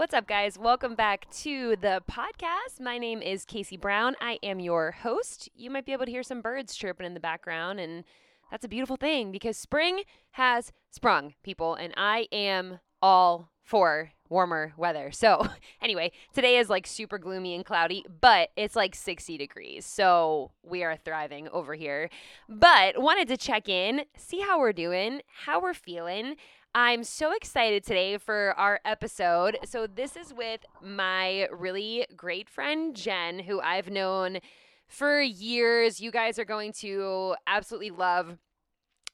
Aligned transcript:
What's 0.00 0.14
up, 0.14 0.26
guys? 0.26 0.58
Welcome 0.58 0.94
back 0.94 1.30
to 1.42 1.76
the 1.76 2.02
podcast. 2.10 2.80
My 2.80 2.96
name 2.96 3.20
is 3.20 3.44
Casey 3.44 3.76
Brown. 3.76 4.16
I 4.18 4.38
am 4.42 4.58
your 4.58 4.92
host. 4.92 5.50
You 5.54 5.68
might 5.68 5.84
be 5.84 5.92
able 5.92 6.06
to 6.06 6.10
hear 6.10 6.22
some 6.22 6.40
birds 6.40 6.74
chirping 6.74 7.04
in 7.04 7.12
the 7.12 7.20
background, 7.20 7.80
and 7.80 8.04
that's 8.50 8.64
a 8.64 8.68
beautiful 8.68 8.96
thing 8.96 9.30
because 9.30 9.58
spring 9.58 10.04
has 10.30 10.72
sprung, 10.90 11.34
people, 11.42 11.74
and 11.74 11.92
I 11.98 12.28
am 12.32 12.80
all 13.02 13.50
for 13.62 14.12
warmer 14.30 14.72
weather. 14.78 15.10
So, 15.12 15.46
anyway, 15.82 16.12
today 16.32 16.56
is 16.56 16.70
like 16.70 16.86
super 16.86 17.18
gloomy 17.18 17.54
and 17.54 17.62
cloudy, 17.62 18.06
but 18.22 18.48
it's 18.56 18.74
like 18.76 18.94
60 18.94 19.36
degrees. 19.36 19.84
So, 19.84 20.52
we 20.62 20.82
are 20.82 20.96
thriving 20.96 21.46
over 21.48 21.74
here. 21.74 22.08
But 22.48 23.02
wanted 23.02 23.28
to 23.28 23.36
check 23.36 23.68
in, 23.68 24.04
see 24.16 24.40
how 24.40 24.60
we're 24.60 24.72
doing, 24.72 25.20
how 25.44 25.60
we're 25.60 25.74
feeling. 25.74 26.36
I'm 26.74 27.02
so 27.02 27.32
excited 27.32 27.82
today 27.84 28.16
for 28.16 28.54
our 28.56 28.80
episode. 28.84 29.58
So, 29.64 29.86
this 29.88 30.16
is 30.16 30.32
with 30.32 30.60
my 30.80 31.48
really 31.50 32.06
great 32.16 32.48
friend, 32.48 32.94
Jen, 32.94 33.40
who 33.40 33.60
I've 33.60 33.90
known 33.90 34.38
for 34.86 35.20
years. 35.20 36.00
You 36.00 36.12
guys 36.12 36.38
are 36.38 36.44
going 36.44 36.72
to 36.74 37.34
absolutely 37.46 37.90
love 37.90 38.38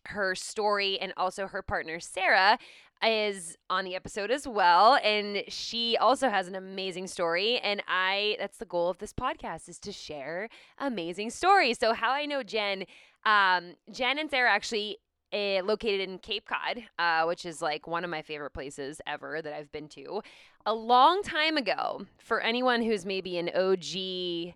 her 0.06 0.34
story 0.34 0.98
and 1.00 1.12
also 1.16 1.46
her 1.46 1.62
partner, 1.62 2.00
Sarah. 2.00 2.58
Is 3.02 3.58
on 3.68 3.84
the 3.84 3.94
episode 3.94 4.30
as 4.30 4.48
well, 4.48 4.98
and 5.04 5.44
she 5.48 5.98
also 5.98 6.30
has 6.30 6.48
an 6.48 6.54
amazing 6.54 7.08
story. 7.08 7.58
And 7.58 7.82
I, 7.86 8.36
that's 8.38 8.56
the 8.56 8.64
goal 8.64 8.88
of 8.88 8.98
this 8.98 9.12
podcast, 9.12 9.68
is 9.68 9.78
to 9.80 9.92
share 9.92 10.48
amazing 10.78 11.28
stories. 11.30 11.78
So, 11.78 11.92
how 11.92 12.12
I 12.12 12.24
know 12.24 12.42
Jen, 12.42 12.86
um, 13.26 13.74
Jen 13.92 14.18
and 14.18 14.30
Sarah 14.30 14.50
actually 14.50 14.96
uh, 15.32 15.62
located 15.64 16.08
in 16.08 16.18
Cape 16.18 16.46
Cod, 16.46 16.82
uh, 16.98 17.24
which 17.26 17.44
is 17.44 17.60
like 17.60 17.86
one 17.86 18.04
of 18.04 18.10
my 18.10 18.22
favorite 18.22 18.50
places 18.50 19.00
ever 19.06 19.42
that 19.42 19.52
I've 19.52 19.72
been 19.72 19.88
to. 19.88 20.22
A 20.64 20.74
long 20.74 21.22
time 21.22 21.56
ago, 21.56 22.06
for 22.18 22.40
anyone 22.40 22.82
who's 22.82 23.04
maybe 23.04 23.38
an 23.38 23.50
OG 23.54 24.54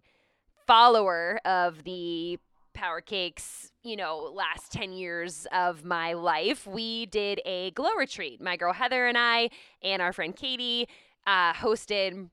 follower 0.66 1.40
of 1.44 1.84
the 1.84 2.38
Power 2.72 3.00
Cakes, 3.00 3.72
you 3.82 3.96
know, 3.96 4.30
last 4.34 4.72
10 4.72 4.92
years 4.92 5.46
of 5.52 5.84
my 5.84 6.12
life, 6.12 6.66
we 6.66 7.06
did 7.06 7.40
a 7.44 7.72
glow 7.72 7.94
retreat. 7.98 8.40
My 8.40 8.56
girl 8.56 8.72
Heather 8.72 9.06
and 9.06 9.18
I, 9.18 9.50
and 9.82 10.00
our 10.00 10.12
friend 10.12 10.34
Katie, 10.34 10.88
uh, 11.26 11.52
hosted. 11.52 12.30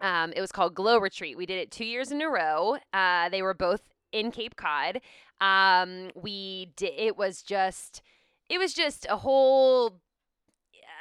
Um, 0.00 0.32
it 0.34 0.40
was 0.40 0.50
called 0.50 0.74
Glow 0.74 0.98
Retreat. 0.98 1.36
We 1.36 1.46
did 1.46 1.58
it 1.58 1.70
two 1.70 1.84
years 1.84 2.10
in 2.10 2.22
a 2.22 2.28
row. 2.28 2.78
Uh, 2.92 3.28
they 3.28 3.42
were 3.42 3.54
both 3.54 3.82
in 4.12 4.30
Cape 4.30 4.56
Cod. 4.56 5.00
Um, 5.40 6.10
we 6.14 6.72
did. 6.76 6.92
It 6.96 7.16
was 7.16 7.42
just. 7.42 8.02
It 8.48 8.58
was 8.58 8.74
just 8.74 9.06
a 9.08 9.16
whole 9.16 10.00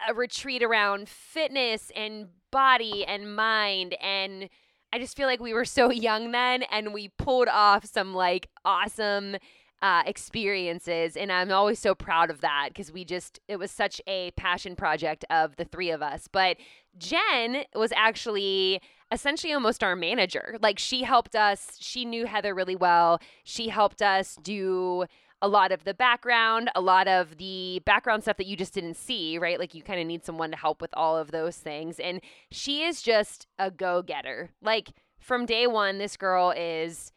a 0.07 0.13
retreat 0.13 0.63
around 0.63 1.09
fitness 1.09 1.91
and 1.95 2.27
body 2.51 3.05
and 3.05 3.35
mind 3.35 3.95
and 4.01 4.49
I 4.91 4.97
just 4.99 5.15
feel 5.15 5.27
like 5.27 5.39
we 5.39 5.53
were 5.53 5.65
so 5.65 5.91
young 5.91 6.31
then 6.31 6.63
and 6.63 6.93
we 6.93 7.09
pulled 7.09 7.47
off 7.47 7.85
some 7.85 8.13
like 8.13 8.49
awesome 8.65 9.37
uh, 9.81 10.03
experiences. 10.05 11.15
And 11.15 11.31
I'm 11.31 11.51
always 11.51 11.79
so 11.79 11.95
proud 11.95 12.29
of 12.29 12.41
that 12.41 12.69
because 12.69 12.91
we 12.91 13.05
just, 13.05 13.39
it 13.47 13.57
was 13.57 13.71
such 13.71 14.01
a 14.07 14.31
passion 14.31 14.75
project 14.75 15.25
of 15.29 15.55
the 15.55 15.65
three 15.65 15.89
of 15.89 16.01
us. 16.01 16.27
But 16.29 16.57
Jen 16.97 17.63
was 17.73 17.93
actually 17.95 18.81
essentially 19.11 19.53
almost 19.53 19.83
our 19.83 19.95
manager. 19.95 20.57
Like 20.61 20.79
she 20.79 21.03
helped 21.03 21.35
us, 21.35 21.77
she 21.79 22.05
knew 22.05 22.25
Heather 22.25 22.53
really 22.53 22.75
well. 22.75 23.19
She 23.43 23.69
helped 23.69 24.01
us 24.01 24.38
do 24.41 25.05
a 25.41 25.47
lot 25.47 25.71
of 25.71 25.83
the 25.85 25.93
background, 25.93 26.69
a 26.75 26.81
lot 26.81 27.07
of 27.07 27.38
the 27.38 27.81
background 27.85 28.23
stuff 28.23 28.38
that 28.38 28.45
you 28.45 28.57
just 28.57 28.73
didn't 28.73 28.95
see, 28.95 29.38
right? 29.38 29.57
Like 29.57 29.73
you 29.73 29.81
kind 29.81 29.99
of 29.99 30.05
need 30.05 30.25
someone 30.25 30.51
to 30.51 30.57
help 30.57 30.81
with 30.81 30.91
all 30.93 31.17
of 31.17 31.31
those 31.31 31.55
things. 31.57 31.99
And 31.99 32.21
she 32.51 32.83
is 32.83 33.01
just 33.01 33.47
a 33.57 33.71
go 33.71 34.01
getter. 34.01 34.49
Like 34.61 34.89
from 35.17 35.45
day 35.45 35.67
one, 35.67 35.97
this 35.97 36.17
girl 36.17 36.53
is. 36.55 37.11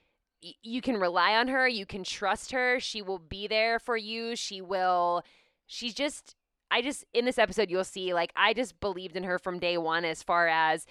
You 0.65 0.81
can 0.81 0.97
rely 0.97 1.37
on 1.37 1.47
her. 1.47 1.69
You 1.69 1.87
can 1.87 2.03
trust 2.03 2.51
her. 2.51 2.81
She 2.81 3.01
will 3.01 3.21
be 3.21 3.47
there 3.47 3.79
for 3.79 3.97
you. 3.97 4.35
She 4.35 4.61
will. 4.61 5.23
She's 5.67 5.95
just. 5.95 6.35
I 6.69 6.81
just 6.81 7.05
in 7.13 7.27
this 7.27 7.39
episode 7.39 7.71
you'll 7.71 7.85
see 7.85 8.15
like 8.15 8.33
I 8.35 8.55
just 8.55 8.81
believed 8.81 9.15
in 9.15 9.25
her 9.25 9.39
from 9.39 9.59
day 9.59 9.77
one 9.77 10.07
as 10.07 10.23
far 10.23 10.49
as 10.49 10.87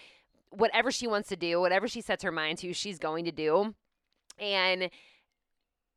whatever 0.52 0.92
she 0.92 1.08
wants 1.08 1.30
to 1.30 1.36
do, 1.36 1.60
whatever 1.60 1.88
she 1.88 2.02
sets 2.02 2.24
her 2.24 2.32
mind 2.32 2.60
to, 2.60 2.74
she's 2.74 3.00
going 3.00 3.26
to 3.26 3.32
do. 3.32 3.74
And 4.40 4.90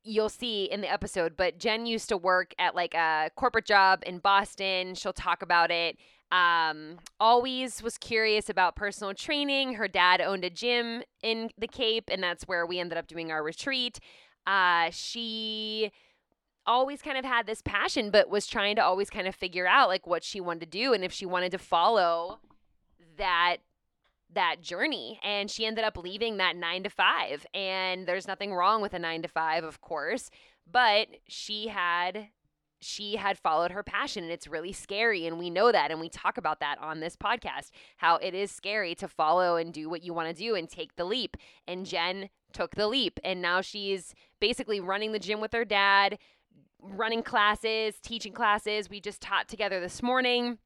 you'll 0.03 0.29
see 0.29 0.65
in 0.65 0.81
the 0.81 0.91
episode, 0.91 1.35
but 1.35 1.57
Jen 1.57 1.85
used 1.85 2.09
to 2.09 2.17
work 2.17 2.53
at 2.59 2.75
like 2.75 2.93
a 2.93 3.31
corporate 3.35 3.65
job 3.65 4.03
in 4.05 4.19
Boston. 4.19 4.95
She'll 4.95 5.13
talk 5.13 5.41
about 5.41 5.71
it. 5.71 5.97
Um, 6.31 6.97
always 7.19 7.81
was 7.81 7.97
curious 7.97 8.49
about 8.49 8.75
personal 8.75 9.13
training. 9.13 9.73
Her 9.73 9.87
dad 9.87 10.21
owned 10.21 10.43
a 10.43 10.49
gym 10.49 11.03
in 11.21 11.49
the 11.57 11.67
Cape, 11.67 12.09
and 12.11 12.21
that's 12.21 12.43
where 12.43 12.65
we 12.65 12.79
ended 12.79 12.97
up 12.97 13.07
doing 13.07 13.31
our 13.31 13.43
retreat. 13.43 13.99
Uh, 14.45 14.89
she 14.91 15.91
always 16.67 17.01
kind 17.01 17.17
of 17.17 17.25
had 17.25 17.45
this 17.45 17.61
passion, 17.61 18.09
but 18.09 18.29
was 18.29 18.47
trying 18.47 18.75
to 18.75 18.83
always 18.83 19.09
kind 19.09 19.27
of 19.27 19.35
figure 19.35 19.67
out 19.67 19.87
like 19.87 20.07
what 20.07 20.23
she 20.23 20.39
wanted 20.39 20.61
to 20.61 20.65
do 20.65 20.93
and 20.93 21.03
if 21.03 21.11
she 21.11 21.25
wanted 21.25 21.51
to 21.51 21.57
follow 21.57 22.39
that 23.17 23.57
that 24.35 24.61
journey 24.61 25.19
and 25.23 25.49
she 25.49 25.65
ended 25.65 25.83
up 25.83 25.97
leaving 25.97 26.37
that 26.37 26.55
9 26.55 26.83
to 26.83 26.89
5 26.89 27.45
and 27.53 28.07
there's 28.07 28.27
nothing 28.27 28.53
wrong 28.53 28.81
with 28.81 28.93
a 28.93 28.99
9 28.99 29.23
to 29.23 29.27
5 29.27 29.63
of 29.63 29.81
course 29.81 30.29
but 30.71 31.07
she 31.27 31.67
had 31.67 32.27
she 32.81 33.15
had 33.15 33.37
followed 33.37 33.71
her 33.71 33.83
passion 33.83 34.23
and 34.23 34.31
it's 34.31 34.47
really 34.47 34.71
scary 34.71 35.25
and 35.25 35.39
we 35.39 35.49
know 35.49 35.71
that 35.71 35.91
and 35.91 35.99
we 35.99 36.09
talk 36.09 36.37
about 36.37 36.59
that 36.59 36.77
on 36.79 36.99
this 36.99 37.15
podcast 37.15 37.71
how 37.97 38.17
it 38.17 38.33
is 38.33 38.51
scary 38.51 38.93
to 38.93 39.07
follow 39.07 39.55
and 39.55 39.73
do 39.73 39.89
what 39.89 40.03
you 40.03 40.13
want 40.13 40.27
to 40.29 40.43
do 40.43 40.55
and 40.55 40.69
take 40.69 40.95
the 40.95 41.05
leap 41.05 41.35
and 41.67 41.85
Jen 41.85 42.29
took 42.53 42.75
the 42.75 42.87
leap 42.87 43.19
and 43.23 43.41
now 43.41 43.61
she's 43.61 44.13
basically 44.39 44.79
running 44.79 45.11
the 45.13 45.19
gym 45.19 45.41
with 45.41 45.53
her 45.53 45.65
dad 45.65 46.19
running 46.81 47.23
classes 47.23 47.95
teaching 48.01 48.33
classes 48.33 48.89
we 48.89 48.99
just 48.99 49.21
taught 49.21 49.47
together 49.47 49.79
this 49.79 50.03
morning 50.03 50.59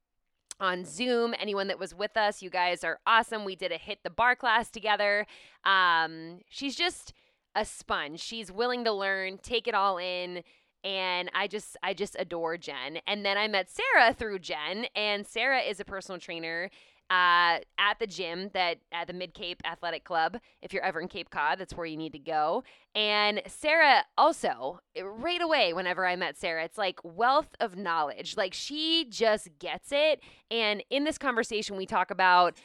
on 0.59 0.85
Zoom. 0.85 1.33
Anyone 1.39 1.67
that 1.67 1.79
was 1.79 1.95
with 1.95 2.17
us, 2.17 2.41
you 2.41 2.49
guys 2.49 2.83
are 2.83 2.99
awesome. 3.05 3.45
We 3.45 3.55
did 3.55 3.71
a 3.71 3.77
hit 3.77 3.99
the 4.03 4.09
bar 4.09 4.35
class 4.35 4.69
together. 4.69 5.25
Um, 5.63 6.39
she's 6.49 6.75
just 6.75 7.13
a 7.55 7.65
sponge. 7.65 8.19
She's 8.19 8.51
willing 8.51 8.83
to 8.85 8.91
learn, 8.91 9.39
take 9.39 9.67
it 9.67 9.73
all 9.73 9.97
in. 9.97 10.43
And 10.83 11.29
I 11.33 11.47
just 11.47 11.75
I 11.83 11.93
just 11.93 12.15
adore 12.17 12.57
Jen. 12.57 12.99
And 13.05 13.25
then 13.25 13.37
I 13.37 13.47
met 13.47 13.69
Sarah 13.69 14.13
through 14.13 14.39
Jen, 14.39 14.85
and 14.95 15.27
Sarah 15.27 15.59
is 15.59 15.81
a 15.81 15.85
personal 15.85 16.19
trainer 16.19 16.69
uh, 17.09 17.59
at 17.77 17.97
the 17.99 18.07
gym 18.07 18.51
that 18.53 18.77
at 18.91 19.07
the 19.07 19.13
Mid 19.13 19.33
Cape 19.33 19.61
Athletic 19.65 20.03
Club. 20.03 20.37
If 20.61 20.73
you're 20.73 20.83
ever 20.83 20.99
in 20.99 21.07
Cape 21.07 21.29
Cod, 21.29 21.59
that's 21.59 21.73
where 21.75 21.85
you 21.85 21.97
need 21.97 22.13
to 22.13 22.19
go. 22.19 22.63
And 22.93 23.41
Sarah 23.47 24.03
also, 24.17 24.79
right 25.01 25.41
away, 25.41 25.73
whenever 25.73 26.05
I 26.05 26.15
met 26.15 26.37
Sarah, 26.37 26.63
it's 26.63 26.77
like 26.77 26.99
wealth 27.03 27.55
of 27.59 27.75
knowledge. 27.75 28.37
Like 28.37 28.53
she 28.53 29.05
just 29.09 29.49
gets 29.59 29.91
it. 29.91 30.21
And 30.51 30.83
in 30.89 31.03
this 31.03 31.17
conversation, 31.17 31.77
we 31.77 31.85
talk 31.85 32.11
about, 32.11 32.57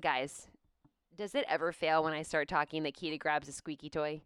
guys, 0.00 0.48
does 1.16 1.34
it 1.34 1.44
ever 1.48 1.70
fail 1.72 2.02
when 2.02 2.12
I 2.12 2.22
start 2.22 2.48
talking 2.48 2.82
that 2.82 2.96
Kita 2.96 3.18
grabs 3.18 3.48
a 3.48 3.52
squeaky 3.52 3.88
toy? 3.88 4.22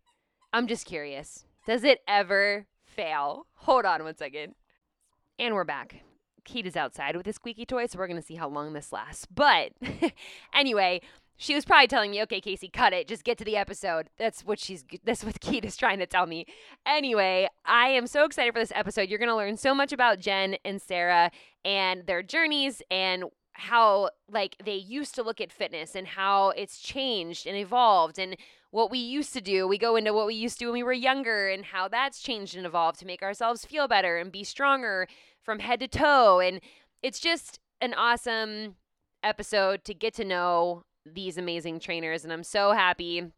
I'm 0.52 0.66
just 0.66 0.86
curious. 0.86 1.44
Does 1.66 1.84
it 1.84 2.00
ever 2.08 2.66
fail? 2.86 3.46
Hold 3.56 3.84
on 3.84 4.02
one 4.02 4.16
second. 4.16 4.54
And 5.38 5.54
we're 5.54 5.64
back. 5.64 6.02
Kate 6.48 6.66
is 6.66 6.76
outside 6.76 7.14
with 7.14 7.26
a 7.26 7.32
squeaky 7.32 7.66
toy, 7.66 7.86
so 7.86 7.98
we're 7.98 8.06
going 8.06 8.20
to 8.20 8.26
see 8.26 8.36
how 8.36 8.48
long 8.48 8.72
this 8.72 8.92
lasts. 8.92 9.26
But 9.26 9.72
anyway, 10.54 11.02
she 11.36 11.54
was 11.54 11.64
probably 11.64 11.86
telling 11.86 12.10
me, 12.10 12.22
"Okay, 12.22 12.40
Casey, 12.40 12.68
cut 12.68 12.92
it. 12.92 13.06
Just 13.06 13.22
get 13.22 13.36
to 13.38 13.44
the 13.44 13.56
episode." 13.56 14.08
That's 14.18 14.44
what 14.44 14.58
she's 14.58 14.84
that's 15.04 15.22
what 15.22 15.36
is 15.64 15.76
trying 15.76 15.98
to 15.98 16.06
tell 16.06 16.26
me. 16.26 16.46
Anyway, 16.86 17.48
I 17.66 17.88
am 17.88 18.06
so 18.06 18.24
excited 18.24 18.54
for 18.54 18.60
this 18.60 18.72
episode. 18.74 19.08
You're 19.08 19.18
going 19.18 19.28
to 19.28 19.36
learn 19.36 19.58
so 19.58 19.74
much 19.74 19.92
about 19.92 20.20
Jen 20.20 20.56
and 20.64 20.80
Sarah 20.80 21.30
and 21.64 22.06
their 22.06 22.22
journeys 22.22 22.80
and 22.90 23.24
how 23.52 24.08
like 24.30 24.56
they 24.64 24.76
used 24.76 25.14
to 25.16 25.22
look 25.22 25.40
at 25.40 25.52
fitness 25.52 25.94
and 25.94 26.06
how 26.06 26.50
it's 26.50 26.78
changed 26.78 27.46
and 27.46 27.56
evolved 27.56 28.18
and 28.18 28.36
what 28.70 28.90
we 28.90 28.98
used 28.98 29.32
to 29.32 29.40
do. 29.40 29.66
We 29.66 29.78
go 29.78 29.96
into 29.96 30.12
what 30.12 30.26
we 30.26 30.34
used 30.34 30.58
to 30.58 30.66
when 30.66 30.74
we 30.74 30.82
were 30.82 30.92
younger 30.92 31.48
and 31.48 31.64
how 31.64 31.88
that's 31.88 32.20
changed 32.20 32.56
and 32.56 32.66
evolved 32.66 32.98
to 33.00 33.06
make 33.06 33.22
ourselves 33.22 33.64
feel 33.64 33.88
better 33.88 34.18
and 34.18 34.30
be 34.30 34.44
stronger 34.44 35.08
from 35.42 35.60
head 35.60 35.80
to 35.80 35.88
toe. 35.88 36.40
And 36.40 36.60
it's 37.02 37.20
just 37.20 37.60
an 37.80 37.94
awesome 37.94 38.76
episode 39.22 39.84
to 39.84 39.94
get 39.94 40.14
to 40.14 40.24
know 40.24 40.84
these 41.06 41.38
amazing 41.38 41.80
trainers. 41.80 42.24
And 42.24 42.32
I'm 42.32 42.44
so 42.44 42.72
happy 42.72 43.32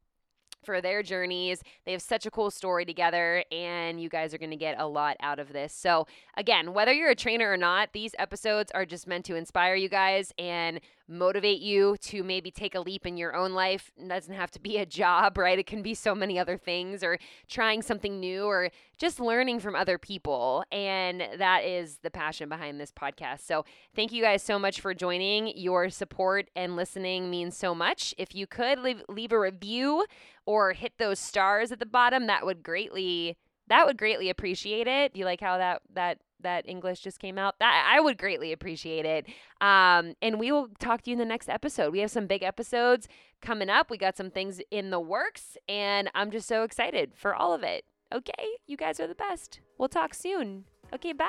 for 0.63 0.81
their 0.81 1.03
journeys. 1.03 1.63
They 1.85 1.93
have 1.93 2.03
such 2.03 2.27
a 2.27 2.31
cool 2.31 2.51
story 2.51 2.85
together, 2.85 3.45
and 3.51 4.01
you 4.01 4.09
guys 4.09 4.35
are 4.35 4.39
going 4.39 4.51
to 4.51 4.57
get 4.57 4.79
a 4.79 4.87
lot 4.87 5.17
out 5.21 5.39
of 5.39 5.53
this. 5.53 5.73
So, 5.73 6.07
again, 6.37 6.73
whether 6.73 6.93
you're 6.93 7.11
a 7.11 7.15
trainer 7.15 7.51
or 7.51 7.57
not, 7.57 7.93
these 7.93 8.15
episodes 8.19 8.71
are 8.75 8.85
just 8.85 9.07
meant 9.07 9.25
to 9.27 9.37
inspire 9.37 9.75
you 9.75 9.89
guys 9.89 10.33
and 10.39 10.81
motivate 11.11 11.61
you 11.61 11.97
to 12.01 12.23
maybe 12.23 12.51
take 12.51 12.75
a 12.75 12.81
leap 12.81 13.05
in 13.05 13.17
your 13.17 13.35
own 13.35 13.53
life. 13.53 13.91
It 13.97 14.09
doesn't 14.09 14.33
have 14.33 14.51
to 14.53 14.61
be 14.61 14.79
a 14.79 14.87
job, 14.87 15.37
right? 15.37 15.59
It 15.59 15.67
can 15.67 15.83
be 15.83 15.93
so 15.93 16.15
many 16.15 16.39
other 16.39 16.57
things 16.57 17.03
or 17.03 17.19
trying 17.49 17.83
something 17.83 18.21
new 18.21 18.45
or 18.45 18.71
just 18.97 19.19
learning 19.19 19.59
from 19.59 19.75
other 19.75 19.99
people. 19.99 20.65
And 20.71 21.23
that 21.39 21.65
is 21.65 21.99
the 22.03 22.11
passion 22.11 22.49
behind 22.49 22.81
this 22.81 22.93
podcast. 22.93 23.41
So 23.41 23.65
thank 23.97 24.13
you 24.13 24.23
guys 24.23 24.43
so 24.43 24.59
much 24.59 24.81
for 24.81 24.95
joining. 24.95 25.49
Your 25.59 25.91
support 25.91 26.49
and 26.55 26.77
listening 26.77 27.29
means 27.29 27.57
so 27.57 27.75
much. 27.75 28.15
If 28.17 28.35
you 28.35 28.47
could 28.47 28.79
leave, 28.79 29.03
leave 29.09 29.33
a 29.33 29.41
review 29.41 30.05
or 30.51 30.73
hit 30.73 30.93
those 30.99 31.19
stars 31.21 31.71
at 31.71 31.79
the 31.79 31.87
bottom, 31.87 32.27
that 32.27 32.45
would 32.45 32.63
greatly 32.63 33.37
that 33.69 33.87
would 33.87 33.97
greatly 33.97 34.29
appreciate 34.29 34.89
it. 34.89 35.15
Do 35.15 35.21
you 35.21 35.25
like 35.25 35.41
how 35.41 35.59
that 35.59 35.83
that 35.95 36.19
that 36.43 36.69
English 36.69 37.01
just 37.01 37.19
came 37.21 37.39
out. 37.39 37.59
That 37.61 37.87
I 37.89 38.01
would 38.01 38.19
greatly 38.19 38.53
appreciate 38.53 39.05
it. 39.05 39.27
Um, 39.61 40.15
and 40.23 40.41
we 40.41 40.51
will 40.51 40.69
talk 40.79 41.03
to 41.03 41.11
you 41.11 41.15
in 41.15 41.19
the 41.19 41.25
next 41.25 41.49
episode. 41.49 41.93
We 41.93 42.01
have 42.01 42.11
some 42.11 42.27
big 42.27 42.43
episodes 42.43 43.09
coming 43.41 43.71
up. 43.71 43.91
We 43.91 43.99
got 43.99 44.17
some 44.17 44.31
things 44.31 44.61
in 44.71 44.91
the 44.91 45.01
works, 45.01 45.57
and 45.69 46.11
I'm 46.15 46.31
just 46.31 46.49
so 46.49 46.63
excited 46.63 47.13
for 47.15 47.35
all 47.35 47.53
of 47.53 47.63
it. 47.63 47.85
Okay, 48.13 48.57
you 48.67 48.77
guys 48.77 48.99
are 48.99 49.07
the 49.07 49.15
best. 49.15 49.61
We'll 49.79 49.89
talk 49.89 50.15
soon. 50.15 50.65
Okay, 50.93 51.13
bye. 51.13 51.29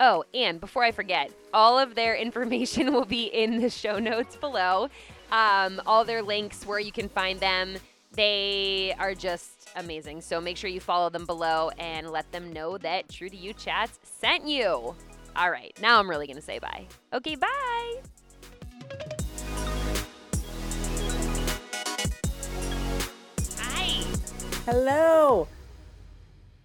Oh, 0.00 0.24
and 0.32 0.58
before 0.58 0.82
I 0.84 0.90
forget, 0.90 1.30
all 1.52 1.78
of 1.78 1.94
their 1.94 2.16
information 2.26 2.92
will 2.92 3.04
be 3.04 3.24
in 3.24 3.60
the 3.60 3.70
show 3.70 3.98
notes 3.98 4.36
below. 4.36 4.88
Um, 5.32 5.80
all 5.86 6.04
their 6.04 6.22
links 6.22 6.64
where 6.66 6.78
you 6.78 6.92
can 6.92 7.08
find 7.08 7.40
them. 7.40 7.78
They 8.12 8.94
are 8.98 9.14
just 9.14 9.70
amazing. 9.76 10.20
So 10.20 10.40
make 10.40 10.58
sure 10.58 10.68
you 10.68 10.80
follow 10.80 11.08
them 11.08 11.24
below 11.24 11.70
and 11.78 12.10
let 12.10 12.30
them 12.30 12.52
know 12.52 12.76
that 12.78 13.08
True 13.08 13.30
to 13.30 13.36
You 13.36 13.54
Chats 13.54 13.98
sent 14.02 14.46
you. 14.46 14.94
All 15.34 15.50
right, 15.50 15.76
now 15.80 15.98
I'm 15.98 16.10
really 16.10 16.26
going 16.26 16.36
to 16.36 16.42
say 16.42 16.58
bye. 16.58 16.86
Okay, 17.14 17.36
bye. 17.36 18.02
Hi. 23.56 24.04
Hello. 24.66 25.48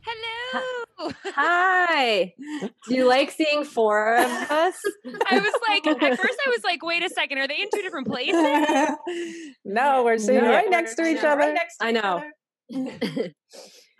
Hello. 0.01 0.61
Hi. 0.61 0.83
Do 0.99 2.95
you 2.95 3.07
like 3.07 3.31
seeing 3.31 3.63
four 3.63 4.15
of 4.15 4.25
us? 4.51 4.75
I 5.29 5.39
was 5.39 5.53
like, 5.67 5.87
at 5.87 6.17
first, 6.17 6.39
I 6.45 6.49
was 6.49 6.63
like, 6.63 6.83
wait 6.83 7.03
a 7.03 7.09
second, 7.09 7.37
are 7.37 7.47
they 7.47 7.61
in 7.61 7.69
two 7.73 7.81
different 7.81 8.07
places? 8.07 8.35
no, 9.65 10.03
we're 10.03 10.17
sitting 10.17 10.43
No. 10.43 10.49
right 10.49 10.69
next 10.69 10.95
to 10.95 11.05
each 11.07 11.21
No, 11.21 11.29
other. 11.29 11.39
right 11.41 11.57
I 11.81 11.91
know. 11.91 12.23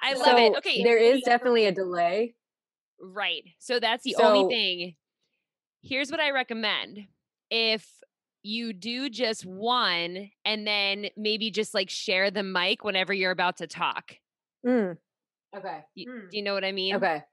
I 0.01 0.13
love 0.13 0.25
So 0.25 0.37
it. 0.37 0.57
Okay. 0.57 0.83
There 0.83 0.97
is 0.97 1.21
definitely 1.23 1.65
a 1.65 1.71
delay. 1.71 2.35
Right. 2.99 3.43
So 3.59 3.79
that's 3.79 4.03
the 4.03 4.15
So- 4.17 4.23
only 4.23 4.53
thing. 4.53 4.95
Here's 5.83 6.11
what 6.11 6.19
I 6.19 6.31
recommend. 6.31 6.99
If 7.49 7.87
you 8.43 8.73
do 8.73 9.09
just 9.09 9.45
one 9.45 10.29
and 10.45 10.65
then 10.67 11.07
maybe 11.15 11.51
just 11.51 11.73
like 11.73 11.89
share 11.89 12.29
the 12.31 12.43
mic 12.43 12.83
whenever 12.83 13.13
you're 13.13 13.31
about 13.31 13.57
to 13.57 13.67
talk. 13.67 14.15
Mm. 14.65 14.97
Okay. 15.57 15.79
You- 15.95 16.27
Do 16.29 16.37
you 16.37 16.43
know 16.43 16.53
what 16.53 16.63
I 16.63 16.71
mean? 16.71 16.95
Okay. 16.95 17.23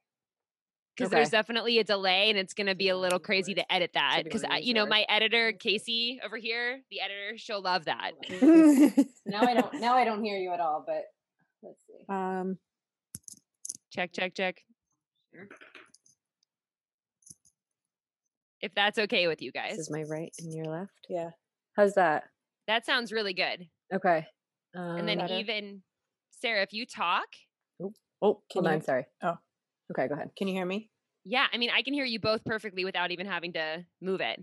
Because 0.96 1.08
okay. 1.08 1.16
there's 1.16 1.30
definitely 1.30 1.80
a 1.80 1.84
delay 1.84 2.30
and 2.30 2.38
it's 2.38 2.54
going 2.54 2.68
to 2.68 2.74
be 2.76 2.88
a 2.88 2.96
little 2.96 3.18
crazy 3.18 3.52
to 3.54 3.72
edit 3.72 3.90
that. 3.94 4.20
Because, 4.22 4.44
wanna 4.44 4.60
you 4.60 4.74
know, 4.74 4.86
my 4.86 5.04
editor, 5.08 5.50
Casey, 5.52 6.20
over 6.24 6.36
here, 6.36 6.80
the 6.90 7.00
editor, 7.00 7.36
she'll 7.36 7.60
love 7.60 7.86
that. 7.86 8.12
Now 9.26 9.40
I 9.42 9.54
don't 9.54 9.80
now 9.80 9.94
I 9.96 10.04
don't 10.04 10.22
hear 10.22 10.36
you 10.38 10.52
at 10.52 10.60
all, 10.60 10.84
but 10.86 11.02
let's 11.64 11.80
see. 11.86 12.04
um, 12.08 12.58
Check, 13.90 14.12
check, 14.12 14.34
check. 14.34 14.60
If 18.60 18.72
that's 18.74 18.98
okay 18.98 19.26
with 19.26 19.42
you 19.42 19.50
This 19.52 19.62
guys. 19.62 19.78
is 19.78 19.90
my 19.90 20.02
right 20.04 20.32
and 20.38 20.52
your 20.52 20.66
left. 20.66 21.06
yeah. 21.08 21.30
How's 21.76 21.94
that? 21.94 22.24
That 22.68 22.86
sounds 22.86 23.12
really 23.12 23.34
good. 23.34 23.66
Okay. 23.92 24.26
Um, 24.76 24.96
And 24.96 25.08
then 25.08 25.18
better. 25.18 25.34
even, 25.34 25.82
Sarah, 26.30 26.62
if 26.62 26.72
you 26.72 26.86
talk, 26.86 27.26
oh, 28.24 28.40
Can 28.50 28.64
hold 28.64 28.74
on, 28.74 28.82
sorry. 28.82 29.06
oh. 29.22 29.36
Okay, 29.92 30.08
go 30.08 30.14
ahead. 30.14 30.30
Can 30.36 30.48
you 30.48 30.54
hear 30.54 30.64
me? 30.66 30.90
Yeah, 31.24 31.46
I 31.52 31.58
mean, 31.58 31.70
I 31.74 31.82
can 31.82 31.94
hear 31.94 32.04
you 32.04 32.18
both 32.20 32.44
perfectly 32.44 32.84
without 32.84 33.10
even 33.10 33.26
having 33.26 33.52
to 33.52 33.84
move 34.02 34.20
it. 34.20 34.42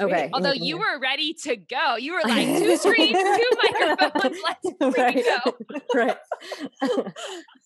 Okay. 0.00 0.30
Although 0.32 0.52
you 0.52 0.78
were 0.78 0.98
ready 1.00 1.34
to 1.44 1.56
go. 1.56 1.96
You 1.96 2.14
were 2.14 2.22
like, 2.24 2.46
two 2.46 2.76
screens, 2.78 3.12
two 3.18 3.50
microphones, 3.62 4.38
let's 4.80 4.96
Right. 4.98 5.24
go. 5.44 5.56
right. 5.94 6.16
I 6.82 6.86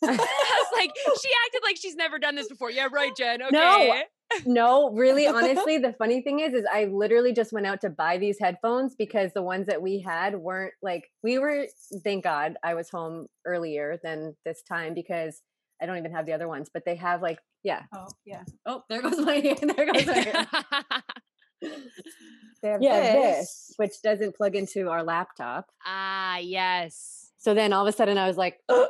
was 0.02 0.68
like, 0.76 0.90
she 0.96 1.28
acted 1.46 1.62
like 1.62 1.76
she's 1.76 1.94
never 1.94 2.18
done 2.18 2.34
this 2.34 2.48
before. 2.48 2.70
Yeah, 2.70 2.88
right, 2.92 3.14
Jen. 3.16 3.42
Okay. 3.42 3.52
No, 3.52 4.02
no, 4.44 4.90
really, 4.94 5.26
honestly, 5.28 5.78
the 5.78 5.92
funny 5.92 6.20
thing 6.20 6.40
is, 6.40 6.52
is 6.52 6.64
I 6.72 6.86
literally 6.86 7.32
just 7.32 7.52
went 7.52 7.66
out 7.66 7.80
to 7.82 7.90
buy 7.90 8.18
these 8.18 8.38
headphones 8.40 8.96
because 8.96 9.32
the 9.32 9.42
ones 9.42 9.66
that 9.68 9.80
we 9.80 10.00
had 10.00 10.34
weren't 10.36 10.74
like 10.82 11.04
we 11.22 11.38
were. 11.38 11.66
Thank 12.02 12.24
God 12.24 12.56
I 12.64 12.74
was 12.74 12.90
home 12.90 13.26
earlier 13.44 13.98
than 14.02 14.34
this 14.44 14.62
time 14.62 14.94
because 14.94 15.40
I 15.80 15.86
don't 15.86 15.98
even 15.98 16.12
have 16.12 16.26
the 16.26 16.32
other 16.32 16.48
ones. 16.48 16.68
But 16.72 16.84
they 16.84 16.96
have 16.96 17.22
like, 17.22 17.38
yeah. 17.62 17.82
Oh, 17.94 18.08
yeah. 18.24 18.42
Oh, 18.64 18.82
there 18.88 19.02
goes 19.02 19.18
my 19.18 19.40
there 19.76 19.92
goes 19.92 20.06
my 20.06 20.24
ear. 20.26 20.46
They 22.62 22.68
have 22.70 22.82
Yeah, 22.82 23.00
this. 23.12 23.38
this, 23.38 23.72
which 23.76 23.92
doesn't 24.02 24.34
plug 24.36 24.56
into 24.56 24.88
our 24.88 25.02
laptop. 25.02 25.66
ah, 25.84 26.38
yes. 26.38 27.32
So 27.38 27.54
then 27.54 27.72
all 27.72 27.86
of 27.86 27.92
a 27.92 27.96
sudden 27.96 28.18
I 28.18 28.26
was 28.26 28.36
like, 28.36 28.58
oh, 28.68 28.88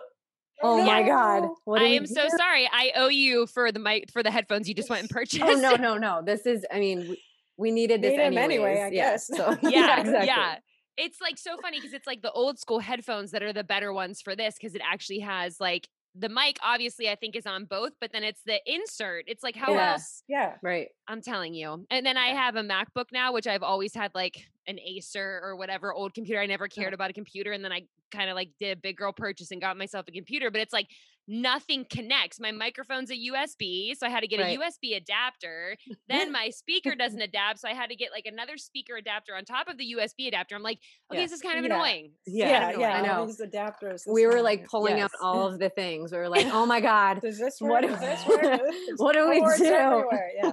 my 0.63 1.03
god, 1.03 1.49
what 1.65 1.81
do 1.81 1.85
I 1.85 1.89
am 1.89 2.07
so 2.07 2.23
do?" 2.23 2.37
sorry. 2.37 2.69
I 2.73 2.93
owe 2.97 3.09
you 3.09 3.47
for 3.47 3.71
the 3.73 3.79
mic 3.81 4.11
for 4.13 4.23
the 4.23 4.31
headphones 4.31 4.69
you 4.69 4.75
just 4.75 4.89
went 4.89 5.03
and 5.03 5.11
purchased. 5.11 5.43
Oh 5.45 5.55
no, 5.55 5.75
no, 5.81 5.97
no! 5.99 6.23
This 6.25 6.47
is, 6.47 6.65
I 6.73 6.79
mean, 6.79 7.01
we, 7.09 7.23
we 7.57 7.71
needed 7.71 8.03
this 8.03 8.13
Need 8.13 8.21
'em 8.21 8.39
anyways. 8.39 8.51
anyway, 8.79 8.81
I 8.83 8.89
yeah, 8.89 9.11
guess. 9.11 9.27
So 9.27 9.57
yeah, 9.63 10.01
exactly. 10.01 10.27
yeah. 10.27 10.59
It's 10.97 11.21
like 11.21 11.37
so 11.37 11.59
funny 11.61 11.79
because 11.79 11.93
it's 11.93 12.07
like 12.07 12.23
the 12.23 12.33
old 12.33 12.59
school 12.59 12.79
headphones 12.79 13.33
that 13.33 13.43
are 13.43 13.53
the 13.53 13.65
better 13.65 13.93
ones 13.93 14.23
for 14.23 14.35
this 14.35 14.55
because 14.55 14.75
it 14.75 14.81
actually 14.83 15.19
has 15.21 15.61
like 15.61 15.89
the 16.19 16.29
mic. 16.29 16.57
Obviously, 16.63 17.09
I 17.11 17.15
think 17.15 17.37
is 17.37 17.47
on 17.47 17.65
both, 17.65 17.93
but 18.01 18.13
then 18.13 18.25
it's 18.25 18.43
the 18.47 18.61
insert. 18.67 19.25
It's 19.27 19.43
like 19.43 19.57
how 19.57 19.73
Yeah. 19.73 19.93
else? 19.93 20.23
Yeah. 20.29 20.55
Right. 20.63 20.89
I'm 21.09 21.21
telling 21.21 21.55
you. 21.55 21.87
And 21.91 22.05
then 22.07 22.17
I 22.17 22.29
have 22.29 22.57
a 22.57 22.63
MacBook 22.63 23.07
now, 23.13 23.33
which 23.33 23.47
I've 23.47 23.63
always 23.63 23.95
had 23.95 24.13
like 24.15 24.47
an 24.67 24.79
Acer 24.81 25.41
or 25.43 25.57
whatever 25.57 25.93
old 25.93 26.15
computer. 26.15 26.41
I 26.41 26.47
never 26.47 26.65
Uh-huh. 26.65 26.81
cared 26.83 26.95
about 26.95 27.11
a 27.11 27.13
computer. 27.15 27.53
And 27.53 27.65
then 27.65 27.73
I 27.73 27.87
kind 28.11 28.31
of 28.31 28.35
like 28.37 28.51
did 28.59 28.79
a 28.79 28.81
big 28.81 28.97
girl 28.97 29.13
purchase 29.13 29.51
and 29.51 29.61
got 29.61 29.77
myself 29.77 30.07
a 30.09 30.13
computer, 30.13 30.51
but 30.51 30.61
it's 30.61 30.73
like 30.73 30.89
nothing 31.29 31.85
connects. 31.91 32.39
My 32.39 32.53
microphone's 32.53 33.11
a 33.11 33.17
USB, 33.17 33.97
so 33.97 34.07
I 34.07 34.11
had 34.11 34.21
to 34.21 34.27
get 34.29 34.41
Right. 34.41 34.57
a 34.57 34.61
USB 34.61 34.97
adapter. 34.97 35.77
Then 36.09 36.31
my 36.41 36.51
speaker 36.51 36.95
doesn't 36.95 37.21
adapt, 37.21 37.59
so 37.61 37.69
I 37.69 37.73
had 37.75 37.91
to 37.91 37.97
get 37.97 38.11
like 38.13 38.27
another 38.27 38.57
speaker 38.57 38.97
adapter 38.97 39.35
on 39.35 39.45
top 39.45 39.69
of 39.69 39.77
the 39.79 39.95
USB 39.97 40.29
adapter. 40.29 40.55
I'm 40.55 40.63
like, 40.63 40.79
okay, 41.11 41.21
Yeah. 41.21 41.27
this 41.27 41.33
is 41.33 41.41
kind 41.41 41.59
of 41.59 41.65
Yeah. 41.65 41.75
annoying. 41.75 42.11
Yeah, 42.27 42.49
Yeah. 42.49 42.69
annoying. 42.69 42.81
Yeah. 42.81 42.93
I 43.03 43.07
know. 43.07 43.27
These 43.27 43.41
adapters. 43.41 44.03
We 44.07 44.27
were 44.27 44.41
like 44.43 44.61
yeah. 44.61 44.67
pulling 44.71 45.01
out 45.01 45.11
all 45.21 45.47
of 45.49 45.59
the 45.59 45.69
things. 45.71 46.13
We 46.13 46.19
were 46.19 46.29
like, 46.29 46.47
oh 46.47 46.65
my 46.67 46.81
god, 46.91 47.21
Does 47.23 47.39
this 47.39 47.61
what 47.61 47.83
work? 47.83 47.83
do- 47.83 47.89
Does 47.89 48.01
this 48.01 48.27
work? 48.27 48.43
There's 48.87 48.99
what 48.99 49.15
do 49.15 49.29
we 49.29 49.41
cords 49.41 49.59
do? 49.59 49.65
Yeah. 49.65 50.53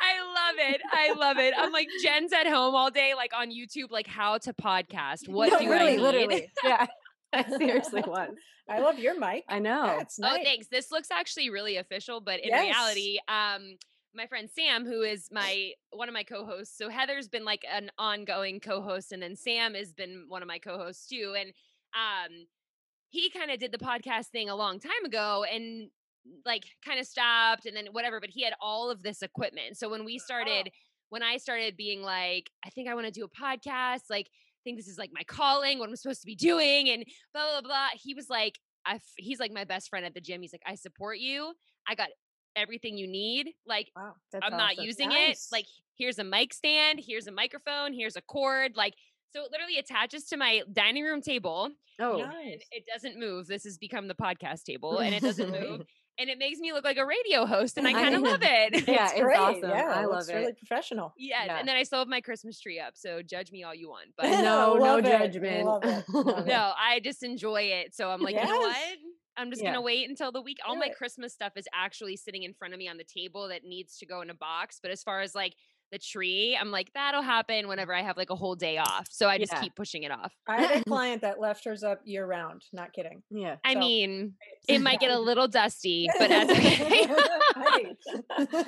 I 0.00 0.20
love 0.22 0.56
it. 0.58 0.80
I 0.92 1.12
love 1.12 1.38
it. 1.38 1.54
I'm 1.56 1.72
like 1.72 1.88
Jen's 2.02 2.32
at 2.32 2.46
home 2.46 2.74
all 2.74 2.90
day, 2.90 3.14
like 3.14 3.32
on 3.36 3.50
YouTube, 3.50 3.90
like 3.90 4.06
how 4.06 4.38
to 4.38 4.52
podcast. 4.52 5.28
What 5.28 5.50
No, 5.52 5.58
do 5.58 5.68
literally, 5.68 5.92
I 5.92 5.96
need? 5.96 6.00
literally, 6.02 6.50
yeah. 6.64 6.86
I 7.32 7.48
seriously 7.48 8.02
was. 8.06 8.30
I 8.68 8.80
love 8.80 8.98
your 8.98 9.18
mic. 9.18 9.44
I 9.48 9.58
know. 9.58 9.86
That's 9.98 10.18
Oh, 10.22 10.36
thanks. 10.42 10.66
This 10.70 10.90
looks 10.90 11.10
actually 11.10 11.50
really 11.50 11.76
official, 11.76 12.20
but 12.20 12.40
in 12.40 12.48
Yes. 12.50 12.60
reality, 12.66 13.18
um, 13.28 13.76
my 14.14 14.26
friend 14.26 14.48
Sam, 14.50 14.84
who 14.84 15.02
is 15.02 15.28
my 15.30 15.72
one 15.90 16.08
of 16.08 16.12
my 16.12 16.22
co-hosts, 16.24 16.76
so 16.76 16.88
Heather's 16.88 17.28
been 17.28 17.44
like 17.44 17.64
an 17.70 17.90
ongoing 17.98 18.60
co-host, 18.60 19.12
and 19.12 19.22
then 19.22 19.36
Sam 19.36 19.74
has 19.74 19.92
been 19.92 20.24
one 20.28 20.42
of 20.42 20.48
my 20.48 20.58
co-hosts 20.58 21.06
too. 21.06 21.34
And 21.38 21.52
um, 21.94 22.46
he 23.10 23.30
kind 23.30 23.50
of 23.50 23.58
did 23.58 23.72
the 23.72 23.78
podcast 23.78 24.26
thing 24.26 24.50
a 24.50 24.56
long 24.56 24.80
time 24.80 25.04
ago, 25.04 25.44
and 25.50 25.90
like 26.44 26.64
kind 26.84 26.98
of 27.00 27.06
stopped, 27.06 27.64
and 27.64 27.76
then 27.76 27.86
whatever. 27.92 28.20
But 28.20 28.30
he 28.30 28.42
had 28.42 28.54
all 28.60 28.90
of 28.90 29.02
this 29.02 29.22
equipment. 29.22 29.76
So 29.78 29.88
when 29.88 30.04
we 30.04 30.18
started, 30.18 30.70
when 31.10 31.22
I 31.22 31.36
started 31.38 31.76
being 31.76 32.02
like, 32.02 32.50
I 32.64 32.70
think 32.70 32.88
I 32.88 32.94
want 32.94 33.06
to 33.06 33.12
do 33.12 33.24
a 33.24 33.28
podcast, 33.28 34.02
like. 34.10 34.28
Think 34.68 34.76
this 34.78 34.86
is 34.88 34.98
like 34.98 35.10
my 35.14 35.22
calling, 35.24 35.78
what 35.78 35.88
I'm 35.88 35.96
supposed 35.96 36.20
to 36.20 36.26
be 36.26 36.34
doing, 36.34 36.90
and 36.90 37.02
blah 37.32 37.52
blah 37.52 37.62
blah. 37.62 37.88
He 37.94 38.12
was 38.12 38.28
like, 38.28 38.58
I 38.84 39.00
he's 39.16 39.40
like 39.40 39.50
my 39.50 39.64
best 39.64 39.88
friend 39.88 40.04
at 40.04 40.12
the 40.12 40.20
gym. 40.20 40.42
He's 40.42 40.52
like, 40.52 40.60
I 40.66 40.74
support 40.74 41.18
you. 41.18 41.54
I 41.88 41.94
got 41.94 42.08
everything 42.54 42.98
you 42.98 43.06
need. 43.08 43.54
Like, 43.66 43.88
Wow. 43.96 44.12
I'm 44.42 44.52
not 44.58 44.72
awesome. 44.72 44.84
using 44.84 45.08
Nice. 45.08 45.46
it. 45.50 45.52
Like, 45.56 45.64
here's 45.96 46.18
a 46.18 46.24
mic 46.24 46.52
stand, 46.52 47.00
here's 47.02 47.26
a 47.28 47.32
microphone, 47.32 47.94
here's 47.94 48.16
a 48.16 48.20
cord. 48.22 48.72
Like, 48.76 48.92
so 49.30 49.42
it 49.44 49.50
literally 49.50 49.78
attaches 49.78 50.26
to 50.26 50.36
my 50.36 50.60
dining 50.72 51.04
room 51.04 51.22
table. 51.22 51.70
Oh, 51.98 52.18
nice. 52.18 52.60
It 52.70 52.84
doesn't 52.92 53.18
move. 53.18 53.46
This 53.46 53.64
has 53.64 53.78
become 53.78 54.06
the 54.06 54.14
podcast 54.14 54.64
table, 54.64 54.98
and 54.98 55.14
it 55.14 55.22
doesn't 55.22 55.50
move. 55.60 55.82
And 56.20 56.28
it 56.28 56.38
makes 56.38 56.58
me 56.58 56.72
look 56.72 56.84
like 56.84 56.96
a 56.96 57.06
radio 57.06 57.46
host, 57.46 57.78
and 57.78 57.86
I 57.86 57.90
I 57.90 57.92
kind 57.94 58.14
of 58.16 58.22
love 58.22 58.40
it. 58.42 58.72
yeah, 58.88 59.04
It's 59.04 59.12
it's, 59.12 59.20
great. 59.22 59.38
awesome. 59.38 59.70
Yeah, 59.70 59.92
I 59.94 60.00
love 60.04 60.10
looks 60.16 60.28
it. 60.28 60.34
really 60.34 60.52
professional. 60.52 61.14
Yes, 61.16 61.44
Yeah. 61.46 61.58
and 61.58 61.68
then 61.68 61.76
I 61.76 61.84
still 61.84 62.00
have 62.00 62.08
my 62.08 62.20
Christmas 62.20 62.58
tree 62.60 62.80
up, 62.80 62.96
so 62.96 63.22
judge 63.22 63.52
me 63.52 63.62
all 63.62 63.74
you 63.74 63.88
want. 63.88 64.08
But 64.16 64.30
no, 64.42 64.74
no 64.74 64.96
it. 64.98 65.04
judgment. 65.04 65.64
Love 65.66 65.84
it. 65.84 66.04
Love 66.08 66.46
no, 66.46 66.72
I 66.76 67.00
just 67.00 67.22
enjoy 67.22 67.62
it. 67.62 67.94
So 67.94 68.10
I'm 68.10 68.20
like, 68.20 68.34
you 68.34 68.44
know 68.44 68.58
what? 68.58 68.76
I'm 69.36 69.50
just 69.50 69.62
Yeah. 69.62 69.70
gonna 69.70 69.82
wait 69.82 70.08
until 70.08 70.32
the 70.32 70.40
week. 70.40 70.58
All 70.66 70.74
Do 70.74 70.80
my 70.80 70.86
it. 70.86 70.96
Christmas 70.96 71.32
stuff 71.32 71.52
is 71.56 71.68
actually 71.72 72.16
sitting 72.16 72.42
in 72.42 72.52
front 72.54 72.74
of 72.74 72.78
me 72.78 72.88
on 72.88 72.96
the 72.96 73.04
table 73.04 73.46
that 73.48 73.62
needs 73.62 73.96
to 73.98 74.06
go 74.06 74.20
in 74.20 74.30
a 74.30 74.34
box. 74.34 74.80
But 74.82 74.90
as 74.90 75.04
far 75.04 75.20
as 75.20 75.36
like 75.36 75.54
the 75.90 75.98
tree. 75.98 76.56
I'm 76.60 76.70
like, 76.70 76.92
that'll 76.94 77.22
happen 77.22 77.66
whenever 77.68 77.94
I 77.94 78.02
have 78.02 78.16
like 78.16 78.30
a 78.30 78.34
whole 78.36 78.54
day 78.54 78.78
off. 78.78 79.06
So 79.10 79.28
I 79.28 79.38
just 79.38 79.52
Yeah. 79.52 79.60
keep 79.62 79.74
pushing 79.74 80.02
it 80.02 80.10
off. 80.10 80.32
I 80.46 80.60
had 80.60 80.80
a 80.80 80.84
client 80.88 81.22
that 81.22 81.40
left 81.40 81.64
hers 81.64 81.82
up 81.82 82.00
year 82.04 82.26
round. 82.26 82.62
Not 82.72 82.92
kidding. 82.92 83.22
yeah. 83.30 83.56
I 83.64 83.72
So- 83.74 83.78
mean, 83.80 84.34
it 84.68 84.80
might 84.80 85.00
get 85.00 85.10
a 85.10 85.18
little 85.18 85.48
dusty, 85.48 86.08
but 86.18 86.28
that's 86.28 86.50
okay. 86.52 87.06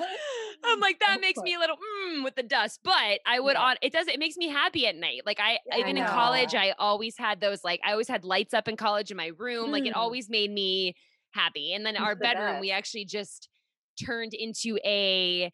I'm 0.63 0.79
like 0.79 0.99
that 0.99 1.19
makes 1.21 1.39
me 1.41 1.55
a 1.55 1.59
little 1.59 1.75
mm, 1.77 2.23
with 2.23 2.35
the 2.35 2.43
dust, 2.43 2.79
but 2.83 3.19
I 3.25 3.39
would 3.39 3.53
Yeah. 3.53 3.61
on 3.61 3.75
it 3.81 3.91
does 3.93 4.07
it 4.07 4.19
makes 4.19 4.37
me 4.37 4.47
happy 4.49 4.87
at 4.87 4.95
night. 4.95 5.21
Like 5.25 5.39
I 5.39 5.59
Yeah, 5.65 5.75
I 5.75 5.79
even 5.79 5.97
in 5.97 6.05
college. 6.05 6.55
I 6.55 6.73
always 6.77 7.17
had 7.17 7.41
those 7.41 7.63
like 7.63 7.79
I 7.85 7.91
always 7.91 8.07
had 8.07 8.23
lights 8.23 8.53
up 8.53 8.67
in 8.67 8.75
college 8.77 9.11
in 9.11 9.17
my 9.17 9.31
room. 9.37 9.71
Like 9.71 9.85
it 9.85 9.93
Mm. 9.93 9.97
always 9.97 10.29
made 10.29 10.51
me 10.51 10.95
happy. 11.31 11.73
And 11.73 11.85
then 11.85 11.95
It's 11.95 12.03
our 12.03 12.15
the 12.15 12.21
bedroom, 12.21 12.59
we 12.59 12.71
actually 12.71 13.05
just 13.05 13.49
turned 14.03 14.33
into 14.33 14.77
a 14.85 15.51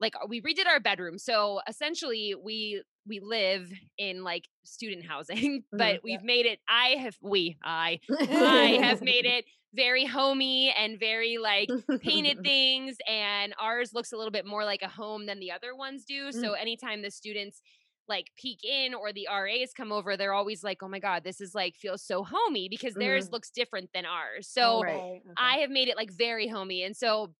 like 0.00 0.14
uh, 0.16 0.26
we 0.28 0.40
redid 0.40 0.66
our 0.66 0.80
bedroom. 0.80 1.18
So 1.18 1.60
essentially 1.68 2.34
we 2.42 2.82
we 3.06 3.20
live 3.20 3.70
in 3.98 4.24
like 4.24 4.48
student 4.64 5.04
housing, 5.06 5.36
mm-hmm, 5.74 5.76
but 5.76 6.00
we've 6.02 6.22
made 6.22 6.46
it 6.46 6.58
I 6.68 6.96
have 7.00 7.16
we 7.22 7.56
I 7.62 8.00
I 8.10 8.78
have 8.82 9.02
made 9.12 9.26
it 9.26 9.44
very 9.74 10.06
homey 10.06 10.72
and 10.78 11.00
very 11.00 11.36
like 11.38 11.68
painted 12.00 12.40
things 12.44 12.96
and 13.08 13.54
ours 13.60 13.92
looks 13.92 14.12
a 14.12 14.16
little 14.16 14.30
bit 14.30 14.46
more 14.46 14.64
like 14.64 14.82
a 14.82 14.88
home 14.88 15.26
than 15.26 15.40
the 15.40 15.50
other 15.50 15.74
ones 15.74 16.04
do 16.04 16.30
so 16.30 16.52
mm. 16.52 16.60
anytime 16.60 17.02
the 17.02 17.10
students 17.10 17.60
like 18.06 18.30
peek 18.40 18.62
in 18.62 18.94
or 18.94 19.12
the 19.12 19.26
RAs 19.28 19.72
come 19.76 19.90
over 19.90 20.16
they're 20.16 20.32
always 20.32 20.62
like 20.62 20.80
oh 20.84 20.86
my 20.86 21.00
god 21.00 21.24
this 21.24 21.40
is 21.40 21.56
like 21.56 21.74
feels 21.74 22.02
so 22.02 22.22
homey 22.22 22.68
because 22.68 22.94
theirs 22.94 23.28
mm. 23.28 23.32
looks 23.32 23.50
different 23.50 23.90
than 23.92 24.04
ours 24.06 24.48
oh, 24.56 24.60
so 24.60 24.84
Right. 24.84 25.22
I 25.36 25.56
have 25.58 25.70
made 25.70 25.88
it 25.88 25.96
like 25.96 26.10
very 26.10 26.48
homey. 26.48 26.82
And 26.82 26.96
so 26.96 27.34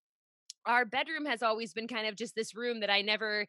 our 0.65 0.85
bedroom 0.85 1.25
has 1.25 1.41
always 1.43 1.73
been 1.73 1.87
kind 1.87 2.07
of 2.07 2.15
just 2.15 2.35
this 2.35 2.55
room 2.55 2.79
that 2.81 2.89
I 2.89 3.01
never 3.01 3.45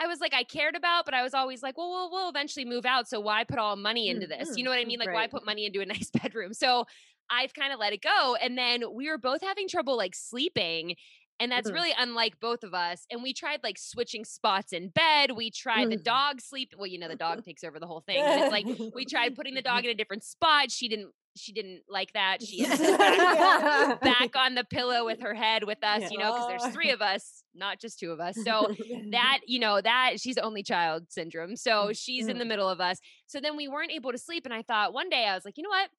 I 0.00 0.06
was 0.06 0.20
like 0.20 0.32
I 0.32 0.44
cared 0.44 0.76
about, 0.76 1.04
but 1.04 1.14
I 1.14 1.22
was 1.24 1.34
always 1.34 1.60
like, 1.62 1.76
well, 1.76 1.90
we'll 1.90 2.10
we'll 2.10 2.28
eventually 2.28 2.64
move 2.64 2.86
out. 2.86 3.08
So 3.08 3.18
why 3.20 3.44
put 3.44 3.58
all 3.58 3.74
money 3.76 4.08
into 4.08 4.26
this? 4.28 4.56
You 4.56 4.62
know 4.64 4.70
what 4.70 4.78
I 4.78 4.84
mean? 4.84 4.98
Like 5.00 5.12
why 5.12 5.26
put 5.26 5.44
money 5.44 5.66
into 5.66 5.80
a 5.80 5.86
nice 5.94 6.10
bedroom? 6.10 6.54
So 6.54 6.84
I've 7.30 7.52
kind 7.52 7.72
of 7.72 7.78
let 7.80 7.92
it 7.92 8.00
go. 8.02 8.36
And 8.40 8.56
then 8.56 8.84
we 8.94 9.08
were 9.10 9.18
both 9.18 9.42
having 9.42 9.68
trouble 9.68 9.96
like 9.96 10.14
sleeping. 10.14 10.94
And 11.40 11.52
that's 11.52 11.70
Mhm. 11.70 11.74
really 11.74 11.92
unlike 11.96 12.40
both 12.40 12.64
of 12.64 12.74
us. 12.74 13.06
And 13.12 13.22
we 13.22 13.32
tried 13.32 13.60
like 13.62 13.78
switching 13.78 14.24
spots 14.24 14.72
in 14.72 14.88
bed. 14.88 15.32
We 15.32 15.50
tried 15.50 15.90
the 15.90 15.96
Mhm. 15.96 16.02
dog 16.04 16.40
sleep. 16.40 16.74
Well, 16.76 16.86
you 16.88 16.98
know, 16.98 17.06
the 17.08 17.14
dog 17.16 17.44
takes 17.44 17.62
over 17.62 17.78
the 17.78 17.86
whole 17.86 18.00
thing. 18.00 18.18
It's 18.24 18.50
like 18.50 18.66
we 18.94 19.04
tried 19.04 19.34
putting 19.36 19.54
the 19.54 19.62
dog 19.70 19.84
in 19.84 19.90
a 19.90 19.94
different 19.94 20.24
spot. 20.24 20.70
She 20.72 20.88
didn't 20.88 21.12
she 21.38 21.52
didn't 21.52 21.82
like 21.88 22.12
that. 22.12 22.42
She 22.42 22.64
up 22.66 24.00
back 24.00 24.18
back 24.18 24.36
on 24.36 24.54
the 24.54 24.64
pillow 24.64 25.04
with 25.04 25.20
her 25.20 25.34
head 25.34 25.64
with 25.64 25.78
us, 25.82 26.02
Yeah. 26.02 26.08
you 26.10 26.18
know, 26.18 26.32
because 26.32 26.48
there's 26.48 26.74
three 26.74 26.90
of 26.90 27.00
us, 27.00 27.42
not 27.54 27.80
just 27.80 27.98
two 27.98 28.10
of 28.12 28.20
us. 28.20 28.36
So 28.44 28.74
that, 29.10 29.40
you 29.46 29.58
know, 29.58 29.80
that 29.80 30.14
she's 30.20 30.38
only 30.38 30.62
child 30.62 31.04
syndrome. 31.10 31.56
So 31.56 31.92
she's 31.92 32.26
in 32.26 32.38
the 32.38 32.42
mm-hmm. 32.42 32.48
middle 32.48 32.68
of 32.68 32.80
us. 32.80 32.98
So 33.26 33.40
then 33.40 33.56
we 33.56 33.68
weren't 33.68 33.92
able 33.92 34.12
to 34.12 34.18
sleep. 34.18 34.44
And 34.44 34.54
I 34.54 34.62
thought 34.62 34.92
one 34.92 35.08
day 35.08 35.26
I 35.26 35.34
was 35.34 35.44
like, 35.44 35.56
you 35.56 35.62
know 35.62 35.70
what? 35.70 35.90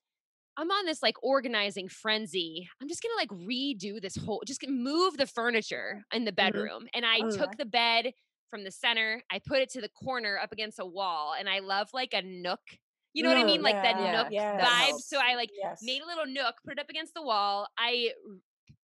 I'm 0.57 0.71
on 0.71 0.85
this 0.85 1.01
like 1.01 1.15
organizing 1.23 1.87
frenzy. 1.87 2.67
I'm 2.81 2.89
just 2.89 3.01
gonna 3.01 3.15
like 3.15 3.29
redo 3.29 4.01
this 4.01 4.17
whole, 4.17 4.43
just 4.45 4.59
move 4.67 5.15
the 5.17 5.27
furniture 5.27 6.03
in 6.13 6.25
the 6.25 6.31
mm-hmm. 6.31 6.35
bedroom. 6.35 6.87
And 6.93 7.05
I 7.05 7.19
Oh, 7.23 7.31
took 7.31 7.51
nice. 7.51 7.57
the 7.57 7.65
bed 7.65 8.13
from 8.49 8.63
the 8.63 8.71
center, 8.71 9.21
I 9.31 9.39
put 9.45 9.59
it 9.59 9.69
to 9.71 9.81
the 9.81 9.89
corner 9.89 10.39
up 10.41 10.51
against 10.51 10.79
a 10.79 10.85
wall, 10.85 11.35
and 11.37 11.47
I 11.47 11.59
love 11.59 11.89
like 11.93 12.13
a 12.13 12.23
nook. 12.23 12.61
You 13.13 13.23
know 13.23 13.29
what 13.29 13.37
I 13.39 13.43
mean? 13.43 13.61
Like 13.61 13.75
that 13.75 13.99
yeah, 13.99 14.11
nook 14.21 14.27
yes. 14.31 14.61
vibe. 14.63 14.99
So 15.01 15.19
I 15.19 15.35
like 15.35 15.49
yes. 15.59 15.79
made 15.81 16.01
a 16.01 16.05
little 16.05 16.25
nook, 16.25 16.55
put 16.63 16.73
it 16.73 16.79
up 16.79 16.89
against 16.89 17.13
the 17.13 17.23
wall. 17.23 17.67
I 17.77 18.11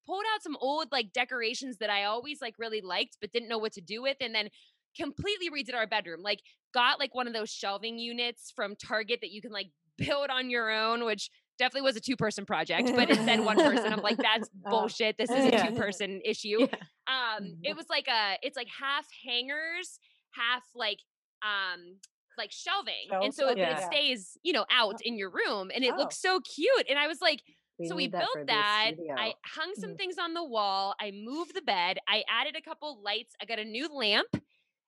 pulled 0.05 0.23
out 0.33 0.43
some 0.43 0.57
old 0.59 0.87
like 0.91 1.13
decorations 1.13 1.77
that 1.77 1.89
I 1.89 2.05
always 2.05 2.41
like 2.41 2.55
really 2.57 2.81
liked 2.81 3.17
but 3.21 3.31
didn't 3.31 3.49
know 3.49 3.57
what 3.57 3.73
to 3.73 3.81
do 3.81 4.01
with 4.01 4.17
and 4.21 4.33
then 4.33 4.49
completely 4.97 5.49
redid 5.49 5.75
our 5.75 5.87
bedroom. 5.87 6.21
Like 6.21 6.41
got 6.73 6.99
like 6.99 7.13
one 7.13 7.27
of 7.27 7.33
those 7.33 7.49
shelving 7.49 7.97
units 7.99 8.51
from 8.55 8.75
Target 8.75 9.19
that 9.21 9.31
you 9.31 9.41
can 9.41 9.51
like 9.51 9.67
build 9.97 10.29
on 10.29 10.49
your 10.49 10.71
own, 10.71 11.05
which 11.05 11.29
definitely 11.57 11.81
was 11.83 11.95
a 11.95 12.01
two 12.01 12.17
person 12.17 12.45
project, 12.45 12.91
but 12.95 13.09
it 13.09 13.15
said 13.17 13.39
one 13.39 13.55
person. 13.57 13.93
I'm 13.93 14.01
like 14.01 14.17
that's 14.17 14.49
Oh. 14.65 14.69
bullshit. 14.71 15.17
This 15.17 15.29
is 15.29 15.45
a 15.45 15.49
Yeah. 15.51 15.67
two 15.69 15.75
person 15.75 16.21
issue. 16.25 16.61
Yeah. 16.61 17.37
Um 17.37 17.57
it 17.63 17.75
was 17.75 17.85
like 17.89 18.07
a 18.07 18.37
it's 18.41 18.57
like 18.57 18.67
half 18.79 19.05
hangers, 19.25 19.99
half 20.31 20.63
like 20.75 20.99
um 21.43 21.97
like 22.37 22.51
shelving. 22.51 23.07
and 23.25 23.33
so 23.33 23.47
it, 23.49 23.55
but 23.55 23.69
it 23.71 23.83
stays, 23.93 24.37
you 24.43 24.53
know, 24.53 24.65
out 24.71 25.01
in 25.03 25.17
your 25.17 25.29
room 25.29 25.71
and 25.73 25.83
it 25.83 25.93
Oh. 25.93 25.97
looks 25.97 26.17
so 26.19 26.39
cute. 26.41 26.85
And 26.89 26.97
I 26.99 27.07
was 27.07 27.21
like, 27.21 27.41
so 27.87 27.95
we 27.95 28.07
that 28.07 28.19
built 28.19 28.47
that. 28.47 28.93
I 29.17 29.33
hung 29.45 29.73
some 29.75 29.91
Mm. 29.91 29.97
things 29.97 30.17
on 30.17 30.33
the 30.33 30.43
wall. 30.43 30.95
I 30.99 31.11
moved 31.11 31.53
the 31.53 31.61
bed. 31.61 31.99
I 32.07 32.23
added 32.29 32.55
a 32.55 32.61
couple 32.61 33.01
lights. 33.03 33.35
I 33.41 33.45
got 33.45 33.59
a 33.59 33.65
new 33.65 33.87
lamp. 33.93 34.27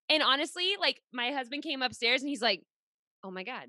And 0.09 0.23
honestly, 0.23 0.75
like 0.79 1.01
my 1.11 1.31
husband 1.31 1.63
came 1.63 1.81
upstairs 1.81 2.21
and 2.21 2.29
he's 2.29 2.41
like, 2.41 2.63
"Oh 3.23 3.31
my 3.31 3.43
god, 3.43 3.67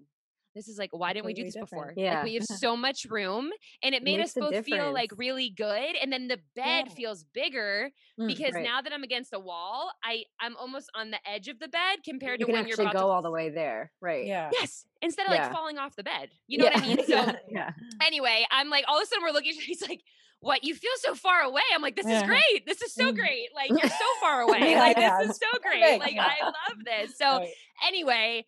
this 0.55 0.69
is 0.69 0.79
like 0.79 0.91
why 0.93 1.13
didn't 1.13 1.27
we 1.27 1.35
do 1.35 1.45
this 1.45 1.55
Completely 1.55 1.85
before? 1.85 1.95
different. 1.95 2.11
Like 2.11 2.19
Yeah. 2.19 2.25
we 2.25 2.35
have 2.35 2.45
so 2.61 2.77
much 2.77 3.07
room, 3.09 3.51
and 3.83 3.95
it 3.95 4.03
made 4.03 4.19
Makes 4.19 4.31
us 4.31 4.37
a 4.37 4.41
both 4.41 4.65
feel 4.65 4.93
like 4.93 5.11
really 5.17 5.51
good. 5.51 5.95
And 6.01 6.13
then 6.13 6.29
the 6.29 6.39
bed 6.57 6.87
Yeah. 6.89 6.95
feels 6.95 7.25
bigger 7.25 7.91
Mm, 8.19 8.27
because 8.27 8.55
right. 8.55 8.65
now 8.65 8.81
that 8.81 8.93
I'm 8.93 9.05
against 9.05 9.33
a 9.33 9.39
wall, 9.39 9.91
I 10.03 10.25
I'm 10.41 10.57
almost 10.57 10.91
on 10.95 11.11
the 11.13 11.19
edge 11.29 11.49
of 11.49 11.59
the 11.61 11.69
bed 11.69 11.99
compared 12.05 12.41
you 12.41 12.47
to 12.47 12.53
can 12.53 12.55
when 12.61 12.67
you're 12.67 12.73
actually 12.75 12.87
about 12.87 12.95
go 12.95 13.01
to 13.01 13.07
all 13.07 13.23
the 13.23 13.31
way 13.31 13.49
there. 13.51 13.93
Right. 14.01 14.27
yeah 14.27 14.51
Yes, 14.53 14.85
instead 15.03 15.27
of 15.27 15.33
like 15.33 15.53
falling 15.53 15.79
off 15.79 15.95
the 15.97 16.03
bed. 16.03 16.31
You 16.49 16.59
know 16.59 16.65
what 16.65 16.79
I 16.79 16.81
mean? 16.81 16.99
So 17.07 17.15
yeah. 17.15 17.33
yeah. 17.49 17.71
anyway, 18.03 18.45
I'm 18.51 18.71
like, 18.71 18.85
all 18.89 18.97
of 18.99 19.03
a 19.03 19.07
sudden 19.07 19.23
we're 19.23 19.31
looking. 19.33 19.53
He's 19.61 19.83
like, 19.83 20.01
"What? 20.41 20.65
You 20.65 20.75
feel 20.75 20.91
so 20.97 21.15
far 21.15 21.43
away?" 21.43 21.63
I'm 21.75 21.83
like, 21.83 21.95
"This 21.97 22.07
is 22.07 22.23
great. 22.23 22.67
This 22.67 22.83
is 22.83 22.93
so 22.95 23.05
Mm. 23.05 23.15
great. 23.15 23.49
Like 23.55 23.71
you're 23.71 23.89
so 23.89 24.07
far 24.21 24.41
away. 24.41 24.73
Yeah, 24.73 24.81
Like 24.81 24.97
yeah, 24.99 25.19
this 25.23 25.31
is 25.31 25.39
so 25.39 25.59
great. 25.63 25.83
perfect. 25.83 26.01
Like 26.01 26.17
I 26.19 26.45
love 26.45 26.85
this." 26.85 27.17
So 27.17 27.39
Right. 27.39 27.49
anyway, 27.87 28.47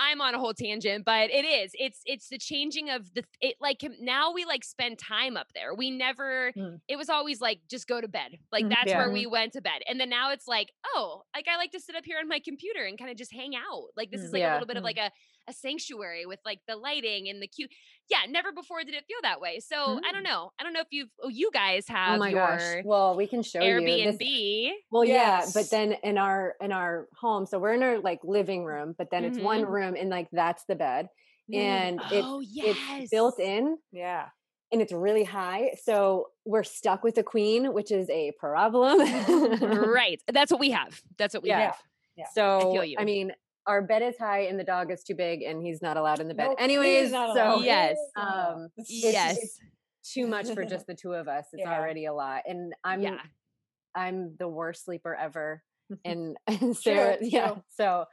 I'm 0.00 0.20
on 0.20 0.34
a 0.34 0.38
whole 0.38 0.54
tangent, 0.54 1.04
but 1.04 1.30
it 1.30 1.44
is. 1.44 1.72
It's 1.74 2.00
it's 2.06 2.28
the 2.28 2.38
changing 2.38 2.88
of 2.88 3.12
the 3.14 3.24
it 3.40 3.56
like 3.60 3.84
now 4.00 4.32
we 4.32 4.44
like 4.44 4.62
spend 4.64 4.98
time 4.98 5.36
up 5.36 5.48
there. 5.54 5.74
We 5.74 5.90
never 5.90 6.52
Mm. 6.56 6.80
it 6.88 6.96
was 6.96 7.08
always 7.08 7.40
like 7.40 7.60
just 7.68 7.88
go 7.88 8.00
to 8.00 8.06
bed. 8.08 8.38
Like 8.52 8.64
Mhm. 8.64 8.70
that's 8.70 8.88
Yeah. 8.90 8.98
where 8.98 9.10
we 9.10 9.26
went 9.26 9.52
to 9.54 9.60
bed. 9.60 9.82
And 9.88 9.98
then 10.00 10.08
now 10.08 10.30
it's 10.30 10.46
like, 10.46 10.72
oh, 10.94 11.24
like 11.34 11.48
I 11.48 11.56
like 11.56 11.72
to 11.72 11.80
sit 11.80 11.96
up 11.96 12.04
here 12.04 12.18
on 12.20 12.28
my 12.28 12.38
computer 12.38 12.84
and 12.84 12.96
kind 12.96 13.10
of 13.10 13.16
just 13.16 13.32
hang 13.34 13.54
out. 13.56 13.88
Like 13.96 14.10
this 14.10 14.20
Mm. 14.20 14.24
is 14.24 14.32
like 14.32 14.42
a 14.44 14.52
little 14.52 14.66
bit 14.66 14.76
of 14.76 14.82
Mm. 14.82 14.86
like 14.86 14.98
a 14.98 15.10
a 15.48 15.52
sanctuary 15.52 16.26
with 16.26 16.38
like 16.44 16.60
the 16.68 16.76
lighting 16.76 17.28
and 17.28 17.40
the 17.42 17.46
cute. 17.46 17.70
Yeah, 18.10 18.18
never 18.28 18.52
before 18.52 18.82
did 18.84 18.94
it 18.94 19.04
feel 19.06 19.18
that 19.22 19.40
way. 19.40 19.60
So 19.60 19.98
I 20.04 20.12
don't 20.12 20.22
Mm. 20.22 20.28
know. 20.30 20.52
I 20.58 20.62
don't 20.62 20.72
know 20.72 20.80
if 20.80 20.88
you've 20.90 21.08
oh, 21.22 21.28
you 21.28 21.50
guys 21.52 21.86
have 21.88 22.16
Oh 22.16 22.18
my 22.18 22.30
your 22.30 22.40
gosh. 22.40 22.84
Well, 22.84 23.16
we 23.16 23.26
can 23.26 23.42
show 23.42 23.60
you. 23.60 23.66
Airbnb. 23.66 24.70
Well, 24.90 25.04
yeah, 25.04 25.44
but 25.54 25.68
then 25.70 25.92
in 26.02 26.18
our 26.18 26.54
in 26.60 26.72
our 26.72 27.08
home, 27.18 27.46
so 27.46 27.58
we're 27.58 27.74
in 27.74 27.82
our 27.82 27.98
like 27.98 28.20
living 28.24 28.64
room, 28.64 28.94
but 28.96 29.10
then 29.10 29.24
it's 29.24 29.38
one 29.38 29.62
Mhm. 29.64 29.68
room 29.70 29.96
and 29.98 30.10
like 30.10 30.28
that's 30.32 30.64
the 30.64 30.74
bed, 30.76 31.08
and 31.52 32.00
it's 32.12 32.26
oh 32.26 32.40
yes, 32.40 32.78
it's 33.02 33.10
built 33.10 33.38
in 33.40 33.78
Yeah. 33.92 34.28
and 34.72 34.80
it's 34.82 34.92
really 34.92 35.24
high. 35.24 35.74
So 35.82 36.28
we're 36.44 36.64
stuck 36.64 37.02
with 37.02 37.14
the 37.16 37.22
queen, 37.22 37.72
which 37.72 37.90
is 37.90 38.08
a 38.10 38.32
problem. 38.38 39.00
right. 39.92 40.22
That's 40.32 40.50
what 40.50 40.60
we 40.60 40.70
have. 40.70 41.00
That's 41.16 41.34
what 41.34 41.42
we 41.42 41.48
Yeah. 41.50 41.60
have. 41.60 41.82
Yeah. 42.16 42.26
So 42.34 42.72
feel 42.72 42.84
you. 42.84 42.96
I 42.98 43.04
mean, 43.04 43.32
our 43.68 43.82
bed 43.82 44.02
is 44.02 44.16
high 44.18 44.40
and 44.40 44.58
the 44.58 44.64
dog 44.64 44.90
is 44.90 45.04
too 45.04 45.14
big 45.14 45.42
and 45.42 45.62
he's 45.62 45.80
not 45.82 45.96
allowed 45.96 46.18
in 46.20 46.26
the 46.28 46.34
bed. 46.34 46.48
Nope, 46.48 46.56
Anyways, 46.60 47.10
so 47.10 47.60
Yes. 47.60 47.92
is 47.96 47.98
not 48.16 48.34
allowed. 48.34 48.54
um, 48.54 48.68
It's- 48.76 48.90
it's- 49.04 49.12
yes. 49.12 49.38
it's 49.38 49.60
too 50.14 50.26
much 50.26 50.48
for 50.52 50.64
just 50.64 50.86
the 50.86 50.94
two 50.94 51.12
of 51.14 51.28
us. 51.28 51.46
It's 51.52 51.60
Yeah. 51.62 51.78
already 51.78 52.06
a 52.06 52.12
lot, 52.12 52.42
and 52.46 52.74
I'm 52.82 53.02
yeah. 53.02 53.20
I'm 53.94 54.36
the 54.38 54.48
worst 54.48 54.84
sleeper 54.84 55.14
ever. 55.14 55.62
And, 56.04 56.36
and 56.46 56.76
Sarah, 56.84 57.16
True, 57.18 57.26
yeah. 57.28 57.48
true. 57.48 57.62
So 57.70 58.04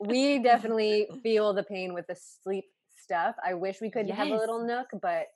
we 0.00 0.38
definitely 0.38 1.08
feel 1.22 1.52
the 1.54 1.64
pain 1.64 1.92
with 1.94 2.06
the 2.06 2.14
sleep 2.16 2.66
stuff. 3.02 3.34
I 3.44 3.54
wish 3.54 3.80
we 3.80 3.90
could 3.90 4.08
have 4.10 4.28
a 4.28 4.36
little 4.36 4.64
nook, 4.64 4.86
but 5.02 5.26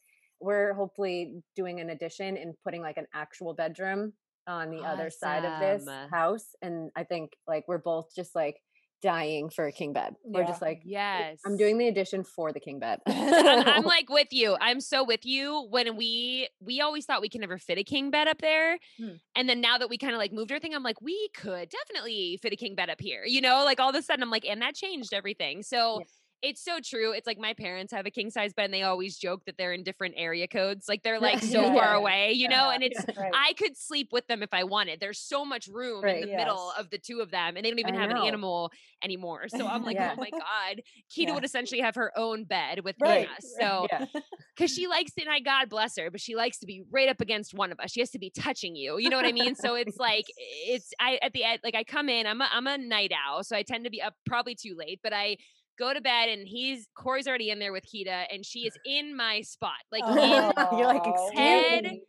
we're 0.41 0.75
hopefully 0.75 1.43
doing 1.57 1.81
an 1.81 1.91
addition 1.91 2.37
and 2.37 2.55
putting 2.63 2.81
like 2.83 2.97
an 2.97 3.07
actual 3.13 3.55
bedroom 3.55 4.13
on 4.47 4.71
the 4.71 4.83
other 4.83 5.11
side 5.11 5.45
of 5.45 5.59
this 5.61 5.89
house. 6.13 6.47
And 6.63 6.91
I 6.95 7.03
think 7.05 7.33
like 7.49 7.65
we're 7.67 7.79
both 7.79 8.15
just 8.15 8.35
like 8.37 8.57
dying 9.03 9.51
for 9.51 9.67
a 9.67 9.73
king 9.73 9.93
bed. 9.93 10.15
We're 10.25 10.45
just 10.45 10.63
like, 10.63 10.83
yes. 10.85 11.39
I'm 11.45 11.57
doing 11.57 11.77
the 11.79 11.89
addition 11.89 12.25
for 12.25 12.53
the 12.53 12.61
king 12.61 12.79
bed. 12.79 13.01
I'm, 13.07 13.69
I'm 13.69 13.83
like 13.85 14.09
with 14.09 14.29
you. 14.33 14.57
I'm 14.61 14.81
so 14.81 15.05
with 15.05 15.25
you. 15.27 15.67
When 15.71 15.97
we 15.97 16.49
we 16.61 16.81
always 16.81 17.05
thought 17.05 17.21
we 17.21 17.29
could 17.29 17.41
never 17.41 17.59
fit 17.59 17.79
a 17.79 17.85
king 17.85 18.11
bed 18.11 18.29
up 18.29 18.39
there, 18.41 18.79
Hmm. 18.99 19.15
and 19.37 19.49
then 19.49 19.61
now 19.61 19.79
that 19.79 19.89
we 19.91 19.99
kind 19.99 20.15
of 20.15 20.19
like 20.19 20.33
moved 20.33 20.51
everything, 20.51 20.75
I'm 20.75 20.83
like 20.83 21.01
we 21.01 21.29
could 21.37 21.69
definitely 21.69 22.39
fit 22.41 22.53
a 22.53 22.57
king 22.57 22.75
bed 22.75 22.89
up 22.91 23.01
here. 23.01 23.25
You 23.27 23.41
know, 23.41 23.65
like 23.65 23.81
all 23.81 23.91
of 23.91 23.97
a 23.97 24.03
sudden 24.03 24.23
I'm 24.23 24.31
like, 24.31 24.47
and 24.47 24.63
that 24.63 24.75
changed 24.75 25.13
everything. 25.13 25.63
So. 25.63 25.99
Yeah. 26.01 26.07
It's 26.45 26.63
so 26.63 26.79
true. 26.85 27.13
It's 27.13 27.27
like 27.27 27.39
my 27.39 27.55
parents 27.55 27.93
have 27.93 28.07
a 28.07 28.11
king 28.11 28.31
size 28.31 28.53
bed 28.53 28.67
and 28.67 28.75
they 28.75 28.83
always 28.83 29.17
joke 29.17 29.45
that 29.47 29.57
they're 29.57 29.73
in 29.73 29.83
different 29.83 30.15
area 30.17 30.47
codes. 30.47 30.87
Like 30.89 31.03
they're 31.03 31.19
like 31.19 31.41
so 31.43 31.63
Yeah. 31.63 31.75
far 31.75 31.95
away, 31.95 32.33
you 32.33 32.49
know, 32.49 32.71
and 32.71 32.83
it's 32.83 33.03
Right. 33.17 33.33
I 33.35 33.55
could 33.55 33.77
sleep 33.77 34.11
with 34.13 34.27
them 34.27 34.43
if 34.43 34.51
I 34.53 34.65
wanted. 34.65 35.01
There's 35.01 35.19
so 35.19 35.45
much 35.45 35.67
room 35.67 36.05
Right. 36.05 36.23
in 36.23 36.31
the 36.31 36.37
middle 36.37 36.73
of 36.79 36.91
the 36.91 36.99
two 36.99 37.21
of 37.21 37.31
them, 37.31 37.57
and 37.57 37.65
they 37.65 37.71
don't 37.71 37.79
even 37.79 37.95
I 37.97 38.01
have 38.01 38.11
an 38.11 38.19
animal 38.19 38.71
anymore. 39.03 39.49
So 39.49 39.67
I'm 39.67 39.83
like, 39.85 39.97
oh 39.99 40.03
Yeah. 40.03 40.13
oh 40.13 40.21
my 40.21 40.31
god, 40.31 40.83
Keita 41.11 41.29
Yeah. 41.29 41.35
would 41.35 41.45
essentially 41.45 41.81
have 41.81 41.95
her 41.95 42.13
own 42.17 42.45
bed 42.45 42.85
with 42.85 42.97
Right, 43.01 43.27
us. 43.27 43.45
right. 43.59 43.63
So 43.63 43.89
Yeah. 43.91 44.05
because 44.57 44.71
she 44.71 44.87
likes 44.87 45.13
it, 45.17 45.23
and 45.27 45.31
I 45.35 45.41
God 45.41 45.69
bless 45.71 45.97
her, 45.97 46.11
but 46.11 46.21
she 46.21 46.37
likes 46.37 46.59
to 46.59 46.67
be 46.67 46.83
right 46.91 47.09
up 47.09 47.21
against 47.21 47.55
one 47.55 47.73
of 47.73 47.81
us. 47.81 47.91
She 47.91 48.01
has 48.01 48.11
to 48.11 48.19
be 48.19 48.31
touching 48.31 48.77
you. 48.77 48.99
You 48.99 49.09
know 49.11 49.17
what 49.17 49.27
I 49.27 49.33
mean? 49.33 49.55
So 49.55 49.75
it's 49.75 49.97
like 49.97 50.27
it's 50.39 50.93
I 51.01 51.19
at 51.23 51.33
the 51.33 51.43
end 51.45 51.61
like 51.65 51.75
I 51.75 51.85
come 51.85 52.09
in. 52.09 52.27
I'm 52.27 52.41
a, 52.41 52.49
I'm 52.53 52.67
a 52.67 52.77
night 52.79 53.13
owl, 53.27 53.43
so 53.45 53.57
I 53.57 53.63
tend 53.63 53.85
to 53.85 53.91
be 53.91 54.03
up 54.03 54.15
probably 54.27 54.55
too 54.55 54.75
late, 54.77 55.01
but 55.03 55.13
I. 55.15 55.39
Go 55.79 55.93
to 55.93 56.01
bed 56.01 56.29
and 56.29 56.47
he's 56.47 56.87
Corey's 56.97 57.27
already 57.27 57.51
in 57.51 57.59
there 57.59 57.73
with 57.73 57.85
Kita 57.85 58.25
and 58.33 58.45
she 58.45 58.61
is 58.61 58.73
in 58.85 59.17
my 59.17 59.41
spot, 59.43 59.73
like 59.91 60.03
oh. 60.05 60.53
in 60.73 60.79
You're 60.79 60.87
like, 60.87 61.03
Oh, 61.05 61.29
excuse 61.29 61.39
head 61.39 61.85
me. 61.85 62.03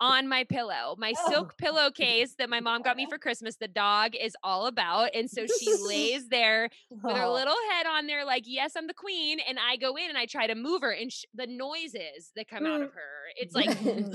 On 0.00 0.28
my 0.28 0.44
pillow. 0.44 0.94
My 0.98 1.12
Oh. 1.18 1.30
silk 1.30 1.56
pillowcase 1.58 2.34
that 2.38 2.50
my 2.50 2.60
mom 2.60 2.82
got 2.82 2.96
me 2.96 3.06
for 3.10 3.18
Christmas, 3.18 3.56
the 3.56 3.68
dog 3.68 4.14
is 4.14 4.36
all 4.42 4.66
about. 4.66 5.10
And 5.14 5.30
so 5.30 5.46
she 5.46 5.72
lays 5.86 6.28
there 6.28 6.68
with 6.90 7.16
her 7.16 7.26
little 7.28 7.54
head 7.70 7.86
on 7.86 8.06
there, 8.06 8.24
like, 8.24 8.44
yes, 8.46 8.72
I'm 8.76 8.86
the 8.86 8.94
queen. 8.94 9.38
And 9.48 9.58
I 9.58 9.76
go 9.76 9.96
in 9.96 10.08
and 10.08 10.18
I 10.18 10.26
try 10.26 10.46
to 10.46 10.54
move 10.54 10.82
her, 10.82 10.90
and 10.90 11.10
sh- 11.12 11.24
the 11.34 11.46
noises 11.46 12.32
that 12.36 12.48
come 12.48 12.66
out 12.66 12.82
of 12.82 12.92
her, 12.92 13.10
it's 13.36 13.54
like, 13.54 13.70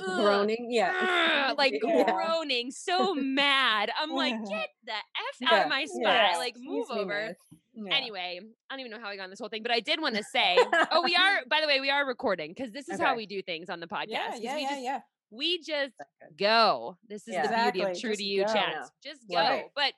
groaning. 0.05 0.67
Yeah. 0.71 1.53
Like 1.57 1.73
Yeah. 1.83 2.11
groaning, 2.11 2.71
so 2.71 3.13
mad. 3.15 3.89
I'm 3.99 4.11
like, 4.11 4.35
get 4.49 4.69
the 4.85 4.91
F 4.93 5.49
out 5.49 5.51
Yeah, 5.51 5.63
of 5.63 5.69
my 5.69 5.85
spot. 5.85 6.01
yeah. 6.03 6.33
Like, 6.37 6.55
move 6.59 6.85
Excuse 6.87 7.01
over. 7.03 7.35
Yeah. 7.79 7.93
Anyway, 7.95 8.39
I 8.69 8.73
don't 8.73 8.79
even 8.79 8.91
know 8.91 8.99
how 8.99 9.11
we 9.11 9.17
got 9.17 9.25
on 9.25 9.29
this 9.29 9.37
whole 9.39 9.49
thing, 9.49 9.61
but 9.61 9.71
I 9.71 9.79
did 9.81 10.01
want 10.01 10.15
to 10.15 10.23
say, 10.23 10.57
oh, 10.91 11.03
we 11.03 11.15
are, 11.15 11.41
by 11.47 11.61
the 11.61 11.67
way, 11.67 11.79
we 11.79 11.91
are 11.91 12.05
recording 12.07 12.49
because 12.55 12.71
this 12.71 12.89
is 12.89 12.99
how 12.99 13.15
we 13.15 13.27
do 13.27 13.41
things 13.43 13.69
on 13.69 13.79
the 13.79 13.85
podcast. 13.87 14.07
Yeah, 14.09 14.35
yeah, 14.39 14.55
we 14.55 14.61
yeah, 14.63 14.69
just, 14.69 14.81
yeah. 14.81 14.99
We 15.31 15.61
just 15.61 15.93
go. 16.37 16.97
This 17.07 17.27
is 17.27 17.33
Yeah. 17.33 17.47
the 17.65 17.71
beauty 17.71 17.81
of 17.91 17.99
True 17.99 18.11
just 18.11 18.19
to 18.19 18.25
You 18.25 18.45
go. 18.45 18.53
chats. 18.53 18.91
Just 19.03 19.27
go. 19.29 19.35
Right. 19.37 19.65
But 19.75 19.93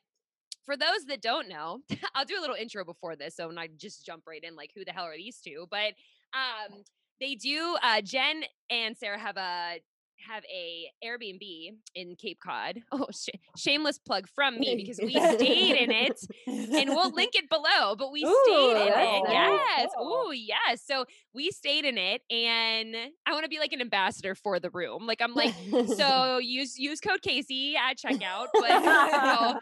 for 0.66 0.76
those 0.78 1.06
that 1.08 1.22
don't 1.22 1.48
know, 1.48 1.80
I'll 2.16 2.26
do 2.26 2.40
a 2.40 2.42
little 2.42 2.56
intro 2.56 2.84
before 2.86 3.16
this, 3.16 3.36
so 3.36 3.52
I 3.58 3.68
just 3.78 4.06
jump 4.06 4.24
right 4.28 4.44
in 4.44 4.56
like 4.56 4.72
who 4.76 4.86
the 4.86 4.92
hell 4.92 5.06
are 5.06 5.16
these 5.18 5.40
two? 5.40 5.68
But 5.70 5.94
um, 6.34 6.84
they 7.20 7.36
do. 7.36 7.78
Uh, 7.84 8.02
Jen 8.02 8.44
and 8.70 8.96
Sarah 8.98 9.20
have 9.20 9.38
a 9.38 9.80
have 10.28 10.44
a 10.46 10.92
Airbnb 11.06 11.76
in 11.96 12.16
Cape 12.16 12.40
Cod. 12.44 12.82
Oh, 12.92 13.08
sh- 13.12 13.30
shameless 13.56 13.98
plug 14.00 14.28
from 14.28 14.60
me 14.60 14.76
because 14.76 15.00
we 15.00 15.14
stayed 15.14 15.76
in 15.76 15.92
it 15.92 16.20
and 16.48 16.90
we'll 16.90 17.12
link 17.14 17.36
it 17.36 17.50
below. 17.50 17.96
But 17.96 18.12
we 18.12 18.26
Ooh, 18.26 18.44
stayed 18.46 18.72
in 18.72 18.88
it. 18.88 19.24
Yes. 19.30 19.90
Cool. 19.98 20.24
Oh, 20.28 20.32
yes. 20.32 20.82
So 20.86 21.06
we 21.34 21.52
stayed 21.52 21.86
in 21.86 21.98
it, 21.98 22.22
and 22.30 22.96
I 23.26 23.32
want 23.32 23.44
to 23.44 23.50
be 23.50 23.60
like 23.60 23.72
an 23.72 23.80
ambassador 23.82 24.36
for 24.36 24.60
the 24.60 24.70
room. 24.72 25.06
Like 25.08 25.22
I'm 25.22 25.34
like, 25.34 25.54
so 25.96 26.40
use 26.40 26.78
use 26.78 27.00
code 27.00 27.22
Casey 27.22 27.76
at 27.78 27.98
checkout. 27.98 28.48
But 28.54 28.70
you 28.70 28.86
know, 28.86 29.60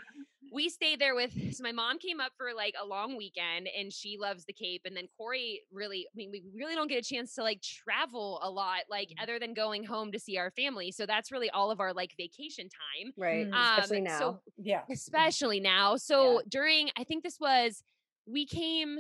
we 0.54 0.70
stayed 0.70 1.00
there 1.00 1.16
with 1.16 1.32
so 1.56 1.64
my 1.64 1.72
mom 1.72 2.00
came 2.00 2.20
up 2.20 2.32
for 2.38 2.54
like 2.56 2.74
a 2.82 2.86
long 2.86 3.18
weekend 3.18 3.68
and 3.78 3.92
she 3.92 4.18
loves 4.20 4.46
the 4.46 4.54
Cape. 4.54 4.82
And 4.86 4.96
then 4.96 5.08
Corey 5.18 5.62
really, 5.72 6.08
I 6.12 6.14
mean, 6.16 6.30
we 6.32 6.44
really 6.56 6.76
don't 6.76 6.88
get 6.88 7.00
a 7.04 7.08
chance 7.08 7.34
to 7.36 7.44
like 7.44 7.62
travel 7.62 8.40
a 8.44 8.50
lot, 8.50 8.82
like 8.90 9.10
Mm. 9.10 9.24
other 9.24 9.40
than 9.40 9.54
going 9.54 9.84
home 9.84 10.12
to 10.12 10.20
see 10.20 10.38
our 10.38 10.52
family. 10.52 10.92
So 10.92 11.06
that's 11.06 11.32
really 11.32 11.50
all 11.50 11.72
of 11.72 11.80
our 11.80 11.94
like 11.94 12.12
vacation 12.18 12.68
time. 12.70 13.14
right. 13.18 13.48
Mm. 13.48 13.78
Especially 13.78 13.98
Um, 14.00 14.04
now. 14.06 14.20
so 14.20 14.40
yeah. 14.58 14.82
especially 14.92 15.60
now. 15.60 15.96
So 15.98 16.42
during, 16.48 16.90
I 16.98 17.04
think 17.04 17.24
this 17.24 17.38
was, 17.40 17.84
we 18.26 18.46
came, 18.46 18.98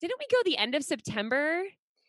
didn't 0.00 0.18
we 0.18 0.26
go 0.30 0.38
the 0.44 0.56
end 0.58 0.74
of 0.74 0.82
September? 0.84 1.62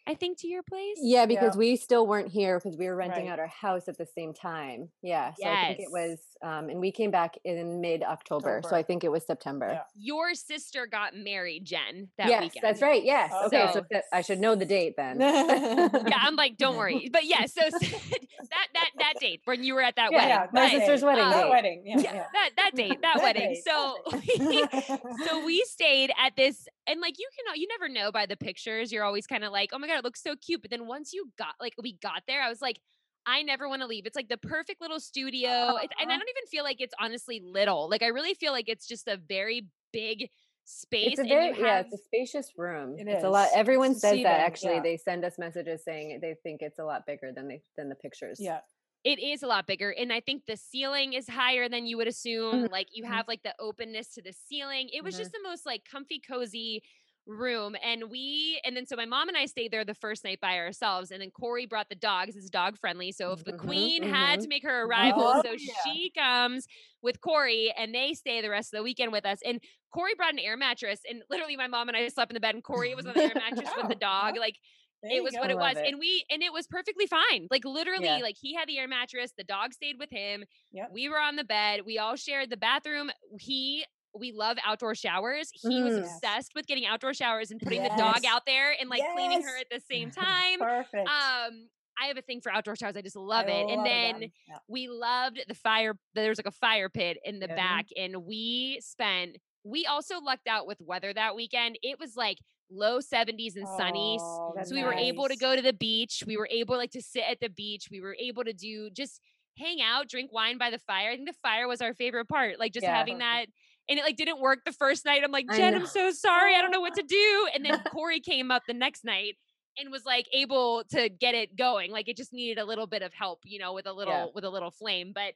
I 0.10 0.14
think 0.16 0.40
to 0.40 0.48
your 0.48 0.64
place. 0.64 0.98
yeah, 1.02 1.26
because 1.26 1.56
Yeah. 1.56 1.60
we 1.60 1.76
still 1.76 2.08
weren't 2.08 2.30
here 2.30 2.60
because 2.60 2.78
we 2.78 2.86
were 2.88 2.96
renting 2.96 3.26
Right. 3.26 3.34
out 3.34 3.40
our 3.40 3.48
house 3.48 3.90
at 3.90 3.98
the 3.98 4.06
same 4.06 4.34
time. 4.34 4.90
Yeah. 5.02 5.34
So 5.34 5.46
I 5.50 5.66
think 5.76 5.80
Yes. 5.80 5.88
it 5.88 5.92
was, 5.92 6.20
um, 6.42 6.70
and 6.70 6.80
we 6.80 6.92
came 6.92 7.12
back 7.12 7.36
in 7.44 7.82
mid 7.82 8.04
October. 8.04 8.62
So 8.68 8.76
I 8.76 8.84
think 8.84 9.04
it 9.04 9.12
was 9.12 9.26
September. 9.26 9.70
Yeah. 9.74 9.82
Your 9.96 10.34
sister 10.36 10.88
got 10.88 11.16
married, 11.16 11.66
Jen, 11.66 12.10
that 12.18 12.28
yes, 12.30 12.42
weekend. 12.44 12.64
that's 12.64 12.82
right. 12.82 13.04
Yes. 13.04 13.32
Okay. 13.46 13.70
So, 13.74 13.86
So- 13.92 14.02
I 14.14 14.22
should 14.22 14.40
know 14.40 14.56
the 14.56 14.66
date 14.66 14.96
then. 14.98 15.20
Yeah, 16.08 16.20
I'm 16.22 16.36
like, 16.36 16.58
don't 16.58 16.78
worry. 16.82 17.10
But 17.12 17.26
yeah, 17.26 17.46
so 17.46 17.62
that 17.70 18.68
that 18.74 18.90
that 19.00 19.14
date 19.20 19.42
when 19.46 19.64
you 19.64 19.74
were 19.76 19.82
at 19.82 19.96
that 19.96 20.12
Yeah, 20.12 20.18
wedding. 20.18 20.30
yeah, 20.30 20.48
my 20.54 20.70
but- 20.70 20.72
sister's 20.80 21.04
wedding 21.04 21.24
um, 21.26 21.32
That 21.32 21.44
date. 21.44 21.50
wedding. 21.50 21.84
Yeah. 21.86 21.98
yeah, 22.00 22.14
yeah. 22.14 22.26
that 22.34 22.50
that 22.58 22.72
date, 22.76 23.02
that, 23.02 23.16
That 23.16 23.24
wedding. 23.24 23.54
date, 23.54 23.64
So 23.66 23.98
that 24.12 25.00
so 25.28 25.46
we 25.46 25.64
stayed 25.68 26.12
at 26.18 26.36
this 26.36 26.68
and 26.88 27.02
like 27.02 27.16
you 27.20 27.28
can 27.36 27.60
you 27.60 27.68
never 27.68 27.90
know 27.92 28.12
by 28.12 28.26
the 28.26 28.36
pictures 28.38 28.92
you're 28.92 29.04
always 29.04 29.28
kind 29.28 29.44
of 29.44 29.52
like 29.52 29.72
oh 29.74 29.80
my 29.80 29.88
god 29.88 29.98
it 29.98 30.04
looks 30.04 30.22
so 30.22 30.36
cute 30.36 30.62
but 30.62 30.72
then 30.72 30.88
once 30.88 31.14
you 31.14 31.30
got 31.38 31.56
like 31.60 31.74
we 31.82 31.94
got 32.02 32.22
there 32.28 32.42
i 32.42 32.50
was 32.50 32.62
like 32.62 32.80
i 33.28 33.44
never 33.44 33.70
want 33.70 33.82
to 33.84 33.88
leave 33.88 34.06
it's 34.08 34.16
like 34.16 34.30
the 34.30 34.38
perfect 34.38 34.82
little 34.82 35.00
studio 35.00 35.76
it, 35.78 35.92
and 36.00 36.12
i 36.12 36.16
Uh-huh. 36.16 36.18
don't 36.18 36.30
even 36.30 36.48
feel 36.50 36.64
like 36.64 36.82
it's 36.82 36.96
honestly 37.00 37.40
little 37.44 37.90
like 37.90 38.04
i 38.04 38.08
really 38.08 38.34
feel 38.34 38.54
like 38.54 38.70
it's 38.70 38.88
just 38.88 39.08
a 39.08 39.18
very 39.18 39.70
big 39.94 40.30
space 40.66 41.18
It's 41.18 41.20
a 41.20 41.24
and 41.24 41.30
very 41.30 41.54
you 41.56 41.56
yeah, 41.58 41.80
it's 41.80 41.94
a 41.94 41.98
spacious 41.98 42.58
room. 42.58 42.96
It 42.98 43.08
it's 43.08 43.24
a 43.24 43.30
lot. 43.30 43.50
Everyone 43.54 43.92
It's 43.92 44.02
says 44.02 44.12
seating, 44.12 44.24
that 44.24 44.40
actually. 44.42 44.74
yeah. 44.74 44.84
They 44.84 44.98
send 44.98 45.24
us 45.26 45.38
messages 45.38 45.84
saying 45.84 46.20
they 46.22 46.36
think 46.42 46.62
it's 46.62 46.80
a 46.80 46.84
lot 46.86 47.06
bigger 47.06 47.32
than 47.32 47.48
they 47.48 47.62
than 47.76 47.90
the 47.90 47.96
pictures. 47.96 48.40
yeah. 48.40 48.62
it 49.04 49.20
is 49.20 49.44
a 49.44 49.48
lot 49.48 49.68
bigger 49.68 49.92
and 49.92 50.12
i 50.12 50.20
think 50.20 50.46
the 50.46 50.58
ceiling 50.58 51.14
is 51.14 51.28
higher 51.30 51.70
than 51.70 51.86
you 51.86 51.98
would 51.98 52.08
assume 52.08 52.64
Mhm. 52.64 52.70
like 52.72 52.88
you 52.92 53.04
Mhm. 53.04 53.14
have 53.14 53.28
like 53.28 53.44
the 53.44 53.56
openness 53.60 54.10
to 54.10 54.22
the 54.22 54.34
ceiling 54.34 54.90
it 54.92 55.04
was 55.04 55.16
Mhm. 55.16 55.18
just 55.18 55.32
the 55.32 55.40
most 55.44 55.66
like 55.66 55.86
comfy 55.86 56.20
cozy 56.20 56.82
room 57.28 57.76
and 57.84 58.10
we 58.10 58.60
and 58.64 58.76
then 58.76 58.86
so 58.86 58.96
my 58.96 59.06
mom 59.06 59.28
and 59.28 59.38
i 59.38 59.46
stayed 59.46 59.72
there 59.72 59.84
the 59.84 59.94
first 59.94 60.24
night 60.24 60.40
by 60.42 60.58
ourselves 60.58 61.12
and 61.12 61.22
then 61.22 61.30
corey 61.30 61.66
brought 61.66 61.90
the 61.90 61.96
dogs 61.96 62.36
it's 62.36 62.50
dog 62.50 62.78
friendly 62.78 63.12
so 63.12 63.34
if 63.34 63.44
the 63.44 63.52
Mhm, 63.54 63.58
queen 63.60 64.04
had 64.04 64.40
mhm. 64.40 64.44
to 64.44 64.48
make 64.48 64.64
her 64.64 64.84
arrival 64.84 65.34
Oh, 65.36 65.42
so 65.44 65.52
yeah. 65.52 65.74
she 65.84 66.12
comes 66.18 66.68
with 67.02 67.20
corey 67.22 67.74
and 67.78 67.94
they 67.94 68.14
stay 68.14 68.42
the 68.42 68.50
rest 68.50 68.74
of 68.74 68.78
the 68.78 68.84
weekend 68.84 69.12
with 69.12 69.26
us 69.26 69.40
and 69.46 69.62
corey 69.94 70.14
brought 70.16 70.34
an 70.34 70.40
air 70.40 70.56
mattress 70.58 71.02
and 71.10 71.22
literally 71.30 71.58
my 71.58 71.68
mom 71.68 71.88
and 71.90 71.98
i 71.98 72.08
slept 72.08 72.32
in 72.32 72.34
the 72.34 72.40
bed 72.40 72.56
and 72.56 72.64
corey 72.64 72.96
was 72.96 73.06
on 73.06 73.14
the 73.14 73.22
air 73.22 73.34
mattress 73.36 73.70
with 73.78 73.90
the 73.90 73.96
dog 74.00 74.38
like 74.38 74.56
There 75.04 75.18
it 75.18 75.24
was 75.24 75.34
go. 75.34 75.40
what 75.42 75.50
it 75.52 75.58
was 75.58 75.78
it. 75.78 75.86
and 75.88 76.00
we 76.00 76.26
and 76.30 76.42
it 76.42 76.52
was 76.54 76.66
perfectly 76.68 77.08
fine 77.08 77.48
like 77.52 77.66
literally 77.66 78.06
Yeah. 78.06 78.18
like 78.18 78.36
he 78.40 78.54
had 78.56 78.68
the 78.68 78.78
air 78.80 78.88
mattress 78.88 79.34
the 79.38 79.44
dog 79.44 79.74
stayed 79.74 79.98
with 80.00 80.10
him 80.12 80.46
Yep. 80.72 80.90
we 80.94 81.10
were 81.10 81.20
on 81.20 81.36
the 81.36 81.44
bed 81.44 81.82
we 81.86 81.98
all 82.00 82.16
shared 82.16 82.50
the 82.50 82.58
bathroom 82.58 83.12
he 83.40 83.86
we 84.16 84.32
love 84.32 84.58
outdoor 84.66 84.96
showers 84.96 85.50
he 85.54 85.84
was 85.84 85.94
Mm. 85.94 86.02
Yes. 86.04 86.16
obsessed 86.16 86.52
with 86.56 86.66
getting 86.68 86.86
outdoor 86.86 87.14
showers 87.14 87.52
and 87.52 87.60
putting 87.62 87.84
the 87.84 87.90
dog 87.98 88.26
out 88.28 88.44
there 88.46 88.74
and 88.80 88.90
like 88.90 89.04
cleaning 89.14 89.42
her 89.44 89.58
at 89.60 89.68
the 89.70 89.80
same 89.80 90.10
time 90.26 90.60
Perfect. 90.60 91.08
um 91.08 91.68
i 92.02 92.06
have 92.08 92.18
a 92.18 92.22
thing 92.22 92.42
for 92.42 92.52
outdoor 92.52 92.76
showers 92.76 92.96
i 92.98 93.02
just 93.02 93.16
love 93.16 93.46
I 93.48 93.52
it 93.52 93.70
and 93.70 93.86
then. 93.86 94.22
Yeah. 94.48 94.58
we 94.68 94.88
loved 94.88 95.42
the 95.48 95.54
fire 95.56 95.96
there 96.16 96.30
was 96.30 96.38
like 96.40 96.48
a 96.48 96.52
fire 96.52 96.90
pit 96.90 97.18
in 97.24 97.40
the 97.40 97.48
back 97.48 97.88
and 97.98 98.24
we 98.26 98.80
spent 98.82 99.38
we 99.64 99.86
also 99.86 100.20
lucked 100.20 100.48
out 100.48 100.66
with 100.68 100.78
weather 100.82 101.14
that 101.14 101.36
weekend 101.36 101.78
it 101.84 102.00
was 102.00 102.16
like 102.16 102.38
low 102.72 103.00
70s 103.00 103.56
and 103.56 103.68
sunny 103.78 104.18
Oh, 104.20 104.54
so 104.64 104.74
we 104.76 104.84
were 104.84 104.94
able 104.94 105.28
to 105.28 105.36
go 105.38 105.56
to 105.56 105.62
the 105.62 105.74
beach 105.74 106.24
we 106.26 106.38
were 106.38 106.50
able 106.52 106.76
like 106.78 106.92
to 106.92 107.02
sit 107.02 107.24
at 107.30 107.40
the 107.40 107.50
beach 107.50 107.88
we 107.92 108.02
were 108.02 108.16
able 108.20 108.44
to 108.44 108.54
do 108.54 108.90
just 108.90 109.22
hang 109.58 109.82
out 109.82 110.08
drink 110.10 110.32
wine 110.34 110.58
by 110.58 110.70
the 110.70 110.78
fire 110.80 111.10
i 111.12 111.16
think 111.16 111.28
the 111.28 111.36
fire 111.42 111.68
was 111.68 111.82
our 111.82 111.94
favorite 111.94 112.28
part 112.28 112.60
like 112.60 112.74
just 112.74 112.84
Yeah. 112.84 112.96
having 112.96 113.18
that 113.20 113.46
and 113.90 114.00
it 114.00 114.04
like 114.04 114.18
didn't 114.18 114.40
work 114.40 114.60
the 114.66 114.72
first 114.72 115.06
night 115.06 115.22
i'm 115.24 115.32
like 115.32 115.46
jen 115.56 115.76
i'm 115.76 115.86
so 115.86 116.12
sorry 116.12 116.56
i 116.56 116.62
don't 116.62 116.72
know 116.72 116.82
what 116.82 116.96
to 116.96 117.04
do 117.04 117.48
and 117.54 117.66
then 117.66 117.80
corey 117.92 118.20
came 118.20 118.52
up 118.52 118.64
the 118.68 118.74
next 118.74 119.04
night 119.04 119.36
and 119.78 119.92
was 119.92 120.06
like 120.06 120.26
able 120.34 120.84
to 120.90 121.10
get 121.10 121.36
it 121.36 121.56
going 121.56 121.92
like 121.92 122.08
it 122.08 122.18
just 122.18 122.34
needed 122.34 122.58
a 122.60 122.66
little 122.66 122.88
bit 122.88 123.02
of 123.02 123.14
help 123.14 123.40
you 123.44 123.60
know 123.60 123.74
with 123.74 123.86
a 123.86 123.94
little 123.94 124.32
with 124.34 124.44
a 124.44 124.50
little 124.50 124.72
flame 124.72 125.12
but 125.14 125.34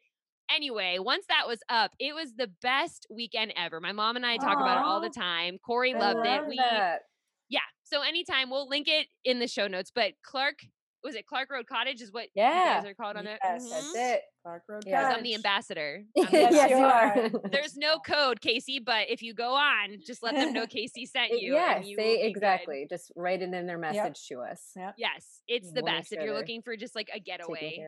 anyway 0.53 0.97
once 0.99 1.25
that 1.29 1.47
was 1.47 1.59
up 1.69 1.91
it 1.99 2.13
was 2.13 2.33
the 2.37 2.49
best 2.61 3.05
weekend 3.09 3.53
ever 3.55 3.79
my 3.79 3.91
mom 3.91 4.15
and 4.15 4.25
i 4.25 4.37
talk 4.37 4.57
about 4.57 4.79
it 4.79 4.83
all 4.83 4.99
the 4.99 5.09
time 5.09 5.57
corey 5.65 5.93
loved 5.93 6.25
it 6.25 6.45
we 6.47 6.59
yeah. 7.51 7.59
So 7.83 8.01
anytime 8.01 8.49
we'll 8.49 8.67
link 8.67 8.87
it 8.87 9.07
in 9.23 9.39
the 9.39 9.47
show 9.47 9.67
notes. 9.67 9.91
But 9.93 10.13
Clark, 10.23 10.55
was 11.03 11.15
it 11.15 11.25
Clark 11.25 11.49
Road 11.51 11.67
Cottage? 11.67 12.01
Is 12.01 12.11
what 12.11 12.25
you 12.25 12.29
Yeah. 12.43 12.81
guys 12.81 12.89
are 12.89 12.93
called 12.93 13.17
on 13.17 13.27
it. 13.27 13.39
Yes, 13.43 13.65
Mhm. 13.65 13.69
That's 13.69 13.95
it. 13.95 14.21
Clark 14.43 14.63
Road 14.67 14.85
Cottage. 14.85 15.17
I'm 15.17 15.23
the 15.23 15.35
ambassador. 15.35 16.03
I'm 16.17 16.25
the 16.25 16.31
Yes, 16.31 16.53
yes, 16.53 16.69
you 16.69 16.77
you 16.77 16.83
are. 16.83 16.91
are. 17.17 17.29
There's 17.51 17.75
no 17.77 17.99
code, 17.99 18.41
Casey, 18.41 18.79
but 18.79 19.09
if 19.09 19.21
you 19.21 19.33
go 19.33 19.53
on, 19.53 19.97
just 20.05 20.21
let 20.23 20.35
them 20.35 20.53
know 20.53 20.67
Casey 20.67 21.05
sent 21.05 21.31
you. 21.31 21.53
yeah, 21.55 21.79
you 21.81 21.95
will 21.97 22.03
say 22.03 22.15
be 22.17 22.21
good. 22.23 22.27
exactly. 22.29 22.87
Just 22.89 23.11
write 23.15 23.41
it 23.41 23.53
in 23.53 23.65
their 23.67 23.77
message 23.77 24.27
to 24.27 24.39
us. 24.41 24.71
Yeah. 24.75 24.91
Yes, 24.97 25.41
it's 25.47 25.71
the 25.71 25.81
We'll 25.81 25.91
make 25.93 26.01
best. 26.01 26.11
If 26.13 26.21
you're 26.23 26.35
looking 26.35 26.61
for 26.61 26.75
just 26.75 26.95
like 26.95 27.09
a 27.13 27.19
getaway 27.19 27.87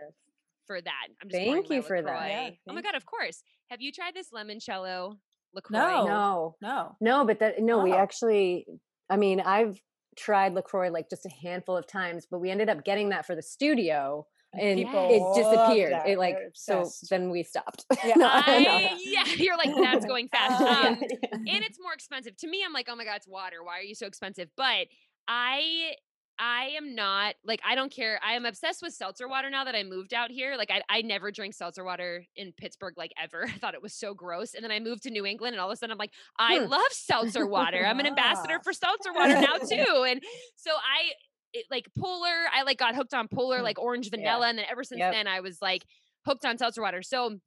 for 0.66 0.82
that, 0.82 1.08
I'm 1.22 1.30
just 1.30 1.44
pouring 1.44 1.62
Thank 1.64 1.70
you 1.72 1.82
my 1.82 1.88
for 1.88 2.02
that. 2.02 2.30
Yeah, 2.30 2.50
oh 2.70 2.74
my 2.74 2.82
god, 2.82 2.96
of 2.96 3.06
course. 3.06 3.44
Have 3.70 3.82
you 3.82 3.92
tried 3.92 4.14
this 4.16 4.30
limoncello 4.32 5.18
LaCroix? 5.54 5.78
No. 5.78 6.06
No, 6.06 6.56
No. 6.62 6.96
no, 7.00 7.26
but 7.26 7.40
that 7.40 7.60
no, 7.62 7.80
we 7.84 7.92
Oh. 7.94 7.98
actually. 7.98 8.66
I 9.10 9.18
mean, 9.18 9.40
I've 9.42 9.80
tried 10.16 10.54
Lacroix 10.54 10.90
like 10.90 11.10
just 11.10 11.26
a 11.26 11.30
handful 11.42 11.78
of 11.78 11.88
times, 11.88 12.28
but 12.30 12.40
we 12.40 12.50
ended 12.50 12.70
up 12.70 12.84
getting 12.84 13.10
that 13.10 13.26
for 13.26 13.36
the 13.36 13.42
studio, 13.42 14.26
and 14.54 14.78
People 14.78 15.10
it 15.10 15.42
disappeared. 15.42 15.94
it 16.06 16.18
like 16.20 16.38
so. 16.54 16.90
Then 17.10 17.30
we 17.30 17.44
stopped. 17.44 17.86
Yeah. 18.06 18.14
I, 18.20 18.98
yeah, 19.04 19.26
you're 19.38 19.58
like 19.58 19.74
that's 19.76 20.06
going 20.14 20.28
fast. 20.30 20.62
Oh, 20.62 20.66
yeah. 20.66 20.90
Um, 20.90 20.98
and 21.34 21.64
it's 21.64 21.80
more 21.82 21.94
expensive. 21.94 22.36
To 22.38 22.48
me, 22.48 22.64
I'm 22.66 22.74
like, 22.74 22.88
oh 22.90 22.96
my 22.96 23.06
god, 23.06 23.16
it's 23.18 23.28
water. 23.28 23.64
Why 23.64 23.80
are 23.80 23.84
you 23.84 23.96
so 23.96 24.06
expensive? 24.06 24.50
But 24.58 24.88
I 25.28 25.94
I 26.40 26.72
am 26.78 26.96
not 26.96 27.36
like 27.46 27.62
I 27.66 27.76
don't 27.76 27.92
care. 27.92 28.20
I 28.26 28.34
am 28.34 28.46
obsessed 28.46 28.82
with 28.82 28.94
seltzer 28.94 29.28
water 29.28 29.50
now 29.50 29.64
that 29.66 29.76
I 29.76 29.84
moved 29.84 30.14
out 30.14 30.32
here. 30.32 30.56
Like 30.58 30.72
I 30.72 30.82
I 30.90 31.02
never 31.02 31.32
drank 31.32 31.54
seltzer 31.54 31.84
water 31.84 32.26
in 32.36 32.52
Pittsburgh 32.54 32.96
like 32.98 33.12
ever. 33.22 33.44
I 33.48 33.58
thought 33.60 33.74
it 33.76 33.82
was 33.82 33.94
so 33.94 34.14
gross. 34.14 34.54
And 34.54 34.64
then 34.64 34.72
I 34.72 34.80
moved 34.80 35.04
to 35.04 35.12
New 35.12 35.26
England 35.26 35.54
and 35.54 35.62
all 35.62 35.70
of 35.70 35.74
a 35.74 35.78
sudden 35.78 35.92
I'm 35.92 35.98
like, 35.98 36.12
I 36.40 36.60
Hmm. 36.60 36.70
love 36.70 36.92
seltzer 36.92 37.46
water. 37.48 37.86
I'm 37.86 38.00
an 38.00 38.08
ambassador 38.08 38.60
for 38.64 38.74
seltzer 38.74 39.14
water 39.14 39.34
now 39.40 39.58
too. 39.58 40.06
And 40.08 40.22
so 40.56 40.72
I 40.72 41.12
it, 41.54 41.66
like 41.70 41.88
Polar, 41.98 42.48
I 42.52 42.64
like 42.64 42.80
got 42.80 42.96
hooked 42.96 43.14
on 43.14 43.28
Polar, 43.28 43.60
Mm. 43.60 43.64
like 43.64 43.80
orange 43.80 44.10
vanilla. 44.10 44.48
And 44.50 44.58
then 44.58 44.66
ever 44.70 44.84
since 44.84 45.00
Yep. 45.00 45.14
then 45.14 45.28
I 45.28 45.42
was 45.42 45.62
like 45.62 45.86
hooked 46.26 46.46
on 46.46 46.58
seltzer 46.58 46.82
water. 46.82 47.04
So 47.04 47.38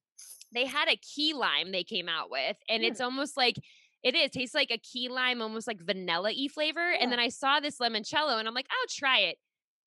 they 0.55 0.65
had 0.65 0.89
a 0.89 0.97
key 0.97 1.35
lime 1.35 1.73
they 1.73 1.83
came 1.83 2.09
out 2.09 2.31
with, 2.31 2.57
and 2.69 2.83
Mm. 2.85 2.87
it's 2.87 3.01
almost 3.01 3.37
like 3.37 3.57
it 4.07 4.15
is 4.15 4.31
tastes 4.31 4.55
like 4.55 4.71
a 4.71 4.79
key 4.79 5.09
lime, 5.09 5.43
almost 5.43 5.67
like 5.67 5.81
vanilla 5.83 6.31
y 6.33 6.47
flavor. 6.49 6.93
And 6.93 7.11
then 7.11 7.19
I 7.19 7.29
saw 7.29 7.59
this 7.59 7.79
limoncello, 7.79 8.39
and 8.39 8.47
I'm 8.47 8.55
like, 8.55 8.69
I'll 8.71 8.89
try 8.89 9.19
it. 9.19 9.37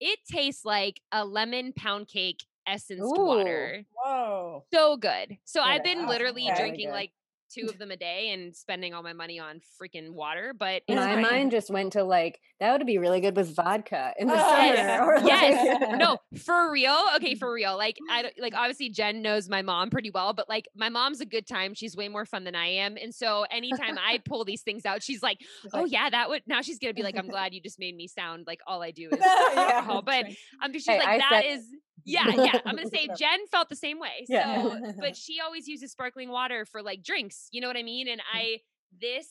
It 0.02 0.20
tastes 0.30 0.66
like 0.66 1.00
a 1.14 1.24
lemon 1.24 1.72
pound 1.72 2.10
cake 2.10 2.44
essenced 2.68 3.18
Ooh. 3.18 3.24
water. 3.24 3.86
Whoa. 3.94 4.66
So 4.74 4.98
good. 4.98 5.38
So 5.46 5.62
I've 5.62 5.86
been 5.86 6.06
literally 6.06 6.52
drinking 6.56 6.88
Good. 6.88 6.94
like 6.94 7.12
two 7.54 7.68
of 7.68 7.78
them 7.78 7.92
a 7.92 7.98
day 7.98 8.32
and 8.32 8.56
spending 8.56 8.94
all 8.94 9.04
my 9.04 9.14
money 9.14 9.40
on 9.40 9.62
freaking 9.82 10.12
water. 10.12 10.54
But 10.58 10.84
My 10.90 10.96
fine. 10.96 11.22
mind 11.22 11.52
just 11.52 11.70
went 11.70 11.94
to 11.94 12.04
like 12.04 12.40
that 12.60 12.78
would 12.78 12.86
be 12.86 12.98
really 12.98 13.22
good 13.22 13.36
with 13.36 13.56
vodka 13.56 14.14
in 14.20 14.28
the 14.28 14.34
Oh, 14.36 14.38
summer. 14.38 15.18
yes. 15.26 15.26
Yes. 15.26 15.82
like- 15.82 15.98
no, 16.00 16.18
for 16.44 16.72
real. 16.72 16.98
Okay, 17.18 17.36
for 17.36 17.52
real. 17.52 17.78
Like 17.78 17.98
I 18.10 18.32
like 18.40 18.54
obviously 18.56 18.90
Jen 18.90 19.22
knows 19.22 19.50
my 19.50 19.62
mom 19.62 19.90
pretty 19.90 20.12
well, 20.12 20.34
but 20.34 20.48
like 20.50 20.68
my 20.76 20.90
mom's 20.90 21.22
a 21.22 21.26
good 21.26 21.48
time. 21.48 21.74
She's 21.74 21.96
way 21.96 22.08
more 22.10 22.26
fun 22.26 22.44
than 22.44 22.56
I 22.56 22.68
am. 22.68 22.98
And 23.02 23.14
so 23.14 23.46
anytime 23.52 23.98
I 23.98 24.20
pull 24.26 24.46
these 24.46 24.62
things 24.62 24.86
out, 24.86 25.02
she's 25.04 25.24
like, 25.24 25.40
"Oh 25.74 25.86
yeah, 25.86 26.10
that 26.10 26.30
would." 26.30 26.44
Now 26.48 26.62
she's 26.62 26.80
going 26.80 26.92
to 26.94 26.96
be 26.96 27.04
like, 27.04 27.18
"I'm 27.18 27.28
glad 27.28 27.54
you 27.54 27.62
just 27.62 27.80
made 27.80 27.96
me 27.96 28.08
sound 28.08 28.46
like 28.48 28.60
all 28.68 28.82
I 28.84 28.92
do 28.92 29.10
is 29.12 29.20
alcohol." 29.20 30.02
But. 30.02 30.26
I'm 30.62 30.74
she's 30.74 30.86
Hey, 30.88 31.00
like, 31.00 31.08
I 31.08 31.18
"That 31.18 31.30
said- 31.44 31.46
is 31.52 31.66
yeah, 32.06 32.28
yeah." 32.30 32.60
I'm 32.66 32.76
going 32.76 32.90
to 32.90 32.96
say 32.96 33.08
Jen 33.18 33.48
felt 33.52 33.70
the 33.70 33.76
same 33.76 34.00
way. 34.00 34.26
Yeah. 34.28 34.62
So, 34.64 34.94
but 35.00 35.16
she 35.24 35.40
always 35.40 35.68
uses 35.68 35.92
sparkling 35.92 36.30
water 36.30 36.66
for 36.66 36.82
like 36.82 37.04
drinks, 37.04 37.48
you 37.52 37.62
know 37.62 37.68
what 37.68 37.78
I 37.78 37.84
mean? 37.84 38.08
And 38.08 38.22
mm. 38.22 38.24
I 38.34 38.58
this 39.00 39.28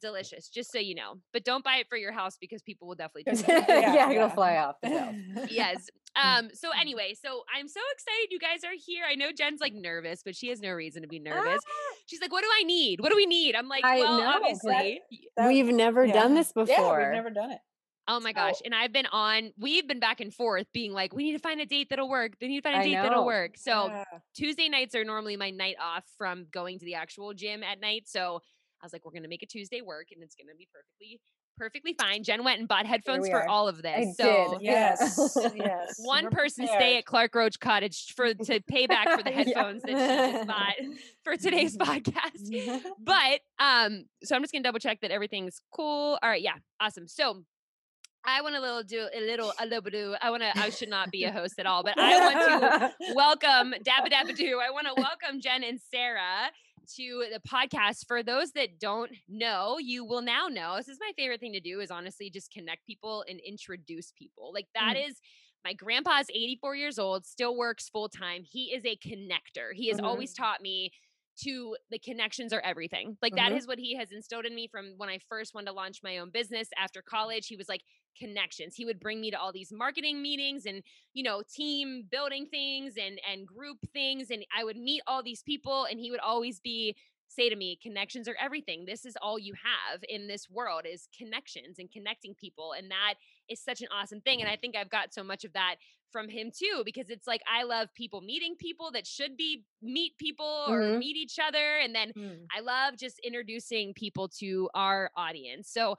delicious, 0.00 0.48
just 0.48 0.72
so 0.72 0.78
you 0.80 0.94
know. 0.96 1.14
But 1.32 1.44
don't 1.44 1.62
buy 1.64 1.76
it 1.76 1.86
for 1.88 1.96
your 1.96 2.10
house 2.12 2.36
because 2.40 2.60
people 2.60 2.88
will 2.88 2.96
definitely 2.96 3.32
do 3.32 3.42
that. 3.46 3.68
yeah, 3.68 3.94
Yeah, 3.94 4.10
it'll 4.10 4.28
yeah. 4.28 4.34
fly 4.34 4.56
off 4.56 4.76
the 4.82 4.88
shelf. 4.88 5.50
yes. 5.50 5.88
Um, 6.20 6.50
so 6.52 6.68
mm. 6.70 6.80
anyway, 6.80 7.14
so 7.14 7.42
I'm 7.56 7.68
so 7.68 7.80
excited 7.94 8.28
you 8.30 8.38
guys 8.40 8.64
are 8.64 8.74
here. 8.76 9.04
I 9.08 9.14
know 9.14 9.30
Jen's 9.32 9.60
like 9.60 9.72
nervous, 9.72 10.22
but 10.24 10.34
she 10.36 10.48
has 10.48 10.60
no 10.60 10.70
reason 10.72 11.02
to 11.02 11.08
be 11.08 11.20
nervous. 11.20 11.60
Ah! 11.64 11.94
She's 12.06 12.20
like, 12.20 12.32
What 12.32 12.42
do 12.42 12.48
I 12.60 12.64
need? 12.64 13.00
What 13.00 13.10
do 13.10 13.16
we 13.16 13.26
need? 13.26 13.54
I'm 13.54 13.68
like, 13.68 13.84
I 13.84 14.00
Well, 14.00 14.18
know, 14.18 14.26
obviously. 14.26 15.00
That- 15.36 15.48
We've 15.48 15.66
never 15.72 16.04
yeah. 16.04 16.12
done 16.14 16.34
this 16.34 16.52
Yeah, 16.56 16.64
before. 16.64 16.98
we've 16.98 17.12
never 17.12 17.30
done 17.30 17.52
it. 17.52 17.58
Oh 18.08 18.18
my 18.20 18.30
So- 18.30 18.34
gosh. 18.34 18.54
And 18.64 18.74
I've 18.74 18.92
been 18.92 19.06
on, 19.06 19.52
we've 19.58 19.86
been 19.86 20.00
back 20.00 20.20
and 20.20 20.34
forth 20.34 20.66
being 20.72 20.92
like, 20.92 21.12
we 21.14 21.22
need 21.24 21.32
to 21.32 21.38
find 21.38 21.60
a 21.60 21.66
date 21.66 21.88
that'll 21.90 22.08
work. 22.08 22.38
They 22.40 22.48
need 22.48 22.62
to 22.62 22.68
find 22.68 22.80
a 22.80 22.84
date 22.84 22.94
that'll 22.94 23.24
work. 23.26 23.56
So 23.56 23.86
Yeah. 23.88 24.04
Tuesday 24.34 24.68
nights 24.68 24.94
are 24.94 25.04
normally 25.04 25.36
my 25.36 25.50
night 25.50 25.76
off 25.80 26.04
from 26.18 26.46
going 26.50 26.78
to 26.80 26.84
the 26.84 26.94
actual 26.96 27.32
gym 27.34 27.62
at 27.62 27.80
night. 27.80 28.08
So 28.08 28.40
I 28.82 28.86
was 28.86 28.92
like, 28.92 29.04
we're 29.04 29.12
gonna 29.12 29.28
make 29.28 29.42
a 29.42 29.46
Tuesday 29.46 29.80
work 29.82 30.08
and 30.12 30.22
it's 30.22 30.34
gonna 30.34 30.56
be 30.58 30.66
perfectly, 30.72 31.20
perfectly 31.56 31.92
fine. 31.94 32.24
Jen 32.24 32.42
went 32.42 32.58
and 32.58 32.66
bought 32.66 32.86
headphones 32.86 33.28
for 33.28 33.48
all 33.48 33.68
of 33.68 33.80
this. 33.82 34.08
I 34.08 34.12
so 34.20 34.54
did. 34.58 34.62
Yes. 34.62 35.38
yes. 35.54 35.94
one 35.98 36.24
we're 36.24 36.30
person 36.30 36.66
stay 36.66 36.98
at 36.98 37.04
Clark 37.04 37.36
Road 37.36 37.60
Cottage 37.60 38.12
for 38.16 38.34
to 38.34 38.60
pay 38.62 38.88
back 38.88 39.08
for 39.16 39.22
the 39.22 39.30
Yeah. 39.34 39.36
headphones 39.36 39.82
that 39.82 39.90
she 39.90 40.32
just 40.32 40.46
bought 40.48 40.74
for 41.22 41.36
today's 41.36 41.76
podcast. 41.76 42.82
But 42.98 43.40
um, 43.60 44.06
so 44.24 44.34
I'm 44.34 44.42
just 44.42 44.52
gonna 44.52 44.64
double 44.64 44.80
check 44.80 45.00
that 45.02 45.12
everything's 45.12 45.60
cool. 45.70 46.18
All 46.20 46.28
right, 46.28 46.42
yeah, 46.42 46.56
awesome. 46.80 47.06
So 47.06 47.44
I 48.24 48.40
want 48.42 48.54
a 48.54 48.60
little 48.60 48.82
do 48.82 49.08
a 49.14 49.20
little 49.20 49.52
a 49.58 49.66
little 49.66 49.90
do. 49.90 50.14
I 50.22 50.30
want 50.30 50.42
to. 50.42 50.56
I 50.58 50.70
should 50.70 50.88
not 50.88 51.10
be 51.10 51.24
a 51.24 51.32
host 51.32 51.54
at 51.58 51.66
all, 51.66 51.82
but 51.82 51.94
I 51.98 52.18
want 52.18 52.92
to 53.00 53.14
welcome 53.14 53.74
Dabba 53.84 54.10
Dabba 54.12 54.34
Doo. 54.36 54.60
I 54.64 54.70
want 54.70 54.86
to 54.86 54.94
welcome 54.96 55.40
Jen 55.40 55.64
and 55.64 55.80
Sarah 55.90 56.50
to 56.96 57.24
the 57.32 57.40
podcast. 57.48 58.06
For 58.06 58.22
those 58.22 58.52
that 58.52 58.78
don't 58.78 59.10
know, 59.28 59.78
you 59.80 60.04
will 60.04 60.22
now 60.22 60.46
know. 60.46 60.76
This 60.76 60.88
is 60.88 60.98
my 61.00 61.10
favorite 61.16 61.40
thing 61.40 61.52
to 61.54 61.60
do 61.60 61.80
is 61.80 61.90
honestly 61.90 62.30
just 62.30 62.52
connect 62.52 62.86
people 62.86 63.24
and 63.28 63.40
introduce 63.40 64.12
people. 64.16 64.52
Like 64.54 64.66
that 64.74 64.96
is 64.96 65.16
my 65.64 65.72
grandpa's 65.74 66.26
84 66.30 66.76
years 66.76 66.98
old, 67.00 67.26
still 67.26 67.56
works 67.56 67.88
full 67.88 68.08
time. 68.08 68.42
He 68.44 68.66
is 68.74 68.84
a 68.84 68.96
connector. 68.96 69.72
He 69.74 69.88
has 69.88 69.98
Mhm. 70.00 70.04
always 70.04 70.32
taught 70.32 70.60
me 70.60 70.92
to 71.44 71.76
the 71.90 71.98
connections 71.98 72.52
are 72.52 72.60
everything. 72.60 73.16
Like 73.22 73.34
that 73.36 73.52
Mhm. 73.52 73.56
is 73.56 73.66
what 73.66 73.78
he 73.78 73.96
has 73.96 74.12
instilled 74.12 74.44
in 74.44 74.54
me 74.54 74.68
from 74.68 74.94
when 74.98 75.08
I 75.08 75.18
first 75.18 75.54
wanted 75.54 75.66
to 75.66 75.72
launch 75.72 76.02
my 76.02 76.18
own 76.18 76.30
business 76.30 76.68
after 76.76 77.00
college. 77.00 77.46
He 77.46 77.56
was 77.56 77.68
like 77.68 77.82
connections. 78.18 78.74
He 78.76 78.84
would 78.84 79.00
bring 79.00 79.20
me 79.20 79.30
to 79.30 79.38
all 79.38 79.52
these 79.52 79.72
marketing 79.72 80.22
meetings 80.22 80.66
and 80.66 80.82
you 81.14 81.22
know 81.22 81.42
team 81.54 82.04
building 82.10 82.46
things 82.46 82.94
and 82.96 83.20
and 83.30 83.46
group 83.46 83.78
things 83.92 84.30
and 84.30 84.44
I 84.56 84.64
would 84.64 84.76
meet 84.76 85.02
all 85.06 85.22
these 85.22 85.42
people 85.42 85.84
and 85.90 85.98
he 86.00 86.10
would 86.10 86.20
always 86.20 86.60
be 86.60 86.96
say 87.28 87.48
to 87.48 87.56
me 87.56 87.78
connections 87.82 88.28
are 88.28 88.36
everything. 88.40 88.84
This 88.84 89.04
is 89.06 89.16
all 89.22 89.38
you 89.38 89.54
have 89.54 90.02
in 90.08 90.28
this 90.28 90.50
world 90.50 90.82
is 90.86 91.08
connections 91.16 91.78
and 91.78 91.90
connecting 91.90 92.34
people 92.34 92.72
and 92.72 92.90
that 92.90 93.14
is 93.48 93.62
such 93.62 93.80
an 93.80 93.88
awesome 93.92 94.20
thing 94.20 94.40
and 94.40 94.50
I 94.50 94.56
think 94.56 94.76
I've 94.76 94.90
got 94.90 95.14
so 95.14 95.22
much 95.24 95.44
of 95.44 95.52
that 95.54 95.76
from 96.10 96.28
him 96.28 96.50
too 96.54 96.82
because 96.84 97.08
it's 97.08 97.26
like 97.26 97.40
I 97.50 97.62
love 97.62 97.88
people 97.94 98.20
meeting 98.20 98.54
people 98.58 98.90
that 98.92 99.06
should 99.06 99.34
be 99.36 99.64
meet 99.80 100.18
people 100.18 100.66
or 100.68 100.82
Mhm. 100.82 100.98
meet 100.98 101.16
each 101.16 101.38
other 101.38 101.78
and 101.78 101.94
then 101.94 102.12
Mm. 102.16 102.46
I 102.54 102.60
love 102.60 102.96
just 102.98 103.18
introducing 103.20 103.94
people 103.94 104.28
to 104.40 104.68
our 104.74 105.10
audience. 105.16 105.70
So 105.70 105.96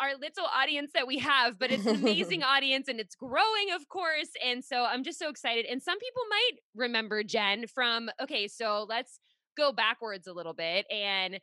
our 0.00 0.14
little 0.14 0.46
audience 0.46 0.92
that 0.94 1.06
we 1.06 1.18
have, 1.18 1.58
but 1.58 1.70
it's 1.70 1.86
an 1.86 1.96
amazing 1.96 2.42
audience 2.42 2.88
and 2.88 2.98
it's 2.98 3.14
growing, 3.14 3.72
of 3.74 3.88
course. 3.88 4.28
And 4.44 4.64
so 4.64 4.84
I'm 4.84 5.04
just 5.04 5.18
so 5.18 5.28
excited. 5.28 5.66
And 5.66 5.82
some 5.82 5.98
people 5.98 6.22
might 6.28 6.50
remember 6.74 7.22
Jen 7.22 7.66
from, 7.66 8.10
okay, 8.20 8.48
so 8.48 8.86
let's 8.88 9.20
go 9.56 9.72
backwards 9.72 10.26
a 10.26 10.32
little 10.32 10.54
bit. 10.54 10.86
And 10.90 11.38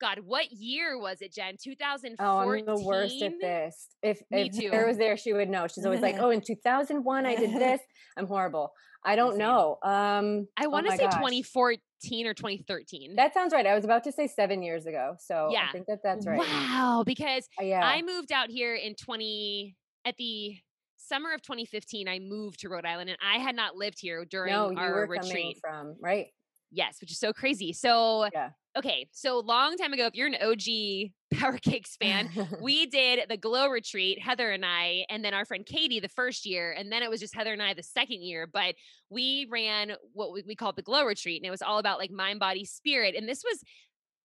God, 0.00 0.20
what 0.24 0.50
year 0.50 0.98
was 0.98 1.18
it, 1.20 1.32
Jen? 1.32 1.56
2014? 1.62 2.16
Oh, 2.18 2.50
I'm 2.50 2.66
the 2.66 2.84
worst 2.84 3.22
at 3.22 3.34
this. 3.40 3.86
If 4.02 4.20
Me 4.30 4.50
if 4.52 4.58
too. 4.58 4.70
Was 4.86 4.98
there, 4.98 5.16
she 5.16 5.32
would 5.32 5.48
know. 5.48 5.68
She's 5.68 5.84
always 5.84 6.00
like, 6.00 6.16
"Oh, 6.18 6.30
in 6.30 6.40
2001, 6.40 7.24
I 7.24 7.36
did 7.36 7.52
this." 7.52 7.80
I'm 8.16 8.26
horrible. 8.26 8.72
I 9.04 9.14
don't 9.14 9.38
know. 9.38 9.78
Um, 9.84 10.48
I 10.56 10.66
oh 10.66 10.70
want 10.70 10.86
to 10.86 10.90
my 10.90 10.96
say 10.96 11.04
gosh. 11.04 11.14
2014 11.14 11.78
or 12.10 12.34
2013. 12.34 13.16
That 13.16 13.32
sounds 13.34 13.52
right. 13.52 13.66
I 13.66 13.74
was 13.74 13.84
about 13.84 14.04
to 14.04 14.12
say 14.12 14.26
seven 14.26 14.62
years 14.62 14.86
ago, 14.86 15.14
so 15.18 15.48
Yeah. 15.52 15.66
I 15.68 15.72
think 15.72 15.86
that 15.86 16.00
that's 16.02 16.26
right. 16.26 16.38
Wow. 16.38 17.02
Because 17.06 17.48
Uh, 17.60 17.64
Yeah. 17.64 17.80
I 17.84 18.02
moved 18.02 18.32
out 18.32 18.50
here 18.50 18.74
in 18.74 18.94
20 18.94 19.76
at 20.04 20.16
the 20.16 20.56
summer 20.96 21.32
of 21.32 21.42
2015. 21.42 22.08
I 22.08 22.18
moved 22.18 22.60
to 22.60 22.68
Rhode 22.68 22.84
Island 22.86 23.10
and 23.10 23.18
I 23.22 23.38
had 23.38 23.54
not 23.56 23.76
lived 23.76 23.98
here 24.00 24.24
during 24.24 24.52
no, 24.52 24.72
our 24.76 25.06
retreat. 25.06 25.58
from 25.60 25.96
right. 26.00 26.28
Yes, 26.72 27.00
which 27.00 27.12
is 27.12 27.18
so 27.18 27.32
crazy. 27.32 27.72
So, 27.74 28.28
Yeah. 28.32 28.50
okay, 28.78 29.06
so 29.12 29.38
long 29.40 29.76
time 29.76 29.92
ago, 29.92 30.06
if 30.06 30.14
you're 30.14 30.26
an 30.26 30.36
OG 30.40 31.12
Power 31.38 31.58
Cakes 31.58 31.96
fan, 31.96 32.30
we 32.62 32.86
did 32.86 33.28
the 33.28 33.36
Glow 33.36 33.68
Retreat, 33.68 34.18
Heather 34.20 34.50
and 34.50 34.64
I, 34.64 35.04
and 35.10 35.22
then 35.24 35.34
our 35.34 35.44
friend 35.44 35.66
Katie 35.66 36.00
the 36.00 36.08
first 36.08 36.46
year, 36.46 36.72
and 36.72 36.90
then 36.90 37.02
it 37.02 37.10
was 37.10 37.20
just 37.20 37.34
Heather 37.34 37.52
and 37.52 37.62
I 37.62 37.74
the 37.74 37.82
second 37.82 38.22
year. 38.22 38.46
But 38.50 38.74
we 39.10 39.46
ran 39.50 39.92
what 40.14 40.32
we, 40.32 40.42
we 40.46 40.56
called 40.56 40.76
the 40.76 40.82
Glow 40.82 41.04
Retreat, 41.04 41.42
and 41.42 41.46
it 41.46 41.50
was 41.50 41.62
all 41.62 41.78
about 41.78 41.98
like 41.98 42.10
mind, 42.10 42.40
body, 42.40 42.64
spirit. 42.64 43.14
And 43.14 43.28
this 43.28 43.42
was 43.44 43.62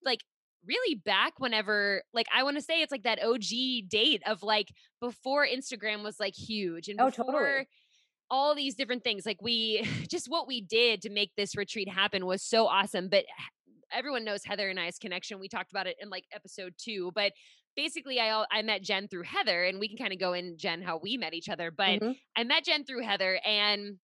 like 0.03 0.21
really 0.65 0.95
back 0.95 1.39
whenever, 1.39 2.03
like, 2.13 2.27
I 2.33 2.43
want 2.43 2.57
to 2.57 2.62
say 2.62 2.81
it's 2.81 2.91
like 2.91 3.03
that 3.03 3.23
OG 3.23 3.89
date 3.89 4.21
of 4.25 4.43
like 4.43 4.69
before 5.01 5.45
Instagram 5.45 6.03
was 6.03 6.19
like 6.19 6.33
huge 6.33 6.88
and 6.88 6.99
Oh, 6.99 7.10
before 7.10 7.25
totally. 7.25 7.67
All 8.29 8.55
these 8.55 8.75
different 8.75 9.03
things. 9.03 9.25
Like 9.25 9.41
we 9.41 9.83
just 10.09 10.27
what 10.29 10.47
we 10.47 10.61
did 10.61 11.01
to 11.03 11.09
make 11.09 11.31
this 11.35 11.55
retreat 11.55 11.89
happen 11.89 12.25
was 12.25 12.43
so 12.43 12.67
awesome. 12.67 13.09
But 13.09 13.25
everyone 13.91 14.23
knows 14.25 14.43
Heather 14.43 14.69
and 14.69 14.79
I's 14.79 14.97
connection. 14.97 15.39
We 15.39 15.47
talked 15.47 15.71
about 15.71 15.87
it 15.87 15.97
in 16.01 16.09
like 16.09 16.25
episode 16.33 16.73
two. 16.77 17.11
But 17.15 17.33
basically, 17.75 18.19
I 18.19 18.45
I 18.51 18.61
met 18.61 18.83
Jen 18.83 19.07
through 19.07 19.23
Heather, 19.23 19.63
and 19.63 19.79
we 19.79 19.87
can 19.87 19.97
kind 19.97 20.13
of 20.13 20.19
go 20.19 20.33
in 20.33 20.57
Jen 20.57 20.81
how 20.81 20.97
we 20.97 21.17
met 21.17 21.33
each 21.33 21.49
other. 21.49 21.71
But 21.71 22.01
Mhm. 22.01 22.17
I 22.35 22.43
met 22.43 22.65
Jen 22.65 22.83
through 22.85 23.03
Heather, 23.03 23.39
and 23.45 23.99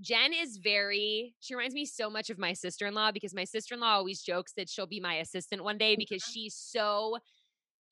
Jen 0.00 0.32
is 0.32 0.56
very, 0.56 1.34
she 1.40 1.54
reminds 1.54 1.74
me 1.74 1.84
so 1.86 2.10
much 2.10 2.28
of 2.28 2.36
my 2.38 2.52
sister 2.52 2.86
in 2.86 2.94
law 2.94 3.12
because 3.12 3.32
my 3.32 3.44
sister 3.44 3.74
in 3.74 3.80
law 3.80 3.94
always 3.94 4.22
jokes 4.22 4.52
that 4.56 4.68
she'll 4.68 4.88
be 4.88 4.98
my 4.98 5.14
assistant 5.16 5.62
one 5.62 5.78
day 5.78 5.94
because 5.96 6.20
she's 6.22 6.56
so, 6.56 7.18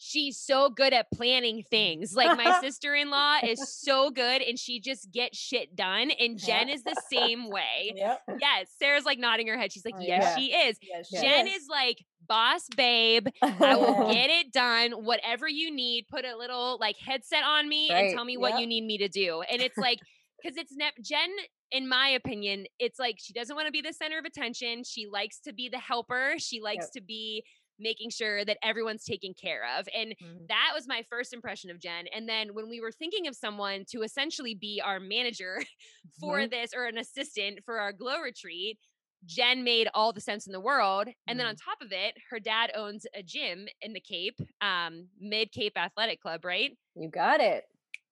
she's 0.04 0.36
so 0.36 0.68
good 0.68 0.92
at 0.92 1.06
planning 1.12 1.62
things. 1.70 2.14
Like 2.14 2.36
my 2.36 2.58
sister 2.60 2.92
in 2.94 3.08
law 3.10 3.36
is 3.42 3.72
so 3.80 4.10
good 4.10 4.42
and 4.42 4.58
she 4.58 4.80
just 4.80 5.12
gets 5.12 5.38
shit 5.38 5.76
done. 5.76 6.10
And 6.18 6.36
Jen 6.38 6.68
is 6.68 6.82
the 6.82 7.00
same 7.10 7.48
way. 7.48 7.92
Yep. 7.94 8.20
Yes. 8.40 8.68
Sarah's 8.80 9.04
like 9.04 9.18
nodding 9.20 9.46
her 9.46 9.56
head. 9.56 9.72
She's 9.72 9.84
like, 9.84 9.94
Oh, 9.96 10.00
yes, 10.02 10.22
yeah. 10.24 10.36
she 10.36 10.46
is. 10.52 10.78
Yes, 10.82 11.08
she 11.08 11.18
Jen 11.20 11.46
is 11.46 11.66
like 11.70 12.04
boss 12.28 12.66
babe. 12.76 13.28
I 13.42 13.76
will 13.76 14.08
get 14.12 14.28
it 14.30 14.52
done. 14.52 15.04
Whatever 15.04 15.48
you 15.48 15.72
need, 15.72 16.06
put 16.10 16.24
a 16.24 16.36
little 16.36 16.78
like 16.80 16.96
headset 16.98 17.44
on 17.44 17.68
me 17.68 17.88
and 17.90 18.12
tell 18.12 18.24
me 18.24 18.36
what 18.36 18.52
Yep. 18.52 18.60
you 18.60 18.66
need 18.66 18.84
me 18.84 18.98
to 18.98 19.08
do. 19.08 19.42
And 19.48 19.62
it's 19.62 19.78
like, 19.78 20.00
because 20.42 20.56
it's 20.56 20.72
ne- 20.74 20.90
Jen, 21.00 21.28
in 21.70 21.88
my 21.88 22.08
opinion, 22.08 22.64
it's 22.80 22.98
like 22.98 23.16
she 23.20 23.32
doesn't 23.32 23.54
want 23.54 23.66
to 23.66 23.72
be 23.72 23.80
the 23.82 23.92
center 23.92 24.18
of 24.18 24.24
attention. 24.24 24.82
She 24.84 25.06
likes 25.06 25.38
to 25.46 25.52
be 25.52 25.68
the 25.68 25.78
helper. 25.78 26.34
She 26.38 26.60
likes 26.60 26.86
Yep. 26.86 26.92
to 26.94 27.00
be 27.02 27.44
making 27.82 28.10
sure 28.10 28.44
that 28.44 28.58
everyone's 28.62 29.04
taken 29.04 29.34
care 29.34 29.62
of. 29.78 29.88
And 29.94 30.14
Mhm. 30.20 30.48
that 30.48 30.70
was 30.74 30.86
my 30.88 31.02
first 31.10 31.32
impression 31.34 31.70
of 31.70 31.80
Jen. 31.80 32.06
And 32.14 32.28
then 32.28 32.54
when 32.54 32.68
we 32.68 32.80
were 32.80 32.92
thinking 32.92 33.26
of 33.26 33.36
someone 33.36 33.84
to 33.90 34.02
essentially 34.02 34.54
be 34.54 34.80
our 34.84 35.00
manager 35.00 35.58
for 36.20 36.40
Mhm. 36.40 36.50
this 36.50 36.72
or 36.74 36.86
an 36.86 36.98
assistant 36.98 37.60
for 37.64 37.80
our 37.80 37.92
glow 37.92 38.20
retreat, 38.20 38.78
Jen 39.26 39.64
made 39.64 39.88
all 39.94 40.12
the 40.12 40.20
sense 40.20 40.46
in 40.46 40.52
the 40.52 40.60
world. 40.60 41.08
And 41.28 41.38
then 41.38 41.46
on 41.46 41.54
Mm-hmm. 41.54 41.56
top 41.56 41.80
of 41.80 41.92
it, 41.92 42.14
her 42.30 42.40
dad 42.40 42.72
owns 42.74 43.06
a 43.14 43.22
gym 43.22 43.68
in 43.80 43.92
the 43.92 44.00
Cape, 44.00 44.38
um, 44.60 45.08
Mid 45.20 45.52
Cape 45.52 45.76
Athletic 45.76 46.20
Club, 46.20 46.44
right? 46.44 46.76
You 46.94 47.08
got 47.08 47.40
it. 47.40 47.64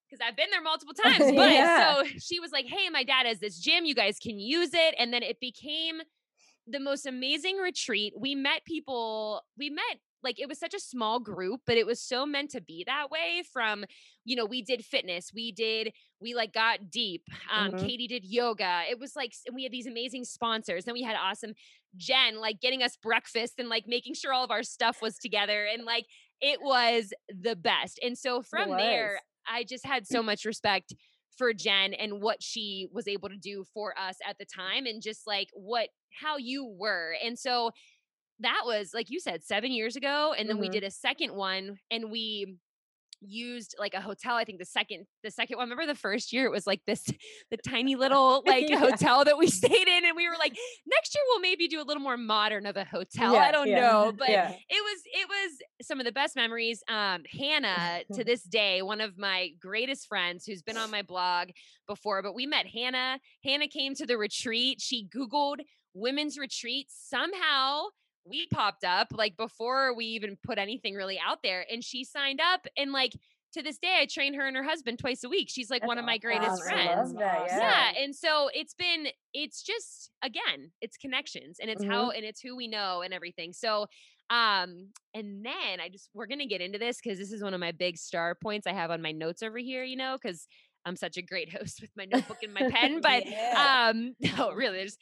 because 0.09 0.25
I've 0.27 0.37
been 0.37 0.51
there 0.51 0.63
multiple 0.63 0.95
times. 0.95 1.33
But 1.33 1.67
Yeah. 1.67 1.77
so 1.77 2.05
she 2.19 2.41
was 2.41 2.53
like, 2.53 2.67
"Hey, 2.67 2.89
my 2.91 3.05
dad 3.05 3.27
has 3.27 3.39
this 3.41 3.59
gym. 3.59 3.85
You 3.85 3.95
guys 3.95 4.19
can 4.19 4.39
use 4.39 4.71
it." 4.75 4.95
And 4.99 5.13
then 5.13 5.23
it 5.23 5.41
became 5.41 6.01
the 6.67 6.81
most 6.81 7.07
amazing 7.07 7.57
retreat. 7.57 8.13
We 8.19 8.35
met 8.35 8.65
people. 8.65 9.43
We 9.59 9.71
met 9.71 9.99
like 10.23 10.39
it 10.39 10.49
was 10.49 10.59
such 10.59 10.75
a 10.75 10.81
small 10.81 11.19
group, 11.19 11.63
but 11.67 11.79
it 11.79 11.87
was 11.87 11.99
so 12.01 12.27
meant 12.27 12.51
to 12.51 12.61
be 12.61 12.85
that 12.87 13.11
way. 13.11 13.43
From 13.53 13.85
you 14.25 14.37
know, 14.37 14.45
we 14.45 14.61
did 14.63 14.85
fitness. 14.85 15.31
We 15.35 15.51
did. 15.53 15.93
We 16.21 16.35
like 16.35 16.53
got 16.53 16.91
deep. 16.91 17.23
Um, 17.51 17.73
Mhm. 17.73 17.87
Katie 17.87 18.07
did 18.07 18.25
yoga. 18.25 18.83
It 18.89 18.99
was 18.99 19.17
like, 19.17 19.33
and 19.47 19.55
we 19.55 19.63
had 19.63 19.73
these 19.73 19.87
amazing 19.87 20.25
sponsors. 20.25 20.85
Then 20.85 20.93
we 20.95 21.03
had 21.03 21.17
awesome 21.17 21.55
Jen 21.97 22.39
like 22.39 22.61
getting 22.61 22.83
us 22.83 22.97
breakfast 22.97 23.55
and 23.59 23.69
like 23.69 23.85
making 23.87 24.15
sure 24.15 24.33
all 24.33 24.45
of 24.45 24.51
our 24.51 24.63
stuff 24.63 25.01
was 25.03 25.17
together 25.19 25.65
and 25.65 25.85
like 25.85 26.05
it 26.41 26.61
was 26.63 27.13
the 27.29 27.57
best. 27.57 27.99
And 28.03 28.17
so 28.17 28.43
from 28.43 28.71
there. 28.79 29.21
I 29.49 29.65
just 29.65 29.87
had 29.87 30.07
so 30.07 30.23
much 30.23 30.45
respect 30.45 30.95
for 31.37 31.55
Jen 31.55 31.95
and 31.95 32.21
what 32.23 32.43
she 32.43 32.89
was 32.93 33.09
able 33.09 33.31
to 33.31 33.37
do 33.39 33.65
for 33.73 33.99
us 33.99 34.17
at 34.25 34.37
the 34.39 34.45
time 34.45 34.85
and 34.85 35.03
just 35.03 35.27
like 35.27 35.49
what 35.55 35.89
how 36.11 36.37
you 36.37 36.67
were. 36.67 37.15
And 37.25 37.39
so 37.39 37.71
that 38.41 38.63
was 38.65 38.93
like 38.95 39.11
you 39.11 39.21
said 39.21 39.45
7 39.45 39.71
years 39.71 39.97
ago 39.97 40.35
and 40.37 40.49
then 40.49 40.59
we 40.59 40.69
Mhm. 40.69 40.73
did 40.73 40.85
a 40.85 40.91
second 40.91 41.35
one 41.35 41.79
and 41.91 42.11
we 42.11 42.57
used 43.23 43.75
like 43.79 43.93
a 43.93 44.01
hotel 44.01 44.35
i 44.37 44.45
think 44.45 44.59
the 44.59 44.65
second 44.65 45.07
the 45.23 45.31
second 45.31 45.59
one 45.59 45.69
remember 45.69 45.85
the 45.87 45.99
first 45.99 46.33
year 46.33 46.47
it 46.47 46.51
was 46.51 46.67
like 46.67 46.81
this 46.87 47.05
the 47.51 47.59
tiny 47.59 47.95
little 47.95 48.43
like 48.47 48.67
Yeah. 48.71 48.79
hotel 48.79 49.25
that 49.25 49.37
we 49.37 49.47
stayed 49.51 49.89
in 49.89 50.05
and 50.07 50.17
we 50.17 50.27
were 50.27 50.37
like 50.39 50.57
next 50.87 51.15
year 51.15 51.23
we'll 51.29 51.41
maybe 51.41 51.69
do 51.69 51.83
a 51.83 51.85
little 51.85 52.03
more 52.03 52.17
modern 52.17 52.65
of 52.65 52.79
a 52.79 52.85
hotel 52.85 53.37
i 53.37 53.51
don't 53.51 53.69
yeah, 53.69 53.81
know 53.81 54.13
but 54.19 54.31
yeah. 54.31 54.49
it 54.49 54.83
was 54.83 55.03
it 55.05 55.29
was 55.29 55.87
some 55.87 56.01
of 56.01 56.07
the 56.07 56.13
best 56.13 56.35
memories 56.35 56.83
um 56.89 57.23
hannah 57.31 58.01
to 58.11 58.25
this 58.25 58.43
day 58.43 58.81
one 58.81 59.03
of 59.03 59.19
my 59.19 59.51
greatest 59.61 60.07
friends 60.09 60.47
who's 60.47 60.63
been 60.63 60.79
on 60.79 60.91
my 60.91 61.03
blog 61.03 61.51
before 61.87 62.23
but 62.23 62.35
we 62.35 62.47
met 62.47 62.67
hannah 62.67 63.19
hannah 63.45 63.69
came 63.69 63.95
to 63.95 64.07
the 64.07 64.17
retreat 64.17 64.81
she 64.81 65.07
googled 65.15 65.59
women's 65.95 66.39
retreats 66.39 66.95
somehow 67.09 67.85
we 68.25 68.47
popped 68.53 68.85
up 68.85 69.09
like 69.13 69.37
before 69.37 69.95
we 69.95 70.05
even 70.07 70.37
put 70.45 70.59
anything 70.59 70.95
really 70.95 71.19
out 71.27 71.39
there 71.43 71.65
and 71.73 71.83
she 71.83 72.05
signed 72.05 72.41
up 72.41 72.67
and 72.77 72.93
like 72.93 73.13
to 73.53 73.63
this 73.63 73.79
day 73.79 73.99
i 74.01 74.07
train 74.07 74.35
her 74.35 74.47
and 74.47 74.57
her 74.57 74.63
husband 74.63 74.99
twice 74.99 75.25
a 75.25 75.29
week 75.29 75.49
she's 75.51 75.71
like 75.71 75.81
That's 75.83 75.89
one 75.89 75.99
of 75.99 76.05
my 76.05 76.19
greatest 76.19 76.51
awesome. 76.51 76.69
Friends 76.69 77.15
that, 77.15 77.39
Awesome. 77.41 77.59
yeah. 77.59 77.91
and 77.99 78.15
so 78.15 78.49
it's 78.55 78.75
been 78.75 79.07
it's 79.35 79.63
just 79.63 80.11
again 80.23 80.71
it's 80.81 80.97
connections 80.97 81.59
and 81.61 81.69
it's 81.71 81.83
Mm-hmm. 81.83 81.91
how 81.91 82.11
and 82.11 82.25
it's 82.25 82.41
who 82.41 82.55
we 82.57 82.69
know 82.69 83.03
and 83.03 83.13
everything 83.15 83.53
so 83.53 83.87
um 84.29 84.87
and 85.15 85.45
then 85.45 85.81
i 85.83 85.89
just 85.91 86.09
we're 86.15 86.27
gonna 86.27 86.47
get 86.47 86.61
into 86.61 86.79
this 86.79 86.99
because 87.03 87.19
this 87.19 87.33
is 87.33 87.43
one 87.43 87.55
of 87.55 87.59
my 87.59 87.73
big 87.73 87.97
star 87.97 88.37
points 88.41 88.67
i 88.69 88.73
have 88.73 88.93
on 88.93 89.03
my 89.03 89.11
notes 89.11 89.43
over 89.43 89.59
here 89.59 89.83
you 89.83 89.97
know 89.97 90.17
because 90.23 90.47
i'm 90.85 90.97
such 90.97 91.17
a 91.17 91.23
great 91.23 91.53
host 91.57 91.81
with 91.81 91.91
my 91.97 92.05
notebook 92.05 92.39
and 92.43 92.55
my 92.55 92.69
pen 92.71 93.01
but 93.03 93.25
Yeah. 93.27 93.89
um 93.91 94.15
no 94.39 94.53
really 94.53 94.79
there's 94.79 94.97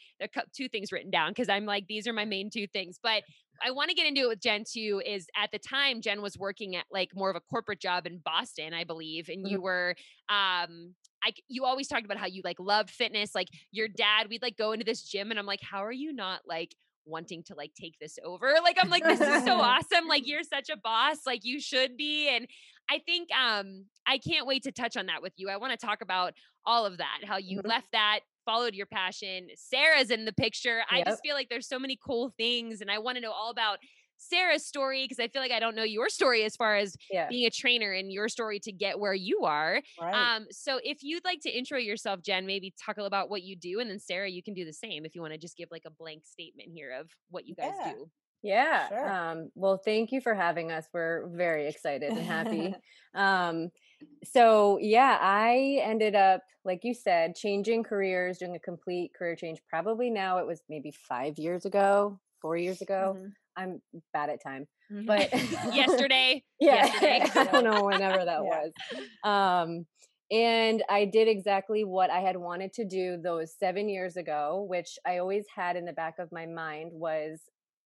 two 0.57 0.69
things 0.69 0.93
written 0.93 1.11
down 1.11 1.31
because 1.31 1.49
i'm 1.49 1.64
like 1.64 1.87
these 1.88 2.07
are 2.07 2.12
my 2.12 2.25
main 2.25 2.51
two 2.51 2.67
things 2.67 2.99
but 3.03 3.23
i 3.64 3.71
want 3.71 3.88
to 3.88 3.95
get 3.95 4.07
into 4.07 4.23
it 4.23 4.29
with 4.29 4.41
jen 4.41 4.64
too 4.71 5.01
is 5.05 5.27
at 5.37 5.51
the 5.53 5.59
time 5.59 6.01
jen 6.01 6.23
was 6.23 6.37
working 6.38 6.77
at 6.77 6.85
like 6.91 7.11
more 7.14 7.31
of 7.31 7.37
a 7.37 7.41
corporate 7.41 7.81
job 7.81 8.07
in 8.07 8.19
boston 8.25 8.73
i 8.75 8.85
believe 8.85 9.29
and 9.29 9.49
you 9.49 9.61
were 9.61 9.95
um 10.29 10.95
I, 11.25 11.33
you 11.49 11.64
always 11.64 11.88
talked 11.88 12.05
about 12.05 12.17
how 12.19 12.27
you 12.27 12.43
like 12.45 12.61
loved 12.61 12.91
fitness 12.91 13.35
like 13.35 13.49
your 13.73 13.88
dad 13.88 14.29
we'd 14.31 14.43
like 14.43 14.57
go 14.57 14.71
into 14.73 14.85
this 14.85 15.03
gym 15.03 15.31
and 15.31 15.38
i'm 15.38 15.47
like 15.47 15.61
how 15.62 15.85
are 15.85 15.93
you 15.93 16.12
not 16.12 16.41
like 16.47 16.75
wanting 17.07 17.43
to 17.45 17.55
like 17.55 17.73
take 17.75 17.99
this 18.01 18.19
over 18.25 18.55
like 18.62 18.77
i'm 18.81 18.91
like 18.91 19.03
this 19.03 19.21
is 19.21 19.45
so 19.45 19.55
awesome 19.61 20.07
like 20.09 20.27
you're 20.29 20.43
such 20.45 20.69
a 20.69 20.77
boss 20.77 21.17
like 21.27 21.41
you 21.43 21.59
should 21.61 21.97
be 21.97 22.29
and 22.29 22.47
i 22.90 22.98
think 22.98 23.29
um 23.33 23.85
i 24.07 24.18
can't 24.18 24.46
wait 24.46 24.62
to 24.62 24.72
touch 24.72 24.96
on 24.96 25.07
that 25.07 25.22
with 25.22 25.33
you 25.37 25.48
i 25.48 25.57
want 25.57 25.79
to 25.79 25.87
talk 25.87 26.01
about 26.01 26.33
all 26.64 26.85
of 26.87 26.98
that 26.98 27.18
how 27.24 27.37
you 27.37 27.61
Mhm. 27.61 27.66
left 27.66 27.88
that 27.92 28.20
followed 28.44 28.74
your 28.74 28.87
passion 28.87 29.48
sarah's 29.55 30.11
in 30.11 30.24
the 30.24 30.33
picture 30.33 30.83
i 30.90 31.03
just 31.05 31.22
feel 31.22 31.35
like 31.35 31.48
there's 31.48 31.68
so 31.68 31.79
many 31.79 31.98
cool 32.05 32.33
things 32.37 32.81
and 32.81 32.90
i 32.90 32.98
want 32.98 33.16
to 33.16 33.20
know 33.22 33.33
all 33.33 33.51
about 33.51 33.79
sarah's 34.16 34.66
story 34.66 35.05
because 35.05 35.20
i 35.20 35.29
feel 35.29 35.40
like 35.42 35.53
i 35.53 35.61
don't 35.61 35.77
know 35.77 35.83
your 35.85 36.09
story 36.09 36.44
as 36.44 36.57
far 36.57 36.77
as 36.77 36.96
Yeah. 37.11 37.29
being 37.29 37.46
a 37.46 37.51
trainer 37.51 37.92
and 37.92 38.11
your 38.12 38.29
story 38.29 38.59
to 38.61 38.72
get 38.72 38.98
where 38.98 39.14
you 39.14 39.42
are 39.44 39.83
right. 40.01 40.14
um, 40.14 40.46
so 40.51 40.81
if 40.83 41.03
you'd 41.03 41.24
like 41.24 41.40
to 41.42 41.51
intro 41.51 41.79
yourself, 41.79 42.22
Jen, 42.22 42.46
maybe 42.46 42.72
talk 42.85 42.96
a 42.96 43.01
little 43.01 43.07
about 43.07 43.31
what 43.31 43.42
you 43.42 43.55
do, 43.57 43.79
and 43.81 43.88
then 43.90 43.98
Sarah, 43.98 44.29
you 44.29 44.42
can 44.42 44.55
do 44.55 44.64
the 44.64 44.72
same 44.72 45.05
if 45.05 45.14
you 45.14 45.20
want 45.20 45.33
to 45.35 45.38
just 45.38 45.57
give 45.57 45.68
like 45.70 45.83
a 45.87 45.90
blank 45.90 46.24
statement 46.24 46.70
here 46.72 46.90
of 46.92 47.11
what 47.31 47.46
you 47.46 47.55
guys 47.55 47.72
Yeah. 47.79 47.92
do. 47.92 48.11
Yeah. 48.42 48.88
Sure. 48.88 49.09
Um, 49.09 49.51
well, 49.55 49.79
thank 49.79 50.12
you 50.12 50.20
for 50.20 50.35
having 50.35 50.70
us. 50.70 50.87
We're 50.92 51.29
very 51.29 51.66
excited 51.68 52.12
and 52.12 52.20
happy. 52.27 52.74
um, 53.14 53.70
so 54.24 54.79
yeah, 54.81 55.18
I 55.20 55.81
ended 55.83 56.14
up, 56.14 56.42
like 56.64 56.81
you 56.85 56.94
said, 56.94 57.35
changing 57.35 57.83
careers, 57.85 58.38
doing 58.38 58.55
a 58.55 58.61
complete 58.61 59.12
career 59.14 59.37
change. 59.37 59.61
Probably 59.68 60.11
now 60.11 60.38
it 60.38 60.46
was 60.46 60.62
maybe 60.68 60.92
five 60.92 61.38
years 61.38 61.64
ago, 61.64 62.20
four 62.40 62.57
years 62.57 62.81
ago. 62.81 63.16
Mhm. 63.18 63.33
I'm 63.57 63.83
bad 64.12 64.31
at 64.31 64.40
time, 64.40 64.68
Mhm. 64.92 65.05
but 65.07 65.31
Yesterday, 65.74 66.44
yeah, 66.61 66.87
yesterday. 66.87 67.20
I 67.35 67.44
don't 67.44 67.64
know 67.64 67.85
whenever 67.85 68.24
that 68.24 68.44
Yeah. 68.44 68.66
was. 68.68 68.72
Um, 69.24 69.87
and 70.31 70.85
I 70.88 71.07
did 71.07 71.27
exactly 71.27 71.85
what 71.85 72.11
I 72.11 72.20
had 72.20 72.37
wanted 72.37 72.72
to 72.74 72.85
do 72.85 73.16
those 73.16 73.53
seven 73.59 73.88
years 73.88 74.16
ago, 74.16 74.64
which 74.68 74.98
I 75.05 75.18
always 75.18 75.46
had 75.53 75.74
in 75.77 75.87
the 75.87 75.92
back 75.92 76.18
of 76.20 76.31
my 76.31 76.46
mind 76.46 76.92
was 76.92 77.40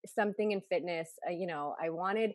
something 0.07 0.53
in 0.53 0.61
fitness. 0.69 1.11
Uh, 1.27 1.33
you 1.33 1.47
know, 1.47 1.75
I 1.83 1.91
wanted 1.91 2.33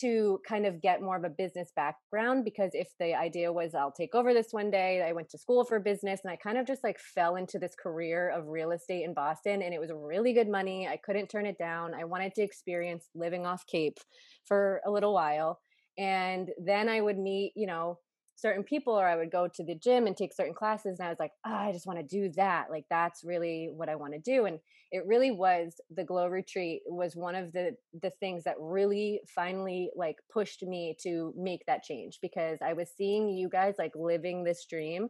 to 0.00 0.40
kind 0.48 0.64
of 0.66 0.80
get 0.80 1.02
more 1.02 1.16
of 1.16 1.24
a 1.24 1.30
business 1.30 1.70
background 1.76 2.44
because 2.44 2.70
if 2.72 2.88
the 2.98 3.14
idea 3.14 3.52
was 3.52 3.74
I'll 3.74 3.92
take 3.92 4.14
over 4.14 4.32
this 4.32 4.48
one 4.50 4.70
day, 4.70 5.04
I 5.06 5.12
went 5.12 5.28
to 5.30 5.38
school 5.38 5.64
for 5.64 5.78
business 5.80 6.20
and 6.24 6.32
I 6.32 6.36
kind 6.36 6.56
of 6.56 6.66
just 6.66 6.82
like 6.82 6.98
fell 6.98 7.36
into 7.36 7.58
this 7.58 7.74
career 7.80 8.30
of 8.30 8.48
real 8.48 8.72
estate 8.72 9.04
in 9.04 9.14
Boston 9.14 9.62
and 9.62 9.74
it 9.74 9.80
was 9.80 9.90
really 9.94 10.32
good 10.32 10.48
money. 10.48 10.88
I 10.88 10.96
couldn't 10.96 11.28
turn 11.28 11.46
it 11.46 11.58
down. 11.58 11.92
I 11.94 12.04
wanted 12.04 12.34
to 12.36 12.42
experience 12.42 13.08
living 13.14 13.44
off 13.44 13.64
Cape 13.70 13.98
for 14.46 14.80
a 14.86 14.90
little 14.90 15.12
while. 15.12 15.60
And 15.98 16.48
then 16.64 16.88
I 16.88 17.00
would 17.00 17.18
meet, 17.18 17.52
you 17.54 17.66
know, 17.66 17.98
certain 18.42 18.64
people 18.64 18.92
or 18.92 19.06
I 19.06 19.16
would 19.16 19.30
go 19.30 19.46
to 19.46 19.64
the 19.64 19.76
gym 19.76 20.08
and 20.08 20.16
take 20.16 20.34
certain 20.34 20.52
classes 20.52 20.98
and 20.98 21.06
I 21.06 21.10
was 21.10 21.20
like, 21.20 21.30
oh, 21.46 21.54
I 21.54 21.72
just 21.72 21.86
want 21.86 22.00
to 22.00 22.04
do 22.04 22.30
that. 22.36 22.66
Like 22.70 22.84
that's 22.90 23.22
really 23.24 23.70
what 23.72 23.88
I 23.88 23.94
want 23.94 24.14
to 24.14 24.18
do. 24.18 24.46
And 24.46 24.58
it 24.90 25.06
really 25.06 25.30
was 25.30 25.80
the 25.94 26.04
glow 26.04 26.26
retreat 26.26 26.82
was 26.86 27.14
one 27.16 27.36
of 27.36 27.52
the 27.52 27.76
the 28.02 28.10
things 28.20 28.44
that 28.44 28.56
really 28.58 29.20
finally 29.34 29.90
like 29.96 30.16
pushed 30.30 30.62
me 30.62 30.96
to 31.02 31.32
make 31.36 31.64
that 31.66 31.84
change 31.84 32.18
because 32.20 32.58
I 32.60 32.72
was 32.72 32.90
seeing 32.94 33.28
you 33.28 33.48
guys 33.48 33.76
like 33.78 33.92
living 33.94 34.42
this 34.42 34.66
dream 34.68 35.08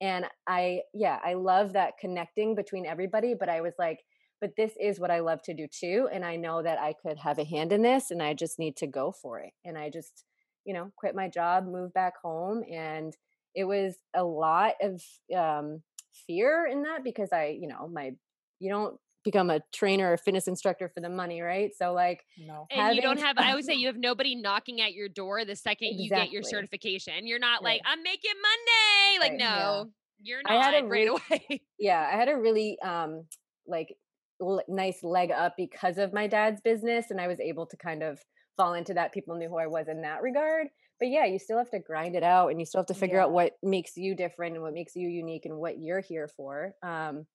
and 0.00 0.26
I 0.48 0.80
yeah, 0.92 1.18
I 1.24 1.34
love 1.34 1.74
that 1.74 1.98
connecting 1.98 2.56
between 2.56 2.84
everybody, 2.84 3.34
but 3.38 3.48
I 3.48 3.60
was 3.60 3.74
like 3.78 4.00
but 4.40 4.56
this 4.56 4.72
is 4.80 4.98
what 4.98 5.12
I 5.12 5.20
love 5.20 5.40
to 5.44 5.54
do 5.54 5.68
too 5.68 6.08
and 6.12 6.24
I 6.24 6.34
know 6.34 6.62
that 6.62 6.80
I 6.80 6.94
could 7.00 7.18
have 7.18 7.38
a 7.38 7.44
hand 7.44 7.72
in 7.72 7.82
this 7.82 8.10
and 8.10 8.20
I 8.20 8.34
just 8.34 8.58
need 8.58 8.76
to 8.78 8.88
go 8.88 9.12
for 9.12 9.38
it. 9.38 9.52
And 9.64 9.78
I 9.78 9.88
just 9.88 10.24
you 10.64 10.74
know, 10.74 10.90
quit 10.96 11.14
my 11.14 11.28
job, 11.28 11.66
move 11.66 11.92
back 11.92 12.14
home 12.22 12.62
and 12.70 13.16
it 13.54 13.64
was 13.64 13.96
a 14.14 14.24
lot 14.24 14.74
of 14.80 15.02
um 15.36 15.82
fear 16.26 16.66
in 16.70 16.82
that 16.82 17.04
because 17.04 17.30
I, 17.32 17.56
you 17.60 17.68
know, 17.68 17.88
my 17.88 18.12
you 18.60 18.70
don't 18.70 18.96
become 19.24 19.50
a 19.50 19.60
trainer 19.72 20.12
or 20.12 20.16
fitness 20.16 20.48
instructor 20.48 20.88
for 20.88 21.00
the 21.00 21.08
money, 21.08 21.40
right? 21.40 21.70
So 21.76 21.92
like 21.92 22.24
no. 22.38 22.66
and 22.70 22.94
you 22.96 23.02
don't 23.02 23.20
have. 23.20 23.38
I 23.38 23.54
would 23.54 23.64
say 23.64 23.74
you 23.74 23.86
have 23.86 23.96
nobody 23.96 24.34
knocking 24.34 24.80
at 24.80 24.94
your 24.94 25.08
door 25.08 25.44
the 25.44 25.56
second 25.68 25.98
you 25.98 26.08
get 26.08 26.30
your 26.30 26.42
certification. 26.42 27.26
You're 27.26 27.38
not 27.38 27.62
Right. 27.62 27.74
like 27.74 27.82
I'm 27.84 28.02
making 28.02 28.32
Monday. 28.42 29.20
Like 29.20 29.32
Right. 29.32 29.38
no, 29.38 29.90
you're 30.20 30.42
not 30.42 30.52
I 30.52 30.64
had 30.64 30.74
not 30.74 30.84
a 30.84 30.86
right 30.86 30.90
re- 30.90 31.06
away. 31.40 31.62
yeah, 31.78 32.08
I 32.12 32.16
had 32.16 32.28
a 32.28 32.36
really 32.36 32.78
um 32.80 33.24
like 33.66 33.94
l- 34.40 34.64
nice 34.68 35.02
leg 35.02 35.30
up 35.30 35.54
because 35.56 35.98
of 35.98 36.12
my 36.12 36.26
dad's 36.26 36.60
business 36.60 37.06
and 37.10 37.20
I 37.20 37.28
was 37.28 37.38
able 37.40 37.66
to 37.66 37.76
kind 37.76 38.02
of 38.02 38.18
fall 38.56 38.74
into 38.74 38.94
that 38.94 39.12
people 39.12 39.36
knew 39.36 39.48
who 39.48 39.58
I 39.58 39.66
was 39.66 39.88
in 39.88 40.02
that 40.02 40.22
regard. 40.22 40.68
But 40.98 41.08
yeah, 41.08 41.24
you 41.24 41.38
still 41.38 41.58
have 41.58 41.70
to 41.70 41.80
grind 41.80 42.14
it 42.14 42.22
out 42.22 42.48
and 42.48 42.60
you 42.60 42.66
still 42.66 42.80
have 42.80 42.86
to 42.86 42.94
figure 42.94 43.20
out 43.20 43.32
what 43.32 43.54
makes 43.62 43.96
you 43.96 44.14
different 44.14 44.54
and 44.54 44.62
what 44.62 44.74
makes 44.74 44.94
you 44.94 45.08
unique 45.08 45.46
and 45.46 45.56
what 45.56 45.78
you're 45.78 46.00
here 46.00 46.28
for. 46.28 46.74
Um 46.82 47.26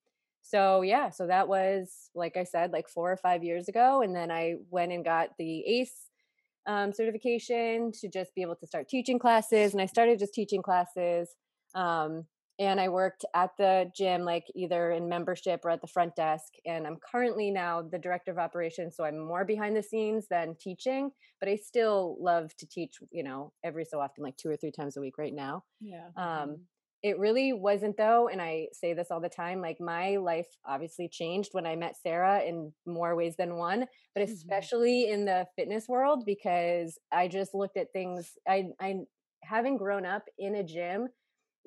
so 0.41 0.82
yeah, 0.82 1.10
so 1.10 1.27
that 1.27 1.49
was 1.49 2.10
like 2.15 2.38
I 2.38 2.45
said 2.45 2.71
like 2.71 2.88
4 2.88 3.12
or 3.12 3.17
5 3.17 3.43
years 3.43 3.67
ago 3.67 4.01
and 4.01 4.15
then 4.15 4.32
I 4.32 4.56
went 4.69 4.93
and 4.93 5.03
got 5.03 5.30
the 5.38 5.60
ACE 5.65 6.08
um, 6.65 6.93
certification 6.93 7.91
to 8.01 8.10
just 8.10 8.36
be 8.36 8.41
able 8.41 8.56
to 8.58 8.67
start 8.67 8.89
teaching 8.89 9.19
classes 9.19 9.73
and 9.73 9.82
I 9.82 9.86
started 9.86 10.19
just 10.19 10.34
teaching 10.34 10.62
classes 10.62 11.30
um, 11.75 12.25
and 12.60 12.80
I 12.80 12.89
worked 12.89 13.24
at 13.36 13.52
the 13.58 13.91
gym, 13.96 14.24
like 14.24 14.46
either 14.56 14.89
in 14.91 15.08
membership 15.08 15.63
or 15.63 15.70
at 15.70 15.82
the 15.82 15.88
front 15.88 16.15
desk. 16.15 16.54
And 16.65 16.88
I'm 16.88 16.98
currently 16.98 17.52
now 17.52 17.82
the 17.84 18.00
director 18.00 18.32
of 18.32 18.39
operations. 18.39 18.96
So 18.96 19.04
I'm 19.06 19.20
more 19.20 19.46
behind 19.46 19.76
the 19.76 19.84
scenes 19.84 20.28
than 20.28 20.56
teaching, 20.60 21.12
but 21.39 21.50
I 21.50 21.56
still 21.56 22.17
love 22.20 22.56
to 22.58 22.67
teach, 22.67 22.96
you 23.12 23.24
know, 23.24 23.54
every 23.63 23.86
so 23.86 24.00
often, 24.00 24.24
like 24.24 24.38
two 24.38 24.50
or 24.50 24.58
three 24.58 24.72
times 24.72 24.98
a 24.98 25.02
week 25.02 25.17
right 25.17 25.34
now. 25.34 25.65
Yeah. 25.80 26.12
Um, 26.15 26.50
Mm-hmm. 26.50 26.63
it 27.04 27.20
really 27.20 27.54
wasn't 27.54 27.96
though, 27.96 28.28
and 28.28 28.41
I 28.41 28.70
say 28.74 28.93
this 28.93 29.12
all 29.12 29.22
the 29.22 29.30
time. 29.30 29.62
Like 29.62 29.80
my 29.80 30.15
life 30.17 30.48
obviously 30.65 31.08
changed 31.08 31.50
when 31.54 31.67
I 31.67 31.76
met 31.76 31.96
Sarah 31.96 32.41
in 32.41 32.74
more 32.88 33.15
ways 33.15 33.36
than 33.36 33.56
one, 33.58 33.86
but 34.15 34.24
Mm-hmm. 34.28 34.58
especially 34.63 35.08
in 35.08 35.26
the 35.26 35.46
fitness 35.56 35.88
world 35.88 36.26
because 36.26 36.98
I 37.12 37.28
just 37.28 37.54
looked 37.54 37.78
at 37.78 37.93
things. 37.93 38.32
I, 38.48 38.70
I, 38.80 39.02
having 39.43 39.78
grown 39.78 40.08
up 40.08 40.24
in 40.39 40.56
a 40.56 40.63
gym, 40.63 41.10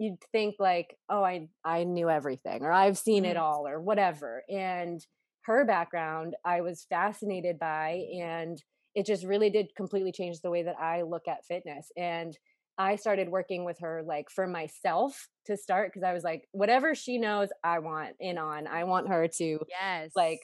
you'd 0.00 0.20
think 0.32 0.56
like, 0.58 0.98
oh, 1.08 1.24
I, 1.24 1.50
I 1.64 1.84
knew 1.84 2.10
everything, 2.10 2.62
or 2.64 2.72
I've 2.72 2.98
seen 2.98 3.26
it 3.26 3.36
Mhm. 3.36 3.38
all, 3.38 3.68
or 3.68 3.80
whatever. 3.80 4.44
And 4.50 5.00
her 5.42 5.64
background, 5.66 6.36
I 6.44 6.62
was 6.62 6.84
fascinated 6.84 7.58
by, 7.58 8.06
and 8.20 8.62
it 8.94 9.06
just 9.06 9.24
really 9.24 9.50
did 9.50 9.74
completely 9.76 10.12
change 10.12 10.40
the 10.40 10.50
way 10.50 10.62
that 10.64 10.78
I 10.78 11.02
look 11.02 11.28
at 11.28 11.46
fitness. 11.46 11.92
And 11.96 12.36
I 12.78 12.96
started 12.96 13.28
working 13.28 13.64
with 13.64 13.78
her 13.80 14.02
like 14.02 14.30
for 14.30 14.46
myself 14.46 15.28
to 15.46 15.56
start 15.56 15.90
because 15.92 16.02
I 16.04 16.12
was 16.14 16.24
like, 16.24 16.48
whatever 16.52 16.94
she 16.94 17.18
knows, 17.18 17.50
I 17.62 17.78
want 17.80 18.16
in 18.20 18.38
on. 18.38 18.66
I 18.66 18.84
want 18.84 19.08
her 19.08 19.28
to 19.36 19.60
Yes. 19.66 20.12
like 20.16 20.40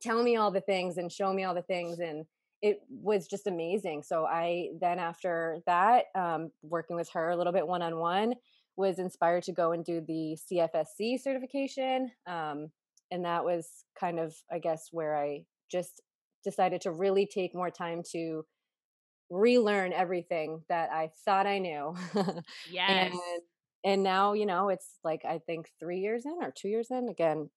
tell 0.00 0.22
me 0.22 0.36
all 0.36 0.50
the 0.50 0.60
things 0.60 0.98
and 0.98 1.10
show 1.10 1.32
me 1.32 1.44
all 1.44 1.54
the 1.54 1.62
things 1.62 1.98
and 2.00 2.26
it 2.62 2.80
was 2.90 3.26
just 3.28 3.46
amazing 3.46 4.02
so 4.02 4.24
i 4.26 4.68
then 4.80 4.98
after 4.98 5.60
that 5.66 6.06
um, 6.14 6.50
working 6.62 6.96
with 6.96 7.08
her 7.10 7.30
a 7.30 7.36
little 7.36 7.52
bit 7.52 7.66
one-on-one 7.66 8.34
was 8.76 8.98
inspired 8.98 9.42
to 9.42 9.52
go 9.52 9.72
and 9.72 9.84
do 9.84 10.00
the 10.06 10.36
cfsc 10.50 11.20
certification 11.20 12.10
um, 12.26 12.68
and 13.10 13.24
that 13.24 13.44
was 13.44 13.84
kind 13.98 14.18
of 14.18 14.34
i 14.52 14.58
guess 14.58 14.88
where 14.90 15.16
i 15.16 15.40
just 15.70 16.02
decided 16.44 16.80
to 16.80 16.90
really 16.92 17.26
take 17.26 17.54
more 17.54 17.70
time 17.70 18.02
to 18.12 18.44
relearn 19.30 19.92
everything 19.92 20.60
that 20.68 20.90
i 20.92 21.10
thought 21.24 21.46
i 21.46 21.58
knew 21.58 21.94
yes. 22.70 23.10
and 23.12 23.14
and 23.84 24.02
now 24.02 24.32
you 24.34 24.46
know 24.46 24.68
it's 24.68 24.98
like 25.02 25.22
i 25.24 25.38
think 25.46 25.68
three 25.80 25.98
years 25.98 26.24
in 26.24 26.36
or 26.42 26.52
two 26.56 26.68
years 26.68 26.88
in 26.90 27.08
again 27.08 27.50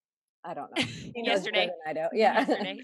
i 0.44 0.54
don't 0.54 0.70
know 0.76 0.84
He 1.16 1.22
knows 1.22 1.44
better 1.44 1.52
Yesterday. 1.52 1.70
i 1.88 1.94
do 1.94 2.00
yeah 2.14 2.40
Yesterday. 2.48 2.82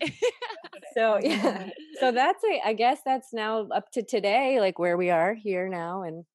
so 0.95 1.19
yeah 1.21 1.69
so 1.99 2.11
that's 2.11 2.43
a, 2.43 2.67
i 2.67 2.73
guess 2.73 2.99
that's 3.03 3.33
now 3.33 3.67
up 3.73 3.91
to 3.93 4.03
today 4.03 4.59
like 4.59 4.77
where 4.77 4.97
we 4.97 5.09
are 5.09 5.33
here 5.33 5.67
now 5.67 6.03
and 6.03 6.25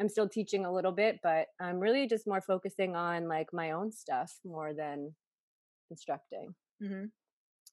i'm 0.00 0.08
still 0.08 0.28
teaching 0.28 0.64
a 0.64 0.72
little 0.72 0.92
bit 0.92 1.18
but 1.22 1.48
i'm 1.60 1.78
really 1.78 2.06
just 2.08 2.26
more 2.26 2.40
focusing 2.40 2.96
on 2.96 3.28
like 3.28 3.52
my 3.52 3.70
own 3.72 3.92
stuff 3.92 4.38
more 4.44 4.74
than 4.74 5.14
instructing 5.90 6.54
Mhm. 6.80 7.12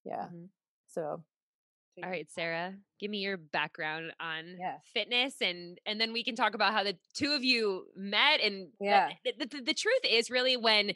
yeah 0.06 0.30
Mhm. 0.32 0.50
so 0.88 1.24
All 2.02 2.10
right, 2.10 2.30
Sarah, 2.32 2.76
give 3.00 3.12
me 3.12 3.20
your 3.20 3.38
background 3.38 4.14
on 4.22 4.56
Yeah. 4.58 4.78
fitness, 4.94 5.42
and 5.42 5.78
and 5.86 6.00
then 6.00 6.14
we 6.14 6.24
can 6.24 6.36
talk 6.36 6.54
about 6.56 6.74
how 6.74 6.84
the 6.84 6.98
two 7.14 7.32
of 7.34 7.44
you 7.44 7.88
met. 7.96 8.40
And 8.40 8.70
Yeah. 8.80 9.10
the, 9.26 9.34
the, 9.46 9.62
the 9.62 9.74
truth 9.74 10.02
is 10.10 10.30
really 10.30 10.56
when, 10.56 10.94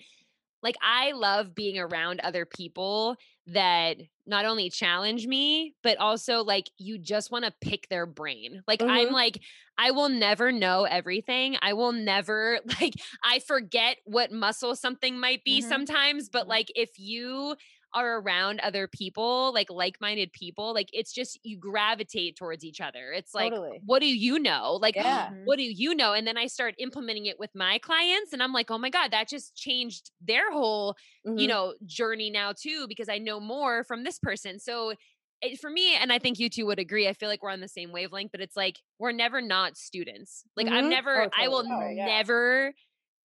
like, 0.62 0.76
I 0.82 1.12
love 1.12 1.54
being 1.56 1.78
around 1.78 2.22
other 2.22 2.46
people 2.46 3.18
that 3.48 3.98
not 4.26 4.46
only 4.46 4.70
challenge 4.70 5.28
me, 5.28 5.76
but 5.84 5.98
also 5.98 6.44
like 6.44 6.70
you 6.78 6.98
just 6.98 7.32
want 7.32 7.46
to 7.46 7.54
pick 7.62 7.88
their 7.90 8.06
brain. 8.06 8.64
Like 8.68 8.84
I'm 8.88 9.10
Mhm. 9.10 9.14
like 9.14 9.40
I 9.78 9.92
will 9.92 10.10
never 10.10 10.52
know 10.52 10.84
everything. 10.86 11.58
I 11.62 11.74
will 11.74 11.92
never 11.92 12.60
like 12.82 12.94
I 13.24 13.40
forget 13.40 13.98
what 14.06 14.32
muscle 14.32 14.76
something 14.76 15.20
might 15.20 15.44
be 15.44 15.62
Mhm. 15.62 15.62
sometimes, 15.62 16.30
but 16.30 16.48
Mhm. 16.48 16.50
like 16.50 16.72
if 16.76 16.92
you 16.98 17.56
are 17.94 18.20
around 18.20 18.60
other 18.62 18.88
people, 18.88 19.54
like 19.54 19.70
like-minded 19.70 20.34
people, 20.34 20.74
like 20.74 20.90
it's 20.94 21.14
just 21.14 21.40
you 21.44 21.58
gravitate 21.58 22.36
towards 22.38 22.64
each 22.64 22.82
other. 22.82 23.12
It's 23.14 23.34
like, 23.34 23.56
Totally. 23.56 23.84
what 23.86 24.00
do 24.00 24.08
you 24.08 24.40
know? 24.40 24.74
Like, 24.82 24.96
Yeah. 24.96 25.30
Mhm. 25.32 25.46
what 25.46 25.58
do 25.58 25.64
you 25.64 25.96
know? 25.96 26.14
And 26.14 26.26
then 26.28 26.38
I 26.38 26.48
start 26.48 26.76
implementing 26.78 27.26
it 27.28 27.40
with 27.40 27.52
my 27.56 27.80
clients, 27.80 28.34
and 28.34 28.42
I'm 28.44 28.54
like, 28.54 28.72
oh 28.72 28.78
my 28.78 28.90
god, 28.90 29.12
that 29.12 29.28
just 29.30 29.56
changed 29.56 30.12
their 30.22 30.52
whole, 30.52 30.96
you 31.36 31.48
Mhm. 31.48 31.50
know, 31.50 31.76
journey 31.86 32.30
now 32.30 32.54
too 32.54 32.88
because 32.88 33.10
I 33.10 33.18
know 33.20 33.40
more 33.40 33.84
from 33.84 34.04
this 34.04 34.20
person. 34.20 34.60
So. 34.60 34.94
It, 35.42 35.60
for 35.60 35.70
me, 35.70 35.94
and 35.96 36.14
I 36.14 36.20
think 36.20 36.40
you 36.40 36.50
two 36.50 36.66
would 36.68 36.80
agree, 36.80 37.06
I 37.10 37.12
feel 37.14 37.28
like 37.28 37.44
we're 37.44 37.50
on 37.50 37.60
the 37.60 37.68
same 37.68 37.92
wavelength, 37.92 38.32
but 38.32 38.40
it's 38.40 38.56
like 38.56 38.80
we're 38.98 39.12
never 39.12 39.42
not 39.42 39.76
students. 39.76 40.46
Like 40.56 40.70
I'm 40.72 40.88
Mhm. 40.88 40.90
never, 40.90 41.26
Oh, 41.26 41.30
I 41.38 41.50
will 41.50 41.64
totally. 41.64 41.76
Oh, 41.76 41.90
yeah. 41.90 42.06
never 42.06 42.74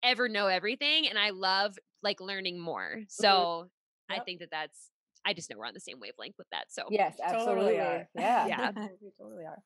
ever 0.04 0.30
know 0.30 0.48
everything, 0.48 1.08
and 1.10 1.20
I 1.20 1.32
love 1.32 1.78
like 2.04 2.22
learning 2.22 2.60
more. 2.60 3.02
So 3.10 3.26
I 3.64 3.77
Yep. 4.16 4.26
think 4.26 4.40
that 4.40 4.50
that's 4.52 4.90
I 5.26 5.34
just 5.34 5.50
know 5.50 5.58
we're 5.58 5.66
on 5.66 5.74
the 5.74 5.80
same 5.80 6.00
wavelength 6.00 6.36
with 6.38 6.48
that. 6.52 6.66
So 6.70 6.84
yes 6.90 7.18
Totally 7.18 7.40
absolutely 7.42 7.80
are. 7.80 8.08
yeah 8.16 8.48
Yeah. 8.48 8.72
we 9.02 9.12
totally 9.20 9.46
are. 9.46 9.58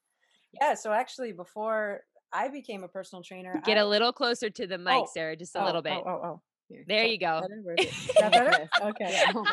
Yeah. 0.60 0.74
So 0.74 0.92
actually, 0.92 1.32
before 1.32 2.02
I 2.34 2.48
became 2.50 2.84
a 2.84 2.88
personal 2.88 3.24
trainer, 3.24 3.62
get 3.66 3.78
I, 3.78 3.82
a 3.82 3.86
little 3.88 4.12
closer 4.12 4.50
to 4.50 4.68
the 4.68 4.78
mic, 4.78 4.94
Oh, 4.94 5.08
Sarah, 5.14 5.36
just 5.36 5.56
a 5.56 5.62
oh, 5.62 5.66
little 5.66 5.82
bit. 5.82 5.94
Oh, 5.94 6.04
oh, 6.10 6.22
oh. 6.26 6.42
Here. 6.68 6.84
There 6.88 7.04
So- 7.06 7.12
you 7.12 7.20
go. 7.20 7.42
Better? 7.42 7.60
Where 7.64 7.76
is 7.78 7.86
it? 7.86 7.90
Is 7.90 8.16
that 8.20 8.32
better? 8.32 8.70
Okay. 8.82 9.12
Yeah, 9.12 9.32
hold. 9.34 9.48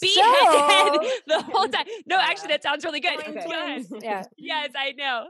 Be 0.00 0.14
So- 0.14 0.22
head 0.22 0.92
the 1.26 1.42
whole 1.52 1.68
time. 1.68 1.84
No, 2.06 2.18
actually, 2.18 2.48
that 2.48 2.62
sounds 2.62 2.84
really 2.84 3.00
good. 3.00 3.20
Twins, 3.20 3.44
Go 3.44 3.50
ahead. 3.50 3.86
Yeah. 4.02 4.22
Yes, 4.38 4.70
I 4.76 4.92
know. 4.92 5.26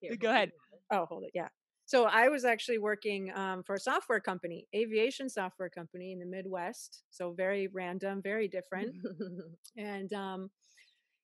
Here, 0.00 0.16
Go 0.18 0.30
ahead. 0.30 0.50
Oh, 0.92 1.06
hold 1.06 1.24
it. 1.24 1.30
Yeah. 1.34 1.48
So 1.94 2.06
I 2.06 2.28
was 2.28 2.44
actually 2.44 2.78
working 2.78 3.30
um, 3.36 3.62
for 3.62 3.76
a 3.76 3.78
software 3.78 4.18
company, 4.18 4.66
aviation 4.74 5.30
software 5.30 5.68
company 5.68 6.10
in 6.10 6.18
the 6.18 6.26
Midwest. 6.26 7.04
So 7.10 7.30
very 7.30 7.68
random, 7.68 8.20
very 8.20 8.48
different. 8.48 8.96
and 9.76 10.12
um, 10.12 10.50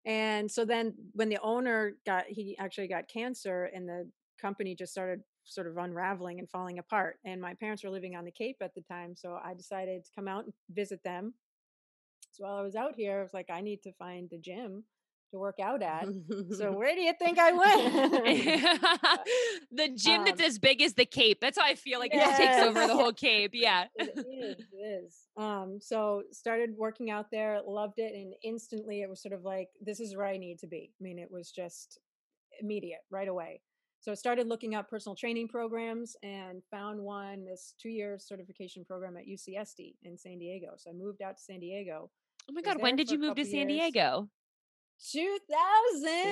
and 0.07 0.49
so 0.49 0.65
then 0.65 0.95
when 1.13 1.29
the 1.29 1.41
owner 1.43 1.97
got, 2.07 2.27
he 2.29 2.57
actually 2.61 2.87
got 2.87 3.09
cancer, 3.09 3.69
and 3.75 3.89
the 3.89 4.09
company 4.41 4.77
just 4.77 4.93
started 4.93 5.23
sort 5.43 5.67
of 5.67 5.77
unraveling 5.77 6.39
and 6.39 6.49
falling 6.49 6.79
apart. 6.79 7.19
And 7.25 7.41
my 7.41 7.55
parents 7.55 7.83
were 7.83 7.91
living 7.91 8.15
on 8.15 8.25
the 8.25 8.31
Cape 8.31 8.59
at 8.61 8.73
the 8.77 8.83
time, 8.83 9.17
so 9.17 9.41
I 9.45 9.55
decided 9.55 10.05
to 10.05 10.11
come 10.15 10.29
out 10.29 10.45
and 10.45 10.55
visit 10.71 11.03
them. 11.03 11.35
So 12.31 12.45
while 12.45 12.59
I 12.59 12.63
was 12.63 12.77
out 12.77 12.95
here, 12.97 13.19
I 13.19 13.23
was 13.23 13.35
like, 13.35 13.51
I 13.51 13.61
need 13.61 13.83
to 13.83 13.93
find 13.95 14.31
a 14.33 14.39
gym 14.39 14.85
to 15.31 15.39
work 15.39 15.59
out 15.61 15.83
at. 15.83 16.07
So 16.57 16.73
where 16.77 16.95
do 16.95 17.01
you 17.01 17.13
think 17.19 17.39
I 17.39 17.53
went? 17.53 18.13
the 19.73 19.89
gym 19.89 20.25
that's 20.25 20.41
Um, 20.41 20.47
as 20.47 20.59
big 20.59 20.83
as 20.83 20.95
the 20.95 21.05
Cape. 21.05 21.39
That's 21.41 21.59
how 21.59 21.65
I 21.65 21.75
feel 21.75 21.99
like 21.99 22.13
it 22.15 22.37
takes 22.37 22.59
over 22.59 22.87
the 22.87 22.95
whole 22.95 23.13
Cape. 23.29 23.53
Yeah. 23.55 23.85
it 23.97 24.19
is. 24.19 24.65
It 24.73 24.77
is. 24.77 25.19
Um, 25.37 25.79
so 25.81 26.23
started 26.33 26.71
working 26.77 27.11
out 27.11 27.31
there, 27.31 27.61
loved 27.67 27.99
it, 27.99 28.15
and 28.15 28.35
instantly 28.43 29.03
it 29.03 29.09
was 29.09 29.23
sort 29.23 29.33
of 29.35 29.43
like, 29.45 29.69
this 29.81 30.01
is 30.01 30.17
where 30.17 30.27
I 30.27 30.37
need 30.37 30.59
to 30.61 30.67
be. 30.67 30.93
I 31.01 31.03
mean, 31.03 31.19
it 31.19 31.31
was 31.31 31.51
just 31.51 31.99
immediate 32.61 33.01
right 33.11 33.29
away. 33.29 33.61
So 34.01 34.11
I 34.11 34.15
started 34.15 34.47
looking 34.47 34.75
up 34.75 34.89
personal 34.89 35.15
training 35.15 35.49
programs 35.49 36.17
and 36.23 36.63
found 36.71 36.99
one, 37.01 37.45
this 37.45 37.75
two-year 37.81 38.19
certification 38.19 38.83
program 38.85 39.17
at 39.19 39.27
UCSD 39.27 39.97
in 40.05 40.17
San 40.17 40.39
Diego. 40.39 40.69
So 40.79 40.91
I 40.91 40.95
moved 40.95 41.21
out 41.21 41.37
to 41.37 41.43
San 41.43 41.61
Diego. 41.61 42.11
Oh 42.49 42.53
my 42.55 42.63
God, 42.63 42.81
when 42.81 42.97
did 42.97 43.11
you 43.11 43.19
move 43.19 43.37
to 43.37 43.45
San 43.45 43.69
years. 43.69 43.93
Diego? 43.93 44.31
2000. 45.11 46.27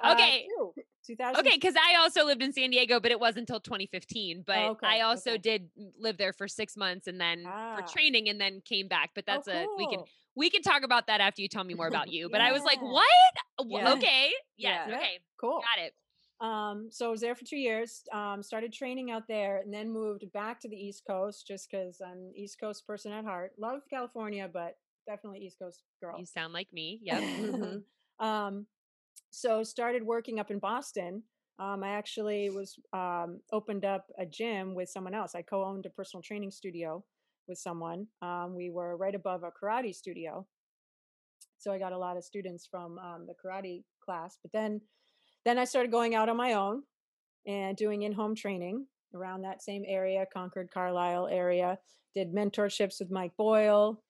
uh, 0.00 0.12
Okay. 0.12 0.46
two. 0.48 0.74
2000. 1.06 1.40
Okay, 1.46 1.56
because 1.56 1.74
I 1.76 1.96
also 1.96 2.24
lived 2.24 2.42
in 2.42 2.52
San 2.52 2.70
Diego, 2.70 2.98
but 2.98 3.10
it 3.10 3.20
wasn't 3.20 3.50
until 3.50 3.60
2015. 3.60 4.42
But 4.46 4.56
Okay, 4.70 4.86
I 4.86 5.00
also 5.00 5.32
okay. 5.32 5.38
did 5.38 5.70
live 5.98 6.16
there 6.16 6.32
for 6.32 6.48
six 6.48 6.76
months 6.76 7.06
and 7.06 7.20
then 7.20 7.44
Ah. 7.46 7.76
for 7.76 7.82
training 7.92 8.28
and 8.28 8.40
then 8.40 8.62
came 8.64 8.88
back. 8.88 9.10
But 9.14 9.24
Oh, 9.28 9.32
that's 9.34 9.48
a 9.48 9.66
we 9.76 9.86
can 9.88 10.00
we 10.34 10.50
can 10.50 10.62
talk 10.62 10.82
about 10.82 11.06
that 11.08 11.20
after 11.20 11.42
you 11.42 11.48
tell 11.48 11.62
me 11.64 11.74
more 11.74 11.86
about 11.88 12.10
you. 12.10 12.28
But 12.30 12.40
I 12.40 12.52
was 12.52 12.62
like, 12.64 12.80
what? 12.80 13.06
Yeah. 13.66 13.92
Okay, 13.94 14.32
yes, 14.56 14.88
Yeah. 14.88 14.96
okay, 14.96 15.18
Cool. 15.40 15.60
got 15.60 15.84
it. 15.84 15.94
Um, 16.40 16.88
so 16.90 17.06
I 17.06 17.10
was 17.10 17.20
there 17.20 17.34
for 17.36 17.44
two 17.44 17.56
years, 17.56 18.02
um, 18.12 18.42
started 18.42 18.72
training 18.72 19.10
out 19.10 19.28
there, 19.28 19.58
and 19.58 19.72
then 19.72 19.88
moved 19.90 20.30
back 20.32 20.58
to 20.60 20.68
the 20.68 20.76
East 20.76 21.04
Coast 21.06 21.46
just 21.46 21.70
because 21.70 22.00
I'm 22.04 22.18
an 22.18 22.32
East 22.34 22.58
Coast 22.58 22.86
person 22.86 23.12
at 23.12 23.24
heart. 23.24 23.52
Love 23.56 23.82
California, 23.88 24.48
but 24.52 24.76
definitely 25.06 25.40
East 25.40 25.58
Coast 25.60 25.84
girl. 26.02 26.18
You 26.18 26.26
sound 26.26 26.52
like 26.52 26.72
me. 26.72 26.98
Yep. 27.02 27.22
Um, 28.20 28.66
so 29.30 29.62
started 29.62 30.02
working 30.04 30.38
up 30.38 30.50
in 30.50 30.58
Boston. 30.58 31.22
Um, 31.58 31.84
I 31.84 31.90
actually 31.90 32.50
was 32.50 32.76
um, 32.92 33.40
opened 33.52 33.84
up 33.84 34.06
a 34.18 34.26
gym 34.26 34.74
with 34.74 34.88
someone 34.88 35.14
else. 35.14 35.34
I 35.34 35.42
co-owned 35.42 35.86
a 35.86 35.90
personal 35.90 36.22
training 36.22 36.50
studio 36.50 37.04
with 37.46 37.58
someone. 37.58 38.06
Um, 38.22 38.54
we 38.56 38.70
were 38.70 38.96
right 38.96 39.14
above 39.14 39.42
a 39.42 39.50
karate 39.50 39.94
studio, 39.94 40.46
so 41.58 41.72
I 41.72 41.78
got 41.78 41.92
a 41.92 41.98
lot 41.98 42.16
of 42.16 42.24
students 42.24 42.66
from 42.68 42.98
um, 42.98 43.26
the 43.26 43.34
karate 43.34 43.84
class. 44.04 44.38
But 44.42 44.52
then, 44.52 44.80
then 45.44 45.58
I 45.58 45.64
started 45.64 45.92
going 45.92 46.14
out 46.14 46.28
on 46.28 46.36
my 46.36 46.54
own 46.54 46.82
and 47.46 47.76
doing 47.76 48.02
in-home 48.02 48.34
training 48.34 48.86
around 49.14 49.42
that 49.42 49.62
same 49.62 49.84
area, 49.86 50.26
Concord, 50.32 50.70
Carlisle 50.72 51.28
area. 51.28 51.78
Did 52.14 52.32
mentorships 52.32 53.00
with 53.00 53.10
Mike 53.10 53.32
Boyle, 53.36 54.02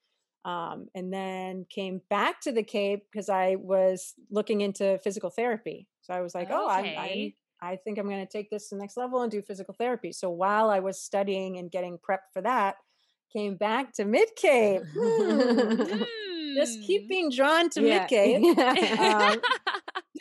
um, 0.45 0.89
and 0.95 1.13
then 1.13 1.67
came 1.71 2.01
back 2.11 2.41
to 2.43 2.53
the 2.53 2.63
Cape 2.63 3.05
because 3.11 3.29
I 3.29 3.57
was 3.57 4.15
looking 4.31 4.61
into 4.61 4.99
physical 5.03 5.31
therapy. 5.31 5.87
So 6.03 6.13
I 6.13 6.21
was 6.21 6.35
like, 6.35 6.49
oh, 6.51 6.69
I'm, 6.69 6.85
I'm 6.99 7.33
I 7.63 7.77
think 7.77 7.99
I'm 7.99 8.07
going 8.09 8.25
to 8.27 8.31
take 8.31 8.51
this 8.51 8.69
to 8.69 8.75
the 8.75 8.81
next 8.81 8.97
level 8.99 9.23
and 9.23 9.31
do 9.33 9.41
physical 9.41 9.75
therapy. 9.79 10.13
So 10.13 10.29
while 10.29 10.69
I 10.69 10.81
was 10.81 11.01
studying 11.01 11.57
and 11.57 11.71
getting 11.71 11.97
prepped 11.99 12.29
for 12.33 12.43
that, 12.43 12.77
came 13.33 13.57
back 13.57 13.95
to 13.95 14.05
Mid 14.05 14.29
Cape. 14.37 14.83
Hmm. 14.97 16.03
Just 16.57 16.83
keep 16.83 17.05
Mm. 17.07 17.09
being 17.09 17.31
drawn 17.31 17.71
to 17.71 17.81
Yeah. 17.83 18.01
Mid 18.01 18.09
Cape. 18.09 18.59
Um, 19.01 19.41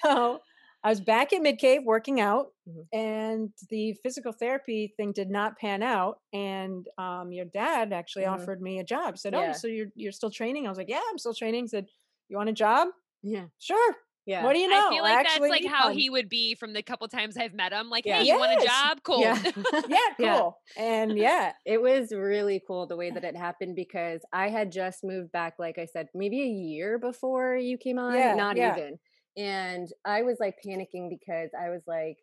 so 0.04 0.40
I 0.84 0.90
was 0.90 1.02
back 1.02 1.34
at 1.34 1.42
Mid 1.42 1.60
Cape 1.60 1.84
working 1.84 2.20
out, 2.22 2.48
Mhm. 2.66 2.88
and 2.92 3.52
the 3.70 3.94
physical 4.04 4.32
therapy 4.34 4.94
thing 4.98 5.14
did 5.14 5.30
not 5.30 5.58
pan 5.58 5.82
out. 5.84 6.20
And 6.34 6.88
um, 6.98 7.32
your 7.32 7.46
dad 7.46 7.94
actually 7.94 8.26
Mhm. 8.26 8.26
offered 8.26 8.62
me 8.62 8.80
a 8.80 8.84
job. 8.84 9.18
Said, 9.18 9.34
Yeah. 9.34 9.36
"Oh, 9.36 9.52
so 9.54 9.68
you're 9.68 9.88
you're 9.96 10.12
still 10.12 10.32
training?" 10.32 10.66
I 10.66 10.70
was 10.70 10.78
like, 10.78 10.90
"Yeah, 10.90 11.02
I'm 11.10 11.18
still 11.18 11.34
training." 11.34 11.66
He 11.66 11.68
said, 11.70 11.88
"You 12.30 12.38
want 12.38 12.50
a 12.50 12.54
job?" 12.54 12.90
yeah. 13.22 13.48
Sure. 13.60 13.96
Yeah. 14.26 14.44
What 14.44 14.54
do 14.54 14.60
you 14.60 14.68
know? 14.70 14.78
I 14.78 14.82
feel 14.90 15.04
like 15.04 15.22
actually 15.22 15.50
that's 15.50 15.50
like 15.50 15.66
how 15.66 15.90
one." 15.90 15.92
he 15.92 16.10
would 16.10 16.30
be 16.30 16.56
from 16.56 16.74
the 16.74 16.84
couple 16.84 17.08
times 17.08 17.38
I've 17.38 17.54
met 17.54 17.74
him. 17.74 17.90
Like, 17.90 18.06
Yeah. 18.06 18.24
hey, 18.24 18.24
you 18.24 18.38
want 18.38 18.54
a 18.54 18.58
job? 18.58 19.04
Cool. 19.04 19.22
Yeah. 19.22 19.42
yeah, 19.88 19.98
Yeah. 20.18 20.42
cool. 20.42 20.60
And 20.76 21.18
yeah, 21.18 21.54
it 21.66 21.82
was 21.82 22.12
really 22.14 22.62
cool 22.66 22.88
the 22.88 22.96
way 22.98 23.12
that 23.12 23.24
it 23.24 23.36
happened 23.38 23.76
because 23.76 24.22
I 24.34 24.50
had 24.50 24.72
just 24.72 25.04
moved 25.04 25.32
back, 25.32 25.56
like 25.60 25.78
I 25.78 25.86
said, 25.86 26.08
maybe 26.16 26.42
a 26.42 26.46
year 26.48 26.98
before 26.98 27.56
you 27.56 27.78
came 27.78 28.00
on, 28.00 28.34
Yeah, 28.34 28.36
not 28.36 28.58
yeah. 28.58 28.58
even. 28.58 29.00
And 29.38 29.88
I 30.06 30.24
was 30.24 30.38
like 30.40 30.56
panicking 30.66 31.10
because 31.10 31.50
I 31.60 31.70
was 31.70 31.82
like, 31.88 32.18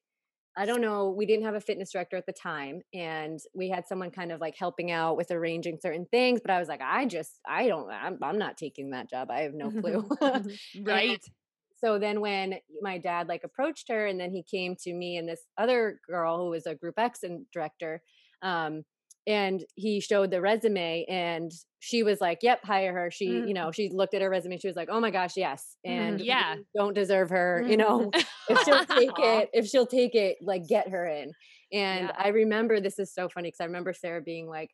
I 0.56 0.66
don't 0.66 0.80
know, 0.80 1.10
we 1.10 1.26
didn't 1.26 1.44
have 1.44 1.54
a 1.54 1.60
fitness 1.60 1.92
director 1.92 2.16
at 2.16 2.26
the 2.26 2.32
time. 2.32 2.82
And 2.92 3.38
we 3.54 3.68
had 3.68 3.86
someone 3.86 4.10
kind 4.10 4.32
of 4.32 4.40
like 4.40 4.56
helping 4.56 4.90
out 4.90 5.16
with 5.16 5.30
arranging 5.30 5.78
certain 5.80 6.06
things. 6.10 6.40
But 6.40 6.50
I 6.50 6.58
was 6.58 6.68
like, 6.68 6.80
I 6.82 7.06
just, 7.06 7.40
I 7.48 7.68
don't, 7.68 7.88
I'm, 7.90 8.18
I'm 8.22 8.38
not 8.38 8.56
taking 8.56 8.90
that 8.90 9.08
job. 9.08 9.30
I 9.30 9.42
have 9.42 9.54
no 9.54 9.70
clue. 9.70 10.08
right. 10.82 11.24
so 11.78 11.98
then 11.98 12.20
when 12.20 12.56
my 12.82 12.98
dad 12.98 13.28
like 13.28 13.44
approached 13.44 13.88
her 13.88 14.06
and 14.06 14.18
then 14.18 14.32
he 14.32 14.42
came 14.42 14.76
to 14.82 14.92
me 14.92 15.16
and 15.16 15.28
this 15.28 15.42
other 15.56 16.00
girl 16.06 16.38
who 16.38 16.50
was 16.50 16.66
a 16.66 16.74
group 16.74 16.98
x 16.98 17.22
and 17.22 17.46
director 17.52 18.02
um 18.42 18.82
and 19.26 19.64
he 19.74 20.00
showed 20.00 20.30
the 20.30 20.40
resume 20.40 21.04
and 21.08 21.52
she 21.78 22.02
was 22.02 22.20
like 22.20 22.38
yep 22.42 22.60
hire 22.64 22.92
her 22.92 23.10
she 23.10 23.28
Mhm. 23.28 23.48
you 23.48 23.54
know 23.54 23.70
she 23.70 23.88
looked 23.90 24.14
at 24.14 24.22
her 24.22 24.30
resume 24.30 24.58
she 24.58 24.66
was 24.66 24.76
like 24.76 24.88
oh 24.90 25.00
my 25.00 25.10
gosh 25.10 25.36
yes 25.36 25.76
and 25.84 26.20
we 26.20 26.26
Yeah. 26.26 26.56
don't 26.76 26.94
deserve 26.94 27.30
her 27.30 27.62
you 27.66 27.76
know 27.76 28.10
if 28.48 28.58
she'll 28.64 28.84
take 28.86 29.10
it 29.18 29.50
if 29.52 29.66
she'll 29.66 29.86
take 29.86 30.14
it 30.14 30.38
like 30.42 30.66
get 30.66 30.88
her 30.88 31.06
in 31.06 31.32
and 31.72 32.06
Yeah. 32.08 32.12
i 32.18 32.28
remember 32.28 32.80
this 32.80 32.98
is 32.98 33.12
so 33.12 33.28
funny 33.28 33.48
because 33.48 33.60
i 33.60 33.64
remember 33.64 33.92
sarah 33.92 34.22
being 34.22 34.48
like 34.48 34.70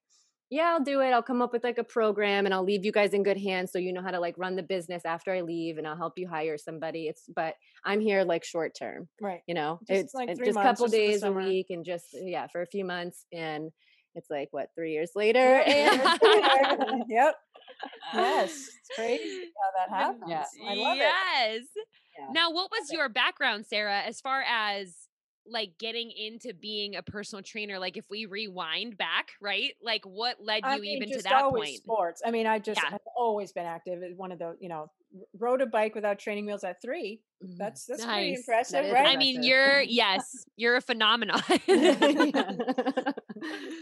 yeah 0.49 0.70
i'll 0.72 0.82
do 0.84 1.01
it 1.01 1.11
i'll 1.11 1.22
come 1.24 1.42
up 1.42 1.53
with 1.53 1.64
like 1.64 1.78
a 1.78 1.84
program 1.84 2.44
and 2.47 2.55
i'll 2.55 2.62
leave 2.64 2.84
you 2.84 2.92
guys 2.92 3.12
in 3.12 3.24
good 3.24 3.36
hands 3.36 3.72
so 3.72 3.78
you 3.78 3.92
know 3.92 4.01
how 4.03 4.12
to 4.12 4.20
like 4.20 4.38
run 4.38 4.55
the 4.55 4.62
business 4.62 5.03
after 5.05 5.32
i 5.32 5.40
leave 5.40 5.76
and 5.76 5.88
i'll 5.88 5.97
help 5.97 6.12
you 6.16 6.28
hire 6.28 6.57
somebody 6.57 7.09
it's 7.09 7.24
but 7.34 7.55
i'm 7.84 8.01
here 8.01 8.22
like 8.22 8.44
short 8.44 8.72
term 8.78 9.09
right. 9.20 9.40
you 9.49 9.55
know 9.55 9.80
Just, 9.88 10.01
it's 10.05 10.14
like, 10.14 10.28
it's 10.28 10.38
just 10.38 10.57
a 10.57 10.62
couple 10.62 10.84
just 10.86 10.94
days 10.94 11.22
a 11.24 11.32
week 11.32 11.66
and 11.70 11.84
just 11.84 12.07
yeah 12.12 12.47
for 12.47 12.62
a 12.62 12.66
few 12.66 12.84
months 12.84 13.26
and 13.32 13.70
it's 14.16 14.30
like 14.30 14.48
what 14.50 14.70
three 14.74 14.92
years 14.92 15.10
later 15.14 15.38
and 15.66 17.04
yep. 17.08 17.36
Yes. 18.14 18.50
It's 18.80 18.96
crazy 18.96 19.50
how 19.62 19.86
that 19.86 19.94
happens. 19.94 20.22
Yeah. 20.28 20.44
I 20.68 20.74
love 20.74 20.96
it. 20.96 21.00
yes. 21.00 21.62
Yeah. 22.18 22.26
Now, 22.32 22.50
what 22.50 22.70
was 22.70 22.90
your 22.90 23.08
background, 23.10 23.66
Sarah, 23.66 24.00
as 24.00 24.20
far 24.20 24.42
as 24.48 24.94
like 25.48 25.72
getting 25.78 26.10
into 26.10 26.54
being 26.54 26.96
a 26.96 27.02
personal 27.02 27.42
trainer? 27.42 27.78
Like, 27.78 27.96
if 27.98 28.06
we 28.08 28.24
rewind 28.24 28.96
back, 28.96 29.32
right? 29.42 29.72
Like, 29.82 30.04
what 30.06 30.36
led 30.42 30.64
you 30.64 30.70
I 30.70 30.78
mean, 30.78 31.02
even 31.02 31.16
to 31.18 31.22
that 31.24 31.42
always 31.44 31.68
point? 31.70 31.76
sports. 31.82 32.22
I 32.24 32.30
mean, 32.30 32.46
I 32.46 32.58
just 32.58 32.80
Yeah. 32.82 32.90
have 32.90 33.00
always 33.14 33.52
been 33.52 33.66
active. 33.66 34.00
One 34.16 34.32
of 34.32 34.38
the, 34.38 34.56
you 34.58 34.68
know, 34.70 34.90
rode 35.38 35.60
a 35.60 35.66
bike 35.66 35.94
without 35.94 36.18
training 36.18 36.46
wheels 36.46 36.64
at 36.64 36.80
three. 36.82 37.20
Mhm. 37.44 37.58
That's 37.58 37.84
that's 37.84 38.04
pretty 38.04 38.34
impressive, 38.34 38.86
is 38.86 38.92
right? 38.92 39.06
I 39.08 39.16
mean, 39.16 39.42
you're 39.42 39.80
yes, 39.82 40.46
you're 40.56 40.76
a 40.76 40.80
phenomenon. 40.80 41.42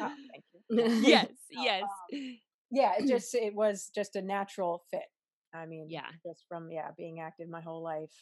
Oh, 0.01 0.09
thank 0.33 0.45
you. 0.53 0.85
yes, 1.01 1.29
yes. 1.51 1.83
um, 2.13 2.21
Yeah, 2.71 2.95
it 2.99 3.07
just 3.07 3.35
it 3.37 3.55
was 3.55 3.91
just 3.95 4.17
a 4.17 4.23
natural 4.23 4.85
fit. 4.91 5.05
I 5.55 5.67
mean, 5.67 5.91
Yeah. 5.91 6.11
just 6.27 6.45
from 6.49 6.71
yeah 6.73 6.91
being 6.97 7.21
active 7.21 7.49
my 7.49 7.61
whole 7.61 7.83
life, 7.85 8.13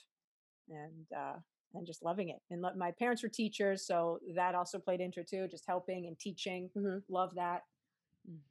and 0.69 1.07
uh 1.17 1.35
and 1.75 1.87
just 1.87 2.03
loving 2.05 2.29
it. 2.29 2.37
And 2.51 2.61
my 2.77 2.91
parents 2.99 3.23
were 3.23 3.31
teachers, 3.31 3.87
so 3.87 4.19
that 4.37 4.55
also 4.55 4.79
played 4.79 5.01
into 5.01 5.21
it 5.21 5.29
too. 5.29 5.49
Just 5.51 5.65
helping 5.67 6.07
and 6.07 6.19
teaching, 6.19 6.71
Mhm. 6.77 7.03
love 7.09 7.31
that. 7.37 7.63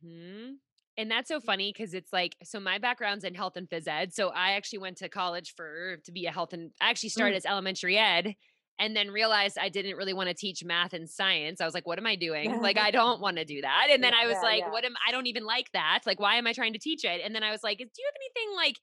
hmm 0.03 0.51
And 0.97 1.09
that's 1.09 1.29
so 1.29 1.39
funny 1.39 1.71
because 1.71 1.93
it's 1.93 2.11
like, 2.11 2.35
so 2.43 2.59
my 2.59 2.77
background's 2.77 3.23
in 3.23 3.33
health 3.35 3.55
and 3.55 3.69
phys 3.69 3.87
ed. 3.87 4.13
So 4.13 4.29
I 4.29 4.51
actually 4.51 4.79
went 4.79 4.97
to 4.97 5.09
college 5.09 5.53
for 5.55 5.97
to 6.03 6.11
be 6.11 6.25
a 6.25 6.31
health 6.31 6.53
and 6.53 6.71
I 6.81 6.89
actually 6.89 7.09
started 7.09 7.35
as 7.37 7.45
elementary 7.45 7.97
ed 7.97 8.35
and 8.79 8.95
then 8.95 9.11
realized 9.11 9.57
I 9.59 9.69
didn't 9.69 9.95
really 9.95 10.13
want 10.13 10.29
to 10.29 10.33
teach 10.33 10.63
math 10.63 10.93
and 10.93 11.09
science. 11.09 11.61
I 11.61 11.65
was 11.65 11.73
like, 11.73 11.85
what 11.85 11.99
am 11.99 12.07
I 12.07 12.15
doing? 12.15 12.61
Like, 12.61 12.77
I 12.79 12.91
don't 12.91 13.21
want 13.21 13.37
to 13.37 13.45
do 13.45 13.61
that. 13.61 13.87
And 13.91 14.03
then 14.03 14.13
I 14.13 14.25
was 14.25 14.37
yeah, 14.41 14.49
like, 14.49 14.59
yeah. 14.61 14.71
what 14.71 14.85
am 14.85 14.95
I 15.07 15.11
don't 15.11 15.27
even 15.27 15.45
like 15.45 15.71
that. 15.73 16.01
Like, 16.05 16.19
why 16.19 16.35
am 16.35 16.47
I 16.47 16.53
trying 16.53 16.73
to 16.73 16.79
teach 16.79 17.05
it? 17.05 17.21
And 17.23 17.35
then 17.35 17.43
I 17.43 17.51
was 17.51 17.61
like, 17.63 17.77
do 17.77 17.83
you 17.83 18.05
have 18.07 18.15
anything 18.15 18.55
like 18.55 18.79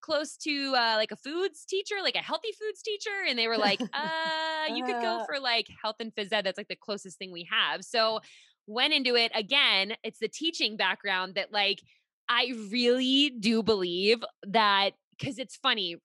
close 0.00 0.36
to 0.36 0.74
uh, 0.76 0.94
like 0.96 1.12
a 1.12 1.16
foods 1.16 1.64
teacher, 1.64 1.96
like 2.02 2.14
a 2.14 2.18
healthy 2.18 2.52
foods 2.58 2.82
teacher? 2.82 3.24
And 3.28 3.38
they 3.38 3.48
were 3.48 3.58
like, 3.58 3.80
uh, 3.80 4.74
you 4.74 4.84
could 4.84 5.00
go 5.02 5.18
Uh. 5.20 5.24
for 5.26 5.38
like 5.40 5.68
health 5.82 5.96
and 6.00 6.14
phys 6.14 6.32
ed. 6.32 6.44
That's 6.44 6.58
like 6.58 6.68
the 6.68 6.76
closest 6.76 7.18
thing 7.18 7.32
we 7.32 7.46
have. 7.50 7.84
So 7.84 8.20
went 8.66 8.94
into 8.94 9.14
it 9.14 9.32
again. 9.34 9.94
It's 10.02 10.18
the 10.18 10.28
teaching 10.28 10.76
background 10.76 11.34
that 11.34 11.52
like 11.52 11.80
I 12.28 12.52
really 12.70 13.30
do 13.30 13.62
believe 13.62 14.24
that 14.46 14.92
because 15.18 15.38
it's 15.38 15.56
funny. 15.56 15.96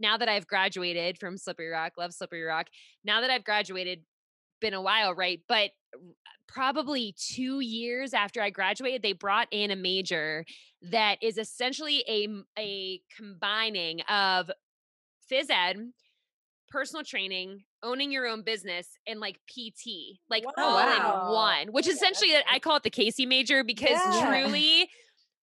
Now 0.00 0.16
that 0.16 0.28
I've 0.28 0.46
graduated 0.46 1.18
from 1.18 1.36
Slippery 1.38 1.68
Rock, 1.68 1.92
love 1.98 2.12
Slippery 2.12 2.42
Rock. 2.42 2.68
Now 3.04 3.20
that 3.20 3.30
I've 3.30 3.44
graduated, 3.44 4.00
been 4.60 4.74
a 4.74 4.80
while, 4.82 5.14
right? 5.14 5.40
But 5.48 5.70
probably 6.48 7.14
two 7.18 7.60
years 7.60 8.14
after 8.14 8.40
I 8.40 8.50
graduated, 8.50 9.02
they 9.02 9.12
brought 9.12 9.48
in 9.50 9.70
a 9.70 9.76
major 9.76 10.44
that 10.82 11.18
is 11.22 11.38
essentially 11.38 12.04
a 12.08 12.28
a 12.58 13.00
combining 13.16 14.00
of 14.02 14.50
phys 15.30 15.50
ed, 15.50 15.78
personal 16.68 17.04
training, 17.04 17.64
owning 17.82 18.10
your 18.12 18.26
own 18.26 18.42
business, 18.42 18.88
and 19.06 19.20
like 19.20 19.38
PT, 19.48 20.18
like 20.30 20.44
all 20.56 20.74
Wow. 20.76 21.26
in 21.26 21.32
one. 21.32 21.68
Which 21.72 21.86
Yeah, 21.86 21.92
essentially, 21.94 22.34
I 22.48 22.58
call 22.58 22.76
it 22.76 22.82
the 22.84 22.90
Casey 22.90 23.26
major 23.26 23.64
because 23.64 23.98
Yeah. 24.12 24.28
truly. 24.42 24.88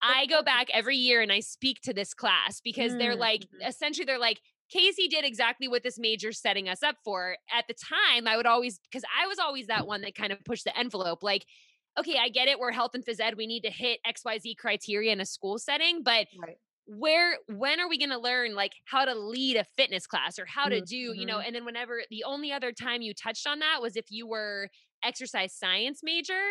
I 0.02 0.26
go 0.26 0.42
back 0.42 0.68
every 0.74 0.98
year 0.98 1.22
and 1.22 1.32
I 1.32 1.40
speak 1.42 1.82
to 1.82 1.94
this 1.94 2.14
class 2.14 2.60
because 2.62 2.96
they're 2.96 3.16
Mm, 3.16 3.16
like, 3.16 3.46
mhm. 3.54 3.62
essentially, 3.66 4.06
they're 4.06 4.18
like, 4.20 4.42
Casey 4.70 5.08
did 5.08 5.26
exactly 5.26 5.68
what 5.68 5.84
this 5.84 6.00
major's 6.00 6.40
setting 6.40 6.70
us 6.70 6.82
up 6.82 6.96
for. 7.04 7.38
At 7.52 7.68
the 7.68 7.74
time, 7.74 8.28
I 8.28 8.38
would 8.38 8.46
always, 8.46 8.80
because 8.80 9.04
I 9.20 9.28
was 9.28 9.38
always 9.38 9.68
that 9.68 9.86
one 9.86 10.02
that 10.02 10.16
kind 10.16 10.32
of 10.32 10.44
pushed 10.46 10.64
the 10.64 10.78
envelope. 10.78 11.22
Like, 11.24 11.46
okay, 12.00 12.18
I 12.18 12.30
get 12.30 12.48
it. 12.48 12.58
We're 12.58 12.72
health 12.72 12.92
and 12.96 13.06
phys 13.06 13.20
ed. 13.20 13.36
We 13.38 13.48
need 13.48 13.62
to 13.64 13.70
hit 13.70 14.00
XYZ 14.06 14.56
criteria 14.56 15.12
in 15.12 15.20
a 15.20 15.26
school 15.26 15.60
setting, 15.60 16.04
but 16.04 16.28
Right. 16.34 16.60
where 16.86 17.38
when 17.48 17.80
are 17.80 17.88
we 17.88 17.98
going 17.98 18.10
to 18.10 18.18
learn 18.18 18.56
like 18.56 18.74
how 18.86 19.06
to 19.06 19.14
lead 19.14 19.56
a 19.56 19.64
fitness 19.64 20.08
class 20.08 20.40
or 20.40 20.46
how 20.46 20.68
to 20.68 20.82
Mm, 20.82 20.82
do 20.82 20.98
you 20.98 21.26
know 21.26 21.40
and 21.40 21.56
then 21.56 21.64
whenever 21.64 22.02
the 22.10 22.24
only 22.24 22.52
other 22.52 22.72
time 22.72 23.02
you 23.02 23.14
touched 23.14 23.46
on 23.48 23.60
that 23.60 23.82
was 23.82 23.96
if 23.96 24.06
you 24.10 24.28
were 24.28 24.68
exercise 25.04 25.54
science 25.54 26.02
major 26.04 26.42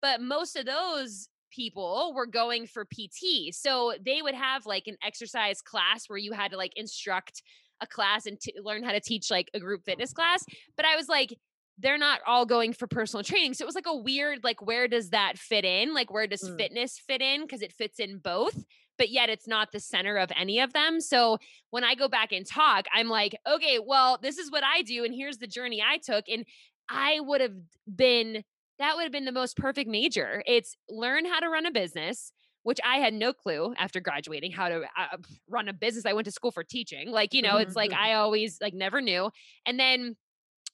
but 0.00 0.20
most 0.20 0.56
of 0.56 0.64
those 0.64 1.28
people 1.54 2.12
were 2.14 2.26
going 2.26 2.66
for 2.66 2.84
pt 2.84 3.52
so 3.52 3.92
they 4.04 4.22
would 4.22 4.34
have 4.34 4.66
like 4.66 4.86
an 4.86 4.96
exercise 5.04 5.60
class 5.62 6.08
where 6.08 6.18
you 6.18 6.32
had 6.32 6.50
to 6.50 6.56
like 6.56 6.72
instruct 6.76 7.42
a 7.80 7.86
class 7.86 8.26
and 8.26 8.40
t- 8.40 8.54
learn 8.62 8.82
how 8.82 8.92
to 8.92 9.00
teach 9.00 9.30
like 9.30 9.50
a 9.54 9.60
group 9.60 9.82
fitness 9.84 10.12
class 10.12 10.44
but 10.76 10.84
i 10.86 10.96
was 10.96 11.08
like 11.08 11.36
they're 11.78 11.98
not 11.98 12.20
all 12.26 12.46
going 12.46 12.72
for 12.72 12.86
personal 12.86 13.22
training 13.24 13.52
so 13.52 13.64
it 13.64 13.66
was 13.66 13.74
like 13.74 13.86
a 13.88 13.96
weird 13.96 14.42
like 14.44 14.64
where 14.64 14.86
does 14.88 15.10
that 15.10 15.38
fit 15.38 15.64
in 15.64 15.92
like 15.92 16.10
where 16.12 16.26
does 16.26 16.42
Mm. 16.42 16.56
fitness 16.56 16.98
fit 16.98 17.20
in 17.20 17.42
because 17.42 17.62
it 17.62 17.72
fits 17.72 17.98
in 17.98 18.18
both 18.18 18.64
but 18.96 19.10
yet 19.10 19.28
it's 19.28 19.48
not 19.48 19.72
the 19.72 19.80
center 19.80 20.16
of 20.16 20.30
any 20.36 20.60
of 20.60 20.72
them. 20.72 21.00
So 21.00 21.38
when 21.70 21.82
I 21.82 21.96
go 21.96 22.06
back 22.06 22.30
and 22.30 22.46
talk, 22.46 22.86
I'm 22.94 23.08
like, 23.08 23.36
okay, 23.44 23.80
well, 23.84 24.20
this 24.22 24.38
is 24.38 24.52
what 24.52 24.62
I 24.62 24.82
do, 24.82 25.04
and 25.04 25.12
here's 25.12 25.38
the 25.38 25.48
journey 25.48 25.82
I 25.82 25.98
took. 25.98 26.26
And 26.28 26.44
I 26.88 27.18
would 27.18 27.40
have 27.40 27.56
been, 27.92 28.44
that 28.78 28.96
would 28.96 29.02
have 29.02 29.12
been 29.12 29.24
the 29.24 29.32
most 29.32 29.56
perfect 29.56 29.88
major. 29.88 30.42
It's 30.46 30.76
learn 30.88 31.24
how 31.24 31.40
to 31.40 31.48
run 31.48 31.66
a 31.66 31.70
business. 31.70 32.32
Which 32.62 32.80
I 32.82 32.96
had 32.96 33.12
no 33.12 33.34
clue 33.34 33.74
after 33.76 34.00
graduating 34.00 34.50
how 34.50 34.70
to 34.70 34.84
uh, 34.96 35.18
run 35.50 35.68
a 35.68 35.74
business. 35.74 36.06
I 36.06 36.14
went 36.14 36.24
to 36.24 36.32
school 36.32 36.50
for 36.50 36.64
teaching. 36.64 37.10
Like, 37.10 37.34
you 37.34 37.42
know, 37.42 37.58
it's 37.58 37.76
like 37.76 37.92
I 37.92 38.14
always 38.14 38.56
like 38.58 38.72
never 38.72 39.02
knew. 39.02 39.30
And 39.66 39.78
then 39.78 40.16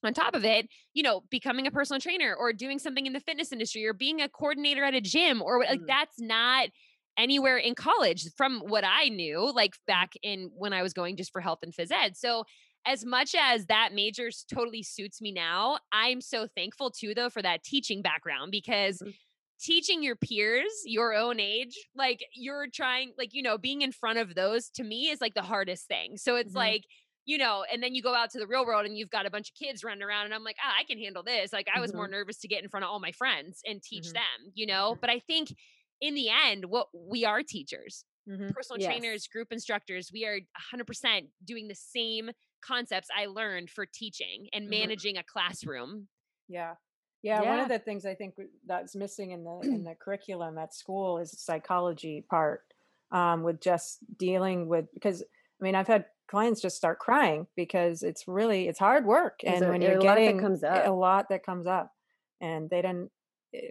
on 0.04 0.14
top 0.14 0.36
of 0.36 0.44
it, 0.44 0.68
you 0.94 1.02
know, 1.02 1.24
becoming 1.30 1.66
a 1.66 1.72
personal 1.72 1.98
trainer 1.98 2.32
or 2.32 2.52
doing 2.52 2.78
something 2.78 3.06
in 3.06 3.12
the 3.12 3.18
fitness 3.18 3.50
industry 3.50 3.84
or 3.84 3.92
being 3.92 4.20
a 4.20 4.28
coordinator 4.28 4.84
at 4.84 4.94
a 4.94 5.00
gym 5.00 5.42
or 5.42 5.58
like 5.64 5.80
Mm. 5.80 5.88
that's 5.88 6.20
not 6.20 6.68
anywhere 7.16 7.56
in 7.58 7.74
college 7.74 8.24
from 8.36 8.60
what 8.60 8.84
I 8.86 9.08
knew, 9.08 9.52
like 9.52 9.74
back 9.88 10.12
in 10.22 10.52
when 10.54 10.72
I 10.72 10.82
was 10.82 10.92
going 10.92 11.16
just 11.16 11.32
for 11.32 11.40
health 11.40 11.58
and 11.64 11.74
phys 11.74 11.90
ed. 11.90 12.16
So 12.16 12.44
as 12.86 13.04
much 13.04 13.34
as 13.38 13.66
that 13.66 13.92
major 13.92 14.30
totally 14.52 14.82
suits 14.82 15.20
me 15.20 15.32
now, 15.32 15.78
I'm 15.92 16.20
so 16.20 16.46
thankful 16.46 16.90
too, 16.90 17.14
though, 17.14 17.30
for 17.30 17.42
that 17.42 17.62
teaching 17.64 18.02
background 18.02 18.50
because 18.52 19.02
Mhm. 19.02 19.12
teaching 19.60 20.02
your 20.02 20.16
peers 20.16 20.72
your 20.86 21.14
own 21.14 21.40
age, 21.40 21.88
like 21.94 22.24
you're 22.34 22.68
trying, 22.68 23.12
like, 23.18 23.34
you 23.34 23.42
know, 23.42 23.58
being 23.58 23.82
in 23.82 23.92
front 23.92 24.18
of 24.18 24.34
those 24.34 24.70
to 24.70 24.84
me 24.84 25.10
is 25.10 25.20
like 25.20 25.34
the 25.34 25.42
hardest 25.42 25.86
thing. 25.86 26.16
So 26.16 26.36
it's 26.36 26.54
Mhm. 26.54 26.54
like, 26.54 26.84
you 27.26 27.38
know, 27.38 27.64
and 27.70 27.82
then 27.82 27.94
you 27.94 28.02
go 28.02 28.14
out 28.14 28.30
to 28.30 28.38
the 28.38 28.46
real 28.46 28.64
world 28.66 28.86
and 28.86 28.96
you've 28.96 29.10
got 29.10 29.26
a 29.26 29.30
bunch 29.30 29.50
of 29.50 29.54
kids 29.56 29.84
running 29.84 30.02
around 30.02 30.24
and 30.26 30.34
I'm 30.34 30.44
like, 30.44 30.56
ah, 30.64 30.74
I 30.78 30.84
can 30.84 30.98
handle 30.98 31.22
this. 31.22 31.52
Like 31.52 31.68
I 31.74 31.80
was 31.80 31.94
more 31.94 32.06
Mhm. 32.06 32.10
nervous 32.10 32.38
to 32.40 32.48
get 32.48 32.62
in 32.62 32.70
front 32.70 32.84
of 32.84 32.90
all 32.90 33.00
my 33.00 33.12
friends 33.12 33.60
and 33.66 33.82
teach 33.82 34.12
Mhm. 34.12 34.12
them, 34.12 34.52
you 34.54 34.66
know. 34.66 34.96
Mhm. 34.96 35.00
But 35.00 35.10
I 35.10 35.20
think 35.20 35.54
in 36.00 36.14
the 36.14 36.30
end, 36.30 36.66
what 36.66 36.88
we 36.94 37.24
are 37.26 37.42
teachers, 37.42 38.04
Mhm. 38.26 38.54
personal 38.54 38.78
Yes. 38.78 39.04
trainers, 39.04 39.26
group 39.28 39.52
instructors, 39.52 40.10
we 40.12 40.24
are 40.24 40.36
100% 40.36 41.30
doing 41.44 41.68
the 41.68 41.74
same 41.74 42.30
concepts 42.62 43.08
I 43.16 43.26
learned 43.26 43.70
for 43.70 43.86
teaching 43.86 44.48
and 44.52 44.68
Mhm. 44.68 44.70
managing 44.70 45.16
a 45.16 45.24
classroom. 45.24 46.08
Yeah. 46.48 46.76
Yeah, 47.22 47.42
one 47.42 47.60
of 47.60 47.68
the 47.68 47.78
things 47.78 48.06
I 48.06 48.14
think 48.14 48.34
that's 48.64 48.96
missing 48.96 49.32
in 49.32 49.44
the 49.44 49.66
in 49.70 49.84
the 49.84 49.94
curriculum 49.94 50.56
at 50.56 50.72
school 50.74 51.18
is 51.18 51.32
the 51.32 51.36
psychology 51.36 52.22
part 52.30 52.64
um, 53.12 53.42
with 53.42 53.60
just 53.60 53.98
dealing 54.16 54.68
with 54.68 54.86
because 54.94 55.22
I 55.22 55.64
mean 55.64 55.74
I've 55.74 55.86
had 55.86 56.06
clients 56.28 56.62
just 56.62 56.78
start 56.78 56.98
crying 56.98 57.46
because 57.56 58.02
it's 58.02 58.26
really 58.26 58.68
it's 58.68 58.78
hard 58.78 59.04
work 59.04 59.40
and 59.44 59.68
when 59.68 59.82
you're 59.82 59.96
getting 59.96 60.54
a 60.64 60.92
lot 60.92 61.28
that 61.28 61.44
comes 61.44 61.66
up 61.66 61.92
and 62.40 62.70
they 62.70 62.80
didn't 62.80 63.12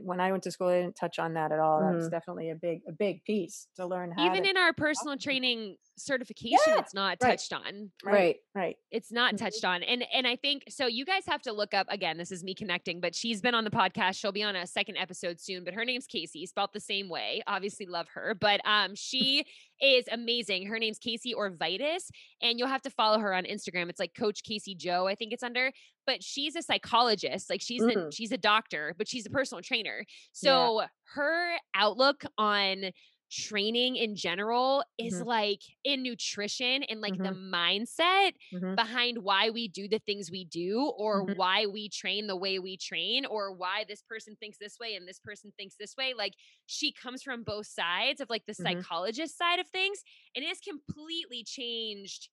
when 0.03 0.19
I 0.19 0.31
went 0.31 0.43
to 0.43 0.51
school 0.51 0.67
I 0.67 0.81
didn't 0.81 0.95
touch 0.95 1.19
on 1.19 1.33
that 1.35 1.51
at 1.51 1.59
all 1.59 1.79
that's 1.81 2.07
Mhm. 2.07 2.11
definitely 2.11 2.49
a 2.49 2.55
big 2.55 2.81
a 2.87 2.91
big 2.91 3.23
piece 3.23 3.67
to 3.77 3.85
learn 3.85 4.11
how 4.11 4.25
Even 4.25 4.43
to 4.43 4.49
in 4.49 4.57
our 4.57 4.73
personal 4.73 5.17
training 5.17 5.77
certification, 5.97 6.57
Yeah, 6.67 6.79
it's 6.79 6.93
not 6.93 7.17
right. 7.21 7.31
touched 7.31 7.53
on. 7.53 7.91
Right. 8.03 8.37
right 8.55 8.77
It's 8.91 9.11
not 9.11 9.33
Mhm. 9.33 9.37
touched 9.37 9.63
on. 9.65 9.83
And 9.83 10.03
and 10.13 10.25
I 10.27 10.35
think 10.35 10.63
so 10.69 10.87
you 10.87 11.05
guys 11.05 11.25
have 11.27 11.41
to 11.43 11.53
look 11.53 11.73
up 11.73 11.87
again, 11.89 12.17
this 12.17 12.31
is 12.31 12.43
me 12.43 12.53
connecting, 12.53 12.99
but 12.99 13.13
she's 13.15 13.41
been 13.41 13.53
on 13.55 13.63
the 13.63 13.69
podcast. 13.71 14.19
She'll 14.19 14.31
be 14.31 14.43
on 14.43 14.55
a 14.55 14.65
second 14.67 14.97
episode 14.97 15.39
soon, 15.39 15.63
but 15.63 15.73
her 15.73 15.85
name's 15.85 16.07
Casey, 16.07 16.45
spelled 16.45 16.71
the 16.73 16.79
same 16.79 17.07
way. 17.09 17.41
Obviously 17.47 17.85
love 17.85 18.07
her, 18.09 18.33
but 18.35 18.61
um 18.65 18.95
she 18.95 19.45
is 19.81 20.05
amazing. 20.11 20.65
Her 20.67 20.79
name's 20.79 20.99
Casey 20.99 21.33
Orvitis, 21.33 22.09
and 22.41 22.57
you'll 22.59 22.67
have 22.67 22.81
to 22.83 22.89
follow 22.89 23.19
her 23.19 23.33
on 23.33 23.43
Instagram. 23.45 23.89
It's 23.89 23.99
like 23.99 24.13
Coach 24.13 24.43
Casey 24.43 24.75
Joe, 24.75 25.07
I 25.07 25.15
think 25.15 25.33
it's 25.33 25.43
under. 25.43 25.71
But 26.05 26.23
she's 26.23 26.55
a 26.55 26.61
psychologist, 26.61 27.49
like 27.49 27.61
she's 27.61 27.83
a, 27.83 27.87
Mhm. 27.91 28.13
she's 28.13 28.31
a 28.31 28.37
doctor, 28.37 28.95
but 28.97 29.07
she's 29.07 29.25
a 29.25 29.29
personal 29.29 29.61
trainer. 29.61 30.05
So 30.31 30.83
her 31.13 31.55
outlook 31.75 32.23
on 32.37 32.91
training 33.31 33.95
in 33.95 34.15
general 34.15 34.83
is 34.97 35.19
Mhm. 35.19 35.23
like 35.23 35.61
in 35.83 36.03
nutrition 36.03 36.83
and 36.83 37.01
like 37.01 37.15
the 37.21 37.29
Mhm. 37.29 37.39
mindset 37.53 38.33
Mhm. 38.51 38.77
behind 38.77 39.19
why 39.23 39.49
we 39.49 39.67
do 39.67 39.87
the 39.87 39.99
things 39.99 40.31
we 40.31 40.45
do 40.45 40.91
or 40.97 41.25
Mhm. 41.27 41.33
why 41.35 41.65
we 41.65 41.89
train 41.89 42.27
the 42.27 42.35
way 42.37 42.59
we 42.59 42.77
train 42.77 43.25
or 43.25 43.51
why 43.53 43.83
this 43.87 44.01
person 44.01 44.35
thinks 44.39 44.57
this 44.57 44.77
way 44.79 44.95
and 44.95 45.07
this 45.07 45.19
person 45.19 45.51
thinks 45.57 45.75
this 45.77 45.95
way 45.97 46.13
like 46.13 46.33
she 46.65 46.91
comes 46.93 47.21
from 47.21 47.43
both 47.43 47.67
sides 47.67 48.21
of 48.21 48.29
like 48.29 48.45
the 48.45 48.53
Mhm. 48.57 48.83
psychologist 48.83 49.37
side 49.37 49.59
of 49.59 49.67
things 49.67 50.01
and 50.35 50.45
it's 50.45 50.61
completely 50.61 51.43
changed 51.43 52.29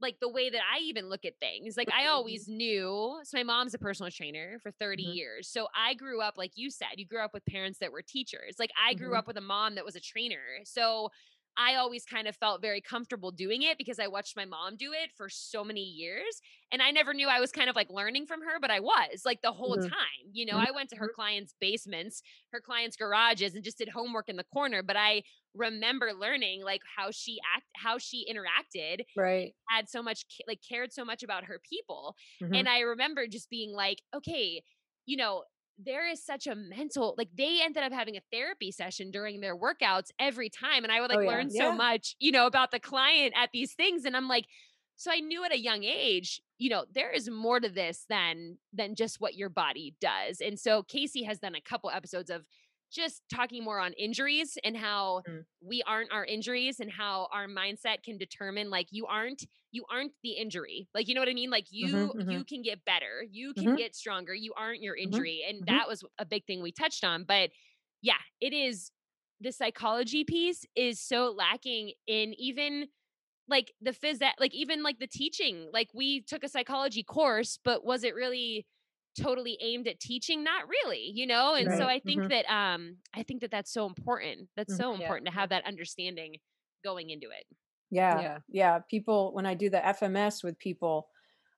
like 0.00 0.18
the 0.20 0.28
way 0.28 0.50
that 0.50 0.60
I 0.72 0.78
even 0.80 1.08
look 1.08 1.24
at 1.24 1.38
things. 1.40 1.76
Like 1.76 1.90
I 1.90 2.06
always 2.06 2.48
knew, 2.48 3.20
so 3.24 3.36
my 3.38 3.42
mom's 3.42 3.74
a 3.74 3.78
personal 3.78 4.10
trainer 4.10 4.58
for 4.62 4.70
30 4.70 5.02
Mhm. 5.02 5.16
years. 5.16 5.48
So 5.48 5.68
I 5.74 5.94
grew 5.94 6.20
up 6.20 6.34
like 6.36 6.52
you 6.56 6.70
said, 6.70 6.94
you 6.96 7.06
grew 7.06 7.20
up 7.24 7.32
with 7.34 7.44
parents 7.46 7.78
that 7.78 7.92
were 7.92 8.02
teachers. 8.02 8.56
Like 8.58 8.70
I 8.80 8.94
grew 8.94 9.14
Mhm. 9.14 9.16
up 9.16 9.26
with 9.26 9.36
a 9.38 9.42
mom 9.42 9.74
that 9.76 9.84
was 9.84 9.96
a 9.96 10.00
trainer. 10.00 10.60
So 10.64 11.10
I 11.56 11.76
always 11.76 12.04
kind 12.04 12.28
of 12.28 12.36
felt 12.36 12.60
very 12.60 12.80
comfortable 12.80 13.30
doing 13.30 13.62
it 13.62 13.78
because 13.78 13.98
I 13.98 14.08
watched 14.08 14.36
my 14.36 14.44
mom 14.44 14.76
do 14.76 14.92
it 14.92 15.10
for 15.16 15.28
so 15.28 15.64
many 15.64 15.82
years. 15.82 16.40
And 16.70 16.82
I 16.82 16.90
never 16.90 17.14
knew 17.14 17.28
I 17.28 17.40
was 17.40 17.52
kind 17.52 17.70
of 17.70 17.76
like 17.76 17.90
learning 17.90 18.26
from 18.26 18.42
her, 18.42 18.60
but 18.60 18.70
I 18.70 18.80
was 18.80 19.22
like 19.24 19.42
the 19.42 19.52
whole 19.52 19.76
Mhm. 19.76 19.94
time. 19.96 20.30
You 20.32 20.44
know, 20.46 20.56
Mhm. 20.56 20.66
I 20.66 20.70
went 20.70 20.90
to 20.90 20.96
her 20.96 21.08
clients' 21.08 21.54
basements, 21.60 22.22
her 22.52 22.60
clients' 22.60 22.96
garages, 22.96 23.54
and 23.54 23.64
just 23.64 23.78
did 23.78 23.88
homework 23.88 24.28
in 24.28 24.36
the 24.36 24.44
corner. 24.44 24.82
But 24.82 24.96
I 24.96 25.22
remember 25.54 26.12
learning 26.12 26.62
like 26.62 26.82
how 26.96 27.10
she 27.10 27.38
act, 27.56 27.66
how 27.76 27.98
she 27.98 28.26
interacted, 28.30 29.04
Right. 29.16 29.54
had 29.68 29.88
so 29.88 30.02
much, 30.02 30.24
like 30.46 30.60
cared 30.66 30.92
so 30.92 31.04
much 31.04 31.22
about 31.22 31.44
her 31.44 31.60
people. 31.68 32.14
Mhm. 32.40 32.54
And 32.54 32.68
I 32.68 32.80
remember 32.80 33.26
just 33.26 33.50
being 33.50 33.72
like, 33.72 34.02
okay, 34.14 34.62
you 35.06 35.16
know, 35.16 35.44
there 35.78 36.08
is 36.08 36.24
such 36.24 36.46
a 36.46 36.54
mental 36.54 37.14
like 37.18 37.28
they 37.36 37.60
ended 37.62 37.82
up 37.82 37.92
having 37.92 38.16
a 38.16 38.22
therapy 38.32 38.72
session 38.72 39.10
during 39.10 39.40
their 39.40 39.56
workouts 39.56 40.10
every 40.18 40.48
time 40.48 40.84
and 40.84 40.92
i 40.92 41.00
would 41.00 41.12
oh, 41.12 41.16
like 41.16 41.26
Oh, 41.26 41.30
yeah. 41.30 41.36
learn 41.36 41.50
so 41.50 41.72
much 41.72 42.16
you 42.18 42.32
know 42.32 42.46
about 42.46 42.70
the 42.70 42.80
client 42.80 43.34
at 43.36 43.50
these 43.52 43.74
things 43.74 44.04
and 44.04 44.16
i'm 44.16 44.28
like 44.28 44.46
so 44.96 45.10
i 45.12 45.20
knew 45.20 45.44
at 45.44 45.52
a 45.52 45.58
young 45.58 45.84
age 45.84 46.40
you 46.58 46.70
know 46.70 46.84
there 46.94 47.10
is 47.10 47.28
more 47.28 47.60
to 47.60 47.68
this 47.68 48.06
than 48.08 48.56
than 48.72 48.94
just 48.94 49.20
what 49.20 49.34
your 49.34 49.50
body 49.50 49.94
does 50.00 50.40
and 50.40 50.58
so 50.58 50.82
casey 50.82 51.24
has 51.24 51.38
done 51.38 51.54
a 51.54 51.60
couple 51.60 51.90
episodes 51.90 52.30
of 52.30 52.44
just 52.90 53.22
talking 53.32 53.64
more 53.64 53.78
on 53.80 53.92
injuries 53.94 54.58
and 54.64 54.76
how 54.76 55.22
Mm. 55.28 55.46
we 55.60 55.82
aren't 55.86 56.12
our 56.12 56.24
injuries 56.24 56.80
and 56.80 56.90
how 56.90 57.28
our 57.32 57.48
mindset 57.48 58.02
can 58.02 58.18
determine 58.18 58.70
like 58.70 58.88
you 58.90 59.06
aren't 59.06 59.44
you 59.72 59.84
aren't 59.90 60.12
the 60.22 60.32
injury 60.32 60.88
like 60.94 61.08
you 61.08 61.14
know 61.14 61.20
what 61.20 61.28
i 61.28 61.34
mean 61.34 61.50
like 61.50 61.66
you 61.70 62.14
mhm. 62.14 62.26
you 62.26 62.44
can 62.44 62.62
get 62.62 62.84
better 62.84 63.24
you 63.30 63.54
can 63.54 63.72
Mhm. 63.72 63.76
get 63.76 63.94
stronger 63.96 64.34
you 64.34 64.52
aren't 64.56 64.82
your 64.82 64.94
Mhm. 65.04 65.26
injury 65.26 65.42
and 65.48 65.64
Mhm. 65.66 65.66
that 65.66 65.88
was 65.88 66.04
a 66.18 66.26
big 66.26 66.44
thing 66.46 66.60
we 66.62 66.70
touched 66.70 67.04
on 67.04 67.24
but 67.24 67.50
yeah 68.02 68.18
it 68.40 68.52
is 68.52 68.90
the 69.40 69.50
psychology 69.50 70.24
piece 70.24 70.64
is 70.76 71.00
so 71.00 71.30
lacking 71.30 71.92
in 72.06 72.34
even 72.38 72.86
like 73.48 73.72
the 73.80 73.92
phys 73.92 74.20
like 74.40 74.54
even 74.54 74.82
like 74.82 74.98
the 74.98 75.06
teaching 75.06 75.68
like 75.72 75.88
we 75.94 76.20
took 76.22 76.42
a 76.44 76.48
psychology 76.48 77.02
course 77.02 77.58
but 77.64 77.84
was 77.84 78.04
it 78.04 78.14
really 78.14 78.66
totally 79.20 79.58
aimed 79.60 79.88
at 79.88 80.00
teaching 80.00 80.44
not 80.44 80.68
really 80.68 81.10
you 81.14 81.26
know 81.26 81.54
and 81.54 81.72
so 81.72 81.86
i 81.86 81.98
think 81.98 82.24
Mhm. 82.24 82.28
that 82.28 82.44
um 82.52 82.98
i 83.14 83.22
think 83.22 83.40
that 83.40 83.50
that's 83.50 83.72
so 83.72 83.86
important 83.86 84.48
that's 84.56 84.72
Mhm. 84.72 84.76
so 84.76 84.94
Yeah. 84.94 84.94
important 84.94 85.26
to 85.26 85.32
have 85.32 85.48
that 85.50 85.64
understanding 85.66 86.36
going 86.84 87.10
into 87.10 87.28
it 87.30 87.46
Yeah. 87.90 88.18
Yeah. 88.20 88.38
Yeah. 88.48 88.80
People, 88.80 89.32
when 89.32 89.46
I 89.46 89.54
do 89.54 89.70
the 89.70 89.84
FMS 89.84 90.42
with 90.42 90.58
people, 90.58 91.08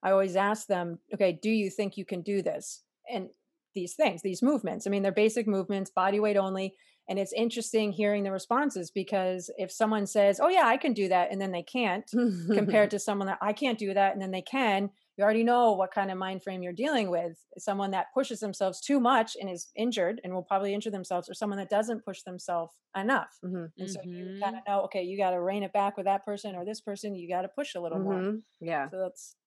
I 0.03 0.11
always 0.11 0.35
ask 0.35 0.67
them, 0.67 0.99
okay, 1.13 1.31
do 1.33 1.49
you 1.49 1.69
think 1.69 1.97
you 1.97 2.05
can 2.05 2.21
do 2.21 2.41
this? 2.41 2.83
And 3.09 3.29
these 3.75 3.95
things, 3.95 4.21
these 4.21 4.41
movements. 4.41 4.85
I 4.87 4.89
mean, 4.89 5.03
they're 5.03 5.11
basic 5.11 5.47
movements, 5.47 5.89
body 5.91 6.19
weight 6.19 6.37
only. 6.37 6.75
And 7.07 7.17
it's 7.17 7.33
interesting 7.33 7.91
hearing 7.91 8.23
the 8.23 8.31
responses 8.31 8.91
because 8.91 9.49
if 9.57 9.71
someone 9.71 10.05
says, 10.05 10.39
oh, 10.39 10.47
yeah, 10.47 10.67
I 10.67 10.77
can 10.77 10.93
do 10.93 11.07
that, 11.09 11.31
and 11.31 11.41
then 11.41 11.51
they 11.51 11.63
can't, 11.63 12.09
compared 12.53 12.91
to 12.91 12.99
someone 12.99 13.27
that 13.27 13.39
I 13.41 13.51
can't 13.53 13.79
do 13.79 13.93
that, 13.95 14.13
and 14.13 14.21
then 14.21 14.29
they 14.31 14.43
can, 14.43 14.91
you 15.19 15.25
already 15.25 15.43
know 15.43 15.73
what 15.73 15.91
kind 15.93 16.11
of 16.11 16.17
mind 16.17 16.43
frame 16.43 16.63
you're 16.63 16.73
dealing 16.73 17.11
with. 17.11 17.37
Someone 17.59 17.91
that 17.91 18.07
pushes 18.15 18.39
themselves 18.41 18.81
too 18.81 18.99
much 19.01 19.37
and 19.39 19.49
is 19.49 19.69
injured 19.75 20.21
and 20.23 20.33
will 20.33 20.43
probably 20.43 20.73
injure 20.73 20.91
themselves, 20.91 21.29
or 21.29 21.35
someone 21.35 21.59
that 21.59 21.69
doesn't 21.69 22.05
push 22.05 22.23
themselves 22.23 22.73
enough. 22.97 23.41
Mhm. 23.43 23.73
And 23.79 23.89
so 23.91 23.99
you 24.17 24.31
kind 24.43 24.55
of 24.57 24.63
know, 24.67 24.81
okay, 24.83 25.03
you 25.03 25.17
got 25.17 25.31
to 25.31 25.41
rein 25.41 25.63
it 25.63 25.73
back 25.73 25.97
with 25.97 26.05
that 26.05 26.25
person 26.25 26.55
or 26.55 26.65
this 26.65 26.81
person. 26.81 27.15
You 27.15 27.29
got 27.29 27.43
to 27.43 27.49
push 27.49 27.75
a 27.75 27.81
little 27.81 27.99
more. 27.99 28.27
Mhm. 28.27 28.43
Yeah. 28.59 28.91
So 28.91 28.99
that's 28.99 29.37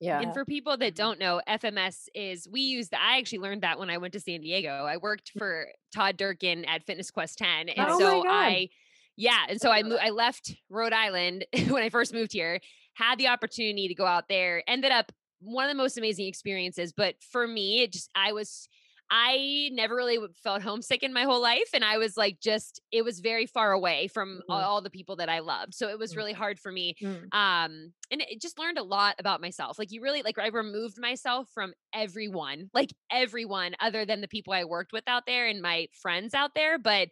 Yeah. 0.00 0.22
And 0.22 0.32
for 0.32 0.44
people 0.44 0.76
that 0.78 0.94
Mhm. 0.94 0.96
don't 0.96 1.18
know, 1.18 1.42
FMS 1.46 2.08
is 2.14 2.48
we 2.48 2.60
use 2.60 2.88
that. 2.90 3.00
I 3.02 3.18
actually 3.18 3.40
learned 3.40 3.62
that 3.62 3.78
when 3.78 3.90
I 3.90 3.98
went 3.98 4.12
to 4.14 4.20
San 4.20 4.40
Diego. 4.40 4.84
I 4.84 4.96
worked 4.96 5.32
for 5.36 5.72
Todd 5.94 6.16
Durkin 6.16 6.64
at 6.64 6.84
Fitness 6.84 7.10
Quest 7.10 7.38
10. 7.38 7.68
And 7.68 7.90
Oh 7.90 7.92
so 7.92 8.24
I 8.28 8.68
yeah, 9.16 9.46
and 9.48 9.60
so 9.60 9.70
I 9.70 9.82
know 9.82 9.82
mo- 9.82 9.96
I 10.00 10.10
left 10.10 10.54
Rhode 10.68 10.92
Island 10.92 11.46
when 11.68 11.82
I 11.82 11.88
first 11.90 12.12
moved 12.12 12.32
here, 12.32 12.60
had 12.96 13.18
the 13.18 13.28
opportunity 13.28 13.88
to 13.88 13.94
go 13.94 14.06
out 14.06 14.28
there, 14.28 14.62
ended 14.66 14.90
up 14.90 15.12
one 15.40 15.66
of 15.66 15.70
the 15.70 15.76
most 15.82 15.98
amazing 15.98 16.26
experiences, 16.26 16.92
but 16.96 17.14
for 17.22 17.46
me, 17.46 17.82
it 17.82 17.92
just 17.92 18.10
I 18.14 18.32
was 18.32 18.68
I 19.08 19.68
never 19.72 19.94
really 19.94 20.18
felt 20.42 20.62
homesick 20.62 21.04
in 21.04 21.12
my 21.12 21.22
whole 21.22 21.40
life. 21.40 21.68
And 21.72 21.84
I 21.84 21.96
was 21.98 22.16
like, 22.16 22.40
just, 22.40 22.80
it 22.90 23.04
was 23.04 23.20
very 23.20 23.46
far 23.46 23.70
away 23.70 24.08
from 24.08 24.42
Mhm. 24.50 24.52
all 24.52 24.82
the 24.82 24.90
people 24.90 25.14
that 25.16 25.28
I 25.28 25.38
loved. 25.38 25.74
So 25.74 25.88
it 25.88 25.96
was 25.96 26.14
Mm. 26.14 26.16
really 26.16 26.32
hard 26.32 26.58
for 26.58 26.72
me 26.72 26.96
Mm. 27.00 27.28
um 27.32 27.92
and 28.10 28.20
it 28.22 28.40
just 28.40 28.58
learned 28.58 28.78
a 28.78 28.82
lot 28.82 29.14
about 29.18 29.40
myself 29.40 29.78
like 29.78 29.90
you 29.92 30.00
really 30.00 30.22
like 30.22 30.38
i 30.38 30.48
removed 30.48 30.98
myself 30.98 31.48
from 31.52 31.72
everyone 31.92 32.70
like 32.72 32.92
everyone 33.10 33.74
other 33.80 34.04
than 34.04 34.20
the 34.20 34.28
people 34.28 34.52
i 34.52 34.64
worked 34.64 34.92
with 34.92 35.04
out 35.08 35.24
there 35.26 35.46
and 35.48 35.60
my 35.60 35.86
friends 35.92 36.34
out 36.34 36.54
there 36.54 36.78
but 36.78 37.08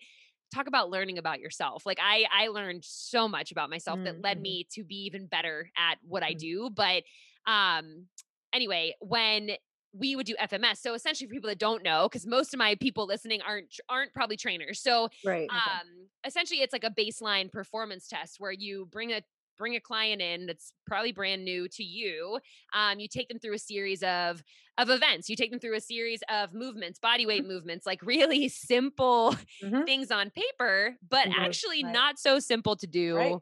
talk 0.53 0.67
about 0.67 0.91
learning 0.91 1.19
about 1.19 1.41
yourself 1.41 1.85
like 1.87 1.99
i 2.01 2.27
i 2.33 2.49
learned 2.49 2.85
so 2.85 3.29
much 3.29 3.51
about 3.53 3.71
myself 3.71 4.01
that 4.03 4.23
led 4.23 4.41
Mhm. 4.41 4.41
me 4.41 4.67
to 4.71 4.85
be 4.85 4.97
even 4.97 5.27
better 5.27 5.71
at 5.77 5.99
what 6.03 6.23
i 6.23 6.33
Mm. 6.33 6.35
do 6.35 6.71
but 6.71 7.03
um 7.47 8.07
anyway 8.53 8.95
when 9.01 9.51
we 9.97 10.17
would 10.17 10.27
do 10.27 10.35
FMS. 10.41 10.81
So 10.81 10.95
essentially, 10.95 11.29
for 11.29 11.35
people 11.35 11.49
that 11.49 11.61
don't 11.61 11.85
know, 11.85 12.09
because 12.09 12.27
most 12.27 12.53
of 12.53 12.59
my 12.59 12.75
people 12.75 13.07
listening 13.07 13.41
aren't 13.43 13.79
aren't 13.89 14.13
probably 14.13 14.37
trainers. 14.37 14.81
So 14.81 15.05
Right. 15.23 15.55
um 15.55 16.09
essentially 16.27 16.63
it's 16.63 16.73
like 16.73 16.83
a 16.83 16.91
baseline 16.91 17.51
performance 17.53 18.09
test 18.09 18.41
where 18.41 18.51
you 18.51 18.87
bring 18.87 19.13
a 19.13 19.23
bring 19.57 19.75
a 19.77 19.81
client 19.81 20.21
in 20.23 20.47
that's 20.47 20.73
probably 20.87 21.13
brand 21.13 21.45
new 21.45 21.69
to 21.69 21.83
you 21.85 22.39
um 22.73 22.99
you 23.01 23.09
take 23.09 23.29
them 23.29 23.39
through 23.39 23.55
a 23.55 23.59
series 23.59 24.03
of 24.03 24.43
of 24.79 24.91
events 24.91 25.29
you 25.29 25.37
take 25.37 25.51
them 25.51 25.61
through 25.61 25.75
a 25.77 25.81
series 25.81 26.23
of 26.29 26.53
movements 26.53 26.99
body 26.99 27.27
weight 27.27 27.47
movements 27.47 27.87
like 27.87 28.03
really 28.03 28.49
simple 28.49 29.35
Mhm. 29.61 29.87
things 29.87 30.11
on 30.11 30.31
paper 30.31 30.97
but 31.09 31.27
Mhm. 31.27 31.31
actually 31.31 31.83
Right. 31.83 31.93
not 31.93 32.19
so 32.19 32.39
simple 32.39 32.77
to 32.77 32.87
do 32.87 33.17
Right. 33.17 33.39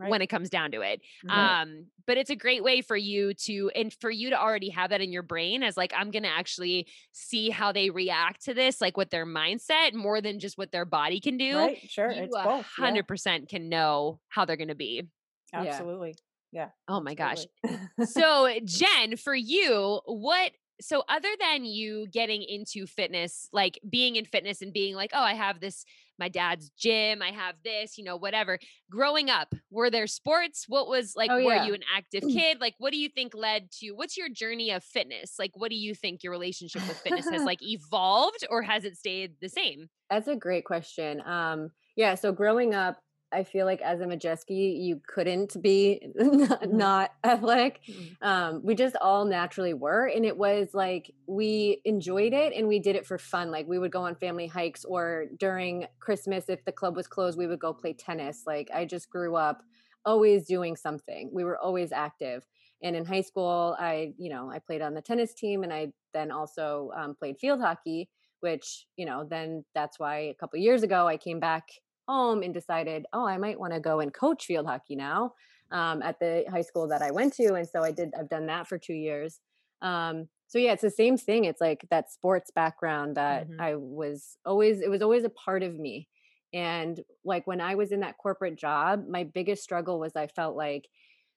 Right. 0.00 0.10
when 0.10 0.22
it 0.22 0.28
comes 0.28 0.48
down 0.48 0.70
to 0.70 0.80
it 0.80 1.02
um 1.28 1.86
but 2.06 2.16
it's 2.16 2.30
a 2.30 2.36
great 2.36 2.64
way 2.64 2.80
for 2.80 2.96
you 2.96 3.34
to 3.34 3.70
and 3.74 3.92
for 4.00 4.10
you 4.10 4.30
to 4.30 4.40
already 4.40 4.70
have 4.70 4.90
that 4.90 5.02
in 5.02 5.12
your 5.12 5.22
brain 5.22 5.62
as 5.62 5.76
like 5.76 5.92
i'm 5.94 6.10
gonna 6.10 6.28
actually 6.28 6.86
see 7.12 7.50
how 7.50 7.70
they 7.70 7.90
react 7.90 8.46
to 8.46 8.54
this 8.54 8.80
like 8.80 8.96
with 8.96 9.10
their 9.10 9.26
mindset 9.26 9.92
more 9.92 10.20
than 10.20 10.38
just 10.38 10.56
what 10.56 10.72
their 10.72 10.86
body 10.86 11.20
can 11.20 11.36
do 11.36 11.56
right. 11.56 11.78
Sure. 11.88 12.10
you 12.10 12.22
it's 12.22 12.34
a 12.34 12.42
both. 12.42 12.66
yeah. 12.78 12.84
hundred 12.84 13.06
percent 13.06 13.48
can 13.48 13.68
know 13.68 14.20
how 14.28 14.46
they're 14.46 14.56
gonna 14.56 14.74
be 14.74 15.06
Absolutely. 15.52 16.16
Yeah. 16.52 16.68
Oh 16.88 17.00
my 17.00 17.14
gosh. 17.14 17.44
so, 18.04 18.52
Jen, 18.64 19.16
for 19.16 19.34
you, 19.34 20.00
what 20.04 20.52
so 20.82 21.04
other 21.10 21.28
than 21.38 21.64
you 21.64 22.06
getting 22.10 22.42
into 22.42 22.86
fitness, 22.86 23.48
like 23.52 23.78
being 23.88 24.16
in 24.16 24.24
fitness 24.24 24.62
and 24.62 24.72
being 24.72 24.94
like, 24.94 25.10
oh, 25.12 25.22
I 25.22 25.34
have 25.34 25.60
this, 25.60 25.84
my 26.20 26.28
dad's 26.28 26.70
gym, 26.78 27.22
I 27.22 27.30
have 27.30 27.56
this, 27.64 27.98
you 27.98 28.04
know, 28.04 28.16
whatever. 28.16 28.58
Growing 28.90 29.30
up, 29.30 29.52
were 29.70 29.90
there 29.90 30.06
sports? 30.06 30.66
What 30.68 30.86
was 30.86 31.14
like, 31.16 31.30
Oh, 31.30 31.42
were 31.42 31.64
you 31.64 31.74
an 31.74 31.82
active 31.96 32.22
kid? 32.22 32.60
Like, 32.60 32.74
what 32.78 32.92
do 32.92 32.98
you 32.98 33.08
think 33.08 33.34
led 33.34 33.70
to 33.80 33.92
what's 33.92 34.16
your 34.16 34.28
journey 34.28 34.70
of 34.70 34.84
fitness? 34.84 35.36
Like, 35.38 35.52
what 35.54 35.70
do 35.70 35.76
you 35.76 35.94
think 35.94 36.22
your 36.22 36.32
relationship 36.32 36.86
with 36.86 36.98
fitness 36.98 37.28
has 37.28 37.42
like 37.44 37.62
evolved 37.62 38.46
or 38.50 38.62
has 38.62 38.84
it 38.84 38.96
stayed 38.96 39.32
the 39.40 39.48
same? 39.48 39.88
That's 40.10 40.28
a 40.28 40.36
great 40.36 40.64
question. 40.64 41.22
Um, 41.26 41.70
yeah, 41.96 42.14
so 42.14 42.32
growing 42.32 42.74
up, 42.74 42.98
I 43.32 43.44
feel 43.44 43.66
like 43.66 43.80
as 43.80 44.00
a 44.00 44.04
Majeski, 44.06 44.80
you 44.82 45.00
couldn't 45.06 45.60
be 45.62 46.00
not, 46.16 46.68
Mhm. 46.70 46.70
not 46.70 47.12
athletic. 47.24 47.80
Mhm. 47.88 48.16
Um, 48.22 48.62
we 48.64 48.74
just 48.74 48.96
all 48.96 49.24
naturally 49.24 49.74
were. 49.74 50.06
And 50.06 50.24
it 50.26 50.36
was 50.36 50.70
like 50.74 51.12
we 51.26 51.80
enjoyed 51.84 52.32
it 52.32 52.52
and 52.54 52.66
we 52.68 52.78
did 52.80 52.96
it 52.96 53.06
for 53.06 53.18
fun. 53.18 53.50
Like 53.50 53.66
we 53.68 53.78
would 53.78 53.92
go 53.92 54.02
on 54.02 54.16
family 54.16 54.46
hikes 54.46 54.84
or 54.84 55.26
during 55.38 55.86
Christmas, 56.00 56.48
if 56.48 56.64
the 56.64 56.72
club 56.72 56.96
was 56.96 57.06
closed, 57.06 57.38
we 57.38 57.46
would 57.46 57.60
go 57.60 57.72
play 57.72 57.92
tennis. 57.92 58.42
Like 58.46 58.68
I 58.74 58.84
just 58.84 59.10
grew 59.10 59.36
up 59.36 59.62
always 60.04 60.46
doing 60.46 60.76
something. 60.76 61.30
We 61.32 61.44
were 61.44 61.58
always 61.58 61.92
active. 61.92 62.46
And 62.82 62.96
in 62.96 63.04
high 63.04 63.20
school, 63.20 63.76
I, 63.78 64.14
you 64.16 64.30
know, 64.30 64.50
I 64.50 64.58
played 64.58 64.80
on 64.80 64.94
the 64.94 65.02
tennis 65.02 65.34
team 65.34 65.62
and 65.62 65.72
I 65.72 65.92
then 66.14 66.30
also 66.30 66.90
um, 66.96 67.14
played 67.14 67.38
field 67.38 67.60
hockey 67.60 68.08
which 68.40 68.86
you 68.96 69.04
know 69.04 69.22
then 69.28 69.64
that's 69.74 69.98
why 69.98 70.16
a 70.18 70.34
couple 70.34 70.58
years 70.58 70.82
ago 70.82 71.06
i 71.06 71.14
came 71.16 71.38
back 71.38 71.68
home 72.10 72.42
and 72.42 72.54
decided 72.54 73.06
oh 73.12 73.26
i 73.26 73.38
might 73.38 73.58
want 73.60 73.72
to 73.72 73.80
go 73.80 74.00
and 74.00 74.12
coach 74.14 74.46
field 74.46 74.66
hockey 74.66 74.96
now 74.96 75.32
um, 75.70 76.02
at 76.02 76.18
the 76.18 76.44
high 76.50 76.62
school 76.62 76.88
that 76.88 77.02
i 77.02 77.10
went 77.10 77.32
to 77.34 77.54
and 77.54 77.68
so 77.68 77.82
i 77.82 77.90
did 77.92 78.12
i've 78.18 78.28
done 78.28 78.46
that 78.46 78.66
for 78.66 78.78
two 78.78 78.94
years 78.94 79.40
um, 79.82 80.28
so 80.48 80.58
yeah 80.58 80.72
it's 80.72 80.82
the 80.82 80.90
same 80.90 81.16
thing 81.16 81.44
it's 81.44 81.60
like 81.60 81.86
that 81.90 82.10
sports 82.10 82.50
background 82.50 83.16
that 83.16 83.48
Mhm. 83.48 83.58
i 83.58 83.74
was 83.74 84.36
always 84.44 84.80
it 84.80 84.90
was 84.90 85.02
always 85.02 85.24
a 85.24 85.30
part 85.30 85.62
of 85.62 85.78
me 85.78 86.08
and 86.52 87.00
like 87.24 87.46
when 87.46 87.60
i 87.60 87.74
was 87.74 87.92
in 87.92 88.00
that 88.00 88.18
corporate 88.18 88.56
job 88.58 89.06
my 89.08 89.24
biggest 89.24 89.62
struggle 89.62 89.98
was 90.00 90.16
i 90.16 90.26
felt 90.26 90.56
like 90.56 90.88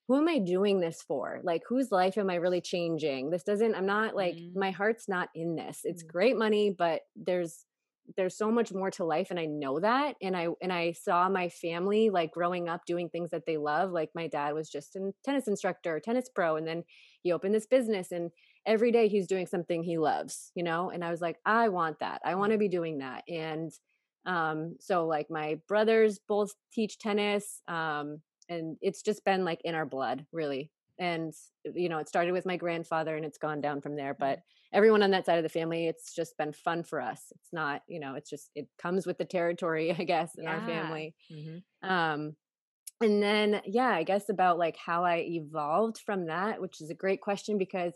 who 0.07 0.17
am 0.17 0.28
I 0.28 0.38
doing 0.39 0.82
this 0.82 1.01
for? 1.01 1.39
Like, 1.43 1.63
whose 1.67 1.91
life 1.91 2.17
am 2.17 2.30
I 2.30 2.36
really 2.36 2.61
changing? 2.61 3.30
This 3.30 3.43
doesn't, 3.43 3.74
I'm 3.74 3.86
not 3.86 4.15
like, 4.15 4.36
Mm. 4.36 4.53
my 4.53 4.71
heart's 4.71 5.07
not 5.07 5.30
in 5.34 5.55
this. 5.55 5.82
It's 5.86 6.03
Mm. 6.03 6.03
great 6.03 6.38
money, 6.38 6.71
but 6.78 7.03
there's, 7.15 7.65
there's 8.18 8.38
so 8.38 8.51
much 8.51 8.74
more 8.74 8.91
to 8.91 9.06
life 9.06 9.28
and 9.30 9.39
I 9.39 9.45
know 9.45 9.80
that 9.80 10.16
and 10.22 10.36
I 10.36 10.47
and 10.62 10.72
I 10.72 10.91
saw 10.91 11.30
my 11.30 11.49
family 11.49 12.10
like 12.10 12.32
growing 12.32 12.68
up 12.68 12.86
doing 12.86 13.10
things 13.10 13.32
that 13.32 13.45
they 13.45 13.58
love 13.58 13.91
like 13.91 14.10
my 14.14 14.28
dad 14.28 14.54
was 14.54 14.70
just 14.70 14.95
a 14.95 15.12
tennis 15.24 15.47
instructor 15.47 15.99
tennis 15.99 16.30
pro 16.34 16.56
and 16.56 16.68
then 16.68 16.84
he 17.22 17.32
opened 17.32 17.56
this 17.56 17.66
business 17.66 18.12
and 18.12 18.32
every 18.66 18.91
day 18.91 19.08
he's 19.08 19.28
doing 19.28 19.47
something 19.47 19.84
he 19.84 19.97
loves 19.97 20.51
you 20.56 20.64
know 20.64 20.89
and 20.89 21.04
I 21.04 21.12
was 21.12 21.22
like 21.22 21.38
I 21.45 21.70
want 21.70 21.99
that. 21.99 22.22
I 22.26 22.36
want 22.36 22.51
to 22.51 22.58
be 22.58 22.68
doing 22.68 22.99
that 22.99 23.24
and 23.28 23.72
um 24.26 24.76
so 24.80 25.06
like 25.08 25.28
my 25.30 25.60
brothers 25.68 26.20
both 26.28 26.51
teach 26.74 26.99
tennis 26.99 27.62
um 27.68 28.20
and 28.49 28.78
it's 28.82 29.01
just 29.01 29.24
been 29.26 29.45
like 29.45 29.62
in 29.64 29.76
our 29.76 29.86
blood 29.86 30.26
really 30.32 30.72
and 31.00 31.34
you 31.76 31.89
know 31.89 31.98
it 31.98 32.08
started 32.08 32.32
with 32.32 32.46
my 32.46 32.58
grandfather 32.58 33.16
and 33.16 33.26
it's 33.26 33.38
gone 33.38 33.62
down 33.62 33.82
from 33.82 33.96
there 33.96 34.14
but 34.14 34.39
everyone 34.74 35.04
on 35.04 35.12
that 35.12 35.26
side 35.26 35.38
of 35.38 35.44
the 35.44 35.50
family 35.50 35.88
it's 35.88 36.14
just 36.14 36.38
been 36.38 36.54
fun 36.54 36.84
for 36.84 37.02
us 37.02 37.32
it's 37.36 37.52
not 37.54 37.82
you 37.88 38.00
know 38.00 38.16
it's 38.16 38.30
just 38.30 38.52
it 38.56 38.68
comes 38.78 39.06
with 39.08 39.18
the 39.18 39.26
territory 39.26 39.91
i 40.00 40.04
guess 40.04 40.36
in 40.36 40.48
our 40.48 40.62
Yeah. 40.62 40.66
family 40.72 41.16
Mhm. 41.32 41.64
um 41.84 42.36
and 43.02 43.22
then 43.22 43.62
yeah 43.66 43.89
i 43.91 44.04
guess 44.04 44.30
about 44.30 44.58
like 44.58 44.78
how 44.78 45.04
i 45.04 45.18
evolved 45.20 46.00
from 46.00 46.26
that 46.28 46.62
which 46.62 46.82
is 46.82 46.89
a 46.89 46.96
great 46.96 47.22
question 47.22 47.58
because 47.58 47.94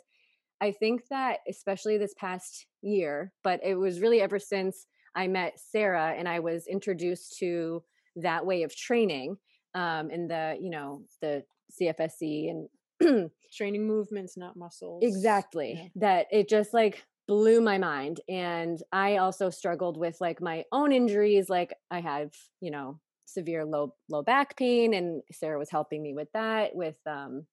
i 0.61 0.71
think 0.71 1.07
that 1.09 1.39
especially 1.47 1.97
this 1.97 2.13
past 2.17 2.67
year 2.81 3.33
but 3.43 3.59
it 3.63 3.75
was 3.75 3.99
really 4.01 4.21
ever 4.21 4.39
since 4.39 4.87
i 5.15 5.27
met 5.27 5.59
sarah 5.59 6.13
and 6.17 6.27
i 6.27 6.39
was 6.39 6.67
introduced 6.67 7.37
to 7.37 7.83
that 8.15 8.45
way 8.45 8.63
of 8.63 8.75
training 8.75 9.37
um 9.75 10.09
and 10.09 10.29
the 10.29 10.57
you 10.59 10.69
know 10.69 11.03
the 11.21 11.43
cfsc 11.79 12.49
and 12.49 12.69
Training 13.53 13.87
movements, 13.87 14.37
not 14.37 14.55
muscles. 14.55 15.03
exactly 15.03 15.73
Yeah. 15.75 15.89
that 15.95 16.27
it 16.31 16.49
just 16.49 16.73
like 16.73 17.05
blew 17.27 17.59
my 17.59 17.77
mind 17.77 18.21
and 18.29 18.81
i 18.93 19.17
also 19.17 19.49
struggled 19.49 19.97
with 19.97 20.15
like 20.21 20.39
my 20.41 20.63
own 20.71 20.93
injuries 20.93 21.49
like 21.49 21.73
i 21.91 21.99
have 21.99 22.31
you 22.61 22.71
know 22.71 22.99
severe 23.25 23.65
low 23.65 23.93
low 24.09 24.23
back 24.23 24.55
pain 24.55 24.93
and 24.93 25.21
sarah 25.33 25.59
was 25.59 25.69
helping 25.69 26.01
me 26.01 26.13
with 26.13 26.29
that 26.33 26.73
with 26.73 26.95
um 27.05 27.45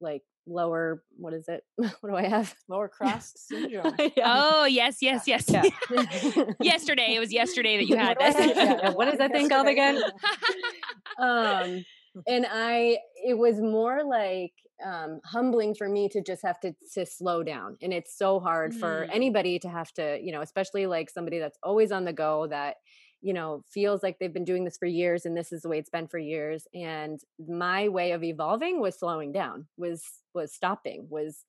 like 0.00 0.22
lower 0.46 1.02
what 1.16 1.34
is 1.34 1.48
it 1.48 1.64
what 1.76 2.08
do 2.10 2.14
i 2.14 2.22
have 2.28 2.54
Lower 2.68 2.86
cross 2.98 3.32
syndrome. 3.36 3.96
Oh, 4.22 4.64
yes, 4.66 4.98
yes, 5.02 5.26
yes. 5.26 5.44
Yeah. 5.48 5.64
yesterday, 6.60 7.14
it 7.16 7.18
was 7.18 7.32
yesterday 7.32 7.76
that 7.78 7.88
you 7.88 7.96
had 7.96 8.16
What 8.18 8.32
this. 8.36 8.36
have? 8.36 8.56
Yeah, 8.56 8.90
what 8.90 9.08
is 9.08 9.18
that 9.18 9.32
thing 9.32 9.48
called 9.48 9.66
again? 9.66 10.00
um 11.18 11.84
and 12.26 12.46
i 12.50 12.98
it 13.24 13.38
was 13.38 13.60
more 13.60 14.04
like 14.04 14.52
um 14.84 15.20
humbling 15.24 15.74
for 15.74 15.88
me 15.88 16.08
to 16.08 16.22
just 16.22 16.42
have 16.42 16.60
to 16.60 16.74
to 16.92 17.06
slow 17.06 17.42
down 17.42 17.76
and 17.82 17.92
it's 17.92 18.16
so 18.16 18.40
hard 18.40 18.74
for 18.74 19.06
Mhm. 19.06 19.10
anybody 19.10 19.58
to 19.58 19.68
have 19.68 19.92
to 19.92 20.18
you 20.22 20.32
know 20.32 20.40
especially 20.42 20.86
like 20.86 21.10
somebody 21.10 21.38
that's 21.38 21.58
always 21.62 21.92
on 21.92 22.04
the 22.04 22.12
go 22.12 22.46
that 22.48 22.76
you 23.22 23.32
know 23.32 23.62
feels 23.72 24.02
like 24.02 24.18
they've 24.18 24.32
been 24.34 24.44
doing 24.44 24.64
this 24.64 24.76
for 24.78 24.86
years 24.86 25.24
and 25.26 25.36
this 25.36 25.52
is 25.52 25.62
the 25.62 25.68
way 25.68 25.78
it's 25.78 25.90
been 25.90 26.06
for 26.08 26.18
years 26.18 26.66
and 26.74 27.20
my 27.48 27.88
way 27.88 28.12
of 28.12 28.22
evolving 28.22 28.80
was 28.80 28.98
slowing 28.98 29.32
down 29.32 29.66
was 29.76 30.02
was 30.34 30.52
stopping 30.54 31.06
was 31.10 31.44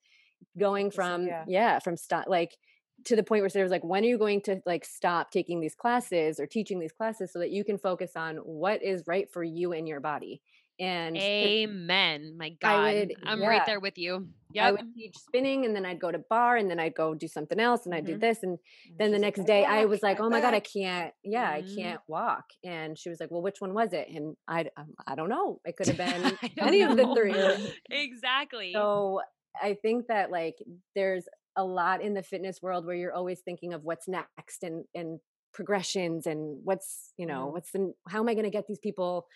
going 0.57 0.91
from 0.91 1.27
yeah. 1.27 1.43
yeah, 1.45 1.79
from 1.79 1.97
stop 1.97 2.27
like 2.27 2.57
to 3.05 3.15
the 3.15 3.23
point 3.23 3.41
where 3.41 3.49
Sarah 3.49 3.63
was 3.63 3.71
like, 3.71 3.83
when 3.83 4.03
are 4.03 4.07
you 4.07 4.17
going 4.17 4.41
to 4.41 4.61
like 4.65 4.83
stop 4.85 5.31
taking 5.31 5.59
these 5.59 5.75
classes 5.75 6.39
or 6.39 6.45
teaching 6.47 6.79
these 6.79 6.91
classes 6.91 7.31
so 7.31 7.39
that 7.39 7.51
you 7.51 7.63
can 7.63 7.77
focus 7.77 8.11
on 8.15 8.37
what 8.37 8.83
is 8.83 9.03
right 9.07 9.31
for 9.31 9.43
you 9.43 9.71
and 9.73 9.87
your 9.87 9.99
body? 9.99 10.41
And 10.79 11.17
it- 11.17 11.21
Amen. 11.21 12.35
My 12.37 12.49
God. 12.49 12.93
would- 12.93 13.13
I'm 13.25 13.41
yeah. 13.41 13.47
right 13.47 13.65
there 13.65 13.79
with 13.79 13.97
you. 13.97 14.27
Yeah. 14.51 14.67
I 14.67 14.71
would 14.71 14.93
teach 14.95 15.17
spinning 15.17 15.65
and 15.65 15.75
then 15.75 15.85
I'd 15.85 15.99
go 15.99 16.11
to 16.11 16.19
bar 16.19 16.55
and 16.57 16.69
then 16.69 16.79
I'd 16.79 16.93
go 16.95 17.15
do 17.15 17.27
something 17.27 17.59
else 17.59 17.85
and 17.85 17.95
I'd 17.95 18.05
do 18.05 18.15
Mhm. 18.17 18.19
this. 18.21 18.43
And 18.43 18.59
And 18.89 18.97
then 18.99 19.11
the 19.11 19.17
next 19.19 19.39
like, 19.39 19.47
day 19.47 19.65
I 19.65 19.81
walk, 19.81 19.89
was 19.89 20.03
like, 20.03 20.19
oh 20.19 20.29
my 20.29 20.39
God, 20.39 20.53
I 20.53 20.59
can't, 20.59 21.13
yeah, 21.23 21.49
I 21.49 21.61
Mhm. 21.63 21.75
can't 21.75 22.01
walk. 22.07 22.45
And 22.63 22.97
she 22.97 23.09
was 23.09 23.19
like, 23.19 23.31
well, 23.31 23.41
which 23.41 23.59
one 23.59 23.73
was 23.73 23.91
it? 23.93 24.07
And 24.09 24.35
I, 24.47 24.69
um, 24.77 24.93
I 25.07 25.15
don't 25.15 25.29
know. 25.29 25.61
It 25.65 25.75
could 25.77 25.87
have 25.87 25.97
been 25.97 26.25
I 26.43 26.51
any 26.67 26.81
of 26.83 26.95
the 26.95 27.13
three. 27.15 27.33
exactly. 27.89 28.71
So 28.73 29.21
I 29.59 29.73
think 29.81 30.07
that 30.07 30.29
like 30.31 30.57
there's 30.95 31.25
a 31.57 31.65
lot 31.65 32.01
in 32.01 32.13
the 32.13 32.23
fitness 32.23 32.61
world 32.61 32.85
where 32.85 32.95
you're 32.95 33.13
always 33.13 33.41
thinking 33.41 33.73
of 33.73 33.83
what's 33.83 34.07
next 34.07 34.63
and 34.63 34.85
and 34.95 35.19
progressions 35.53 36.27
and 36.27 36.61
what's 36.63 37.13
you 37.17 37.25
know 37.25 37.47
Mhm. 37.47 37.49
what's 37.49 37.71
the 37.71 37.93
how 38.09 38.19
am 38.19 38.29
I 38.29 38.33
going 38.35 38.45
to 38.45 38.51
get 38.51 38.67
these 38.67 38.79
people 38.79 39.27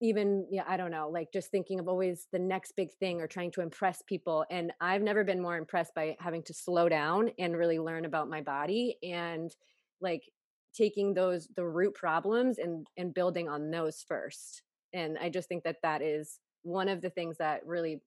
even 0.00 0.46
yeah 0.50 0.64
I 0.66 0.76
don't 0.76 0.90
know 0.90 1.08
like 1.08 1.32
just 1.32 1.50
thinking 1.50 1.80
of 1.80 1.88
always 1.88 2.28
the 2.32 2.38
next 2.38 2.72
big 2.72 2.92
thing 2.94 3.20
or 3.20 3.26
trying 3.28 3.50
to 3.52 3.60
impress 3.60 4.02
people 4.02 4.44
and 4.50 4.72
I've 4.80 5.02
never 5.02 5.24
been 5.24 5.40
more 5.40 5.56
impressed 5.56 5.94
by 5.94 6.16
having 6.20 6.42
to 6.44 6.54
slow 6.54 6.88
down 6.88 7.30
and 7.38 7.56
really 7.56 7.78
learn 7.78 8.04
about 8.04 8.28
my 8.28 8.40
body 8.42 8.96
and 9.02 9.54
like 10.00 10.30
taking 10.74 11.14
those 11.14 11.48
the 11.56 11.66
root 11.66 11.94
problems 11.94 12.58
and 12.58 12.86
and 12.96 13.14
building 13.14 13.48
on 13.48 13.70
those 13.70 14.02
first 14.02 14.62
and 14.92 15.18
I 15.18 15.30
just 15.30 15.48
think 15.48 15.64
that 15.64 15.78
that 15.82 16.02
is 16.02 16.40
one 16.62 16.88
of 16.88 17.00
the 17.02 17.10
things 17.10 17.38
that 17.38 17.64
really 17.66 18.02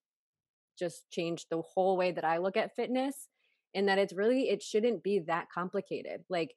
just 0.77 1.09
changed 1.09 1.47
the 1.49 1.61
whole 1.61 1.97
way 1.97 2.11
that 2.11 2.23
I 2.25 2.37
look 2.37 2.57
at 2.57 2.75
fitness 2.75 3.27
and 3.75 3.87
that 3.87 3.99
it's 3.99 4.13
really 4.13 4.49
it 4.49 4.61
shouldn't 4.63 5.03
be 5.03 5.19
that 5.19 5.49
complicated. 5.51 6.23
Like 6.29 6.55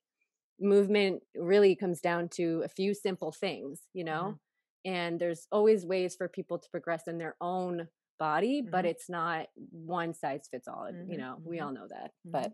movement 0.60 1.22
really 1.34 1.74
comes 1.76 2.00
down 2.00 2.28
to 2.30 2.62
a 2.64 2.68
few 2.68 2.94
simple 2.94 3.32
things, 3.32 3.82
you 3.94 4.04
know? 4.04 4.38
And 4.84 5.20
there's 5.20 5.46
always 5.52 5.86
ways 5.86 6.16
for 6.16 6.28
people 6.28 6.58
to 6.58 6.70
progress 6.70 7.06
in 7.08 7.18
their 7.18 7.36
own 7.40 7.88
body, 8.18 8.62
but 8.62 8.84
Mhm. 8.84 8.90
it's 8.90 9.08
not 9.08 9.48
one 9.56 10.14
size 10.14 10.48
fits 10.50 10.68
all. 10.68 10.90
You 11.06 11.16
Mhm, 11.16 11.18
know, 11.18 11.40
we 11.44 11.58
mhm, 11.58 11.64
all 11.64 11.72
know 11.72 11.86
that. 11.88 12.12
mhm. 12.24 12.32
But 12.32 12.52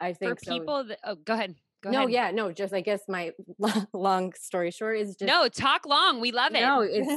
I 0.00 0.12
For 0.22 0.34
think 0.34 0.40
so- 0.40 0.54
people 0.54 0.84
that, 0.84 1.00
oh, 1.04 1.14
go 1.16 1.34
ahead. 1.34 1.56
Go 1.82 1.90
no, 1.90 2.00
ahead. 2.00 2.10
yeah, 2.10 2.30
no, 2.30 2.52
just 2.52 2.72
I 2.72 2.80
guess 2.80 3.02
my 3.08 3.32
long 3.92 4.32
story 4.34 4.70
short 4.70 4.98
is 4.98 5.16
just 5.16 5.26
no, 5.26 5.48
talk 5.48 5.86
long. 5.86 6.20
We 6.20 6.32
love 6.32 6.54
it. 6.54 6.60
no, 6.62 6.80
it's 6.80 7.12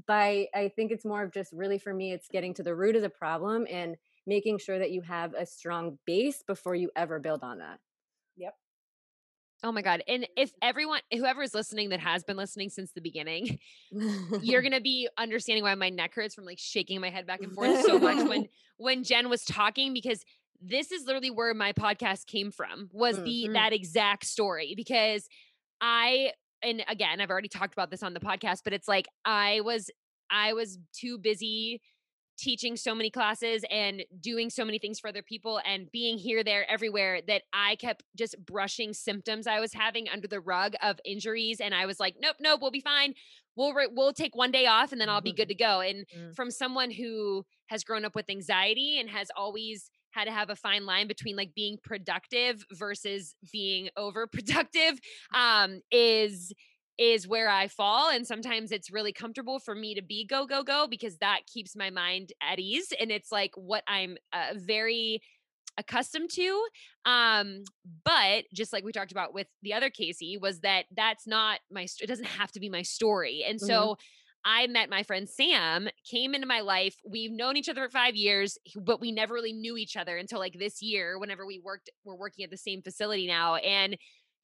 by 0.06 0.48
I 0.54 0.68
think 0.68 0.92
it's 0.92 1.04
more 1.04 1.22
of 1.22 1.32
just 1.32 1.52
really 1.52 1.78
for 1.78 1.92
me, 1.94 2.12
it's 2.12 2.28
getting 2.28 2.54
to 2.54 2.62
the 2.62 2.74
root 2.74 2.96
of 2.96 3.02
the 3.02 3.10
problem 3.10 3.66
and 3.70 3.96
making 4.28 4.58
sure 4.58 4.78
that 4.78 4.90
you 4.92 5.00
have 5.00 5.34
a 5.34 5.46
strong 5.46 5.98
base 6.06 6.44
before 6.46 6.74
you 6.74 6.90
ever 6.94 7.18
build 7.18 7.42
on 7.42 7.58
that. 7.58 7.78
Yep. 8.36 8.54
Oh 9.64 9.72
my 9.72 9.82
God. 9.82 10.04
And 10.06 10.28
if 10.36 10.52
everyone, 10.62 11.00
whoever 11.12 11.42
is 11.42 11.52
listening 11.54 11.88
that 11.88 11.98
has 11.98 12.22
been 12.22 12.36
listening 12.36 12.68
since 12.70 12.92
the 12.92 13.00
beginning, 13.00 13.58
you're 14.40 14.62
gonna 14.62 14.80
be 14.80 15.08
understanding 15.18 15.64
why 15.64 15.74
my 15.74 15.88
neck 15.90 16.14
hurts 16.14 16.34
from 16.34 16.44
like 16.44 16.58
shaking 16.60 17.00
my 17.00 17.10
head 17.10 17.26
back 17.26 17.40
and 17.40 17.52
forth 17.52 17.84
so 17.84 17.98
much 17.98 18.28
when 18.28 18.46
when 18.76 19.02
Jen 19.02 19.28
was 19.28 19.44
talking 19.44 19.92
because 19.92 20.22
this 20.60 20.92
is 20.92 21.06
literally 21.06 21.30
where 21.30 21.54
my 21.54 21.72
podcast 21.72 22.26
came 22.26 22.52
from 22.52 22.88
was 22.92 23.16
the 23.24 23.46
Mhm. 23.48 23.54
that 23.54 23.72
exact 23.72 24.26
story 24.26 24.74
because 24.76 25.26
I 25.80 26.32
and 26.62 26.84
again 26.88 27.20
I've 27.20 27.30
already 27.30 27.48
talked 27.48 27.72
about 27.72 27.90
this 27.90 28.02
on 28.04 28.14
the 28.14 28.20
podcast 28.20 28.60
but 28.64 28.72
it's 28.72 28.86
like 28.88 29.06
I 29.24 29.60
was 29.62 29.90
I 30.30 30.52
was 30.52 30.78
too 30.92 31.18
busy 31.18 31.80
teaching 32.38 32.76
so 32.76 32.94
many 32.94 33.10
classes 33.10 33.64
and 33.70 34.04
doing 34.20 34.48
so 34.48 34.64
many 34.64 34.78
things 34.78 34.98
for 35.00 35.08
other 35.08 35.22
people 35.22 35.60
and 35.66 35.90
being 35.92 36.16
here, 36.16 36.42
there, 36.44 36.70
everywhere 36.70 37.20
that 37.26 37.42
I 37.52 37.76
kept 37.76 38.04
just 38.16 38.36
brushing 38.46 38.92
symptoms 38.92 39.46
I 39.46 39.60
was 39.60 39.72
having 39.74 40.08
under 40.08 40.28
the 40.28 40.40
rug 40.40 40.74
of 40.82 40.98
injuries. 41.04 41.60
And 41.60 41.74
I 41.74 41.86
was 41.86 41.98
like, 42.00 42.14
nope, 42.20 42.36
nope, 42.40 42.60
we'll 42.62 42.70
be 42.70 42.80
fine. 42.80 43.14
We'll, 43.56 43.74
re- 43.74 43.88
we'll 43.90 44.12
take 44.12 44.36
one 44.36 44.52
day 44.52 44.66
off 44.66 44.92
and 44.92 45.00
then 45.00 45.08
I'll 45.08 45.20
be 45.20 45.32
good 45.32 45.48
to 45.48 45.54
go. 45.54 45.80
And 45.80 46.06
Mm. 46.16 46.34
from 46.36 46.50
someone 46.50 46.90
who 46.92 47.44
has 47.66 47.82
grown 47.84 48.04
up 48.04 48.14
with 48.14 48.30
anxiety 48.30 48.98
and 49.00 49.10
has 49.10 49.28
always 49.36 49.90
had 50.12 50.24
to 50.24 50.30
have 50.32 50.48
a 50.48 50.56
fine 50.56 50.86
line 50.86 51.06
between 51.06 51.36
like 51.36 51.54
being 51.54 51.76
productive 51.84 52.64
versus 52.72 53.34
being 53.52 53.90
overproductive 53.98 54.98
um 55.34 55.80
is 55.90 56.52
is 56.98 57.26
where 57.28 57.48
I 57.48 57.68
fall 57.68 58.10
and 58.10 58.26
sometimes 58.26 58.72
it's 58.72 58.90
really 58.90 59.12
comfortable 59.12 59.58
for 59.58 59.74
me 59.74 59.94
to 59.94 60.02
be 60.02 60.26
go 60.26 60.46
go 60.46 60.62
go 60.62 60.86
because 60.88 61.18
that 61.18 61.40
keeps 61.46 61.76
my 61.76 61.90
mind 61.90 62.32
at 62.42 62.58
ease 62.58 62.92
and 62.98 63.10
it's 63.10 63.30
like 63.32 63.52
what 63.56 63.84
I'm 63.86 64.16
uh, 64.32 64.54
very 64.56 65.20
accustomed 65.78 66.30
to 66.30 66.66
um 67.04 67.62
but 68.04 68.44
just 68.52 68.72
like 68.72 68.82
we 68.82 68.90
talked 68.90 69.12
about 69.12 69.32
with 69.32 69.46
the 69.62 69.72
other 69.72 69.90
Casey 69.90 70.36
was 70.36 70.60
that 70.60 70.86
that's 70.96 71.26
not 71.26 71.60
my 71.70 71.86
it 72.00 72.06
doesn't 72.08 72.26
have 72.26 72.50
to 72.52 72.60
be 72.60 72.68
my 72.68 72.82
story 72.82 73.44
and 73.46 73.60
Mhm. 73.60 73.66
so 73.66 73.96
I 74.44 74.66
met 74.68 74.88
my 74.88 75.02
friend 75.02 75.28
Sam, 75.28 75.88
came 76.08 76.34
into 76.34 76.46
my 76.46 76.60
life. 76.60 76.96
We've 77.06 77.32
known 77.32 77.56
each 77.56 77.68
other 77.68 77.84
for 77.84 77.90
five 77.90 78.14
years, 78.14 78.56
but 78.76 79.00
we 79.00 79.10
never 79.12 79.34
really 79.34 79.52
knew 79.52 79.76
each 79.76 79.96
other 79.96 80.16
until 80.16 80.38
like 80.38 80.54
this 80.58 80.80
year, 80.80 81.18
whenever 81.18 81.44
we 81.44 81.58
worked, 81.58 81.90
we're 82.04 82.14
working 82.16 82.44
at 82.44 82.50
the 82.50 82.56
same 82.56 82.80
facility 82.80 83.26
now. 83.26 83.56
And 83.56 83.96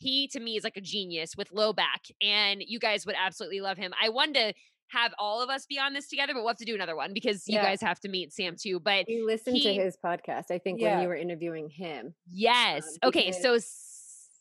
he 0.04 0.28
to 0.28 0.40
me 0.40 0.56
is 0.56 0.64
like 0.64 0.76
a 0.76 0.80
genius 0.80 1.36
with 1.36 1.50
low 1.50 1.72
back. 1.72 2.02
And 2.22 2.62
you 2.66 2.78
guys 2.78 3.06
would 3.06 3.16
absolutely 3.18 3.60
love 3.60 3.76
him. 3.78 3.92
I 4.00 4.10
wanted 4.10 4.34
to 4.34 4.54
have 4.88 5.12
all 5.18 5.42
of 5.42 5.48
us 5.48 5.66
be 5.66 5.78
on 5.78 5.94
this 5.94 6.08
together, 6.08 6.34
but 6.34 6.40
we'll 6.40 6.48
have 6.48 6.58
to 6.58 6.64
do 6.64 6.74
another 6.74 6.94
one 6.94 7.14
because 7.14 7.48
you 7.48 7.58
guys 7.58 7.80
have 7.80 7.98
to 8.00 8.08
meet 8.08 8.32
Sam 8.32 8.54
too. 8.60 8.78
But 8.80 9.06
We 9.08 9.22
listened 9.22 9.60
to 9.62 9.72
his 9.72 9.96
podcast, 9.96 10.50
I 10.50 10.58
think, 10.58 10.80
when 10.80 11.00
you 11.00 11.08
were 11.08 11.16
interviewing 11.16 11.70
him. 11.70 12.14
yes. 12.30 12.86
Um, 13.02 13.08
okay. 13.08 13.32
So 13.32 13.58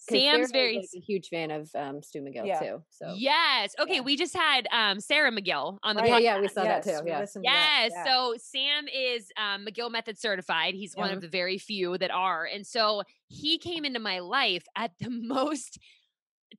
'Cause 0.07 0.21
Sarah 0.21 0.37
Sam's 0.37 0.51
very 0.51 0.75
like, 0.77 0.89
a 0.95 0.99
huge 0.99 1.29
fan 1.29 1.49
of 1.51 1.73
um, 1.75 2.01
Stu 2.03 2.21
McGill 2.21 2.45
Yeah. 2.47 2.59
too. 2.59 2.83
So 2.89 3.13
Yes. 3.17 3.73
Okay. 3.79 3.95
yeah. 3.95 4.01
We 4.01 4.17
just 4.17 4.35
had 4.35 4.67
um 4.71 4.99
Sarah 4.99 5.31
McGill 5.31 5.77
on 5.83 5.95
the 5.95 6.01
Right. 6.01 6.21
yeah, 6.23 6.33
podcast. 6.33 6.35
yeah, 6.35 6.39
we 6.41 6.47
saw 6.49 6.63
Yes, 6.63 6.85
that 6.85 7.01
too. 7.01 7.07
Yeah, 7.07 7.19
listened 7.19 7.45
to 7.45 7.51
that, 7.51 7.69
Yes. 7.83 7.91
yeah. 7.95 8.05
So 8.05 8.35
Sam 8.37 8.87
is 8.89 9.31
um, 9.37 9.65
McGill 9.65 9.91
Method 9.91 10.17
certified. 10.19 10.73
He's 10.73 10.95
one 10.95 11.11
of 11.11 11.21
the 11.21 11.29
very 11.29 11.57
few 11.57 11.97
that 11.99 12.11
are. 12.11 12.45
And 12.45 12.67
so 12.67 13.03
he 13.27 13.57
came 13.57 13.85
into 13.85 13.99
my 13.99 14.19
life 14.19 14.65
at 14.75 14.91
the 14.99 15.09
most 15.09 15.79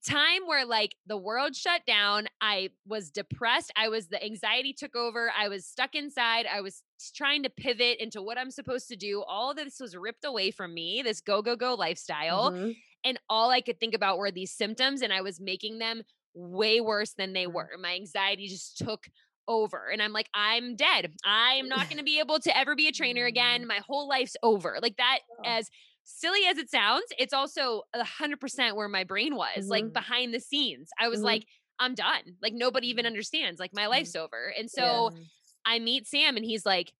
time 0.04 0.42
where 0.46 0.66
like 0.66 0.96
the 1.06 1.16
world 1.16 1.54
shut 1.54 1.82
down. 1.86 2.26
I 2.40 2.70
was 2.86 3.10
depressed. 3.10 3.72
I 3.76 3.88
was, 3.88 4.08
the 4.08 4.22
anxiety 4.24 4.72
took 4.72 4.96
over. 4.96 5.30
I 5.36 5.48
was 5.48 5.66
stuck 5.66 5.94
inside. 5.94 6.46
I 6.46 6.60
was 6.62 6.82
trying 7.14 7.42
to 7.44 7.50
pivot 7.50 7.98
into 8.00 8.20
what 8.22 8.36
I'm 8.38 8.50
supposed 8.50 8.88
to 8.88 8.96
do. 8.96 9.22
All 9.22 9.50
of 9.50 9.56
this 9.56 9.78
was 9.80 9.96
ripped 9.96 10.24
away 10.24 10.50
from 10.50 10.74
me, 10.74 11.02
this 11.02 11.20
go, 11.20 11.42
go, 11.42 11.56
go 11.56 11.74
lifestyle 11.74 12.50
Mhm. 12.52 12.76
And 13.04 13.18
all 13.28 13.50
I 13.50 13.60
could 13.60 13.78
think 13.78 13.94
about 13.94 14.18
were 14.18 14.30
these 14.30 14.52
symptoms, 14.52 15.02
and 15.02 15.12
I 15.12 15.20
was 15.20 15.40
making 15.40 15.78
them 15.78 16.02
way 16.34 16.80
worse 16.80 17.12
than 17.14 17.32
they 17.32 17.46
Mm. 17.46 17.52
were. 17.52 17.70
My 17.78 17.94
anxiety 17.94 18.48
just 18.48 18.78
took 18.78 19.06
over, 19.46 19.88
and 19.90 20.00
I'm 20.02 20.12
like, 20.12 20.28
I'm 20.34 20.74
dead. 20.76 21.12
I 21.24 21.54
am 21.54 21.68
not 21.68 21.88
going 21.88 21.98
to 21.98 22.04
be 22.04 22.18
able 22.18 22.38
to 22.40 22.56
ever 22.56 22.74
be 22.74 22.88
a 22.88 22.92
trainer 22.92 23.26
again. 23.26 23.66
My 23.66 23.80
whole 23.86 24.08
life's 24.08 24.36
over. 24.42 24.78
Like 24.80 24.96
that, 24.96 25.18
as 25.44 25.68
silly 26.04 26.46
as 26.46 26.58
it 26.58 26.70
sounds, 26.70 27.04
it's 27.18 27.32
also 27.34 27.82
a 27.94 28.04
hundred 28.04 28.40
percent 28.40 28.74
where 28.76 28.88
my 28.88 29.04
brain 29.04 29.36
was, 29.36 29.68
like 29.68 29.84
Mhm. 29.84 29.92
behind 29.92 30.32
the 30.34 30.40
scenes. 30.40 30.90
I 30.98 31.08
was 31.08 31.20
Mhm. 31.20 31.24
like, 31.24 31.46
I'm 31.78 31.94
done. 31.94 32.36
Like 32.40 32.54
nobody 32.54 32.88
even 32.88 33.04
understands. 33.06 33.60
Like 33.60 33.74
my 33.74 33.86
life's 33.86 34.16
over, 34.16 34.48
and 34.58 34.70
so. 34.70 35.10
Mm. 35.10 35.26
I 35.66 35.78
meet 35.78 36.06
Sam 36.06 36.36
and 36.36 36.44
he's 36.44 36.66
like, 36.66 36.92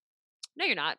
No, 0.57 0.65
you're 0.65 0.75
not. 0.75 0.97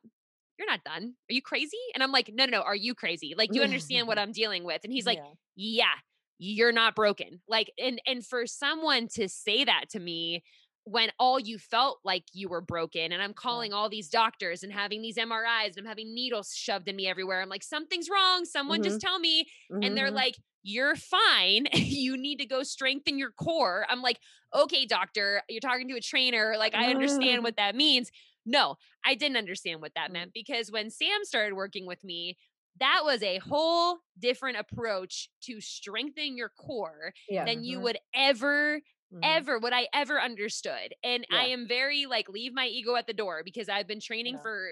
You're 0.58 0.68
not 0.68 0.84
done. 0.84 1.16
Are 1.30 1.34
you 1.34 1.42
crazy? 1.42 1.78
And 1.94 2.04
I'm 2.04 2.12
like, 2.12 2.30
No, 2.34 2.46
no, 2.46 2.60
no. 2.60 2.62
Are 2.62 2.76
you 2.76 2.96
crazy? 2.96 3.34
Like, 3.38 3.56
you 3.56 3.62
understand 3.64 4.08
what 4.08 4.18
I'm 4.20 4.32
dealing 4.32 4.64
with? 4.64 4.82
And 4.84 4.94
he's 4.94 5.06
like, 5.06 5.20
Yeah. 5.20 5.34
Yeah, 5.56 5.94
you're 6.38 6.72
not 6.74 6.96
broken. 6.96 7.42
Like, 7.48 7.72
and 7.78 8.02
and 8.06 8.26
for 8.26 8.46
someone 8.46 9.08
to 9.10 9.30
say 9.30 9.64
that 9.66 9.86
to 9.92 10.00
me 10.00 10.44
when 10.84 11.10
all 11.18 11.40
you 11.40 11.58
felt 11.58 12.00
like 12.04 12.26
you 12.34 12.48
were 12.48 12.62
broken, 12.62 13.12
and 13.12 13.22
I'm 13.22 13.34
calling 13.34 13.74
all 13.74 13.90
these 13.90 14.10
doctors 14.10 14.62
and 14.62 14.72
having 14.72 15.02
these 15.02 15.18
MRIs 15.18 15.78
and 15.78 15.80
I'm 15.80 15.90
having 15.90 16.14
needles 16.14 16.54
shoved 16.54 16.88
in 16.88 16.96
me 16.96 17.08
everywhere. 17.08 17.42
I'm 17.42 17.50
like, 17.50 17.64
something's 17.64 18.10
wrong. 18.10 18.46
Someone 18.46 18.82
just 18.84 19.02
tell 19.02 19.18
me 19.20 19.48
and 19.82 19.98
they're 19.98 20.12
Mhm. 20.12 20.16
like 20.16 20.36
you're 20.68 20.96
fine 20.96 21.68
you 21.74 22.18
need 22.18 22.38
to 22.40 22.46
go 22.46 22.64
strengthen 22.64 23.20
your 23.20 23.32
core 23.32 23.86
i'm 23.88 24.02
like 24.02 24.18
okay 24.56 24.84
doctor 24.86 25.44
you're 25.48 25.60
talking 25.60 25.88
to 25.88 25.96
a 25.96 26.02
trainer 26.02 26.56
like 26.58 26.74
i 26.74 26.90
understand 26.90 27.44
what 27.44 27.56
that 27.58 27.76
means 27.76 28.10
no 28.46 28.76
i 29.06 29.16
didn't 29.16 29.38
understand 29.38 29.82
what 29.82 29.94
that 29.96 30.10
Mm. 30.10 30.14
meant 30.14 30.34
because 30.34 30.72
when 30.72 30.90
sam 30.90 31.24
started 31.24 31.56
working 31.56 31.86
with 31.86 32.04
me 32.04 32.38
that 32.78 33.02
was 33.06 33.24
a 33.24 33.38
whole 33.38 34.00
different 34.20 34.58
approach 34.58 35.30
to 35.42 35.62
strengthening 35.62 36.38
your 36.38 36.50
core 36.50 37.14
yeah. 37.30 37.46
than 37.46 37.64
you 37.64 37.80
Mhm. 37.80 37.84
would 37.84 37.98
ever 38.14 38.82
Mhm. 39.14 39.20
ever 39.24 39.60
what 39.60 39.72
I 39.72 39.88
ever 39.94 40.20
understood. 40.20 40.94
And 41.02 41.26
I 41.32 41.46
am 41.46 41.68
very 41.70 42.06
like 42.06 42.28
leave 42.28 42.54
my 42.54 42.68
ego 42.68 42.96
at 42.96 43.08
the 43.08 43.14
door 43.14 43.44
because 43.46 43.70
I've 43.70 43.88
been 43.88 44.02
training 44.02 44.34
Yeah. 44.36 44.42
for 44.42 44.72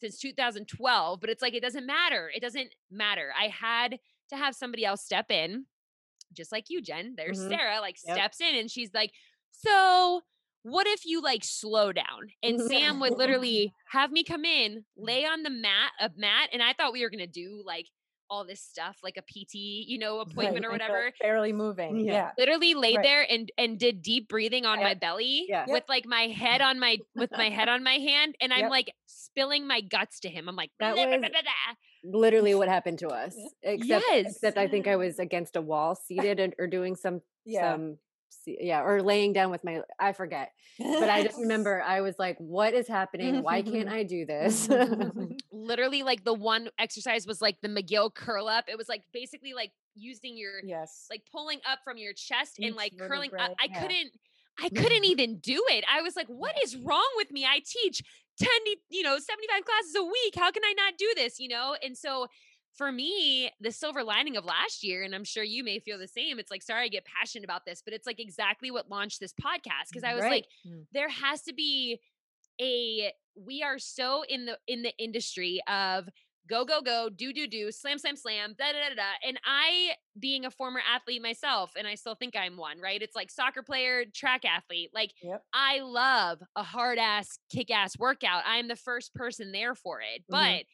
since 0.00 0.18
2012, 0.20 1.20
but 1.20 1.30
it's 1.30 1.42
like 1.42 1.54
it 1.54 1.62
doesn't 1.62 1.84
matter. 1.86 2.30
It 2.32 2.40
doesn't 2.40 2.74
matter. 2.92 3.32
I 3.36 3.48
had 3.48 3.98
to 4.28 4.36
have 4.36 4.54
somebody 4.54 4.84
else 4.84 5.02
step 5.04 5.30
in, 5.32 5.66
just 6.32 6.52
like 6.52 6.66
you, 6.70 6.80
Jen. 6.80 7.14
There's 7.16 7.40
Mhm. 7.40 7.48
Sarah, 7.48 7.80
like 7.80 7.96
Yep. 8.04 8.14
steps 8.16 8.40
in 8.40 8.54
and 8.54 8.70
she's 8.70 8.94
like, 8.94 9.12
So 9.50 10.22
what 10.62 10.86
if 10.86 11.04
you 11.06 11.22
like 11.22 11.44
slow 11.44 11.92
down? 11.92 12.30
And 12.42 12.60
Sam 12.60 13.00
would 13.00 13.12
literally 13.18 13.72
have 13.90 14.10
me 14.10 14.24
come 14.24 14.44
in, 14.44 14.78
mm. 14.78 14.82
lay 14.96 15.24
on 15.24 15.42
the 15.42 15.50
mat, 15.50 15.92
a 16.00 16.10
mat, 16.16 16.50
and 16.52 16.62
I 16.62 16.72
thought 16.72 16.92
we 16.92 17.02
were 17.02 17.10
gonna 17.10 17.26
do 17.26 17.62
like 17.64 17.86
all 18.32 18.46
this 18.46 18.60
stuff, 18.62 18.96
like 19.02 19.16
a 19.16 19.22
PT, 19.22 19.54
you 19.54 19.98
know, 19.98 20.20
appointment 20.20 20.64
or 20.64 20.70
whatever 20.70 21.10
barely 21.20 21.52
moving. 21.52 21.98
Yeah. 21.98 22.12
Yeah. 22.12 22.30
literally 22.38 22.74
laid 22.74 22.98
Right. 22.98 23.02
there 23.04 23.26
and 23.28 23.50
and 23.58 23.76
did 23.76 24.02
deep 24.02 24.28
breathing 24.28 24.64
on 24.64 24.78
my 24.78 24.94
belly 24.94 25.46
Yeah. 25.48 25.64
with 25.66 25.82
like 25.88 26.06
my 26.06 26.28
head 26.28 26.60
on 26.68 26.78
my 26.78 26.98
with 27.16 27.32
my 27.32 27.50
head 27.50 27.68
on 27.68 27.82
my 27.82 27.94
hand 27.94 28.36
and 28.40 28.52
I'm 28.52 28.60
Yep. 28.60 28.70
like 28.70 28.94
spilling 29.06 29.66
my 29.66 29.80
guts 29.80 30.20
to 30.20 30.28
him. 30.28 30.48
I'm 30.48 30.54
like 30.54 30.70
That 30.78 30.94
"Blah, 30.94 31.06
was- 31.06 31.18
blah, 31.18 31.28
blah." 31.28 31.74
literally 32.04 32.54
what 32.54 32.68
happened 32.68 33.00
to 33.00 33.08
us. 33.08 33.34
Except, 33.62 34.04
Yes. 34.08 34.26
except 34.36 34.56
I 34.56 34.68
think 34.68 34.86
I 34.86 34.94
mm. 34.94 34.98
was 34.98 35.18
against 35.18 35.56
a 35.56 35.60
wall, 35.60 35.96
seated 35.96 36.38
and, 36.40 36.54
or 36.58 36.68
doing 36.68 36.94
some 36.94 37.22
Yeah. 37.44 37.72
some 37.72 37.98
yeah, 38.46 38.82
or 38.82 39.02
laying 39.02 39.32
down 39.32 39.50
with 39.50 39.64
my 39.64 39.80
I 39.98 40.12
forget. 40.12 40.52
But 40.78 41.08
I 41.08 41.22
just 41.22 41.38
remember 41.40 41.82
I 41.82 42.00
was 42.00 42.18
like, 42.18 42.36
"What 42.38 42.74
is 42.74 42.88
happening? 42.88 43.42
Why 43.42 43.62
can't 43.62 43.88
I 43.92 44.02
do 44.02 44.26
this?" 44.26 44.68
literally 45.52 46.02
like 46.02 46.24
the 46.24 46.34
one 46.34 46.68
exercise 46.78 47.26
was 47.26 47.40
like 47.40 47.60
the 47.60 47.68
McGill 47.68 48.12
curl 48.12 48.48
up. 48.48 48.64
It 48.68 48.78
was 48.78 48.88
like 48.88 49.02
basically 49.12 49.54
like 49.54 49.72
using 49.94 50.36
your 50.36 50.60
yes. 50.64 51.06
like 51.10 51.22
pulling 51.30 51.60
up 51.70 51.80
from 51.84 51.96
your 51.96 52.12
chest 52.12 52.58
and 52.60 52.74
like 52.74 52.92
curling 52.98 53.30
up. 53.38 53.52
I 53.60 53.68
yeah. 53.70 53.82
couldn't 53.82 54.10
I 54.62 54.68
couldn't 54.68 55.04
even 55.04 55.38
do 55.38 55.62
it. 55.68 55.84
I 55.90 56.02
was 56.02 56.16
like, 56.16 56.26
what 56.26 56.54
is 56.62 56.76
wrong 56.76 57.08
with 57.16 57.30
me? 57.30 57.46
I 57.46 57.60
teach 57.64 58.02
10, 58.38 58.48
you 58.90 59.02
know, 59.02 59.18
75 59.18 59.64
classes 59.64 59.94
a 59.96 60.02
week. 60.02 60.34
How 60.36 60.50
can 60.50 60.62
I 60.64 60.74
not 60.76 60.98
do 60.98 61.12
this? 61.16 61.38
You 61.38 61.48
know? 61.48 61.76
And 61.82 61.96
so 61.96 62.26
for 62.74 62.90
me, 62.92 63.50
the 63.60 63.72
silver 63.72 64.02
lining 64.04 64.36
of 64.36 64.44
last 64.44 64.82
year, 64.82 65.02
and 65.02 65.14
I'm 65.14 65.24
sure 65.24 65.42
you 65.42 65.62
may 65.64 65.78
feel 65.80 65.98
the 65.98 66.08
same. 66.08 66.38
It's 66.38 66.50
like, 66.50 66.62
sorry, 66.62 66.84
I 66.84 66.88
get 66.88 67.04
passionate 67.04 67.44
about 67.44 67.64
this, 67.66 67.82
but 67.84 67.92
it's 67.94 68.06
like 68.06 68.20
exactly 68.20 68.70
what 68.70 68.88
launched 68.88 69.20
this 69.20 69.34
podcast. 69.34 69.92
Cause 69.92 70.04
I 70.04 70.14
was 70.14 70.22
Right. 70.22 70.30
like, 70.30 70.46
Mm. 70.66 70.86
there 70.92 71.08
has 71.08 71.42
to 71.42 71.52
be 71.52 72.00
a 72.60 73.12
we 73.36 73.62
are 73.62 73.78
so 73.78 74.22
in 74.28 74.44
the 74.46 74.58
in 74.66 74.82
the 74.82 74.92
industry 74.98 75.60
of 75.68 76.08
go 76.48 76.64
go 76.64 76.82
go 76.82 77.08
do 77.08 77.32
do 77.32 77.46
do 77.46 77.70
slam 77.72 77.98
slam 77.98 78.16
slam 78.16 78.54
da 78.58 78.72
da 78.72 78.88
da 78.90 78.94
da 78.96 79.02
and 79.26 79.38
i 79.46 79.92
being 80.18 80.44
a 80.44 80.50
former 80.50 80.80
athlete 80.86 81.22
myself 81.22 81.72
and 81.76 81.86
i 81.86 81.94
still 81.94 82.14
think 82.14 82.34
i'm 82.36 82.56
one 82.56 82.78
right 82.80 83.02
it's 83.02 83.14
like 83.16 83.30
soccer 83.30 83.62
player 83.62 84.04
track 84.14 84.44
athlete 84.44 84.90
like 84.92 85.12
Yep. 85.22 85.42
i 85.54 85.78
love 85.80 86.42
a 86.56 86.62
hard 86.62 86.98
ass 86.98 87.38
kick 87.50 87.70
ass 87.70 87.96
workout 87.98 88.42
i'm 88.46 88.68
the 88.68 88.76
first 88.76 89.14
person 89.14 89.52
there 89.52 89.74
for 89.74 90.00
it 90.02 90.22
Mhm. 90.22 90.26
but 90.28 90.64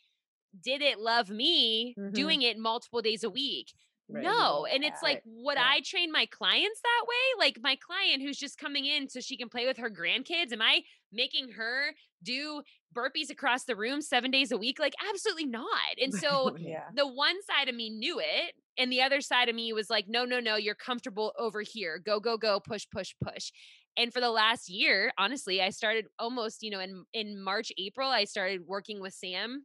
did 0.63 0.83
it 0.83 0.99
love 0.99 1.31
me 1.31 1.97
Mhm. 1.97 2.13
doing 2.13 2.43
it 2.43 2.59
multiple 2.59 3.03
days 3.03 3.25
a 3.25 3.31
week 3.31 3.73
Right. 4.09 4.37
no. 4.39 4.65
And 4.67 4.85
it's 4.85 5.03
like, 5.03 5.21
would 5.25 5.57
Yeah. 5.57 5.71
I 5.71 5.81
train 5.81 6.13
my 6.13 6.27
clients 6.27 6.81
that 6.81 7.05
way? 7.09 7.45
Like 7.45 7.59
my 7.61 7.77
client 7.77 8.23
who's 8.23 8.39
just 8.39 8.57
coming 8.57 8.87
in 8.87 9.09
so 9.09 9.21
she 9.21 9.37
can 9.37 9.49
play 9.49 9.67
with 9.67 9.79
her 9.79 9.91
grandkids. 9.91 10.53
Am 10.53 10.63
I 10.63 10.85
making 11.13 11.51
her 11.53 11.93
do 12.23 12.63
burpees 12.95 13.31
across 13.31 13.65
the 13.65 13.75
room 13.75 14.01
seven 14.01 14.31
days 14.31 14.53
a 14.53 14.57
week? 14.57 14.79
Like, 14.79 14.95
absolutely 15.11 15.47
not. 15.47 15.99
And 16.01 16.15
so 16.15 16.53
Yeah. 16.57 16.93
the 16.93 17.07
one 17.07 17.43
side 17.43 17.69
of 17.69 17.75
me 17.75 17.91
knew 17.91 18.21
it. 18.21 18.55
And 18.79 18.93
the 18.93 19.03
other 19.03 19.21
side 19.21 19.49
of 19.49 19.55
me 19.57 19.73
was 19.73 19.91
like, 19.91 20.07
no, 20.09 20.25
no, 20.25 20.39
no, 20.39 20.55
you're 20.57 20.75
comfortable 20.75 21.33
over 21.39 21.63
here. 21.63 21.99
Go, 21.99 22.21
go, 22.21 22.37
go, 22.37 22.61
push, 22.61 22.87
push, 22.91 23.13
push. 23.21 23.51
And 23.97 24.13
for 24.13 24.21
the 24.21 24.31
last 24.31 24.69
year, 24.69 25.13
honestly, 25.19 25.63
I 25.63 25.71
started 25.71 26.07
almost, 26.19 26.63
you 26.63 26.71
know, 26.71 26.81
in 26.81 27.05
in 27.13 27.43
March, 27.43 27.73
April, 27.79 28.09
I 28.11 28.25
started 28.25 28.67
working 28.67 29.01
with 29.01 29.15
Sam 29.15 29.65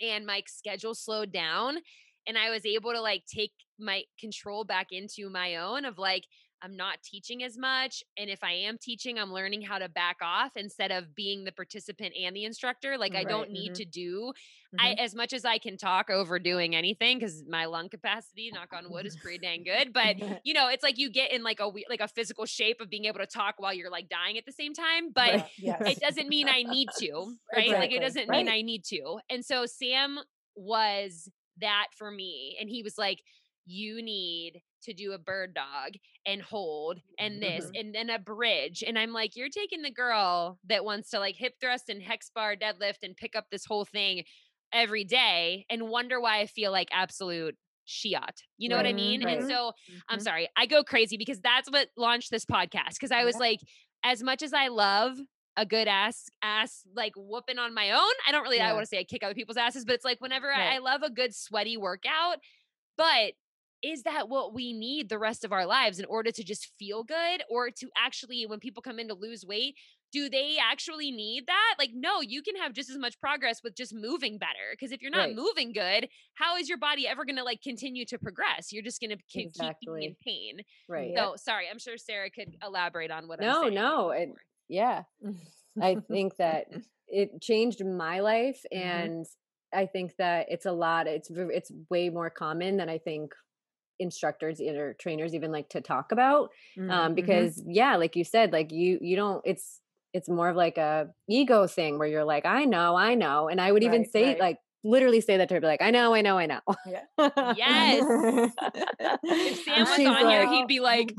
and 0.00 0.26
my 0.26 0.42
schedule 0.46 0.94
slowed 0.94 1.32
down 1.32 1.78
and 2.26 2.36
I 2.36 2.50
was 2.50 2.66
able 2.66 2.92
to 2.92 3.00
like 3.00 3.24
take 3.26 3.52
my 3.78 4.02
control 4.18 4.64
back 4.64 4.88
into 4.90 5.30
my 5.30 5.56
own 5.56 5.84
of 5.84 5.98
like 5.98 6.24
I'm 6.66 6.76
not 6.76 7.00
teaching 7.02 7.44
as 7.44 7.56
much. 7.56 8.02
And 8.18 8.28
if 8.28 8.42
I 8.42 8.52
am 8.52 8.76
teaching, 8.76 9.18
I'm 9.20 9.32
learning 9.32 9.62
how 9.62 9.78
to 9.78 9.88
back 9.88 10.16
off 10.20 10.56
instead 10.56 10.90
of 10.90 11.14
being 11.14 11.44
the 11.44 11.52
participant 11.52 12.14
and 12.20 12.34
the 12.34 12.44
instructor. 12.44 12.98
Like 12.98 13.14
I 13.14 13.18
Right, 13.18 13.28
don't 13.28 13.50
need 13.52 13.72
mhm. 13.72 13.76
to 13.76 13.84
do 13.84 14.32
I 14.78 14.92
as 14.98 15.14
much 15.14 15.32
as 15.32 15.44
I 15.44 15.58
can 15.58 15.76
talk 15.78 16.10
over 16.10 16.38
doing 16.40 16.74
anything 16.74 17.18
because 17.18 17.44
my 17.48 17.66
lung 17.66 17.88
capacity, 17.88 18.50
knock 18.52 18.70
on 18.72 18.90
wood, 18.90 19.06
is 19.06 19.16
pretty 19.16 19.38
dang 19.38 19.62
good. 19.62 19.92
But 19.92 20.16
you 20.44 20.54
know, 20.54 20.68
it's 20.68 20.82
like 20.82 20.98
you 20.98 21.08
get 21.10 21.32
in 21.32 21.42
like 21.44 21.60
a 21.60 21.68
we- 21.68 21.86
like 21.88 22.00
a 22.00 22.08
physical 22.08 22.46
shape 22.46 22.80
of 22.80 22.90
being 22.90 23.04
able 23.04 23.20
to 23.20 23.26
talk 23.26 23.54
while 23.58 23.72
you're 23.72 23.90
like 23.90 24.08
dying 24.08 24.36
at 24.36 24.44
the 24.44 24.52
same 24.52 24.74
time. 24.74 25.12
But 25.14 25.34
Right, 25.34 25.44
yes. 25.58 25.82
it 25.86 26.00
doesn't 26.00 26.28
mean 26.28 26.48
I 26.48 26.64
need 26.64 26.88
to, 26.98 27.32
right? 27.54 27.70
Like 27.70 27.92
it 27.92 28.00
doesn't 28.00 28.28
mean. 28.28 28.48
I 28.48 28.62
need 28.62 28.84
to. 28.86 29.18
And 29.30 29.44
so 29.44 29.66
Sam 29.66 30.18
was 30.56 31.30
that 31.60 31.86
for 31.96 32.10
me. 32.10 32.56
And 32.60 32.68
he 32.68 32.82
was 32.82 32.98
like, 32.98 33.22
you 33.64 34.02
need 34.02 34.62
to 34.82 34.92
do 34.94 35.12
a 35.12 35.18
bird 35.18 35.54
dog 35.54 35.92
and 36.24 36.42
hold 36.42 37.00
and 37.18 37.42
this 37.42 37.66
Mhm. 37.66 37.80
and 37.80 37.94
then 37.94 38.10
a 38.10 38.18
bridge. 38.18 38.82
And 38.86 38.98
I'm 38.98 39.12
like, 39.12 39.36
you're 39.36 39.48
taking 39.48 39.82
the 39.82 39.90
girl 39.90 40.58
that 40.64 40.84
wants 40.84 41.10
to 41.10 41.18
like 41.18 41.36
hip 41.36 41.54
thrust 41.60 41.88
and 41.88 42.02
hex 42.02 42.30
bar 42.30 42.56
deadlift 42.56 42.98
and 43.02 43.16
pick 43.16 43.36
up 43.36 43.46
this 43.50 43.64
whole 43.64 43.84
thing 43.84 44.24
every 44.72 45.04
day 45.04 45.64
and 45.70 45.88
wonder 45.88 46.20
why 46.20 46.40
I 46.40 46.46
feel 46.46 46.72
like 46.72 46.88
absolute 46.92 47.56
shiat. 47.88 48.42
You 48.58 48.68
know 48.68 48.76
what 48.76 48.86
I 48.86 48.92
mean? 48.92 49.22
right. 49.24 49.38
And 49.38 49.48
so 49.48 49.72
I'm 50.08 50.18
Mhm. 50.18 50.22
sorry, 50.22 50.48
I 50.56 50.66
go 50.66 50.82
crazy 50.82 51.16
because 51.16 51.40
that's 51.40 51.70
what 51.70 51.88
launched 51.96 52.30
this 52.30 52.44
podcast. 52.44 52.94
Because 52.94 53.12
I 53.12 53.24
was 53.24 53.36
Yeah. 53.36 53.40
like, 53.40 53.60
as 54.02 54.22
much 54.22 54.42
as 54.42 54.52
I 54.52 54.68
love 54.68 55.18
a 55.56 55.64
good 55.64 55.88
ass 55.88 56.28
ass 56.42 56.82
like 56.94 57.12
whooping 57.16 57.58
on 57.58 57.72
my 57.74 57.92
own, 57.92 58.12
I 58.26 58.32
don't 58.32 58.42
really 58.42 58.60
I 58.60 58.72
want 58.72 58.82
to 58.82 58.88
say 58.88 58.98
I 58.98 59.04
kick 59.04 59.22
other 59.24 59.34
people's 59.34 59.56
asses, 59.56 59.84
but 59.84 59.94
it's 59.94 60.04
like 60.04 60.20
whenever 60.20 60.52
I, 60.52 60.74
I 60.74 60.78
love 60.78 61.02
a 61.02 61.10
good 61.10 61.34
sweaty 61.34 61.76
workout, 61.76 62.38
but 62.96 63.34
is 63.82 64.02
that 64.04 64.28
what 64.28 64.54
we 64.54 64.72
need 64.72 65.08
the 65.08 65.18
rest 65.18 65.44
of 65.44 65.52
our 65.52 65.66
lives 65.66 65.98
in 65.98 66.04
order 66.06 66.30
to 66.30 66.42
just 66.44 66.72
feel 66.78 67.04
good 67.04 67.42
or 67.50 67.70
to 67.70 67.88
actually 67.96 68.46
when 68.46 68.58
people 68.60 68.82
come 68.82 68.98
in 68.98 69.08
to 69.08 69.14
lose 69.14 69.44
weight 69.46 69.74
do 70.12 70.28
they 70.30 70.56
actually 70.62 71.10
need 71.10 71.44
that 71.46 71.74
like 71.78 71.90
no 71.94 72.20
you 72.20 72.40
can 72.42 72.56
have 72.56 72.72
just 72.72 72.88
as 72.90 72.96
much 72.96 73.18
progress 73.20 73.60
with 73.62 73.74
just 73.76 73.92
moving 73.94 74.38
better 74.38 74.70
because 74.72 74.92
if 74.92 75.02
you're 75.02 75.10
not 75.10 75.26
Right. 75.26 75.34
moving 75.36 75.72
good 75.72 76.08
how 76.34 76.56
is 76.56 76.68
your 76.68 76.78
body 76.78 77.06
ever 77.06 77.24
going 77.24 77.36
to 77.36 77.44
like 77.44 77.60
continue 77.62 78.04
to 78.06 78.18
progress 78.18 78.72
you're 78.72 78.82
just 78.84 79.00
going 79.00 79.10
to 79.10 79.18
keep 79.28 79.50
being 79.84 80.02
in 80.02 80.16
pain 80.24 80.58
Right. 80.88 81.10
Yeah. 81.14 81.30
sorry 81.36 81.66
i'm 81.70 81.78
sure 81.78 81.96
sarah 81.98 82.30
could 82.30 82.54
elaborate 82.64 83.10
on 83.10 83.28
what 83.28 83.40
i'm 83.40 83.46
No, 83.46 83.62
saying 83.62 83.74
no, 83.74 84.10
it- 84.10 84.30
Yeah. 84.68 85.02
I 85.80 85.96
think 86.08 86.36
that 86.36 86.66
it 87.08 87.40
changed 87.42 87.84
my 87.84 88.20
life 88.20 88.60
Mhm. 88.72 88.78
and 88.80 89.26
I 89.72 89.86
think 89.86 90.14
that 90.18 90.46
it's 90.48 90.64
a 90.64 90.72
lot 90.72 91.06
it's 91.08 91.28
it's 91.30 91.70
way 91.90 92.08
more 92.08 92.30
common 92.30 92.76
than 92.78 92.88
I 92.88 92.98
think 92.98 93.32
instructors 93.98 94.60
or 94.60 94.94
trainers 94.94 95.34
even 95.34 95.52
like 95.52 95.68
to 95.70 95.80
talk 95.80 96.12
about 96.12 96.50
Mhm, 96.76 96.84
um 96.88 97.14
mhm. 97.14 97.14
because 97.14 97.62
yeah 97.66 97.96
like 97.96 98.16
you 98.16 98.24
said 98.24 98.52
like 98.52 98.72
you 98.72 98.98
you 99.00 99.16
don't 99.16 99.42
it's 99.44 99.80
it's 100.12 100.28
more 100.28 100.48
of 100.48 100.56
like 100.56 100.78
a 100.78 101.08
ego 101.28 101.66
thing 101.66 101.98
where 101.98 102.08
you're 102.08 102.24
like 102.24 102.46
I 102.46 102.64
know 102.64 102.96
I 102.96 103.14
know 103.14 103.48
and 103.48 103.60
I 103.60 103.72
would 103.72 103.82
even 103.82 104.04
Right, 104.04 104.06
say 104.06 104.36
right. 104.36 104.38
like 104.38 104.58
literally 104.84 105.20
say 105.20 105.36
that 105.38 105.48
to 105.48 105.54
her 105.54 105.60
be 105.60 105.66
like 105.66 105.82
I 105.82 105.90
know 105.90 106.14
I 106.14 106.22
know 106.22 106.38
I 106.38 106.46
know 106.46 106.60
Yeah. 106.84 107.04
Yes. 107.42 108.06
if 109.44 109.58
sam 109.58 109.88
was 109.88 110.04
She's 110.04 110.06
on 110.06 110.26
here 110.26 110.44
he'd 110.46 110.66
be 110.66 110.80
like 110.80 111.16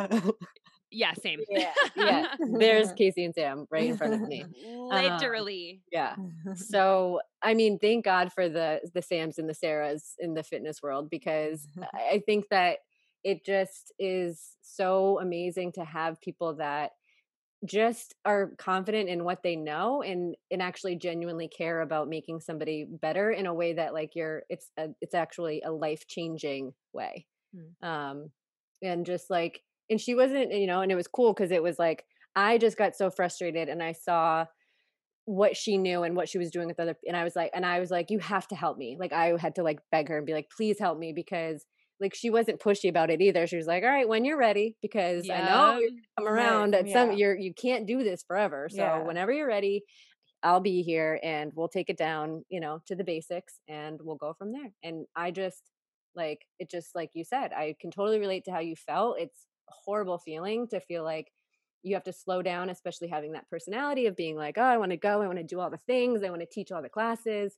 yeah 0.91 1.13
same. 1.13 1.41
Yeah. 1.49 1.73
yeah. 1.95 2.35
There's 2.39 2.91
Casey 2.97 3.25
and 3.25 3.33
Sam 3.33 3.67
right 3.69 3.89
in 3.89 3.97
front 3.97 4.13
of 4.13 4.21
me. 4.21 4.45
Literally. 4.65 5.81
yeah. 5.91 6.15
So 6.55 7.21
i 7.41 7.53
mean 7.53 7.77
thank 7.79 8.03
god 8.03 8.31
for 8.33 8.49
the 8.49 8.81
the 8.93 9.01
sams 9.01 9.37
and 9.37 9.47
the 9.47 9.53
sarahs 9.53 10.13
in 10.19 10.33
the 10.33 10.43
fitness 10.43 10.81
world 10.81 11.09
because 11.09 11.67
i 11.93 12.21
think 12.25 12.45
that 12.49 12.77
it 13.23 13.45
just 13.45 13.93
is 13.99 14.55
so 14.61 15.19
amazing 15.19 15.71
to 15.71 15.83
have 15.83 16.19
people 16.21 16.55
that 16.55 16.91
just 17.65 18.13
are 18.23 18.51
confident 18.57 19.09
in 19.09 19.23
what 19.23 19.41
they 19.43 19.55
know 19.55 20.01
and 20.03 20.35
and 20.51 20.61
actually 20.61 20.95
genuinely 20.95 21.47
care 21.47 21.81
about 21.81 22.07
making 22.07 22.39
somebody 22.39 22.85
better 22.87 23.31
in 23.31 23.47
a 23.47 23.53
way 23.53 23.73
that 23.73 23.93
like 23.93 24.15
you're 24.15 24.43
it's 24.49 24.71
a, 24.77 24.87
it's 25.01 25.15
actually 25.15 25.61
a 25.63 25.71
life 25.71 26.07
changing 26.07 26.73
way 26.93 27.25
um 27.81 28.29
and 28.83 29.05
just 29.05 29.29
like 29.29 29.63
and 29.89 30.01
she 30.01 30.15
wasn't 30.15 30.53
you 30.53 30.67
know 30.67 30.81
and 30.81 30.91
it 30.91 30.95
was 30.95 31.07
cool 31.07 31.33
because 31.33 31.51
it 31.51 31.63
was 31.63 31.79
like 31.79 32.05
i 32.35 32.57
just 32.57 32.77
got 32.77 32.95
so 32.95 33.09
frustrated 33.09 33.69
and 33.69 33.81
i 33.83 33.91
saw 33.91 34.45
what 35.25 35.57
she 35.57 35.77
knew 35.77 36.03
and 36.03 36.15
what 36.15 36.29
she 36.29 36.37
was 36.37 36.51
doing 36.51 36.67
with 36.67 36.79
other 36.79 36.95
and 37.05 37.17
i 37.17 37.23
was 37.23 37.35
like 37.35 37.51
and 37.53 37.65
i 37.65 37.79
was 37.79 37.91
like 37.91 38.09
you 38.09 38.19
have 38.19 38.47
to 38.47 38.55
help 38.55 38.77
me 38.77 38.95
like 38.99 39.11
i 39.11 39.37
had 39.37 39.55
to 39.55 39.63
like 39.63 39.79
beg 39.91 40.07
her 40.07 40.17
and 40.17 40.25
be 40.25 40.33
like 40.33 40.49
please 40.55 40.79
help 40.79 40.97
me 40.97 41.11
because 41.13 41.65
like 41.99 42.15
she 42.15 42.29
wasn't 42.29 42.59
pushy 42.61 42.89
about 42.89 43.09
it 43.09 43.21
either 43.21 43.45
she 43.45 43.57
was 43.57 43.67
like 43.67 43.83
all 43.83 43.89
right 43.89 44.07
when 44.07 44.23
you're 44.23 44.37
ready 44.37 44.77
because 44.81 45.29
i 45.29 45.41
know 45.41 45.73
you're 45.77 45.89
Yeah. 45.89 46.01
come 46.17 46.27
Right, 46.29 46.67
around 46.67 46.73
at 46.73 46.89
some 46.89 47.11
you're 47.11 47.35
you 47.37 47.53
can't 47.53 47.85
do 47.87 48.03
this 48.03 48.23
forever 48.25 48.69
so 48.71 49.01
Yeah. 49.01 49.03
whenever 49.03 49.31
you're 49.33 49.47
ready 49.47 49.83
i'll 50.43 50.59
be 50.59 50.83
here 50.83 51.19
and 51.23 51.51
we'll 51.55 51.69
take 51.69 51.89
it 51.89 51.97
down 51.97 52.43
you 52.49 52.59
know 52.59 52.79
to 52.85 52.95
the 52.95 53.03
basics 53.03 53.59
and 53.67 53.99
we'll 54.01 54.15
go 54.15 54.33
from 54.33 54.51
there 54.51 54.71
and 54.83 55.05
i 55.15 55.31
just 55.31 55.71
like 56.15 56.45
it 56.59 56.69
just 56.69 56.95
like 56.95 57.11
you 57.13 57.23
said 57.23 57.53
i 57.53 57.75
can 57.79 57.91
totally 57.91 58.19
relate 58.19 58.45
to 58.45 58.51
how 58.51 58.59
you 58.59 58.75
felt 58.75 59.19
it's 59.19 59.47
horrible 59.69 60.17
feeling 60.17 60.67
to 60.69 60.79
feel 60.79 61.03
like 61.03 61.31
you 61.83 61.93
have 61.93 62.03
to 62.03 62.13
slow 62.13 62.41
down 62.41 62.69
especially 62.69 63.07
having 63.07 63.31
that 63.33 63.49
personality 63.49 64.07
of 64.07 64.15
being 64.15 64.35
like 64.35 64.57
oh 64.57 64.61
i 64.63 64.77
want 64.77 64.91
to 64.91 64.97
go 64.97 65.21
i 65.21 65.27
want 65.27 65.37
to 65.37 65.43
do 65.43 65.59
all 65.59 65.69
the 65.69 65.77
things 65.87 66.23
i 66.23 66.29
want 66.29 66.41
to 66.41 66.47
teach 66.47 66.71
all 66.71 66.81
the 66.81 66.89
classes 66.89 67.55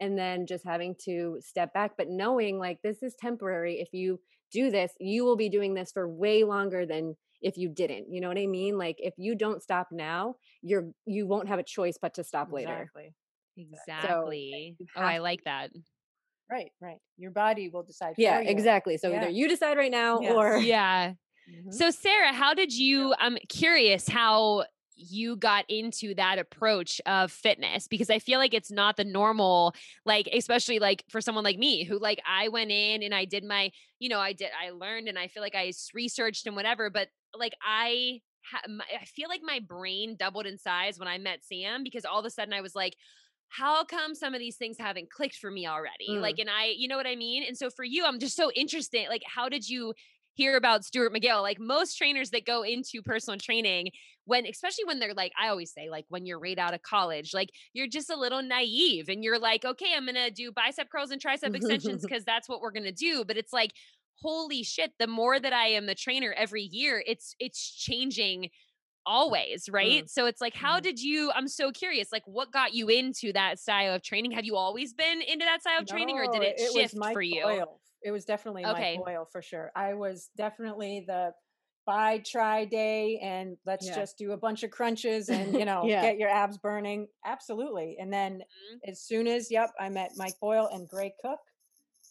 and 0.00 0.16
then 0.18 0.46
just 0.46 0.64
having 0.64 0.94
to 1.04 1.38
step 1.40 1.72
back 1.74 1.92
but 1.98 2.08
knowing 2.08 2.58
like 2.58 2.80
this 2.82 3.02
is 3.02 3.14
temporary 3.18 3.80
if 3.80 3.88
you 3.92 4.20
do 4.52 4.70
this 4.70 4.92
you 5.00 5.24
will 5.24 5.36
be 5.36 5.48
doing 5.48 5.74
this 5.74 5.90
for 5.92 6.08
way 6.08 6.44
longer 6.44 6.86
than 6.86 7.14
if 7.42 7.56
you 7.58 7.68
didn't 7.68 8.06
you 8.12 8.20
know 8.20 8.28
what 8.28 8.38
i 8.38 8.46
mean 8.46 8.78
like 8.78 8.96
if 8.98 9.14
you 9.18 9.34
don't 9.34 9.62
stop 9.62 9.88
now 9.90 10.36
you're 10.62 10.88
you 11.04 11.26
won't 11.26 11.48
have 11.48 11.58
a 11.58 11.62
choice 11.64 11.98
but 12.00 12.14
to 12.14 12.24
stop 12.24 12.52
later 12.52 12.72
Exactly. 12.72 13.14
exactly 13.56 14.76
you 14.78 14.86
oh 14.96 15.00
i 15.02 15.18
like 15.18 15.42
that 15.44 15.70
Right, 16.48 16.70
right. 16.80 16.98
Your 17.18 17.32
body 17.32 17.68
will 17.70 17.82
decide. 17.82 18.14
yeah 18.18 18.36
for 18.36 18.42
you. 18.44 18.50
exactly 18.50 18.96
so 18.98 19.10
Yeah. 19.10 19.16
either 19.22 19.30
you 19.30 19.48
decide 19.48 19.76
right 19.76 19.90
now 19.90 20.20
Yes. 20.20 20.32
or 20.32 20.58
yeah 20.58 21.14
Mhm. 21.48 21.72
So 21.72 21.90
Sarah, 21.90 22.32
how 22.32 22.54
did 22.54 22.72
you 22.76 23.14
I'm 23.18 23.36
curious 23.48 24.08
how 24.08 24.64
you 24.98 25.36
got 25.36 25.66
into 25.68 26.14
that 26.14 26.38
approach 26.38 27.02
of 27.04 27.30
fitness 27.30 27.86
because 27.86 28.08
I 28.08 28.18
feel 28.18 28.38
like 28.38 28.54
it's 28.54 28.70
not 28.70 28.96
the 28.96 29.04
normal 29.04 29.74
like 30.06 30.26
especially 30.32 30.78
like 30.78 31.04
for 31.10 31.20
someone 31.20 31.44
like 31.44 31.58
me 31.58 31.84
who 31.84 31.98
like 31.98 32.18
I 32.26 32.48
went 32.48 32.70
in 32.70 33.02
and 33.02 33.14
I 33.14 33.26
did 33.26 33.44
my 33.44 33.70
you 33.98 34.08
know 34.08 34.18
I 34.20 34.32
did 34.32 34.48
I 34.58 34.70
learned 34.70 35.08
and 35.08 35.18
I 35.18 35.28
feel 35.28 35.42
like 35.42 35.54
I 35.54 35.72
researched 35.92 36.46
and 36.46 36.56
whatever 36.56 36.88
but 36.88 37.08
like 37.38 37.52
I 37.62 38.22
ha- 38.50 38.62
my, 38.70 38.84
I 38.98 39.04
feel 39.04 39.28
like 39.28 39.42
my 39.42 39.60
brain 39.60 40.16
doubled 40.18 40.46
in 40.46 40.56
size 40.56 40.98
when 40.98 41.08
I 41.08 41.18
met 41.18 41.44
Sam 41.44 41.82
because 41.82 42.06
all 42.06 42.18
of 42.18 42.24
a 42.24 42.30
sudden 42.30 42.54
I 42.54 42.62
was 42.62 42.74
like 42.74 42.96
how 43.48 43.84
come 43.84 44.14
some 44.14 44.34
of 44.34 44.40
these 44.40 44.56
things 44.56 44.76
haven't 44.78 45.10
clicked 45.10 45.36
for 45.36 45.50
me 45.50 45.66
already 45.66 46.08
Mm. 46.08 46.20
like 46.22 46.38
and 46.38 46.48
I 46.50 46.72
you 46.76 46.88
know 46.88 46.96
what 46.96 47.06
I 47.06 47.16
mean 47.16 47.44
and 47.46 47.56
so 47.56 47.68
for 47.68 47.84
you 47.84 48.06
I'm 48.06 48.18
just 48.18 48.34
so 48.34 48.50
interested 48.52 49.08
like 49.10 49.22
how 49.26 49.48
did 49.50 49.68
you 49.68 49.92
hear 50.36 50.56
about 50.56 50.84
Stuart 50.84 51.12
McGill. 51.12 51.42
Like 51.42 51.58
most 51.58 51.96
trainers 51.96 52.30
that 52.30 52.46
go 52.46 52.62
into 52.62 53.02
personal 53.02 53.38
training, 53.38 53.90
when 54.24 54.46
especially 54.46 54.84
when 54.84 54.98
they're 55.00 55.14
like, 55.14 55.32
I 55.40 55.48
always 55.48 55.72
say, 55.72 55.90
like 55.90 56.04
when 56.08 56.26
you're 56.26 56.38
right 56.38 56.58
out 56.58 56.74
of 56.74 56.82
college, 56.82 57.34
like 57.34 57.50
you're 57.72 57.88
just 57.88 58.10
a 58.10 58.16
little 58.16 58.42
naive 58.42 59.08
and 59.08 59.24
you're 59.24 59.38
like, 59.38 59.64
okay, 59.64 59.94
I'm 59.96 60.06
gonna 60.06 60.30
do 60.30 60.52
bicep 60.52 60.90
curls 60.90 61.10
and 61.10 61.20
tricep 61.22 61.54
extensions 61.54 62.04
because 62.06 62.24
that's 62.24 62.48
what 62.48 62.60
we're 62.60 62.72
gonna 62.72 62.92
do. 62.92 63.24
But 63.24 63.36
it's 63.36 63.52
like, 63.52 63.72
holy 64.22 64.62
shit, 64.62 64.92
the 64.98 65.06
more 65.06 65.38
that 65.40 65.52
I 65.52 65.68
am 65.68 65.88
a 65.88 65.94
trainer 65.94 66.32
every 66.32 66.62
year, 66.62 67.02
it's 67.06 67.34
it's 67.38 67.74
changing 67.74 68.50
always 69.06 69.68
right 69.68 70.10
so 70.10 70.26
it's 70.26 70.40
like 70.40 70.54
how 70.54 70.80
Mhm. 70.80 70.80
did 70.80 71.00
you 71.00 71.30
i'm 71.36 71.46
so 71.46 71.70
curious 71.70 72.10
like 72.10 72.24
what 72.26 72.50
got 72.52 72.74
you 72.74 72.88
into 72.88 73.32
that 73.32 73.56
style 73.58 73.94
of 73.94 74.02
training 74.02 74.32
have 74.32 74.44
you 74.44 74.56
always 74.56 74.92
been 74.92 75.22
into 75.22 75.44
that 75.44 75.60
style 75.60 75.78
of 75.80 75.86
training 75.86 76.18
or 76.18 76.26
did 76.26 76.42
No, 76.42 76.54
it, 76.56 76.72
was 76.74 76.92
shift 76.92 77.06
for 77.12 77.22
you. 77.22 77.64
It 78.02 78.10
was 78.10 78.24
definitely 78.24 78.64
Okay. 78.64 78.96
Mike 78.96 79.04
Boyle 79.04 79.24
for 79.24 79.42
sure. 79.42 79.72
I 79.74 79.94
was 79.94 80.30
definitely 80.36 81.04
the 81.06 81.32
bi 81.86 82.18
tri 82.18 82.64
day 82.64 83.18
and 83.18 83.56
let's 83.64 83.86
Yeah. 83.86 83.94
just 83.94 84.18
do 84.18 84.32
a 84.32 84.36
bunch 84.36 84.62
of 84.64 84.70
crunches 84.70 85.28
and 85.28 85.56
you 85.56 85.64
know 85.66 85.88
Yeah. 85.88 86.00
get 86.00 86.18
your 86.18 86.28
abs 86.28 86.58
burning. 86.58 87.08
Absolutely. 87.24 87.96
And 87.98 88.12
then 88.12 88.42
Mhm. 88.72 88.80
as 88.86 89.00
soon 89.00 89.26
as 89.26 89.50
yep, 89.50 89.72
I 89.80 89.88
met 89.88 90.12
Mike 90.16 90.38
Boyle 90.40 90.68
and 90.72 90.88
Gray 90.88 91.14
Cook 91.22 91.40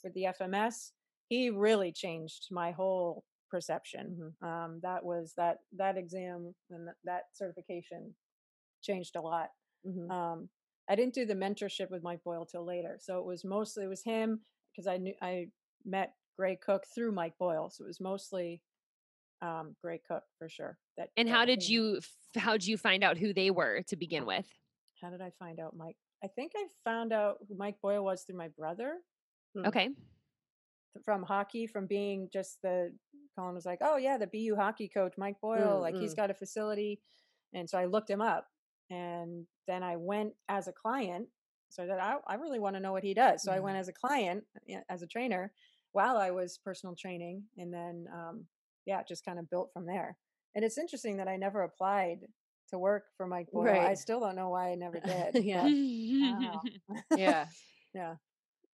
with 0.04 0.14
the 0.14 0.26
FMS, 0.26 0.94
he 1.30 1.50
really 1.50 1.92
changed 1.92 2.48
my 2.52 2.72
whole 2.72 3.26
perception. 3.50 4.12
Mhm. 4.12 4.36
Um, 4.42 4.80
that 4.84 5.04
was 5.04 5.34
that 5.38 5.60
that 5.74 5.98
exam 5.98 6.54
and 6.70 6.88
that, 6.88 6.96
that 7.06 7.24
certification 7.34 8.16
changed 8.82 9.16
a 9.16 9.22
lot 9.22 9.50
Mhm. 9.84 10.16
um 10.16 10.50
i 10.90 10.96
didn't 10.96 11.14
do 11.16 11.26
the 11.26 11.34
mentorship 11.34 11.90
with 11.90 12.04
mike 12.04 12.24
boyle 12.24 12.46
till 12.46 12.66
later 12.66 12.98
so 13.00 13.20
it 13.20 13.26
was 13.26 13.44
mostly 13.44 13.84
it 13.86 13.88
was 13.88 14.04
him 14.04 14.42
because 14.72 14.88
i 14.88 14.98
knew 14.98 15.14
i 15.22 15.48
met 15.86 16.14
gray 16.38 16.56
cook 16.56 16.84
through 16.94 17.12
mike 17.12 17.34
boyle 17.40 17.70
so 17.70 17.84
it 17.84 17.88
was 17.88 18.00
mostly 18.02 18.62
um 19.42 19.76
gray 19.84 20.00
cook 20.10 20.24
for 20.38 20.50
sure 20.50 20.78
that 20.98 21.10
and 21.18 21.30
how 21.30 21.46
did 21.46 21.68
you 21.68 22.00
how 22.38 22.54
did 22.54 22.66
you 22.66 22.78
find 22.78 23.04
out 23.04 23.18
who 23.18 23.34
they 23.34 23.52
were 23.52 23.82
to 23.88 23.96
begin 23.96 24.26
with 24.26 24.48
how 25.02 25.10
did 25.10 25.22
i 25.22 25.32
find 25.40 25.60
out 25.60 25.76
mike 25.76 25.96
i 26.24 26.28
think 26.28 26.52
i 26.56 26.66
found 26.84 27.14
out 27.14 27.38
who 27.48 27.56
mike 27.58 27.76
boyle 27.82 28.04
was 28.04 28.24
through 28.24 28.38
my 28.38 28.50
brother 28.58 28.98
Mm. 29.56 29.68
okay 29.68 29.90
from 31.04 31.24
hockey, 31.24 31.68
from 31.68 31.88
being 31.88 32.30
just 32.32 32.62
the 32.62 32.92
Colin 33.38 33.54
was 33.56 33.66
like, 33.66 33.80
oh 33.82 33.98
yeah, 33.98 34.18
the 34.18 34.28
BU 34.28 34.56
hockey 34.56 34.88
coach, 34.88 35.14
Mike 35.18 35.36
Boyle, 35.42 35.80
Mm, 35.80 35.82
like 35.82 35.96
he's 35.98 36.14
got 36.14 36.32
a 36.32 36.34
facility, 36.34 37.02
and 37.54 37.70
so 37.70 37.78
I 37.78 37.86
looked 37.86 38.10
him 38.10 38.22
up, 38.22 38.48
and 38.90 39.46
then 39.68 39.84
I 39.84 39.98
went 39.98 40.34
as 40.48 40.68
a 40.68 40.72
client. 40.74 41.28
So 41.70 41.86
that 41.86 42.00
I, 42.00 42.16
I 42.28 42.36
really 42.36 42.60
want 42.60 42.76
to 42.76 42.80
know 42.80 42.94
what 42.94 43.04
he 43.04 43.14
does. 43.14 43.44
So 43.44 43.52
I 43.52 43.60
went 43.60 43.76
as 43.78 43.90
a 43.90 43.94
client, 43.94 44.46
as 44.88 45.02
a 45.02 45.08
trainer, 45.08 45.52
while 45.96 46.18
I 46.18 46.32
was 46.32 46.60
personal 46.62 46.93
training, 46.93 47.43
and 47.58 47.74
then 47.74 48.06
um, 48.14 48.46
yeah, 48.86 49.02
just 49.08 49.24
kind 49.24 49.39
of 49.39 49.50
built 49.50 49.72
from 49.74 49.86
there. 49.86 50.18
And 50.54 50.66
it's 50.66 50.78
interesting 50.78 51.18
that 51.18 51.30
I 51.30 51.38
never 51.38 51.64
applied 51.64 52.20
to 52.72 52.78
work 52.78 53.06
for 53.16 53.26
Mike 53.28 53.48
Boyle. 53.52 53.68
I 53.80 53.93
still 53.93 54.20
don't 54.20 54.36
know 54.36 54.50
why 54.50 54.72
I 54.72 54.76
never 54.76 55.00
did. 55.00 55.43
yeah. 55.46 55.68
Yeah. 57.16 57.46
yeah. 57.93 58.16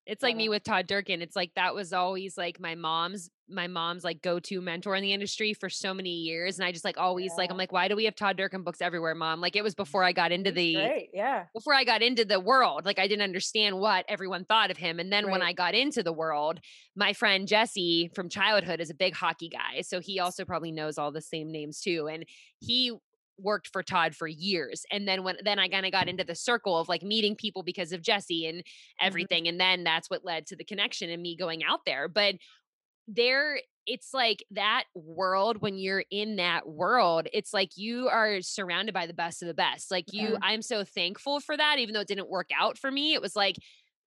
It's 0.06 0.24
like 0.24 0.36
me 0.36 0.48
Uh, 0.48 0.52
with 0.52 0.64
Todd 0.64 0.88
Durkin. 0.88 1.22
It's 1.22 1.36
like 1.36 1.52
that 1.56 1.76
was 1.76 1.94
always 1.94 2.38
like 2.38 2.60
my 2.60 2.76
mom's 2.76 3.30
my 3.48 3.68
mom's 3.68 4.04
like 4.04 4.22
go-to 4.22 4.62
mentor 4.62 4.96
in 4.96 5.04
the 5.04 5.12
industry 5.12 5.54
for 5.54 5.70
so 5.70 5.94
many 5.94 6.10
years. 6.10 6.58
And 6.58 6.66
I 6.66 6.72
just 6.72 6.86
like 6.86 6.98
always 6.98 7.34
like 7.38 7.52
I'm 7.52 7.58
like, 7.58 7.74
why 7.74 7.90
do 7.90 7.96
we 7.98 8.06
have 8.06 8.16
Todd 8.16 8.38
Durkin 8.38 8.64
books 8.64 8.82
everywhere, 8.82 9.14
mom? 9.14 9.42
Like 9.42 9.56
it 9.58 9.64
was 9.64 9.76
before 9.76 10.04
I 10.04 10.14
got 10.14 10.32
into 10.32 10.52
the 10.52 10.76
great. 10.76 11.10
Yeah. 11.14 11.46
before 11.54 11.74
I 11.74 11.84
got 11.84 12.02
into 12.02 12.24
the 12.26 12.40
world, 12.40 12.86
like 12.86 12.98
I 12.98 13.08
didn't 13.08 13.24
understand 13.24 13.78
what 13.78 14.06
everyone 14.08 14.46
thought 14.46 14.72
of 14.72 14.78
him. 14.78 15.00
And 15.00 15.12
then 15.12 15.30
when 15.30 15.42
I 15.42 15.54
got 15.54 15.76
into 15.76 16.02
the 16.02 16.14
world, 16.14 16.62
my 16.96 17.12
friend 17.14 17.48
Jesse 17.48 18.10
from 18.16 18.30
childhood 18.30 18.80
is 18.80 18.90
a 18.90 18.96
big 18.96 19.14
hockey 19.16 19.50
guy. 19.50 19.82
So 19.82 20.00
he 20.00 20.20
also 20.20 20.46
probably 20.46 20.72
knows 20.72 20.98
all 20.98 21.12
the 21.12 21.22
same 21.22 21.52
names 21.52 21.82
too. 21.82 22.08
And 22.08 22.26
he 22.60 22.94
worked 23.42 23.68
for 23.68 23.84
Todd 23.84 24.16
for 24.16 24.28
years. 24.28 24.86
And 24.92 25.08
then 25.08 25.24
when 25.24 25.38
then 25.44 25.60
I 25.60 25.68
kind 25.68 25.86
of 25.86 25.92
got 25.92 26.08
into 26.08 26.24
the 26.24 26.36
circle 26.36 26.78
of 26.78 26.90
like 26.90 27.04
meeting 27.04 27.36
people 27.36 27.64
because 27.64 27.92
of 27.92 28.02
Jesse 28.02 28.46
and 28.48 28.60
mm-hmm. 28.60 29.08
everything. 29.08 29.48
And 29.48 29.60
then 29.60 29.84
that's 29.84 30.10
what 30.10 30.26
led 30.26 30.48
to 30.48 30.56
the 30.56 30.64
connection 30.64 31.10
and 31.10 31.22
me 31.22 31.36
going 31.36 31.64
out 31.64 31.82
there. 31.86 32.08
But 32.08 32.36
there 33.08 33.60
it's 33.88 34.14
like 34.14 34.46
that 34.52 34.84
world 34.94 35.62
when 35.62 35.78
you're 35.78 36.04
in 36.12 36.36
that 36.36 36.68
world 36.68 37.28
it's 37.34 37.54
like 37.54 37.72
you 37.76 38.08
are 38.10 38.42
surrounded 38.42 38.94
by 38.94 39.06
the 39.08 39.14
best 39.14 39.42
of 39.42 39.48
the 39.48 39.54
best 39.54 39.90
like 39.90 40.06
you 40.14 40.30
Yeah. 40.30 40.38
i'm 40.42 40.62
so 40.62 40.84
thankful 40.84 41.40
for 41.40 41.58
that 41.58 41.80
even 41.80 41.94
though 41.94 42.02
it 42.02 42.08
didn't 42.08 42.30
work 42.30 42.50
out 42.58 42.78
for 42.78 42.92
me 42.92 43.14
it 43.14 43.22
was 43.22 43.36
like 43.36 43.56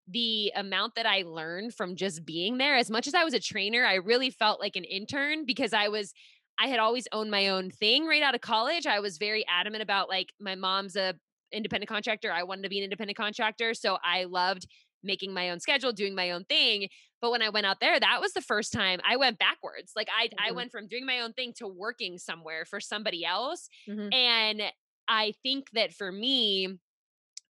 the 0.08 0.52
amount 0.54 0.94
that 0.94 1.06
i 1.06 1.22
learned 1.26 1.74
from 1.74 1.96
just 1.96 2.24
being 2.24 2.58
there 2.58 2.76
as 2.76 2.90
much 2.90 3.06
as 3.06 3.14
i 3.14 3.24
was 3.24 3.34
a 3.34 3.40
trainer 3.40 3.84
i 3.84 3.94
really 3.94 4.30
felt 4.30 4.60
like 4.60 4.76
an 4.76 4.84
intern 4.84 5.44
because 5.44 5.72
i 5.72 5.88
was 5.88 6.12
i 6.58 6.66
had 6.66 6.78
always 6.78 7.06
owned 7.12 7.30
my 7.30 7.48
own 7.48 7.70
thing 7.70 8.06
right 8.06 8.22
out 8.22 8.34
of 8.34 8.40
college 8.40 8.86
i 8.86 9.00
was 9.00 9.18
very 9.18 9.44
adamant 9.48 9.82
about 9.82 10.08
like 10.08 10.32
my 10.40 10.54
mom's 10.54 10.96
a 10.96 11.14
independent 11.52 11.88
contractor 11.88 12.32
i 12.32 12.42
wanted 12.42 12.62
to 12.62 12.68
be 12.68 12.78
an 12.78 12.84
independent 12.84 13.16
contractor 13.16 13.74
so 13.74 13.98
i 14.04 14.24
loved 14.24 14.66
making 15.02 15.32
my 15.34 15.50
own 15.50 15.60
schedule 15.60 15.92
doing 15.92 16.14
my 16.14 16.30
own 16.30 16.44
thing 16.44 16.88
but 17.20 17.30
when 17.30 17.40
I 17.40 17.48
went 17.48 17.64
out 17.64 17.80
there, 17.80 17.98
that 17.98 18.20
was 18.20 18.34
the 18.34 18.42
first 18.42 18.70
time 18.70 19.00
I 19.02 19.16
went 19.16 19.38
backwards. 19.38 19.92
Like 19.96 20.08
I 20.14 20.28
I 20.38 20.52
Mhm. 20.52 20.52
went 20.52 20.70
from 20.70 20.86
doing 20.86 21.06
my 21.06 21.20
own 21.20 21.32
thing 21.32 21.54
to 21.54 21.66
working 21.66 22.18
somewhere 22.18 22.66
for 22.66 22.80
somebody 22.80 23.24
else. 23.24 23.70
Mhm. 23.86 24.12
And 24.12 24.60
I 25.08 25.32
think 25.42 25.70
that 25.70 25.94
for 25.94 26.12
me, 26.12 26.78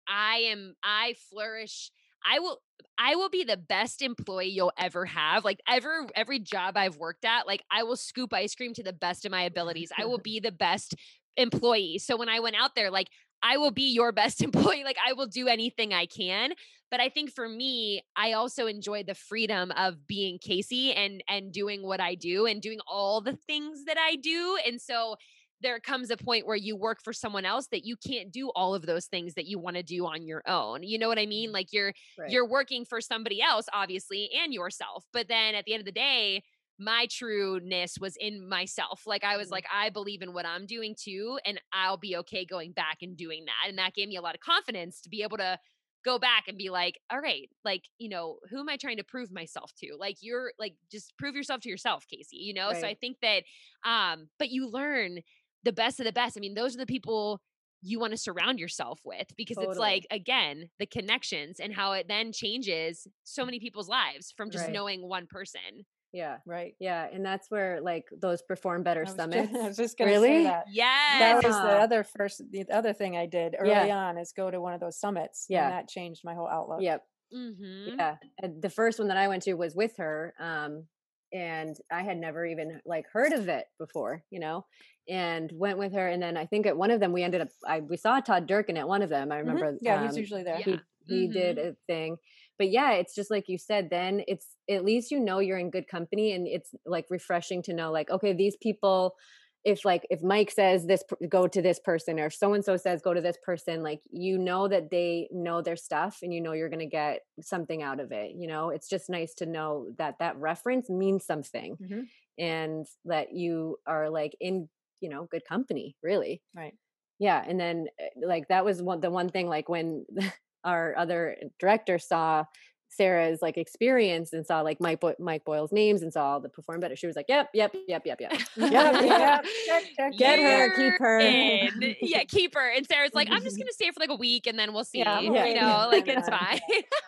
I 0.08 0.38
am 0.38 0.74
I 0.82 1.14
flourish. 1.30 1.90
I 2.24 2.38
will 2.38 2.60
I 2.98 3.16
will 3.16 3.30
be 3.30 3.44
the 3.44 3.56
best 3.56 4.02
employee 4.02 4.48
you'll 4.48 4.72
ever 4.78 5.06
have. 5.06 5.44
Like 5.44 5.60
ever 5.66 6.06
every 6.14 6.38
job 6.38 6.76
I've 6.76 6.96
worked 6.96 7.24
at, 7.24 7.46
like 7.46 7.62
I 7.70 7.82
will 7.82 7.96
scoop 7.96 8.32
ice 8.32 8.54
cream 8.54 8.74
to 8.74 8.82
the 8.82 8.92
best 8.92 9.24
of 9.24 9.30
my 9.30 9.42
abilities. 9.42 9.90
I 9.96 10.04
will 10.04 10.18
be 10.18 10.40
the 10.40 10.52
best 10.52 10.94
employee. 11.36 11.98
So 11.98 12.16
when 12.16 12.28
I 12.28 12.40
went 12.40 12.56
out 12.56 12.74
there, 12.74 12.90
like 12.90 13.08
I 13.42 13.56
will 13.56 13.70
be 13.70 13.92
your 13.92 14.12
best 14.12 14.42
employee. 14.42 14.84
Like 14.84 14.98
I 15.04 15.14
will 15.14 15.26
do 15.26 15.48
anything 15.48 15.92
I 15.92 16.06
can. 16.06 16.52
But 16.90 17.00
I 17.00 17.08
think 17.08 17.30
for 17.30 17.48
me, 17.48 18.02
I 18.16 18.32
also 18.32 18.66
enjoy 18.66 19.04
the 19.04 19.14
freedom 19.14 19.70
of 19.72 20.06
being 20.06 20.38
Casey 20.38 20.92
and 20.92 21.22
and 21.28 21.52
doing 21.52 21.82
what 21.82 22.00
I 22.00 22.16
do 22.16 22.46
and 22.46 22.60
doing 22.60 22.80
all 22.86 23.20
the 23.20 23.38
things 23.46 23.84
that 23.86 23.96
I 23.98 24.16
do. 24.16 24.58
And 24.66 24.80
so 24.80 25.16
there 25.60 25.80
comes 25.80 26.10
a 26.10 26.16
point 26.16 26.46
where 26.46 26.56
you 26.56 26.76
work 26.76 26.98
for 27.02 27.12
someone 27.12 27.44
else 27.44 27.68
that 27.68 27.84
you 27.84 27.96
can't 27.96 28.32
do 28.32 28.50
all 28.54 28.74
of 28.74 28.86
those 28.86 29.06
things 29.06 29.34
that 29.34 29.46
you 29.46 29.58
want 29.58 29.76
to 29.76 29.82
do 29.82 30.06
on 30.06 30.22
your 30.26 30.42
own. 30.46 30.82
You 30.82 30.98
know 30.98 31.08
what 31.08 31.18
I 31.18 31.26
mean? 31.26 31.52
Like 31.52 31.72
you're 31.72 31.92
Right. 32.16 32.40
you're 32.40 32.48
working 32.48 32.84
for 32.84 33.00
somebody 33.00 33.42
else 33.42 33.66
obviously 33.72 34.30
and 34.42 34.52
yourself. 34.52 35.04
But 35.12 35.28
then 35.28 35.54
at 35.54 35.64
the 35.64 35.72
end 35.74 35.80
of 35.80 35.86
the 35.86 35.92
day, 35.92 36.42
my 36.78 37.06
trueness 37.10 37.98
was 38.00 38.16
in 38.18 38.48
myself. 38.48 39.02
Like 39.06 39.24
I 39.24 39.36
was 39.36 39.50
Mhm. 39.50 39.52
like 39.52 39.66
I 39.72 39.90
believe 39.90 40.22
in 40.22 40.32
what 40.32 40.46
I'm 40.46 40.66
doing 40.66 40.94
too 40.98 41.38
and 41.44 41.60
I'll 41.72 41.98
be 41.98 42.16
okay 42.18 42.44
going 42.44 42.72
back 42.72 42.98
and 43.02 43.16
doing 43.16 43.44
that. 43.46 43.68
And 43.68 43.78
that 43.78 43.94
gave 43.94 44.08
me 44.08 44.16
a 44.16 44.22
lot 44.22 44.34
of 44.34 44.40
confidence 44.40 45.00
to 45.02 45.10
be 45.10 45.22
able 45.22 45.36
to 45.38 45.58
go 46.02 46.18
back 46.18 46.44
and 46.48 46.56
be 46.56 46.70
like, 46.70 46.98
all 47.10 47.20
right, 47.20 47.50
like, 47.62 47.84
you 47.98 48.08
know, 48.08 48.38
who 48.48 48.58
am 48.58 48.70
I 48.70 48.78
trying 48.78 48.96
to 48.96 49.04
prove 49.04 49.30
myself 49.30 49.72
to? 49.80 49.94
Like 49.98 50.16
you're 50.22 50.52
like 50.58 50.74
just 50.90 51.14
prove 51.18 51.34
yourself 51.34 51.60
to 51.62 51.68
yourself, 51.68 52.06
Casey, 52.08 52.38
you 52.38 52.54
know? 52.54 52.72
So 52.72 52.86
I 52.86 52.94
think 52.94 53.18
that 53.20 53.44
um 53.84 54.28
but 54.38 54.48
you 54.50 54.66
learn 54.68 55.18
the 55.64 55.72
best 55.72 56.00
of 56.00 56.06
the 56.06 56.12
best. 56.12 56.36
I 56.36 56.40
mean, 56.40 56.54
those 56.54 56.74
are 56.74 56.78
the 56.78 56.86
people 56.86 57.40
you 57.82 57.98
want 57.98 58.12
to 58.12 58.16
surround 58.18 58.58
yourself 58.58 59.00
with 59.04 59.26
because 59.36 59.56
it's 59.58 59.78
like 59.78 60.06
again, 60.10 60.68
the 60.78 60.86
connections 60.86 61.60
and 61.60 61.72
how 61.74 61.92
it 61.92 62.06
then 62.08 62.30
changes 62.32 63.06
so 63.24 63.44
many 63.44 63.58
people's 63.58 63.88
lives 63.88 64.32
from 64.36 64.50
just 64.50 64.64
Right. 64.64 64.72
knowing 64.72 65.08
one 65.08 65.26
person. 65.26 65.86
Yeah. 66.12 66.38
Right. 66.44 66.74
Yeah. 66.80 67.06
And 67.10 67.24
that's 67.24 67.50
where 67.50 67.80
like 67.80 68.04
those 68.20 68.42
perform 68.42 68.82
better 68.82 69.00
I 69.00 69.04
was, 69.04 69.12
ju- 69.12 69.16
summits. 69.16 69.54
I 69.54 69.68
was 69.68 69.76
just 69.76 69.96
going 69.96 70.10
to 70.10 70.16
say 70.16 70.20
Really? 70.30 70.44
that. 70.44 70.64
Yes. 70.70 71.18
That 71.20 71.34
was 71.36 71.56
the 71.56 71.70
other 71.80 72.04
first, 72.04 72.42
the 72.50 72.66
other 72.70 72.92
thing 72.92 73.16
I 73.16 73.26
did 73.26 73.54
early 73.58 73.70
Yeah. 73.70 73.96
on 73.96 74.18
is 74.18 74.32
go 74.36 74.50
to 74.50 74.60
one 74.60 74.74
of 74.74 74.80
those 74.80 74.98
summits. 74.98 75.46
Yeah. 75.48 75.64
And 75.64 75.72
that 75.72 75.88
changed 75.88 76.22
my 76.24 76.34
whole 76.34 76.48
outlook. 76.48 76.82
Yep. 76.82 77.02
mm-hmm. 77.34 77.96
Yeah. 77.98 78.16
And 78.42 78.60
the 78.60 78.70
first 78.70 78.98
one 78.98 79.08
that 79.08 79.16
I 79.16 79.28
went 79.28 79.44
to 79.44 79.54
was 79.54 79.74
with 79.74 79.96
her. 79.98 80.34
Um, 80.40 80.86
and 81.32 81.76
I 81.90 82.02
had 82.02 82.18
never 82.18 82.44
even 82.46 82.80
like 82.84 83.06
heard 83.12 83.32
of 83.32 83.48
it 83.48 83.66
before, 83.78 84.24
you 84.30 84.40
know, 84.40 84.66
and 85.08 85.50
went 85.52 85.78
with 85.78 85.92
her. 85.92 86.08
And 86.08 86.22
then 86.22 86.36
I 86.36 86.46
think 86.46 86.66
at 86.66 86.76
one 86.76 86.90
of 86.90 87.00
them 87.00 87.12
we 87.12 87.22
ended 87.22 87.40
up, 87.40 87.48
I 87.66 87.80
we 87.80 87.96
saw 87.96 88.20
Todd 88.20 88.46
Durkin 88.46 88.76
at 88.76 88.88
one 88.88 89.02
of 89.02 89.10
them. 89.10 89.32
I 89.32 89.36
Mhm. 89.36 89.40
remember. 89.40 89.78
Yeah. 89.80 90.02
he's 90.02 90.12
um, 90.12 90.18
usually 90.18 90.42
there. 90.42 90.58
Yeah. 90.58 90.78
he 91.06 91.26
did 91.28 91.58
a 91.58 91.74
thing 91.88 92.16
but 92.58 92.70
yeah 92.70 92.92
it's 92.92 93.14
just 93.14 93.30
like 93.30 93.48
you 93.48 93.58
said 93.58 93.88
then 93.90 94.22
it's 94.28 94.54
at 94.68 94.84
least 94.84 95.10
you 95.10 95.18
know 95.18 95.38
you're 95.40 95.58
in 95.58 95.70
good 95.70 95.88
company 95.88 96.32
and 96.32 96.46
it's 96.46 96.72
like 96.86 97.06
refreshing 97.10 97.62
to 97.62 97.72
know 97.72 97.90
like 97.90 98.10
okay 98.10 98.32
these 98.32 98.56
people 98.62 99.16
if 99.64 99.84
like 99.84 100.06
if 100.10 100.22
mike 100.22 100.50
says 100.50 100.86
this 100.86 101.02
go 101.28 101.46
to 101.46 101.60
this 101.60 101.78
person 101.78 102.18
or 102.18 102.26
if 102.26 102.34
so 102.34 102.54
and 102.54 102.64
so 102.64 102.76
says 102.76 103.02
go 103.02 103.12
to 103.12 103.20
this 103.20 103.36
person 103.42 103.82
like 103.82 104.00
you 104.10 104.38
know 104.38 104.68
that 104.68 104.90
they 104.90 105.28
know 105.32 105.60
their 105.60 105.76
stuff 105.76 106.18
and 106.22 106.32
you 106.32 106.40
know 106.40 106.52
you're 106.52 106.68
going 106.70 106.78
to 106.80 106.86
get 106.86 107.20
something 107.42 107.82
out 107.82 108.00
of 108.00 108.10
it 108.12 108.32
you 108.36 108.46
know 108.48 108.70
it's 108.70 108.88
just 108.88 109.10
nice 109.10 109.34
to 109.34 109.46
know 109.46 109.88
that 109.98 110.16
that 110.18 110.36
reference 110.36 110.88
means 110.88 111.24
something 111.26 111.76
Mhm. 111.80 112.06
and 112.38 112.86
that 113.04 113.32
you 113.34 113.76
are 113.86 114.08
like 114.08 114.34
in 114.40 114.68
you 115.00 115.08
know 115.10 115.26
good 115.30 115.44
company 115.44 115.96
really 116.02 116.42
Right. 116.54 116.74
yeah 117.18 117.42
and 117.46 117.58
then 117.60 117.86
uh, 118.02 118.26
like 118.26 118.48
that 118.48 118.64
was 118.64 118.82
one 118.82 119.00
the 119.00 119.10
one 119.10 119.28
thing 119.28 119.48
like 119.48 119.68
when 119.68 120.06
our 120.64 120.94
other 120.96 121.36
director 121.58 121.98
saw 121.98 122.44
sarah's 122.90 123.40
like 123.40 123.56
experience 123.56 124.32
and 124.32 124.44
saw 124.46 124.60
like 124.60 124.80
mike 124.80 125.00
Boy- 125.00 125.14
mike 125.18 125.44
boyle's 125.44 125.70
names 125.72 126.02
and 126.02 126.12
saw 126.12 126.32
all 126.32 126.40
the 126.40 126.48
perform 126.48 126.80
better 126.80 126.96
she 126.96 127.06
was 127.06 127.14
like 127.16 127.26
yep 127.28 127.48
yep 127.54 127.74
yep 127.86 128.02
yep 128.04 128.20
yep 128.20 128.32
Yep, 128.32 128.42
yep, 129.02 129.44
check, 129.66 129.84
check, 129.96 130.12
Get 130.18 130.38
her, 130.40 130.74
keep 130.76 130.98
her. 131.00 131.18
in. 131.20 131.94
yeah, 132.02 132.24
keep 132.24 132.54
her. 132.54 132.70
And 132.74 132.84
Sarah's 132.86 133.14
like, 133.14 133.28
I'm 133.30 133.42
just 133.42 133.56
gonna 133.58 133.72
stay 133.72 133.90
for 133.90 134.00
like 134.00 134.10
a 134.10 134.14
week 134.16 134.46
and 134.46 134.58
then 134.58 134.72
we'll 134.72 134.84
see. 134.84 134.98
Yeah, 134.98 135.20
you 135.20 135.32
yeah, 135.34 135.44
know, 135.44 135.50
yeah, 135.52 135.84
like 135.86 136.06
yeah, 136.06 136.18
it's 136.18 136.28
fine. 136.28 136.60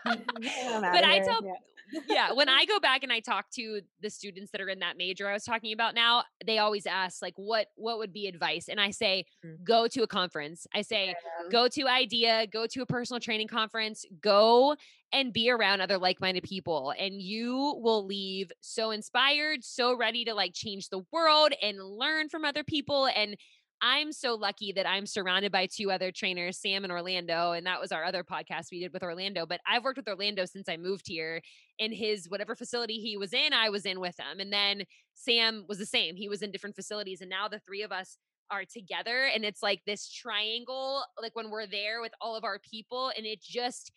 But 0.04 1.04
I 1.04 1.20
tell 1.20 1.40
Yeah. 1.44 2.00
yeah, 2.08 2.32
when 2.32 2.48
I 2.48 2.64
go 2.64 2.80
back 2.80 3.02
and 3.02 3.12
I 3.12 3.20
talk 3.20 3.50
to 3.56 3.80
the 4.00 4.08
students 4.10 4.50
that 4.52 4.60
are 4.60 4.68
in 4.68 4.78
that 4.80 4.96
major 4.96 5.28
I 5.28 5.32
was 5.34 5.44
talking 5.44 5.72
about 5.72 5.94
now, 5.94 6.24
they 6.46 6.58
always 6.58 6.86
ask 6.86 7.20
like 7.22 7.34
what 7.36 7.66
what 7.76 7.98
would 7.98 8.12
be 8.12 8.26
advice? 8.26 8.68
And 8.68 8.80
I 8.80 8.90
say 8.90 9.26
Mm. 9.44 9.62
go 9.64 9.88
to 9.88 10.02
a 10.02 10.06
conference. 10.06 10.66
I 10.74 10.82
say 10.82 11.08
Yeah. 11.08 11.48
go 11.50 11.68
to 11.68 11.86
IDEA, 11.88 12.46
go 12.46 12.66
to 12.68 12.82
a 12.82 12.86
personal 12.86 13.20
training 13.20 13.48
conference, 13.48 14.04
go 14.20 14.76
and 15.12 15.32
be 15.32 15.50
around 15.50 15.80
other 15.80 15.98
like-minded 15.98 16.42
people 16.42 16.94
and 16.98 17.20
you 17.20 17.74
will 17.78 18.06
leave 18.06 18.50
so 18.60 18.90
inspired, 18.90 19.62
so 19.62 19.96
ready 19.96 20.24
to 20.24 20.34
like 20.34 20.52
change 20.54 20.88
the 20.88 21.04
world 21.12 21.52
and 21.62 21.78
learn 21.82 22.28
from 22.28 22.44
other 22.44 22.64
people 22.64 23.08
and 23.14 23.36
I'm 23.84 24.12
so 24.12 24.36
lucky 24.36 24.70
that 24.76 24.88
I'm 24.88 25.06
surrounded 25.06 25.50
by 25.50 25.66
two 25.66 25.90
other 25.90 26.12
trainers, 26.12 26.56
Sam 26.56 26.84
and 26.84 26.92
Orlando, 26.92 27.50
and 27.50 27.66
that 27.66 27.80
was 27.80 27.90
our 27.90 28.04
other 28.04 28.22
podcast 28.22 28.66
we 28.70 28.78
did 28.78 28.92
with 28.92 29.02
Orlando, 29.02 29.44
but 29.44 29.60
I've 29.66 29.82
worked 29.82 29.96
with 29.96 30.08
Orlando 30.08 30.44
since 30.44 30.68
I 30.68 30.76
moved 30.76 31.08
here 31.08 31.42
in 31.80 31.90
his 31.90 32.28
whatever 32.28 32.54
facility 32.54 33.00
he 33.00 33.16
was 33.16 33.32
in, 33.32 33.52
I 33.52 33.70
was 33.70 33.84
in 33.84 33.98
with 33.98 34.14
him. 34.20 34.38
And 34.38 34.52
then 34.52 34.84
Sam 35.14 35.64
was 35.68 35.78
the 35.78 35.86
same. 35.86 36.14
He 36.14 36.28
was 36.28 36.42
in 36.42 36.52
different 36.52 36.76
facilities 36.76 37.20
and 37.20 37.28
now 37.28 37.48
the 37.48 37.58
three 37.66 37.82
of 37.82 37.90
us 37.90 38.18
are 38.52 38.64
together 38.64 39.24
and 39.34 39.44
it's 39.44 39.62
like 39.62 39.80
this 39.86 40.08
triangle 40.08 41.02
like 41.20 41.34
when 41.34 41.50
we're 41.50 41.66
there 41.66 42.02
with 42.02 42.12
all 42.20 42.36
of 42.36 42.44
our 42.44 42.58
people 42.58 43.10
and 43.16 43.24
it 43.24 43.40
just 43.40 43.90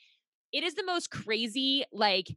it 0.55 0.63
is 0.63 0.73
the 0.75 0.85
most 0.85 1.11
crazy 1.11 1.83
like 1.91 2.27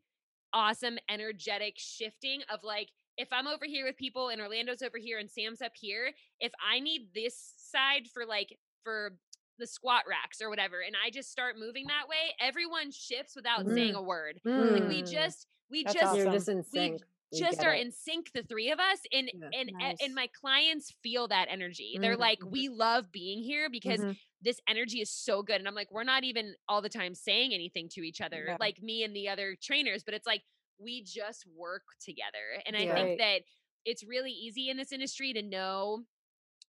awesome 0.52 0.98
energetic 1.08 1.74
shifting 1.76 2.40
of 2.52 2.60
like 2.64 2.88
if 3.16 3.28
I'm 3.32 3.46
over 3.46 3.64
here 3.64 3.84
with 3.86 3.96
people 3.96 4.28
and 4.28 4.40
Orlando's 4.40 4.82
over 4.82 4.96
here 4.98 5.18
and 5.18 5.30
Sam's 5.30 5.60
up 5.62 5.72
here, 5.74 6.10
if 6.40 6.52
I 6.64 6.80
need 6.80 7.08
this 7.14 7.54
side 7.56 8.06
for 8.12 8.24
like 8.26 8.56
for 8.84 9.14
the 9.58 9.66
squat 9.66 10.02
racks 10.08 10.40
or 10.40 10.48
whatever 10.50 10.76
and 10.86 10.94
I 11.04 11.10
just 11.10 11.30
start 11.30 11.56
moving 11.58 11.86
that 11.88 12.08
way, 12.08 12.34
everyone 12.40 12.90
shifts 12.92 13.34
without 13.36 13.66
saying 13.68 13.94
a 13.94 14.02
word. 14.02 14.40
Like 14.44 14.88
we 14.88 15.02
Mm. 15.02 15.10
just 15.10 15.46
we 15.70 15.84
That's 15.84 15.94
just 15.94 16.06
awesome. 16.12 16.32
Just 16.32 16.48
in 16.48 16.56
we 16.58 16.62
sync. 16.80 17.02
You 17.30 17.38
just 17.40 17.62
are 17.62 17.74
it. 17.74 17.82
in 17.86 17.92
sync 17.92 18.30
the 18.32 18.42
three 18.42 18.70
of 18.70 18.78
us 18.80 18.98
and 19.12 19.30
Yeah. 19.34 19.48
and 19.60 19.70
Nice. 19.78 19.96
and 20.00 20.14
my 20.14 20.28
clients 20.28 20.94
feel 21.02 21.28
that 21.28 21.48
energy 21.50 21.98
they're 22.00 22.16
Mhm, 22.16 22.20
like 22.20 22.38
mhm. 22.40 22.50
we 22.52 22.68
love 22.68 23.12
being 23.12 23.42
here 23.42 23.68
because 23.68 24.00
Mhm. 24.00 24.16
This 24.42 24.60
energy 24.68 25.00
is 25.00 25.10
so 25.10 25.42
good 25.42 25.56
and 25.56 25.68
i'm 25.68 25.74
like 25.74 25.90
we're 25.90 26.04
not 26.04 26.24
even 26.24 26.54
all 26.68 26.82
the 26.82 26.88
time 26.88 27.14
saying 27.14 27.52
anything 27.52 27.88
to 27.88 28.00
each 28.02 28.20
other 28.20 28.54
like 28.60 28.80
me 28.82 29.02
and 29.04 29.14
the 29.14 29.28
other 29.28 29.56
trainers 29.60 30.04
but 30.04 30.14
it's 30.14 30.26
like 30.26 30.42
we 30.78 31.02
just 31.02 31.44
work 31.56 31.82
together 32.00 32.62
and 32.66 32.76
i 32.76 32.80
Yeah. 32.84 32.92
think 32.94 33.10
Right. 33.10 33.18
that 33.18 33.42
it's 33.84 34.04
really 34.04 34.30
easy 34.32 34.68
in 34.70 34.76
this 34.76 34.92
industry 34.92 35.32
to 35.32 35.42
know 35.42 36.04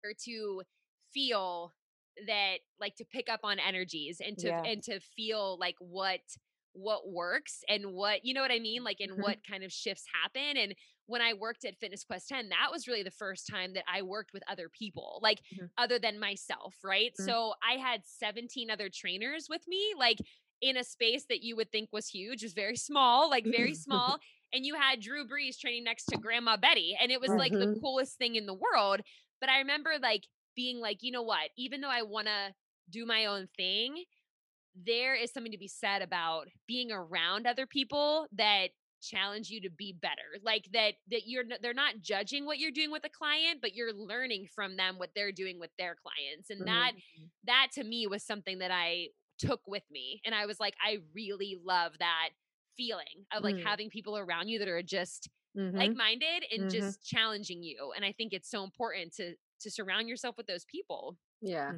or 0.03 0.13
to 0.25 0.63
feel 1.13 1.73
that 2.27 2.59
like 2.79 2.95
to 2.95 3.05
pick 3.05 3.29
up 3.29 3.41
on 3.43 3.59
energies 3.59 4.21
and 4.25 4.37
to 4.39 4.47
Yeah. 4.47 4.63
and 4.65 4.83
to 4.83 4.99
feel 4.99 5.57
like 5.59 5.75
what 5.79 6.21
what 6.73 7.09
works 7.11 7.63
and 7.67 7.93
what 7.93 8.25
you 8.25 8.33
know 8.33 8.41
what 8.41 8.51
I 8.51 8.59
mean 8.59 8.83
like 8.83 8.97
and 8.99 9.17
Mhm. 9.17 9.19
what 9.19 9.37
kind 9.49 9.63
of 9.63 9.71
shifts 9.71 10.05
happen 10.23 10.57
and 10.57 10.75
when 11.09 11.21
I 11.21 11.33
worked 11.33 11.65
at 11.65 11.77
Fitness 11.77 12.03
Quest 12.03 12.29
10 12.29 12.49
that 12.49 12.69
was 12.71 12.87
really 12.87 13.03
the 13.03 13.11
first 13.11 13.47
time 13.47 13.73
that 13.73 13.85
I 13.87 14.01
worked 14.01 14.33
with 14.33 14.43
other 14.47 14.69
people 14.69 15.19
like 15.21 15.41
Mhm. 15.51 15.69
other 15.77 15.99
than 15.99 16.19
myself 16.19 16.75
right 16.83 17.17
Mhm. 17.17 17.29
so 17.29 17.53
I 17.67 17.73
had 17.73 18.05
17 18.05 18.69
other 18.71 18.89
trainers 18.89 19.47
with 19.49 19.67
me 19.67 19.93
like 19.97 20.19
in 20.61 20.77
a 20.77 20.83
space 20.83 21.25
that 21.29 21.41
you 21.41 21.55
would 21.55 21.71
think 21.71 21.89
was 21.91 22.07
huge 22.09 22.43
was 22.43 22.53
very 22.53 22.75
small 22.75 23.29
like 23.29 23.47
very 23.49 23.73
small 23.75 24.19
and 24.53 24.65
you 24.65 24.75
had 24.75 24.99
Drew 24.99 25.27
Brees 25.27 25.57
training 25.57 25.83
next 25.83 26.05
to 26.07 26.17
Grandma 26.17 26.57
Betty 26.57 26.97
and 26.99 27.11
it 27.11 27.21
was 27.21 27.35
like 27.37 27.57
the 27.57 27.67
Mhm. 27.67 27.79
coolest 27.79 28.17
thing 28.17 28.35
in 28.35 28.45
the 28.45 28.53
world 28.53 29.01
but 29.39 29.49
I 29.49 29.59
remember 29.59 29.93
like 30.01 30.27
being 30.55 30.79
like 30.79 31.01
you 31.01 31.11
know 31.11 31.23
what 31.23 31.49
even 31.57 31.81
though 31.81 31.89
I 31.89 32.03
want 32.03 32.27
to 32.27 32.53
do 32.89 33.05
my 33.05 33.25
own 33.25 33.47
thing 33.55 34.03
there 34.75 35.15
is 35.15 35.31
something 35.31 35.51
to 35.51 35.57
be 35.57 35.67
said 35.67 36.01
about 36.01 36.47
being 36.67 36.91
around 36.91 37.47
other 37.47 37.65
people 37.65 38.27
that 38.31 38.69
challenge 39.01 39.49
you 39.49 39.61
to 39.61 39.69
be 39.69 39.93
better 39.93 40.37
like 40.43 40.65
that 40.73 40.95
that 41.09 41.27
you're 41.27 41.43
they're 41.61 41.73
not 41.73 42.01
judging 42.01 42.45
what 42.45 42.59
you're 42.59 42.71
doing 42.71 42.91
with 42.91 43.03
a 43.05 43.09
client 43.09 43.59
but 43.61 43.73
you're 43.75 43.93
learning 43.93 44.47
from 44.53 44.77
them 44.77 44.97
what 44.97 45.11
they're 45.15 45.31
doing 45.31 45.59
with 45.59 45.71
their 45.77 45.95
clients 45.95 46.49
and 46.49 46.65
Mhm. 46.65 46.67
that 46.67 46.93
that 47.43 47.67
to 47.73 47.83
me 47.83 48.07
was 48.07 48.23
something 48.23 48.59
that 48.59 48.71
i 48.71 49.07
took 49.37 49.61
with 49.67 49.83
me 49.89 50.21
and 50.25 50.35
i 50.35 50.45
was 50.45 50.59
like 50.59 50.75
i 50.85 50.97
really 51.15 51.57
love 51.63 51.93
that 51.99 52.29
feeling 52.77 53.25
of 53.33 53.43
like 53.43 53.57
Mm. 53.57 53.63
having 53.63 53.89
people 53.89 54.17
around 54.17 54.47
you 54.49 54.59
that 54.59 54.67
are 54.67 54.83
just 54.83 55.29
Mhm. 55.55 55.99
like-minded 55.99 56.43
and 56.51 56.69
Mhm. 56.69 56.69
just 56.69 57.03
challenging 57.03 57.63
you 57.63 57.91
and 57.95 58.03
i 58.05 58.11
think 58.11 58.33
it's 58.33 58.49
so 58.49 58.63
important 58.63 59.13
to 59.13 59.35
to 59.59 59.69
surround 59.71 60.07
yourself 60.07 60.35
with 60.37 60.47
those 60.47 60.65
people 60.65 61.17
yeah. 61.41 61.73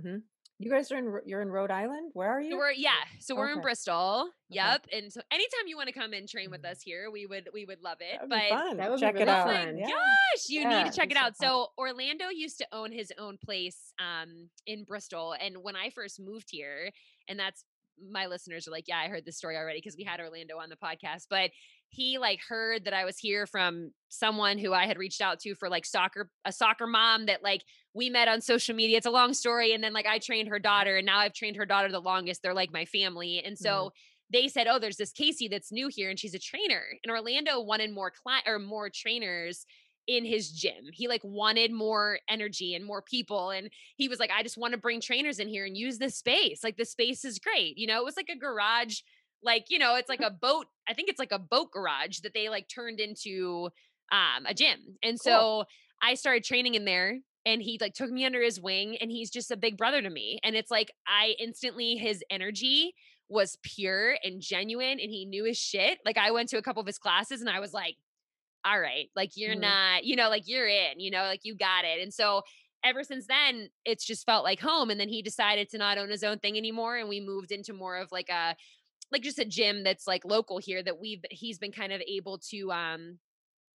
You 0.61 0.69
guys 0.69 0.91
are 0.91 0.97
in 0.97 1.19
you're 1.25 1.41
in 1.41 1.49
Rhode 1.49 1.71
Island. 1.71 2.11
Where 2.13 2.29
are 2.29 2.41
So 2.41 2.47
you? 2.49 2.57
we're 2.57 2.71
yeah, 2.71 2.91
so 3.19 3.35
we're 3.35 3.47
in 3.47 3.53
Okay. 3.57 3.61
Bristol. 3.61 4.21
Okay. 4.51 4.55
Yep. 4.55 4.87
And 4.93 5.11
so 5.11 5.21
anytime 5.31 5.65
you 5.67 5.75
want 5.75 5.87
to 5.87 5.93
come 5.93 6.13
and 6.13 6.27
train 6.29 6.51
with 6.51 6.61
Mhm. 6.61 6.71
us 6.71 6.81
here, 6.83 7.09
we 7.09 7.25
would 7.25 7.49
we 7.53 7.65
would 7.65 7.81
love 7.81 7.97
it. 8.01 8.11
That 8.19 8.21
would 8.21 8.29
be 8.29 8.35
But 8.35 8.49
fun. 8.49 8.77
That 8.77 8.91
would 8.91 8.99
Check 8.99 9.13
really 9.15 9.23
it 9.23 9.29
out. 9.29 9.47
fun. 9.47 9.77
Yeah. 9.77 9.87
gosh, 9.87 10.49
you 10.49 10.67
need 10.67 10.85
to 10.85 10.91
check 10.91 11.09
it 11.11 11.17
so 11.17 11.19
out. 11.19 11.35
fun. 11.37 11.47
So 11.47 11.67
Orlando 11.77 12.29
used 12.29 12.57
to 12.59 12.67
own 12.71 12.91
his 12.91 13.11
own 13.17 13.37
place 13.43 13.93
um 13.99 14.49
in 14.67 14.83
Bristol. 14.83 15.33
And 15.33 15.63
when 15.63 15.75
I 15.75 15.89
first 15.89 16.19
moved 16.19 16.47
here, 16.51 16.91
and 17.27 17.39
that's 17.39 17.63
my 18.09 18.25
listeners 18.25 18.67
are 18.67 18.71
like, 18.71 18.87
yeah, 18.87 18.97
I 18.97 19.09
heard 19.09 19.25
this 19.25 19.37
story 19.37 19.55
already 19.57 19.79
because 19.79 19.95
we 19.97 20.03
had 20.03 20.19
Orlando 20.19 20.57
on 20.57 20.69
the 20.69 20.75
podcast. 20.75 21.27
But 21.29 21.51
he 21.89 22.17
like 22.17 22.39
heard 22.47 22.85
that 22.85 22.93
I 22.93 23.05
was 23.05 23.17
here 23.19 23.45
from 23.45 23.91
someone 24.09 24.57
who 24.57 24.73
I 24.73 24.85
had 24.87 24.97
reached 24.97 25.21
out 25.21 25.39
to 25.41 25.53
for 25.55 25.69
like 25.69 25.85
soccer, 25.85 26.31
a 26.45 26.51
soccer 26.51 26.87
mom 26.87 27.25
that 27.27 27.43
like 27.43 27.61
we 27.93 28.09
met 28.09 28.27
on 28.27 28.41
social 28.41 28.75
media. 28.75 28.97
It's 28.97 29.05
a 29.05 29.11
long 29.11 29.33
story. 29.33 29.73
And 29.73 29.83
then 29.83 29.93
like 29.93 30.05
I 30.05 30.19
trained 30.19 30.49
her 30.49 30.59
daughter, 30.59 30.97
and 30.97 31.05
now 31.05 31.19
I've 31.19 31.33
trained 31.33 31.57
her 31.57 31.65
daughter 31.65 31.91
the 31.91 31.99
longest. 31.99 32.41
They're 32.41 32.53
like 32.53 32.71
my 32.71 32.85
family. 32.85 33.41
And 33.43 33.57
so 33.57 33.91
they 34.31 34.47
said, 34.47 34.67
Oh, 34.67 34.79
there's 34.79 34.97
this 34.97 35.11
Casey 35.11 35.47
that's 35.47 35.71
new 35.71 35.89
here 35.89 36.09
and 36.09 36.19
she's 36.19 36.33
a 36.33 36.39
trainer. 36.39 36.83
And 37.03 37.11
Orlando 37.11 37.59
wanted 37.59 37.91
more 37.91 38.11
client 38.11 38.45
or 38.47 38.59
more 38.59 38.89
trainers 38.89 39.65
in 40.07 40.25
his 40.25 40.51
gym. 40.51 40.85
He 40.91 41.07
like 41.07 41.21
wanted 41.23 41.71
more 41.71 42.19
energy 42.29 42.73
and 42.73 42.85
more 42.85 43.01
people. 43.01 43.51
And 43.51 43.69
he 43.97 44.07
was 44.07 44.19
like, 44.19 44.31
I 44.31 44.43
just 44.43 44.57
want 44.57 44.73
to 44.73 44.79
bring 44.79 45.01
trainers 45.01 45.39
in 45.39 45.47
here 45.47 45.65
and 45.65 45.77
use 45.77 45.97
this 45.97 46.17
space. 46.17 46.63
Like 46.63 46.77
the 46.77 46.85
space 46.85 47.23
is 47.23 47.39
great. 47.39 47.77
You 47.77 47.87
know, 47.87 47.99
it 47.99 48.05
was 48.05 48.17
like 48.17 48.29
a 48.29 48.37
garage, 48.37 49.01
like, 49.43 49.65
you 49.69 49.77
know, 49.77 49.95
it's 49.95 50.09
like 50.09 50.21
a 50.21 50.31
boat. 50.31 50.67
I 50.87 50.93
think 50.93 51.09
it's 51.09 51.19
like 51.19 51.31
a 51.31 51.39
boat 51.39 51.71
garage 51.71 52.19
that 52.19 52.33
they 52.33 52.49
like 52.49 52.67
turned 52.67 52.99
into 52.99 53.69
um 54.11 54.45
a 54.45 54.53
gym. 54.53 54.97
And 55.03 55.19
so 55.19 55.65
I 56.01 56.15
started 56.15 56.43
training 56.43 56.75
in 56.75 56.85
there 56.85 57.19
and 57.45 57.61
he 57.61 57.77
like 57.81 57.93
took 57.93 58.11
me 58.11 58.25
under 58.25 58.41
his 58.41 58.59
wing 58.59 58.97
and 58.97 59.11
he's 59.11 59.31
just 59.31 59.51
a 59.51 59.57
big 59.57 59.77
brother 59.77 60.01
to 60.01 60.09
me. 60.09 60.39
And 60.43 60.55
it's 60.55 60.71
like 60.71 60.91
I 61.07 61.35
instantly 61.39 61.95
his 61.95 62.23
energy 62.29 62.93
was 63.29 63.57
pure 63.63 64.17
and 64.23 64.41
genuine 64.41 64.99
and 64.99 65.11
he 65.11 65.25
knew 65.25 65.45
his 65.45 65.57
shit. 65.57 65.99
Like 66.05 66.17
I 66.17 66.31
went 66.31 66.49
to 66.49 66.57
a 66.57 66.61
couple 66.61 66.81
of 66.81 66.87
his 66.87 66.97
classes 66.99 67.41
and 67.41 67.49
I 67.49 67.59
was 67.59 67.73
like, 67.73 67.95
all 68.63 68.79
right, 68.79 69.09
like 69.15 69.31
you're 69.35 69.55
Mhm. 69.55 69.59
not, 69.59 70.03
you 70.03 70.15
know, 70.15 70.29
like 70.29 70.43
you're 70.47 70.67
in, 70.67 70.99
you 70.99 71.09
know, 71.11 71.23
like 71.23 71.41
you 71.43 71.55
got 71.55 71.85
it. 71.85 71.99
And 72.01 72.13
so 72.13 72.43
ever 72.83 73.03
since 73.03 73.27
then, 73.27 73.69
it's 73.85 74.05
just 74.05 74.25
felt 74.25 74.43
like 74.43 74.59
home. 74.59 74.89
And 74.91 74.99
then 74.99 75.09
he 75.09 75.21
decided 75.21 75.69
to 75.69 75.77
not 75.77 75.97
own 75.97 76.09
his 76.09 76.23
own 76.23 76.39
thing 76.39 76.57
anymore. 76.57 76.97
And 76.97 77.09
we 77.09 77.19
moved 77.19 77.51
into 77.51 77.73
more 77.73 77.97
of 77.97 78.11
like 78.11 78.29
a, 78.29 78.55
like 79.11 79.23
just 79.23 79.39
a 79.39 79.45
gym 79.45 79.83
that's 79.83 80.07
like 80.07 80.25
local 80.25 80.59
here 80.59 80.83
that 80.83 80.99
we've, 80.99 81.23
he's 81.31 81.59
been 81.59 81.71
kind 81.71 81.93
of 81.93 82.01
able 82.07 82.39
to, 82.51 82.71
um, 82.71 83.19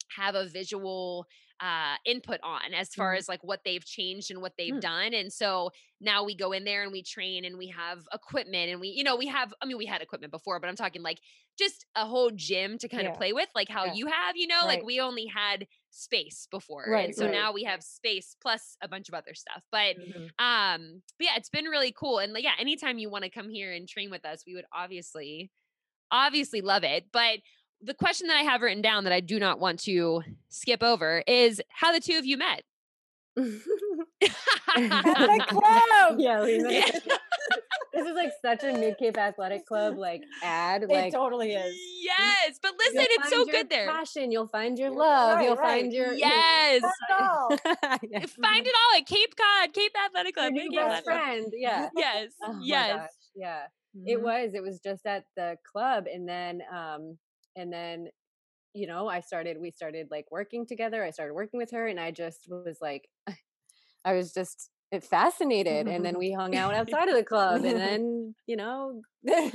have 0.09 0.35
a 0.35 0.47
visual 0.49 1.27
uh 1.61 1.97
input 2.05 2.39
on 2.43 2.75
as 2.75 2.95
far 2.95 3.15
Mhm. 3.15 3.17
as 3.17 3.29
like 3.29 3.43
what 3.43 3.61
they've 3.65 3.85
changed 3.85 4.31
and 4.31 4.43
what 4.43 4.53
they've 4.59 4.79
Mm. 4.79 4.81
done 4.81 5.15
and 5.15 5.33
so 5.33 5.71
now 6.01 6.23
we 6.23 6.35
go 6.37 6.53
in 6.53 6.65
there 6.65 6.83
and 6.83 6.93
we 6.93 7.03
train 7.03 7.45
and 7.45 7.57
we 7.57 7.69
have 7.69 8.03
equipment 8.13 8.71
and 8.71 8.81
we 8.81 8.89
you 8.89 9.03
know 9.03 9.17
we 9.17 9.27
have 9.27 9.55
i 9.63 9.67
mean 9.67 9.79
we 9.79 9.87
had 9.87 10.03
equipment 10.03 10.31
before 10.31 10.61
but 10.61 10.69
i'm 10.69 10.77
talking 10.77 11.03
like 11.03 11.19
just 11.59 11.87
a 11.95 12.05
whole 12.07 12.31
gym 12.31 12.77
to 12.79 12.89
kind 12.89 13.07
Yeah. 13.07 13.09
of 13.09 13.15
play 13.15 13.33
with 13.33 13.49
like 13.55 13.69
how 13.69 13.85
Yeah. 13.85 13.93
you 13.95 14.07
have 14.07 14.37
you 14.37 14.47
know 14.47 14.65
like 14.67 14.83
we 14.83 15.01
only 15.01 15.27
had 15.27 15.67
space 15.91 16.47
before 16.51 16.93
Right, 16.93 17.03
and 17.03 17.15
so 17.15 17.27
right. 17.27 17.27
now 17.27 17.53
we 17.53 17.65
have 17.65 17.83
space 17.83 18.37
plus 18.43 18.77
a 18.83 18.89
bunch 18.89 19.09
of 19.09 19.15
other 19.15 19.35
stuff 19.35 19.63
but 19.73 19.97
Mhm. 19.97 20.29
um 20.39 21.03
but 21.19 21.25
yeah 21.25 21.37
it's 21.37 21.49
been 21.49 21.65
really 21.65 21.93
cool 21.93 22.19
and 22.19 22.33
like 22.35 22.45
yeah 22.45 22.53
anytime 22.59 22.99
you 22.99 23.09
want 23.09 23.25
to 23.25 23.31
come 23.31 23.49
here 23.49 23.73
and 23.73 23.89
train 23.89 24.11
with 24.11 24.25
us 24.27 24.45
we 24.47 24.55
would 24.55 24.67
obviously 24.75 25.51
obviously 26.11 26.61
love 26.61 26.85
it 26.85 27.07
but 27.13 27.41
the 27.83 27.95
question 27.95 28.27
that 28.29 28.37
i 28.37 28.43
have 28.43 28.63
written 28.63 28.83
down 28.83 29.05
that 29.05 29.13
i 29.13 29.21
do 29.21 29.39
not 29.39 29.61
want 29.61 29.79
to 29.81 30.23
skip 30.49 30.83
over 30.83 31.23
is 31.27 31.61
how 31.69 31.93
the 31.93 32.01
two 32.01 32.19
of 32.19 32.25
you 32.27 32.37
met 32.37 32.63
At 33.39 33.47
club. 35.49 36.17
yeah, 36.19 36.43
we 36.43 36.59
met 36.59 36.73
Yeah. 36.73 36.91
this 37.93 38.07
is 38.07 38.15
like 38.15 38.33
such 38.43 38.65
a 38.65 38.73
Mid 38.79 38.97
Cape 38.99 39.17
Athletic 39.19 39.67
Club 39.67 39.97
like 39.99 40.23
ad. 40.43 40.83
It 40.83 40.89
Like 40.91 41.13
totally 41.13 41.53
is. 41.53 41.75
yes 42.03 42.59
but 42.63 42.73
listen 42.79 42.95
you'll 42.97 43.07
it's 43.11 43.29
so 43.31 43.37
your 43.39 43.47
good 43.47 43.71
there 43.71 43.87
Passion, 43.89 44.31
you'll 44.33 44.49
find 44.49 44.79
your 44.79 44.91
love. 44.91 45.37
right, 45.37 45.45
you'll 45.45 45.57
right. 45.57 45.81
find 45.83 45.93
your 45.93 46.13
yes 46.15 46.83
Not 46.83 46.93
at 47.11 47.21
all. 47.21 47.49
Yeah. 48.11 48.21
find 48.21 48.67
it 48.67 48.75
all 48.75 48.99
at 48.99 49.07
cape 49.07 49.35
cod 49.37 49.73
cape 49.75 49.93
athletic 50.05 50.35
your 50.37 50.45
club 50.45 50.53
new 50.53 50.71
Cape 50.71 50.81
best 50.81 51.07
Athletic 51.07 51.23
friend. 51.25 51.53
Yeah. 51.55 51.89
yes 51.97 52.33
Oh 52.43 52.59
yes 52.63 52.97
gosh, 52.97 53.11
Yeah. 53.35 53.63
It 54.05 54.19
Mhm. 54.19 54.23
was. 54.23 54.55
It 54.55 54.63
was 54.63 54.79
just 54.81 55.07
at 55.07 55.25
the 55.37 55.57
club, 55.73 56.07
and 56.07 56.29
then, 56.29 56.63
um, 56.71 57.17
and 57.57 57.73
then, 57.73 58.09
you 58.75 58.87
know, 58.87 59.09
I 59.09 59.21
started. 59.21 59.57
We 59.61 59.71
started 59.71 60.09
like 60.11 60.27
working 60.31 60.67
together. 60.67 61.03
I 61.03 61.11
started 61.11 61.35
working 61.35 61.59
with 61.59 61.71
her, 61.73 61.87
and 61.87 61.99
I 61.99 62.11
just 62.11 62.47
was 62.49 62.79
like, 62.81 63.09
I 64.05 64.13
was 64.13 64.33
just 64.33 64.71
uh, 64.93 65.01
fascinated. 65.01 65.89
and 65.89 66.05
then 66.05 66.19
we 66.19 66.33
hung 66.33 66.55
out 66.55 66.75
outside 66.81 67.09
of 67.09 67.17
the 67.17 67.25
club, 67.25 67.65
and 67.65 67.77
then, 67.81 68.35
you 68.47 68.57
know, 68.57 69.01
one 69.23 69.51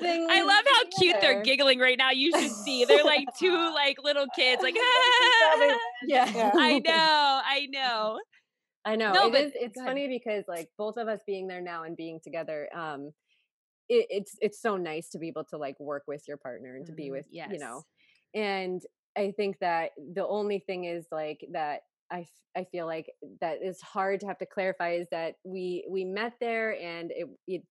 thing. 0.00 0.26
I 0.30 0.42
love 0.42 0.64
how 0.66 0.84
the 0.84 0.90
cute 0.98 1.16
they're 1.20 1.42
giggling 1.42 1.78
right 1.78 1.98
now. 1.98 2.10
You 2.10 2.30
should 2.38 2.50
see. 2.52 2.84
They're 2.84 3.04
like 3.04 3.26
two 3.38 3.54
like 3.74 3.96
little 4.02 4.26
kids. 4.36 4.62
Like 4.62 4.76
Yeah. 6.06 6.30
Yeah. 6.30 6.50
I 6.54 6.80
know, 6.84 7.40
I 7.44 7.66
know. 7.70 8.18
I 8.84 8.96
know. 8.96 9.12
No, 9.12 9.26
it 9.28 9.32
but- 9.32 9.40
is- 9.40 9.52
it's 9.56 9.80
funny 9.80 10.06
because 10.08 10.44
like 10.46 10.68
both 10.78 10.96
of 10.96 11.08
us 11.08 11.20
being 11.26 11.48
there 11.48 11.60
now 11.60 11.82
and 11.84 11.96
being 11.96 12.20
together, 12.22 12.68
um, 12.74 13.12
it, 13.88 14.06
it's 14.10 14.36
it's 14.40 14.60
so 14.60 14.76
nice 14.76 15.08
to 15.10 15.18
be 15.18 15.28
able 15.28 15.44
to 15.44 15.56
like 15.58 15.78
work 15.80 16.04
with 16.06 16.22
your 16.28 16.36
partner 16.36 16.76
and 16.76 16.86
to 16.86 16.92
be 16.92 17.08
Mhm. 17.08 17.12
with 17.12 17.26
Yes. 17.30 17.50
you 17.52 17.58
know. 17.58 17.82
And 18.34 18.82
I 19.16 19.32
think 19.32 19.58
that 19.60 19.92
the 20.14 20.26
only 20.26 20.58
thing 20.58 20.84
is 20.84 21.06
like 21.10 21.46
that 21.52 21.82
I 22.10 22.20
f- 22.20 22.42
I 22.56 22.64
feel 22.64 22.86
like 22.86 23.10
that 23.40 23.62
is 23.62 23.80
hard 23.80 24.20
to 24.20 24.26
have 24.26 24.38
to 24.38 24.46
clarify 24.46 24.92
is 24.92 25.08
that 25.10 25.36
we 25.44 25.86
we 25.90 26.04
met 26.04 26.34
there 26.40 26.78
and 26.80 27.10
it, 27.12 27.26
it 27.46 27.62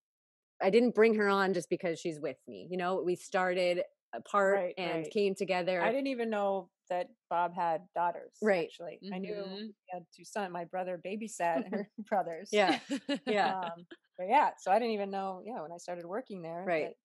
I 0.62 0.70
didn't 0.70 0.96
bring 0.96 1.16
her 1.16 1.28
on 1.28 1.54
just 1.54 1.70
because 1.70 2.00
she's 2.00 2.20
with 2.20 2.38
me. 2.48 2.68
You 2.72 2.78
know, 2.78 3.02
we 3.04 3.16
started 3.16 3.84
apart 4.14 4.56
Right, 4.56 4.74
and 4.78 5.02
right. 5.04 5.12
came 5.12 5.36
together. 5.36 5.82
I 5.82 5.92
didn't 5.92 6.08
even 6.08 6.30
know 6.30 6.70
that 6.90 7.08
Bob 7.30 7.54
had 7.54 7.82
daughters. 7.94 8.32
Right. 8.42 8.66
Actually, 8.68 9.00
I 9.14 9.18
knew 9.18 9.34
Mhm. 9.34 9.66
he 9.66 9.74
had 9.92 10.06
two 10.16 10.24
sons. 10.24 10.54
My 10.54 10.64
brother 10.66 10.98
babysat 11.04 11.66
her 11.72 11.90
brothers. 12.10 12.50
Yeah. 12.52 12.80
Yeah. 13.26 13.60
Um, 13.76 13.86
but 14.18 14.28
yeah, 14.30 14.52
so 14.60 14.72
I 14.72 14.80
didn't 14.80 14.94
even 14.94 15.12
know. 15.12 15.42
Yeah, 15.46 15.62
when 15.62 15.72
I 15.72 15.78
started 15.78 16.06
working 16.06 16.42
there. 16.42 16.64
Right. 16.66 16.90
that- 16.90 16.96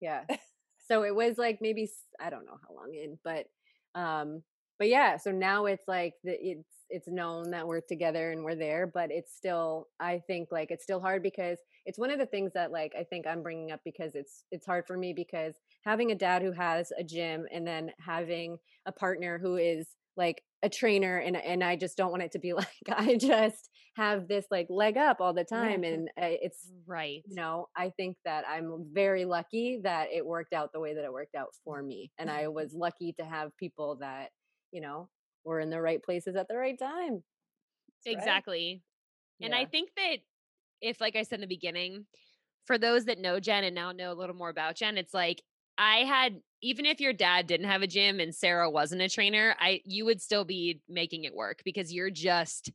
yeah 0.00 0.24
so 0.88 1.02
it 1.02 1.14
was 1.14 1.38
like 1.38 1.58
maybe 1.60 1.88
I 2.20 2.30
don't 2.30 2.44
know 2.46 2.58
how 2.66 2.74
long 2.74 2.94
in 2.94 3.18
but 3.24 3.46
um 3.94 4.42
but 4.78 4.88
yeah, 4.88 5.18
so 5.18 5.30
now 5.30 5.66
it's 5.66 5.86
like 5.86 6.14
the, 6.24 6.32
it's 6.40 6.66
it's 6.88 7.06
known 7.06 7.50
that 7.50 7.68
we're 7.68 7.82
together 7.82 8.32
and 8.32 8.42
we're 8.42 8.54
there, 8.54 8.86
but 8.86 9.10
it's 9.10 9.36
still 9.36 9.88
I 10.00 10.22
think 10.26 10.48
like 10.50 10.70
it's 10.70 10.82
still 10.84 11.00
hard 11.00 11.22
because 11.22 11.58
it's 11.84 11.98
one 11.98 12.10
of 12.10 12.18
the 12.18 12.24
things 12.24 12.52
that 12.54 12.72
like 12.72 12.94
I 12.98 13.04
think 13.04 13.26
I'm 13.26 13.42
bringing 13.42 13.72
up 13.72 13.80
because 13.84 14.14
it's 14.14 14.44
it's 14.50 14.64
hard 14.64 14.86
for 14.86 14.96
me 14.96 15.12
because 15.12 15.52
having 15.84 16.12
a 16.12 16.14
dad 16.14 16.40
who 16.40 16.52
has 16.52 16.92
a 16.98 17.04
gym 17.04 17.44
and 17.52 17.66
then 17.66 17.92
having 18.00 18.56
a 18.86 18.92
partner 18.92 19.38
who 19.38 19.56
is 19.56 19.86
like 20.20 20.42
a 20.62 20.68
trainer 20.68 21.16
and 21.16 21.36
and 21.36 21.64
I 21.64 21.74
just 21.74 21.96
don't 21.96 22.10
want 22.10 22.22
it 22.22 22.32
to 22.32 22.38
be 22.38 22.52
like 22.62 22.68
I 22.88 23.16
just 23.16 23.70
have 23.96 24.28
this 24.28 24.44
like 24.50 24.66
leg 24.68 24.96
up 24.96 25.16
all 25.20 25.32
the 25.32 25.44
time 25.44 25.82
and 25.82 26.08
uh, 26.20 26.36
it's 26.42 26.70
right 26.86 27.22
you 27.26 27.34
know 27.34 27.66
I 27.76 27.90
think 27.96 28.16
that 28.24 28.44
I'm 28.46 28.86
very 28.92 29.24
lucky 29.24 29.80
that 29.82 30.08
it 30.12 30.24
worked 30.24 30.52
out 30.52 30.72
the 30.72 30.80
way 30.80 30.94
that 30.94 31.04
it 31.04 31.12
worked 31.12 31.34
out 31.34 31.48
for 31.64 31.82
me 31.82 32.12
and 32.18 32.30
I 32.30 32.48
was 32.58 32.72
lucky 32.74 33.14
to 33.18 33.24
have 33.24 33.56
people 33.56 33.96
that 34.00 34.28
you 34.70 34.82
know 34.82 35.08
were 35.44 35.58
in 35.58 35.70
the 35.70 35.80
right 35.80 36.02
places 36.02 36.36
at 36.36 36.46
the 36.48 36.56
right 36.56 36.78
time 36.78 37.22
That's 38.04 38.18
exactly 38.18 38.82
right. 39.40 39.46
and 39.46 39.54
yeah. 39.54 39.60
I 39.60 39.64
think 39.64 39.90
that 39.96 40.18
if 40.82 41.00
like 41.00 41.16
I 41.16 41.22
said 41.22 41.36
in 41.36 41.40
the 41.40 41.46
beginning 41.46 42.04
for 42.66 42.76
those 42.76 43.06
that 43.06 43.18
know 43.18 43.40
Jen 43.40 43.64
and 43.64 43.74
now 43.74 43.90
know 43.90 44.12
a 44.12 44.14
little 44.14 44.36
more 44.36 44.50
about 44.50 44.76
Jen 44.76 44.98
it's 44.98 45.14
like 45.14 45.42
I 45.78 45.98
had 45.98 46.40
even 46.62 46.84
if 46.84 47.00
your 47.00 47.12
dad 47.12 47.46
didn't 47.46 47.66
have 47.66 47.82
a 47.82 47.86
gym 47.86 48.20
and 48.20 48.34
Sarah 48.34 48.70
wasn't 48.70 49.02
a 49.02 49.08
trainer, 49.08 49.54
I 49.58 49.80
you 49.84 50.04
would 50.04 50.20
still 50.20 50.44
be 50.44 50.80
making 50.88 51.24
it 51.24 51.34
work 51.34 51.62
because 51.64 51.92
you're 51.92 52.10
just 52.10 52.70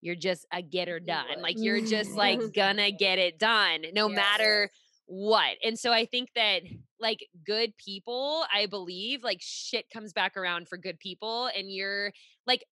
you're 0.00 0.16
just 0.16 0.46
a 0.52 0.62
getter 0.62 0.98
done. 0.98 1.40
Like 1.40 1.56
you're 1.58 1.80
just 1.80 2.10
like 2.16 2.40
gonna 2.54 2.90
get 2.90 3.18
it 3.18 3.38
done 3.38 3.84
no 3.92 4.08
yes. 4.08 4.16
matter 4.16 4.70
what. 5.06 5.56
And 5.64 5.78
so 5.78 5.92
I 5.92 6.06
think 6.06 6.30
that 6.34 6.62
like 7.00 7.26
good 7.44 7.76
people, 7.76 8.44
I 8.52 8.66
believe 8.66 9.22
like 9.22 9.40
shit 9.40 9.90
comes 9.90 10.12
back 10.12 10.36
around 10.36 10.68
for 10.68 10.76
good 10.76 10.98
people 10.98 11.50
and 11.56 11.70
you're 11.70 12.12
like 12.46 12.64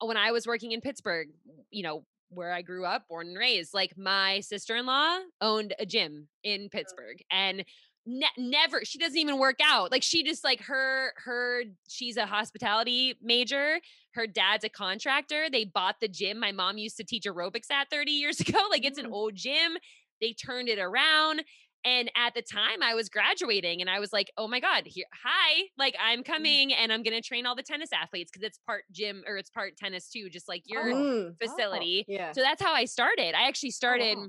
when 0.00 0.16
I 0.16 0.32
was 0.32 0.46
working 0.46 0.72
in 0.72 0.80
Pittsburgh, 0.80 1.28
you 1.70 1.82
know, 1.82 2.04
where 2.30 2.52
I 2.52 2.62
grew 2.62 2.84
up, 2.84 3.08
born 3.08 3.28
and 3.28 3.38
raised, 3.38 3.72
like 3.72 3.96
my 3.96 4.40
sister-in-law 4.40 5.18
owned 5.40 5.74
a 5.78 5.86
gym 5.86 6.28
in 6.44 6.66
oh. 6.66 6.68
Pittsburgh 6.70 7.22
and 7.30 7.64
ne- 8.08 8.26
never 8.38 8.84
she 8.84 8.98
doesn't 8.98 9.18
even 9.18 9.38
work 9.38 9.58
out 9.62 9.92
like 9.92 10.02
she 10.02 10.24
just 10.24 10.42
like 10.42 10.62
her 10.62 11.12
her 11.16 11.62
she's 11.88 12.16
a 12.16 12.26
hospitality 12.26 13.14
major 13.22 13.78
her 14.14 14.26
dad's 14.26 14.64
a 14.64 14.68
contractor 14.68 15.48
they 15.52 15.64
bought 15.64 15.96
the 16.00 16.08
gym 16.08 16.40
my 16.40 16.50
mom 16.50 16.78
used 16.78 16.96
to 16.96 17.04
teach 17.04 17.24
aerobics 17.24 17.70
at 17.70 17.88
30 17.90 18.10
years 18.10 18.40
ago 18.48 18.58
like 18.70 18.84
it's 18.84 18.98
an 18.98 19.06
mm. 19.06 19.12
old 19.12 19.34
gym 19.34 19.76
they 20.20 20.32
turned 20.32 20.68
it 20.68 20.78
around 20.78 21.42
and 21.84 22.10
at 22.16 22.34
the 22.34 22.42
time 22.42 22.82
I 22.82 22.94
was 22.94 23.08
graduating 23.08 23.80
and 23.80 23.88
I 23.88 24.00
was 24.00 24.12
like, 24.12 24.32
oh 24.36 24.48
my 24.48 24.58
God, 24.58 24.82
here, 24.84 25.04
hi, 25.14 25.62
like 25.78 25.94
I'm 26.02 26.22
mm. 26.22 26.24
coming 26.24 26.74
and 26.74 26.92
I'm 26.92 27.04
going 27.04 27.14
to 27.14 27.22
train 27.22 27.46
all 27.46 27.54
the 27.54 27.62
tennis 27.62 27.90
athletes 27.92 28.32
because 28.32 28.44
it's 28.44 28.58
part 28.66 28.82
gym 28.90 29.22
or 29.28 29.36
it's 29.36 29.48
part 29.48 29.76
tennis 29.76 30.08
too, 30.10 30.28
just 30.28 30.48
like 30.48 30.64
your 30.66 30.90
oh, 30.90 31.32
facility. 31.40 32.04
Oh, 32.08 32.12
yeah. 32.12 32.32
So 32.32 32.40
that's 32.40 32.60
how 32.60 32.74
I 32.74 32.84
started. 32.84 33.36
I 33.36 33.46
actually 33.46 33.70
started 33.70 34.16
oh, 34.18 34.22
wow. 34.22 34.28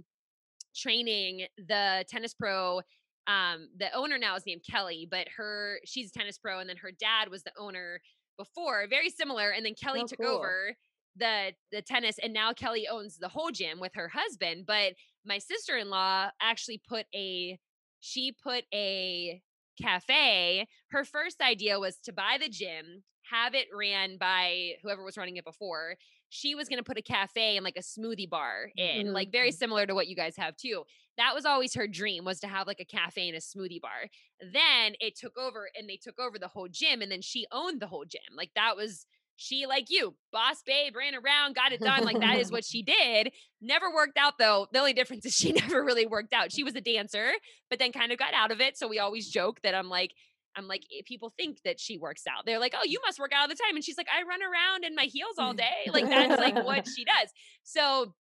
training 0.76 1.48
the 1.58 2.06
tennis 2.08 2.36
pro 2.36 2.82
um 3.30 3.70
the 3.78 3.92
owner 3.94 4.18
now 4.18 4.36
is 4.36 4.46
named 4.46 4.62
kelly 4.70 5.08
but 5.10 5.28
her 5.36 5.80
she's 5.86 6.10
a 6.10 6.12
tennis 6.12 6.38
pro 6.38 6.60
and 6.60 6.70
then 6.70 6.78
her 6.78 6.92
dad 6.92 7.30
was 7.30 7.44
the 7.44 7.52
owner 7.58 8.02
before 8.38 8.88
very 8.90 9.10
similar 9.10 9.52
and 9.52 9.66
then 9.66 9.76
kelly 9.82 10.02
oh, 10.04 10.08
took 10.08 10.20
cool. 10.20 10.38
over 10.38 10.74
the 11.16 11.52
the 11.72 11.82
tennis 11.82 12.18
and 12.22 12.34
now 12.34 12.54
kelly 12.54 12.88
owns 12.90 13.18
the 13.18 13.30
whole 13.30 13.52
gym 13.52 13.80
with 13.80 13.92
her 13.94 14.10
husband 14.10 14.66
but 14.66 14.94
my 15.26 15.38
sister-in-law 15.38 16.30
actually 16.42 16.82
put 16.88 17.06
a 17.14 17.60
she 18.00 18.34
put 18.44 18.64
a 18.74 19.42
cafe 19.82 20.68
her 20.92 21.06
first 21.06 21.42
idea 21.42 21.80
was 21.80 21.98
to 21.98 22.12
buy 22.12 22.38
the 22.40 22.50
gym 22.50 23.04
have 23.32 23.54
it 23.54 23.68
ran 23.76 24.18
by 24.18 24.72
whoever 24.82 25.04
was 25.04 25.18
running 25.18 25.38
it 25.38 25.46
before 25.46 25.96
she 26.30 26.56
was 26.56 26.70
going 26.70 26.78
to 26.78 26.84
put 26.84 26.98
a 26.98 27.02
cafe 27.02 27.58
and 27.58 27.64
like 27.64 27.78
a 27.78 27.82
smoothie 27.82 28.30
bar 28.30 28.72
in 28.78 29.08
mm-hmm. 29.08 29.14
like 29.14 29.32
very 29.32 29.52
similar 29.52 29.86
to 29.86 29.96
what 29.96 30.08
you 30.08 30.16
guys 30.16 30.38
have 30.38 30.56
too. 30.56 30.84
That 31.18 31.36
was 31.36 31.46
always 31.46 31.74
her 31.76 31.88
dream 31.88 32.24
was 32.24 32.40
to 32.42 32.48
have 32.48 32.68
like 32.68 32.80
a 32.80 32.86
cafe 32.86 33.28
and 33.28 33.38
a 33.38 33.42
smoothie 33.42 33.82
bar. 33.82 34.10
Then 34.40 34.94
it 35.00 35.18
took 35.18 35.38
over 35.38 35.70
and 35.78 35.90
they 35.90 35.98
took 35.98 36.20
over 36.20 36.40
the 36.40 36.48
whole 36.48 36.68
gym 36.70 37.02
and 37.02 37.12
then 37.12 37.22
she 37.22 37.46
owned 37.52 37.82
the 37.82 37.88
whole 37.88 38.06
gym. 38.06 38.22
Like 38.36 38.52
that 38.56 38.78
was 38.78 39.06
she 39.36 39.66
like 39.66 39.86
you 39.90 40.16
boss 40.34 40.62
babe 40.66 40.98
ran 40.98 41.16
around 41.16 41.56
got 41.56 41.72
it 41.72 41.80
done 41.80 42.04
like 42.04 42.20
that 42.20 42.38
is 42.38 42.52
what 42.52 42.64
she 42.64 42.84
did. 42.84 43.32
Never 43.62 43.92
worked 43.94 44.18
out 44.18 44.38
though. 44.38 44.68
The 44.72 44.80
only 44.80 44.94
difference 44.94 45.26
is 45.26 45.36
she 45.36 45.52
never 45.54 45.84
really 45.84 46.06
worked 46.06 46.34
out. 46.34 46.52
She 46.52 46.64
was 46.64 46.76
a 46.76 46.82
dancer 46.82 47.32
but 47.70 47.80
then 47.80 47.92
kind 47.92 48.12
of 48.12 48.18
got 48.20 48.34
out 48.34 48.52
of 48.52 48.62
it 48.62 48.78
so 48.78 48.88
we 48.88 49.00
always 49.00 49.30
joke 49.30 49.62
that 49.62 49.76
i'm 49.76 49.90
like 49.90 50.14
I'm 50.56 50.68
like, 50.68 50.84
eh, 50.96 51.02
people 51.06 51.32
think 51.38 51.62
that 51.64 51.80
she 51.80 51.98
works 51.98 52.24
out. 52.28 52.46
They're 52.46 52.60
like, 52.60 52.74
oh, 52.76 52.86
you 52.86 53.00
must 53.06 53.20
work 53.20 53.32
out 53.34 53.44
all 53.44 53.48
the 53.48 53.56
time. 53.56 53.76
And 53.76 53.84
she's 53.84 53.98
like, 53.98 54.08
I 54.08 54.28
run 54.28 54.42
around 54.42 54.84
in 54.84 54.96
my 54.96 55.04
heels 55.04 55.36
all 55.38 55.54
day. 55.54 55.90
Like 55.92 56.08
that's 56.08 56.40
like 56.40 56.66
what 56.66 56.88
she 56.96 57.06
does. 57.06 57.30
So 57.64 58.14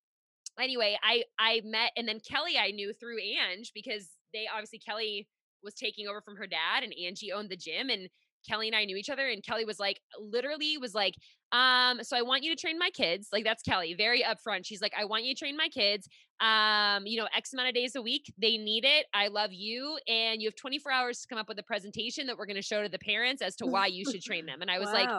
anyway, 0.60 0.98
I 1.04 1.24
I 1.38 1.62
met 1.66 1.92
and 1.98 2.08
then 2.08 2.20
Kelly 2.20 2.58
I 2.58 2.72
knew 2.72 2.94
through 2.94 3.18
Ange 3.20 3.72
because 3.74 4.10
they 4.34 4.46
obviously 4.52 4.80
Kelly 4.80 5.28
was 5.64 5.74
taking 5.74 6.08
over 6.08 6.22
from 6.22 6.38
her 6.38 6.48
dad 6.48 6.84
and 6.84 6.94
Angie 7.06 7.32
owned 7.32 7.50
the 7.50 7.58
gym 7.58 7.90
and 7.90 8.10
Kelly 8.48 8.68
and 8.68 8.76
I 8.76 8.86
knew 8.86 8.96
each 8.96 9.10
other 9.10 9.28
and 9.28 9.44
Kelly 9.44 9.66
was 9.66 9.80
like 9.80 10.00
literally 10.20 10.78
was 10.78 10.94
like 10.94 11.16
um 11.52 12.04
so 12.04 12.16
I 12.18 12.22
want 12.22 12.44
you 12.44 12.56
to 12.56 12.60
train 12.60 12.78
my 12.78 12.90
kids 12.92 13.30
like 13.32 13.44
that's 13.44 13.64
Kelly 13.64 13.94
very 13.94 14.24
upfront 14.24 14.66
she's 14.66 14.82
like 14.82 14.94
I 14.98 15.06
want 15.06 15.24
you 15.24 15.34
to 15.34 15.40
train 15.40 15.58
my 15.58 15.68
kids 15.70 16.08
um 16.42 17.06
you 17.06 17.20
know 17.20 17.28
x 17.36 17.54
amount 17.54 17.70
of 17.70 17.76
days 17.76 17.96
a 17.96 18.02
week 18.02 18.32
they 18.38 18.58
need 18.58 18.86
it 18.86 19.06
I 19.14 19.28
love 19.28 19.52
you 19.52 19.98
and 20.08 20.42
you 20.42 20.48
have 20.48 20.56
24 20.56 20.92
hours 20.92 21.22
to 21.22 21.28
come 21.28 21.38
up 21.38 21.48
with 21.48 21.60
a 21.60 21.64
presentation 21.64 22.28
that 22.28 22.38
we're 22.38 22.46
going 22.46 22.56
to 22.56 22.62
show 22.62 22.84
to 22.84 22.90
the 22.90 23.00
parents 23.00 23.42
as 23.42 23.56
to 23.58 23.66
why 23.66 23.88
you 23.88 24.06
should 24.10 24.22
train 24.22 24.46
them 24.48 24.62
and 24.62 24.70
I 24.70 24.80
was 24.80 24.88
wow. 24.88 24.94
like 24.94 25.10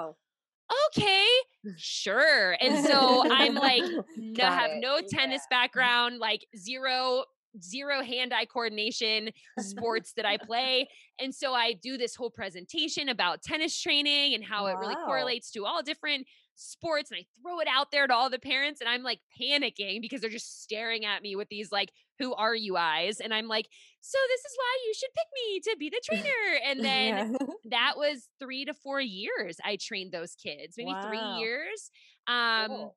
okay, 0.89 1.27
sure. 1.77 2.57
And 2.61 2.85
so 2.85 3.31
I'm 3.31 3.55
like, 3.55 3.83
no, 4.17 4.45
have 4.45 4.71
it. 4.73 4.81
no 4.81 5.01
tennis 5.01 5.43
yeah. 5.51 5.59
background, 5.63 6.19
like 6.19 6.47
zero 6.57 7.25
zero 7.61 8.03
hand-eye 8.03 8.47
coordination 8.47 9.31
sports 9.59 10.13
that 10.17 10.27
I 10.27 10.37
play. 10.47 10.89
And 11.19 11.35
so 11.35 11.55
I 11.55 11.73
do 11.73 11.97
this 11.97 12.15
whole 12.15 12.31
presentation 12.31 13.09
about 13.09 13.43
tennis 13.43 13.81
training 13.81 14.35
and 14.35 14.45
how 14.45 14.65
wow. 14.65 14.71
it 14.71 14.79
really 14.79 14.97
correlates 15.07 15.51
to 15.53 15.65
all 15.65 15.83
different 15.83 16.27
sports 16.61 17.11
and 17.11 17.19
I 17.19 17.25
throw 17.43 17.61
it 17.61 17.69
out 17.69 17.91
there 17.91 18.07
to 18.07 18.15
all 18.15 18.29
the 18.29 18.39
parents 18.39 18.81
and 18.81 18.89
I'm 18.89 19.03
like 19.03 19.21
panicking 19.41 20.03
because 20.03 20.21
they're 20.21 20.31
just 20.31 20.63
staring 20.63 21.05
at 21.05 21.23
me 21.23 21.35
with 21.35 21.49
these 21.49 21.73
like 21.73 21.91
who 22.19 22.35
are 22.35 22.55
you 22.55 22.77
eyes 22.77 23.19
and 23.19 23.33
I'm 23.33 23.49
like 23.49 23.67
so 24.03 24.19
this 24.29 24.41
is 24.41 24.53
why 24.57 24.79
you 24.87 24.93
should 24.95 25.09
pick 25.15 25.27
me 25.35 25.61
to 25.61 25.77
be 25.79 25.89
the 25.89 26.03
trainer 26.05 26.61
and 26.67 26.85
then 26.85 27.37
yeah. 27.41 27.47
that 27.71 27.95
was 27.97 28.29
3 28.41 28.67
to 28.67 28.75
4 28.75 29.01
years 29.01 29.57
I 29.65 29.79
trained 29.81 30.13
those 30.13 30.35
kids 30.35 30.75
maybe 30.77 30.93
wow. 30.93 31.09
3 31.09 31.19
years 31.41 31.91
um 32.27 32.69
cool. 32.69 32.97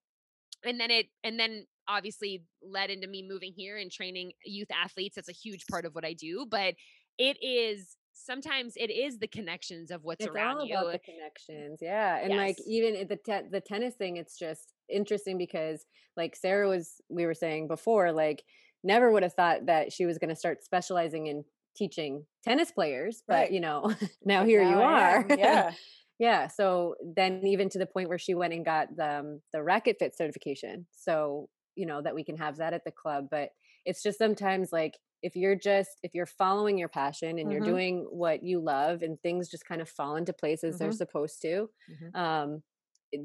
and 0.66 0.80
then 0.80 0.92
it 0.92 1.06
and 1.24 1.40
then 1.40 1.66
obviously 1.88 2.44
led 2.62 2.90
into 2.90 3.08
me 3.08 3.26
moving 3.28 3.54
here 3.56 3.78
and 3.78 3.92
training 3.92 4.32
youth 4.46 4.70
athletes 4.72 5.16
that's 5.16 5.30
a 5.30 5.34
huge 5.34 5.66
part 5.68 5.86
of 5.86 5.94
what 5.94 6.06
I 6.06 6.14
do 6.14 6.46
but 6.50 6.76
it 7.18 7.38
is 7.44 7.98
sometimes 8.14 8.74
it 8.76 8.90
is 8.90 9.20
the 9.20 9.28
connections 9.28 9.92
of 9.92 10.04
what's 10.04 10.26
it's 10.26 10.34
around 10.34 10.58
all 10.58 10.66
you. 10.66 10.76
The 10.76 11.00
connections, 11.00 11.80
yeah, 11.82 12.18
and 12.18 12.34
yes. 12.34 12.38
like 12.38 12.58
even 12.68 13.08
the 13.08 13.18
te- 13.18 13.50
the 13.52 13.62
tennis 13.62 13.96
thing, 13.96 14.18
it's 14.18 14.38
just 14.38 14.74
interesting 14.90 15.38
because 15.38 15.86
like 16.16 16.36
Sarah 16.36 16.70
was, 16.70 17.02
we 17.10 17.26
were 17.26 17.34
saying 17.34 17.68
before, 17.68 18.12
like 18.12 18.44
never 18.84 19.12
would 19.12 19.24
have 19.24 19.34
thought 19.34 19.66
that 19.66 19.92
she 19.92 20.06
was 20.06 20.18
going 20.18 20.30
to 20.30 20.36
start 20.36 20.64
specializing 20.64 21.28
in 21.28 21.44
teaching 21.76 22.26
tennis 22.44 22.72
players, 22.72 23.24
but 23.28 23.34
right. 23.34 23.52
you 23.52 23.60
know, 23.60 23.94
now 24.26 24.46
here 24.46 24.64
now 24.64 24.70
you 24.70 24.82
are, 24.82 25.26
yeah. 25.30 25.72
yeah. 26.20 26.48
So 26.48 26.96
then, 27.16 27.46
even 27.46 27.70
to 27.70 27.80
the 27.80 27.86
point 27.86 28.10
where 28.10 28.20
she 28.20 28.36
went 28.36 28.54
and 28.54 28.66
got 28.66 28.96
the 28.96 29.20
um, 29.20 29.42
the 29.52 29.64
racket 29.64 29.98
fit 30.00 30.16
certification, 30.16 30.86
so 30.92 31.50
you 31.76 31.86
know 31.86 32.02
that 32.02 32.16
we 32.16 32.24
can 32.24 32.38
have 32.38 32.58
that 32.58 32.74
at 32.74 32.84
the 32.86 32.92
club. 32.92 33.28
But 33.30 33.50
it's 33.86 34.02
just 34.02 34.18
sometimes 34.18 34.72
like 34.72 34.98
if 35.24 35.36
you're 35.36 35.56
just 35.56 35.90
if 36.04 36.14
you're 36.14 36.26
following 36.26 36.78
your 36.78 36.90
passion 36.90 37.30
and 37.30 37.40
mm-hmm. 37.40 37.52
you're 37.52 37.62
doing 37.62 38.08
what 38.12 38.44
you 38.44 38.60
love 38.60 39.02
and 39.02 39.20
things 39.22 39.50
just 39.50 39.66
kind 39.66 39.82
of 39.82 39.90
fall 39.90 40.16
into 40.16 40.34
place 40.34 40.64
as 40.64 40.76
mm-hmm. 40.76 40.84
they're 40.84 40.92
supposed 40.92 41.42
to 41.42 41.70
mm-hmm. 41.90 42.16
um 42.16 42.62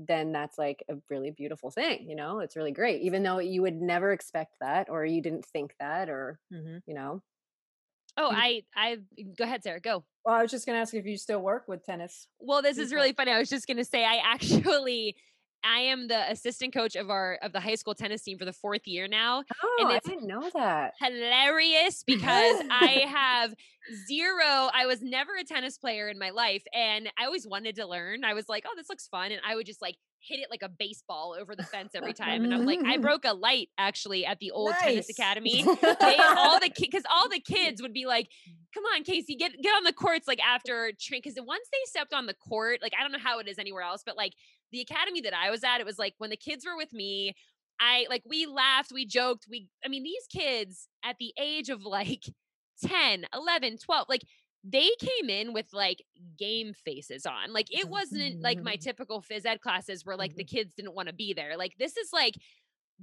then 0.06 0.32
that's 0.32 0.58
like 0.58 0.84
a 0.90 0.94
really 1.10 1.30
beautiful 1.30 1.70
thing 1.70 2.06
you 2.08 2.14
know 2.14 2.40
it's 2.40 2.56
really 2.56 2.72
great 2.72 3.02
even 3.02 3.22
though 3.22 3.38
you 3.38 3.62
would 3.62 3.80
never 3.80 4.12
expect 4.12 4.54
that 4.60 4.88
or 4.88 5.04
you 5.04 5.20
didn't 5.20 5.44
think 5.46 5.72
that 5.80 6.08
or 6.08 6.38
mm-hmm. 6.52 6.78
you 6.86 6.94
know 6.94 7.22
oh 8.16 8.30
i 8.32 8.62
i 8.76 8.96
go 9.36 9.44
ahead 9.44 9.62
sarah 9.62 9.80
go 9.80 10.04
well 10.24 10.34
i 10.34 10.42
was 10.42 10.50
just 10.50 10.66
going 10.66 10.76
to 10.76 10.80
ask 10.80 10.94
if 10.94 11.06
you 11.06 11.16
still 11.16 11.40
work 11.40 11.64
with 11.68 11.84
tennis 11.84 12.28
well 12.38 12.60
this 12.60 12.78
is 12.78 12.92
really 12.92 13.12
funny 13.12 13.32
i 13.32 13.38
was 13.38 13.48
just 13.48 13.66
going 13.66 13.78
to 13.78 13.84
say 13.84 14.04
i 14.04 14.16
actually 14.24 15.16
I 15.64 15.80
am 15.80 16.08
the 16.08 16.30
assistant 16.30 16.72
coach 16.72 16.96
of 16.96 17.10
our 17.10 17.38
of 17.42 17.52
the 17.52 17.60
high 17.60 17.74
school 17.74 17.94
tennis 17.94 18.22
team 18.22 18.38
for 18.38 18.44
the 18.44 18.52
fourth 18.52 18.86
year 18.86 19.08
now. 19.08 19.44
Oh, 19.62 19.76
and 19.80 19.92
I 19.92 19.98
didn't 20.00 20.26
know 20.26 20.50
that. 20.54 20.94
Hilarious 21.00 22.02
because 22.04 22.62
I 22.70 23.04
have 23.08 23.54
zero. 24.06 24.70
I 24.72 24.86
was 24.86 25.02
never 25.02 25.36
a 25.36 25.44
tennis 25.44 25.78
player 25.78 26.08
in 26.08 26.18
my 26.18 26.30
life, 26.30 26.62
and 26.72 27.10
I 27.18 27.26
always 27.26 27.46
wanted 27.46 27.76
to 27.76 27.86
learn. 27.86 28.24
I 28.24 28.34
was 28.34 28.48
like, 28.48 28.64
"Oh, 28.66 28.74
this 28.76 28.88
looks 28.88 29.08
fun," 29.08 29.32
and 29.32 29.40
I 29.46 29.54
would 29.56 29.66
just 29.66 29.82
like 29.82 29.96
hit 30.20 30.40
it 30.40 30.48
like 30.50 30.62
a 30.62 30.68
baseball 30.68 31.36
over 31.38 31.54
the 31.54 31.62
fence 31.62 31.92
every 31.94 32.12
time. 32.12 32.44
And 32.44 32.52
I'm 32.52 32.66
like, 32.66 32.80
I 32.80 32.94
mm-hmm. 32.94 33.02
broke 33.02 33.24
a 33.24 33.34
light 33.34 33.68
actually 33.78 34.26
at 34.26 34.38
the 34.40 34.50
old 34.50 34.74
tennis 34.80 35.08
academy. 35.08 35.62
They 35.62 36.16
all 36.18 36.60
the 36.60 36.70
because 36.80 37.04
all 37.10 37.28
the 37.28 37.40
kids 37.40 37.80
would 37.82 37.92
be 37.92 38.06
like, 38.06 38.28
"Come 38.74 38.84
on, 38.94 39.04
Casey, 39.04 39.36
get 39.36 39.52
get 39.62 39.70
on 39.70 39.84
the 39.84 39.92
courts 39.92 40.26
like 40.26 40.40
after 40.40 40.92
train." 41.00 41.20
Because 41.22 41.38
once 41.44 41.68
they 41.72 41.78
stepped 41.84 42.12
on 42.12 42.26
the 42.26 42.34
court, 42.34 42.80
like 42.82 42.92
I 42.98 43.02
don't 43.02 43.12
know 43.12 43.18
how 43.18 43.38
it 43.38 43.48
is 43.48 43.58
anywhere 43.58 43.82
else, 43.82 44.02
but 44.04 44.16
like 44.16 44.34
the 44.72 44.80
academy 44.80 45.20
that 45.22 45.34
I 45.34 45.50
was 45.50 45.64
at, 45.64 45.80
it 45.80 45.86
was 45.86 45.98
like 45.98 46.14
when 46.18 46.30
the 46.30 46.36
kids 46.36 46.64
were 46.66 46.76
with 46.76 46.92
me. 46.92 47.34
I 47.80 48.06
like 48.10 48.22
we 48.26 48.46
laughed, 48.46 48.90
we 48.92 49.06
joked, 49.06 49.46
we 49.48 49.68
I 49.84 49.88
mean 49.88 50.02
these 50.02 50.26
kids 50.30 50.88
at 51.04 51.16
the 51.20 51.32
age 51.38 51.68
of 51.68 51.84
like 51.84 52.24
10, 52.84 53.26
11, 53.34 53.78
12, 53.78 54.06
like 54.08 54.22
they 54.70 54.90
came 54.98 55.30
in 55.30 55.52
with 55.52 55.72
like 55.72 56.02
game 56.38 56.74
faces 56.74 57.24
on. 57.24 57.52
Like 57.52 57.68
it 57.70 57.88
wasn't 57.88 58.42
like 58.42 58.62
my 58.62 58.76
typical 58.76 59.22
phys 59.22 59.46
ed 59.46 59.60
classes 59.60 60.04
where 60.04 60.16
like 60.16 60.36
the 60.36 60.44
kids 60.44 60.74
didn't 60.74 60.94
want 60.94 61.08
to 61.08 61.14
be 61.14 61.32
there. 61.32 61.56
Like 61.56 61.74
this 61.78 61.96
is 61.96 62.10
like 62.12 62.34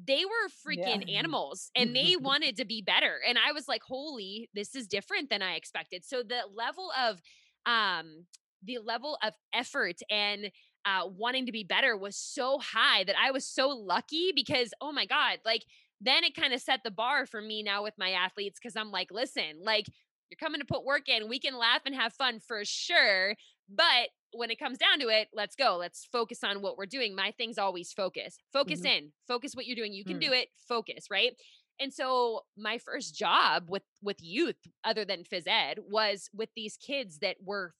they 0.06 0.24
were 0.26 0.74
freaking 0.74 1.12
animals 1.12 1.72
and 1.76 1.96
they 1.96 2.18
wanted 2.18 2.58
to 2.58 2.66
be 2.66 2.82
better. 2.82 3.20
And 3.28 3.38
I 3.38 3.52
was 3.52 3.68
like, 3.68 3.82
holy, 3.84 4.50
this 4.54 4.76
is 4.76 4.88
different 4.88 5.30
than 5.30 5.42
I 5.42 5.56
expected. 5.56 6.06
So 6.06 6.22
the 6.22 6.42
level 6.54 6.92
of 7.02 7.22
um 7.66 8.26
the 8.64 8.80
level 8.80 9.18
of 9.24 9.34
effort 9.54 9.98
and 10.10 10.52
uh 10.86 11.08
wanting 11.08 11.48
to 11.48 11.52
be 11.52 11.64
better 11.64 11.98
was 11.98 12.16
so 12.16 12.60
high 12.60 13.04
that 13.06 13.16
I 13.20 13.32
was 13.32 13.48
so 13.48 13.70
lucky 13.70 14.34
because 14.36 14.72
oh 14.82 14.92
my 14.92 15.06
god, 15.06 15.40
like 15.46 15.64
then 16.02 16.24
it 16.24 16.36
kind 16.36 16.54
of 16.54 16.62
set 16.62 16.82
the 16.84 16.92
bar 16.92 17.26
for 17.26 17.42
me 17.42 17.64
now 17.64 17.82
with 17.82 17.94
my 17.98 18.12
athletes 18.12 18.60
because 18.62 18.76
I'm 18.76 18.92
like, 18.92 19.10
listen, 19.12 19.64
like 19.64 19.88
you're 20.30 20.38
coming 20.38 20.60
to 20.62 20.66
put 20.66 20.84
work 20.86 21.08
in. 21.08 21.30
We 21.30 21.40
can 21.40 21.58
laugh 21.58 21.82
and 21.86 21.96
have 21.96 22.14
fun 22.14 22.40
for 22.40 22.64
sure. 22.66 23.36
But 23.70 24.10
when 24.32 24.52
it 24.52 24.60
comes 24.60 24.78
down 24.78 25.00
to 25.00 25.08
it, 25.08 25.30
let's 25.34 25.56
go. 25.56 25.78
Let's 25.78 26.06
focus 26.12 26.44
on 26.44 26.62
what 26.62 26.78
we're 26.78 26.86
doing. 26.86 27.16
My 27.16 27.32
thing's 27.38 27.58
always 27.58 27.92
focus. 27.94 28.38
Focus 28.52 28.84
in. 28.86 29.12
Focus 29.28 29.56
what 29.56 29.66
you're 29.66 29.76
doing. 29.76 29.94
You 29.94 30.04
can 30.04 30.18
Mm. 30.18 30.22
do 30.28 30.34
it. 30.34 30.50
Focus, 30.68 31.10
right? 31.10 31.36
And 31.80 31.94
so 31.94 32.46
my 32.58 32.78
first 32.78 33.16
job 33.16 33.70
with 33.70 33.84
with 34.02 34.18
youth 34.22 34.58
other 34.84 35.04
than 35.06 35.24
phys 35.24 35.48
ed 35.48 35.80
was 35.80 36.30
with 36.34 36.50
these 36.56 36.78
kids 36.78 37.20
that 37.20 37.38
were 37.44 37.74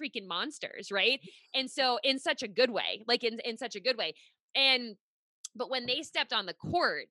freaking 0.00 0.26
monsters, 0.26 0.90
right? 0.92 1.20
And 1.54 1.70
so 1.70 1.98
in 2.02 2.18
such 2.18 2.42
a 2.42 2.48
good 2.48 2.70
way, 2.70 3.02
like 3.06 3.24
in 3.24 3.40
in 3.40 3.58
such 3.58 3.74
a 3.76 3.80
good 3.80 3.96
way. 3.96 4.14
And 4.54 4.96
but 5.54 5.70
when 5.70 5.86
they 5.86 6.02
stepped 6.02 6.32
on 6.32 6.46
the 6.46 6.54
court, 6.54 7.08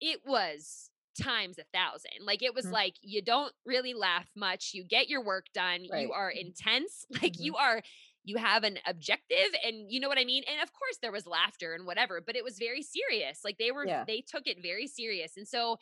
it 0.00 0.20
was 0.24 0.90
times 1.14 1.58
a 1.58 1.64
thousand. 1.72 2.24
Like 2.24 2.42
it 2.42 2.54
was 2.54 2.66
Mm. 2.66 2.72
like 2.72 2.94
you 3.02 3.22
don't 3.22 3.52
really 3.64 3.94
laugh 3.94 4.28
much. 4.34 4.72
You 4.74 4.84
get 4.84 5.08
your 5.08 5.22
work 5.24 5.46
done. 5.54 5.86
Right. 5.90 6.02
You 6.02 6.12
are 6.12 6.30
intense. 6.30 7.06
Like 7.22 7.34
Mhm. 7.34 7.40
you 7.44 7.56
are 7.56 7.82
you 8.24 8.36
have 8.36 8.62
an 8.62 8.78
objective 8.86 9.48
and 9.64 9.90
you 9.90 9.98
know 9.98 10.08
what 10.08 10.18
I 10.18 10.24
mean? 10.24 10.44
And 10.48 10.60
of 10.62 10.72
course 10.72 10.98
there 11.02 11.10
was 11.10 11.26
laughter 11.26 11.74
and 11.74 11.84
whatever, 11.86 12.20
but 12.20 12.36
it 12.36 12.44
was 12.44 12.56
very 12.58 12.82
serious. 12.82 13.40
Like 13.44 13.58
they 13.58 13.72
were 13.72 13.86
Yeah. 13.86 14.04
they 14.06 14.20
took 14.20 14.46
it 14.46 14.62
very 14.62 14.86
serious. 14.86 15.36
And 15.36 15.46
so 15.46 15.78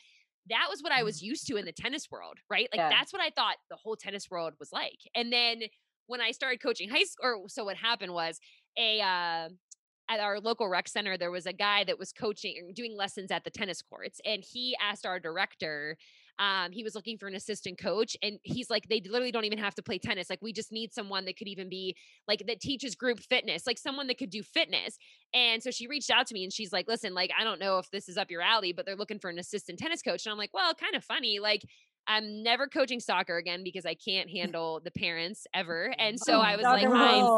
that 0.48 0.68
was 0.70 0.82
what 0.82 0.90
I 0.90 1.02
was 1.02 1.22
used 1.22 1.46
to 1.48 1.56
in 1.56 1.66
the 1.66 1.72
tennis 1.72 2.10
world, 2.10 2.38
right? 2.48 2.68
Like 2.72 2.78
Yeah. 2.78 2.88
that's 2.88 3.12
what 3.12 3.20
I 3.20 3.28
thought 3.30 3.56
the 3.68 3.76
whole 3.76 3.94
tennis 3.94 4.30
world 4.30 4.54
was 4.58 4.72
like. 4.72 5.00
And 5.14 5.30
then 5.32 5.64
when 6.06 6.20
I 6.22 6.30
started 6.32 6.60
coaching 6.62 6.88
high 6.88 7.04
school, 7.04 7.44
or 7.44 7.48
so 7.48 7.64
what 7.64 7.76
happened 7.76 8.14
was 8.14 8.40
a 8.76 9.00
uh, 9.02 9.50
at 10.10 10.20
our 10.20 10.40
local 10.40 10.68
rec 10.68 10.88
center, 10.88 11.16
there 11.16 11.30
was 11.30 11.46
a 11.46 11.52
guy 11.52 11.84
that 11.84 11.98
was 11.98 12.12
coaching, 12.12 12.72
doing 12.74 12.96
lessons 12.96 13.30
at 13.30 13.44
the 13.44 13.50
tennis 13.50 13.80
courts, 13.80 14.20
and 14.24 14.44
he 14.44 14.76
asked 14.82 15.06
our 15.06 15.20
director. 15.20 15.96
Um, 16.38 16.72
he 16.72 16.82
was 16.82 16.94
looking 16.94 17.18
for 17.18 17.28
an 17.28 17.34
assistant 17.34 17.78
coach, 17.78 18.16
and 18.22 18.38
he's 18.42 18.70
like, 18.70 18.88
they 18.88 19.02
literally 19.06 19.30
don't 19.30 19.44
even 19.44 19.58
have 19.58 19.74
to 19.74 19.82
play 19.82 19.98
tennis. 19.98 20.30
Like, 20.30 20.40
we 20.40 20.52
just 20.52 20.72
need 20.72 20.92
someone 20.92 21.26
that 21.26 21.36
could 21.36 21.48
even 21.48 21.68
be 21.68 21.94
like 22.26 22.44
that 22.46 22.60
teaches 22.60 22.94
group 22.94 23.20
fitness, 23.20 23.66
like 23.66 23.78
someone 23.78 24.06
that 24.08 24.18
could 24.18 24.30
do 24.30 24.42
fitness. 24.42 24.96
And 25.34 25.62
so 25.62 25.70
she 25.70 25.86
reached 25.86 26.10
out 26.10 26.26
to 26.28 26.34
me, 26.34 26.42
and 26.42 26.52
she's 26.52 26.72
like, 26.72 26.88
listen, 26.88 27.14
like 27.14 27.30
I 27.38 27.44
don't 27.44 27.60
know 27.60 27.78
if 27.78 27.90
this 27.90 28.08
is 28.08 28.16
up 28.16 28.30
your 28.30 28.42
alley, 28.42 28.72
but 28.72 28.86
they're 28.86 28.96
looking 28.96 29.18
for 29.18 29.30
an 29.30 29.38
assistant 29.38 29.78
tennis 29.78 30.02
coach. 30.02 30.26
And 30.26 30.32
I'm 30.32 30.38
like, 30.38 30.54
well, 30.54 30.74
kind 30.74 30.96
of 30.96 31.04
funny, 31.04 31.38
like. 31.38 31.62
I'm 32.06 32.42
never 32.42 32.66
coaching 32.68 33.00
soccer 33.00 33.36
again 33.36 33.62
because 33.64 33.86
I 33.86 33.94
can't 33.94 34.30
handle 34.30 34.80
the 34.84 34.90
parents 34.90 35.46
ever. 35.54 35.94
And 35.98 36.20
so 36.20 36.40
Oh, 36.40 36.40
I 36.40 36.56
was 36.56 36.70
like, 36.70 36.90
I'm 36.94 37.30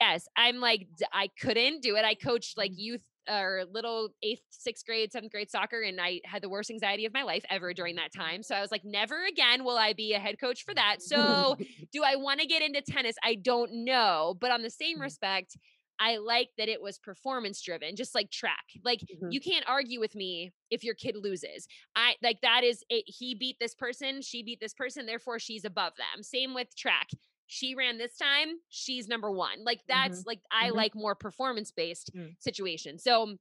yes 0.00 0.26
i'm 0.36 0.56
like 0.60 0.88
I 1.12 1.28
couldn't 1.40 1.82
do 1.82 1.96
it 1.96 2.04
i 2.04 2.14
coached 2.14 2.56
like 2.56 2.72
youth 2.74 3.02
or 3.28 3.64
little 3.70 4.10
eighth 4.22 4.42
sixth 4.50 4.84
grade 4.84 5.12
seventh 5.12 5.32
grade 5.32 5.50
soccer 5.50 5.80
and 5.82 6.00
i 6.00 6.20
had 6.24 6.42
the 6.42 6.48
worst 6.48 6.70
anxiety 6.70 7.06
of 7.06 7.12
my 7.14 7.22
life 7.22 7.44
ever 7.48 7.72
during 7.72 7.96
that 7.96 8.12
time 8.12 8.42
so 8.42 8.54
i 8.54 8.60
was 8.60 8.70
like 8.70 8.84
never 8.84 9.24
again 9.26 9.64
will 9.64 9.78
i 9.78 9.92
be 9.92 10.12
a 10.12 10.18
head 10.18 10.36
coach 10.40 10.64
for 10.64 10.74
that 10.74 10.96
so 11.00 11.56
do 11.92 12.02
i 12.04 12.16
want 12.16 12.40
to 12.40 12.46
get 12.46 12.62
into 12.62 12.82
tennis 12.82 13.16
i 13.24 13.34
don't 13.34 13.70
know 13.72 14.36
but 14.40 14.50
on 14.50 14.62
the 14.62 14.70
same 14.70 14.98
Mhm. 14.98 15.00
respect 15.00 15.56
i 16.00 16.16
like 16.16 16.50
that 16.58 16.68
it 16.68 16.80
was 16.82 16.98
performance 16.98 17.60
driven 17.62 17.96
just 17.96 18.14
like 18.14 18.30
track 18.30 18.64
like 18.84 19.00
Mhm. 19.00 19.32
you 19.32 19.40
can't 19.40 19.64
argue 19.68 20.00
with 20.00 20.14
me 20.14 20.52
if 20.70 20.82
your 20.84 20.94
kid 20.94 21.16
loses 21.16 21.66
i 21.96 22.16
like 22.22 22.40
that 22.42 22.64
is 22.64 22.84
it 22.88 23.04
he 23.06 23.34
beat 23.34 23.56
this 23.60 23.74
person 23.74 24.20
she 24.22 24.42
beat 24.42 24.60
this 24.60 24.74
person 24.74 25.06
therefore 25.06 25.38
she's 25.38 25.64
above 25.64 25.92
them 25.96 26.22
same 26.22 26.54
with 26.54 26.74
track 26.76 27.08
she 27.46 27.74
ran 27.74 27.98
this 27.98 28.16
time 28.16 28.56
she's 28.68 29.06
number 29.08 29.30
one 29.30 29.62
like 29.64 29.80
that's 29.88 30.24
like 30.26 30.40
i 30.50 30.70
Mhm. 30.70 30.74
like 30.76 30.94
more 30.94 31.14
performance 31.14 31.70
based 31.70 32.10
Mm. 32.14 32.34
situation 32.40 32.98
so 32.98 33.36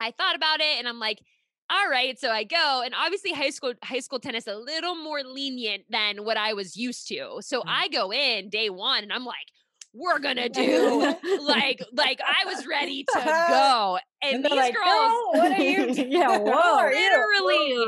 i 0.00 0.10
thought 0.10 0.36
about 0.36 0.60
it 0.60 0.78
and 0.78 0.88
i'm 0.88 0.98
like 0.98 1.20
all 1.70 1.88
right 1.88 2.18
so 2.18 2.30
i 2.30 2.44
go 2.44 2.82
and 2.84 2.94
obviously 2.94 3.32
high 3.32 3.50
school 3.50 3.74
high 3.82 4.00
school 4.00 4.18
tennis 4.20 4.46
a 4.46 4.56
little 4.56 4.94
more 4.94 5.22
lenient 5.22 5.84
than 5.90 6.24
what 6.24 6.36
i 6.36 6.52
was 6.52 6.76
used 6.76 7.06
to 7.08 7.38
so 7.40 7.60
Mm. 7.60 7.64
i 7.68 7.88
go 7.88 8.12
in 8.12 8.48
day 8.50 8.70
one 8.70 9.02
and 9.02 9.12
i'm 9.12 9.24
like 9.24 9.48
we're 9.94 10.18
gonna 10.18 10.48
do 10.62 11.14
like 11.42 11.80
like 11.92 12.20
i 12.26 12.44
was 12.46 12.66
ready 12.66 13.04
to 13.04 13.20
go 13.24 13.98
and, 14.22 14.36
And 14.36 14.44
these 14.44 14.52
like, 14.52 14.74
girls 14.74 14.86
"Girl, 14.86 15.30
what 15.34 15.52
are 15.52 15.62
you 15.62 15.94
doing? 15.94 16.12
Yeah, 16.12 16.38
whoa. 16.38 16.90
Literally. 16.90 17.86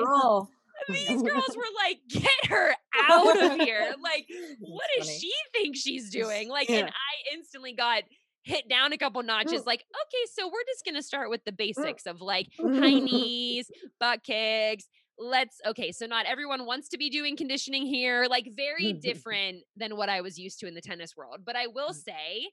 These 0.88 1.22
girls 1.22 1.56
were 1.56 1.62
like 1.82 2.00
get 2.08 2.46
her 2.48 2.74
out 3.08 3.42
of 3.42 3.60
here 3.60 3.94
like 4.02 4.26
what 4.60 4.84
does 4.98 5.06
funny. 5.06 5.18
she 5.18 5.32
think 5.52 5.76
she's 5.76 6.10
doing 6.10 6.48
like 6.48 6.68
Yeah. 6.68 6.78
and 6.80 6.88
i 6.88 7.34
instantly 7.34 7.72
got 7.74 8.02
hit 8.42 8.68
down 8.68 8.92
a 8.92 8.98
couple 8.98 9.22
notches 9.22 9.62
Mm. 9.62 9.66
like 9.66 9.80
okay 9.94 10.24
so 10.34 10.46
we're 10.48 10.64
just 10.66 10.84
gonna 10.84 11.02
start 11.02 11.30
with 11.30 11.42
the 11.46 11.52
basics 11.52 12.04
of 12.06 12.20
like 12.20 12.48
high 12.58 12.98
knees 12.98 13.70
butt 14.00 14.22
kicks 14.24 14.86
let's 15.18 15.60
okay 15.66 15.92
so 15.92 16.06
not 16.06 16.26
everyone 16.26 16.66
wants 16.66 16.88
to 16.88 16.98
be 16.98 17.08
doing 17.08 17.36
conditioning 17.36 17.86
here 17.86 18.26
like 18.28 18.48
very 18.56 18.92
different 19.02 19.58
than 19.76 19.96
what 19.96 20.08
i 20.08 20.20
was 20.20 20.38
used 20.38 20.58
to 20.58 20.66
in 20.66 20.74
the 20.74 20.80
tennis 20.80 21.16
world 21.16 21.40
but 21.44 21.56
i 21.56 21.66
will 21.66 21.90
mm. 21.90 21.94
say 21.94 22.48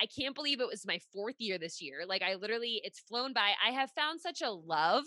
i 0.00 0.06
can't 0.06 0.34
believe 0.34 0.60
it 0.60 0.66
was 0.66 0.86
my 0.86 0.98
fourth 1.12 1.36
year 1.38 1.58
this 1.58 1.80
year 1.80 2.04
like 2.06 2.22
i 2.22 2.34
literally 2.34 2.80
it's 2.84 3.00
flown 3.00 3.32
by 3.32 3.52
i 3.64 3.70
have 3.70 3.90
found 3.92 4.20
such 4.20 4.42
a 4.42 4.50
love 4.50 5.04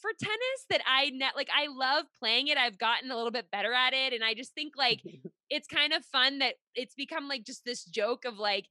for 0.00 0.10
tennis 0.20 0.66
that 0.70 0.82
i 0.86 1.10
net 1.10 1.32
like 1.34 1.48
i 1.56 1.66
love 1.68 2.04
playing 2.18 2.48
it 2.48 2.58
i've 2.58 2.78
gotten 2.78 3.10
a 3.10 3.16
little 3.16 3.30
bit 3.30 3.50
better 3.50 3.72
at 3.72 3.92
it 3.92 4.12
and 4.12 4.22
i 4.22 4.34
just 4.34 4.54
think 4.54 4.74
like 4.76 5.00
it's 5.50 5.66
kind 5.66 5.92
of 5.92 6.04
fun 6.04 6.38
that 6.38 6.54
it's 6.74 6.94
become 6.94 7.28
like 7.28 7.44
just 7.44 7.64
this 7.64 7.84
joke 7.84 8.24
of 8.24 8.38
like 8.38 8.66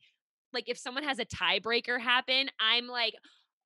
like 0.53 0.69
if 0.69 0.77
someone 0.77 1.03
has 1.03 1.19
a 1.19 1.25
tiebreaker 1.25 1.99
happen 1.99 2.47
i'm 2.59 2.87
like 2.87 3.15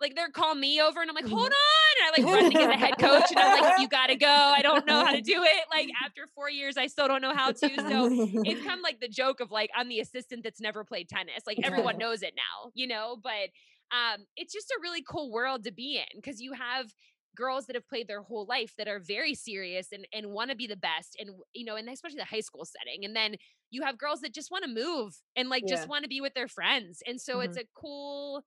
like 0.01 0.15
they're 0.15 0.29
calling 0.29 0.59
me 0.59 0.81
over 0.81 1.01
and 1.01 1.09
I'm 1.09 1.15
like, 1.15 1.25
hold 1.27 1.39
on. 1.51 2.03
And 2.03 2.07
I 2.07 2.11
like 2.17 2.25
run 2.31 2.49
to 2.49 2.55
get 2.55 2.69
the 2.69 2.77
head 2.77 2.97
coach 2.97 3.31
and 3.31 3.41
I'm 3.41 3.51
like, 3.51 3.67
you 3.75 3.87
gotta 3.89 4.15
go. 4.15 4.27
I 4.27 4.61
don't 4.61 4.85
know 4.85 5.03
how 5.03 5.11
to 5.11 5.21
do 5.21 5.43
it. 5.43 5.65
Like 5.71 5.89
after 6.05 6.27
four 6.33 6.49
years, 6.49 6.77
I 6.77 6.87
still 6.87 7.07
don't 7.07 7.21
know 7.21 7.33
how 7.35 7.51
to. 7.51 7.79
So 7.79 8.09
it's 8.43 8.61
kind 8.65 8.79
of 8.79 8.83
like 8.83 8.99
the 8.99 9.07
joke 9.09 9.39
of 9.39 9.51
like, 9.51 9.69
I'm 9.75 9.89
the 9.89 9.99
assistant 9.99 10.43
that's 10.43 10.61
never 10.61 10.83
played 10.83 11.09
tennis. 11.09 11.43
Like 11.45 11.59
everyone 11.63 11.97
knows 11.97 12.21
it 12.21 12.33
now, 12.35 12.71
you 12.73 12.87
know? 12.87 13.17
But 13.21 13.49
um, 13.91 14.25
it's 14.35 14.53
just 14.53 14.69
a 14.71 14.79
really 14.81 15.03
cool 15.03 15.31
world 15.31 15.63
to 15.65 15.71
be 15.71 15.97
in 15.97 16.05
because 16.21 16.39
you 16.41 16.53
have 16.53 16.93
girls 17.35 17.67
that 17.67 17.75
have 17.75 17.87
played 17.87 18.07
their 18.07 18.21
whole 18.21 18.45
life 18.45 18.73
that 18.77 18.87
are 18.87 18.99
very 18.99 19.33
serious 19.33 19.91
and, 19.91 20.07
and 20.11 20.31
want 20.31 20.49
to 20.49 20.55
be 20.55 20.67
the 20.67 20.75
best 20.75 21.15
and 21.19 21.29
you 21.53 21.63
know 21.63 21.75
and 21.75 21.87
especially 21.87 22.17
the 22.17 22.25
high 22.25 22.39
school 22.39 22.65
setting 22.65 23.05
and 23.05 23.15
then 23.15 23.35
you 23.69 23.83
have 23.83 23.97
girls 23.97 24.21
that 24.21 24.33
just 24.33 24.49
want 24.51 24.63
to 24.63 24.69
move 24.69 25.21
and 25.35 25.47
like 25.47 25.65
Yeah. 25.65 25.65
just 25.65 25.87
want 25.87 26.03
to 26.03 26.09
be 26.09 26.19
with 26.19 26.33
their 26.33 26.47
friends 26.47 27.01
and 27.05 27.21
so 27.21 27.39
Mhm. 27.39 27.39
it's 27.39 27.55
a 27.55 27.63
cool 27.75 28.43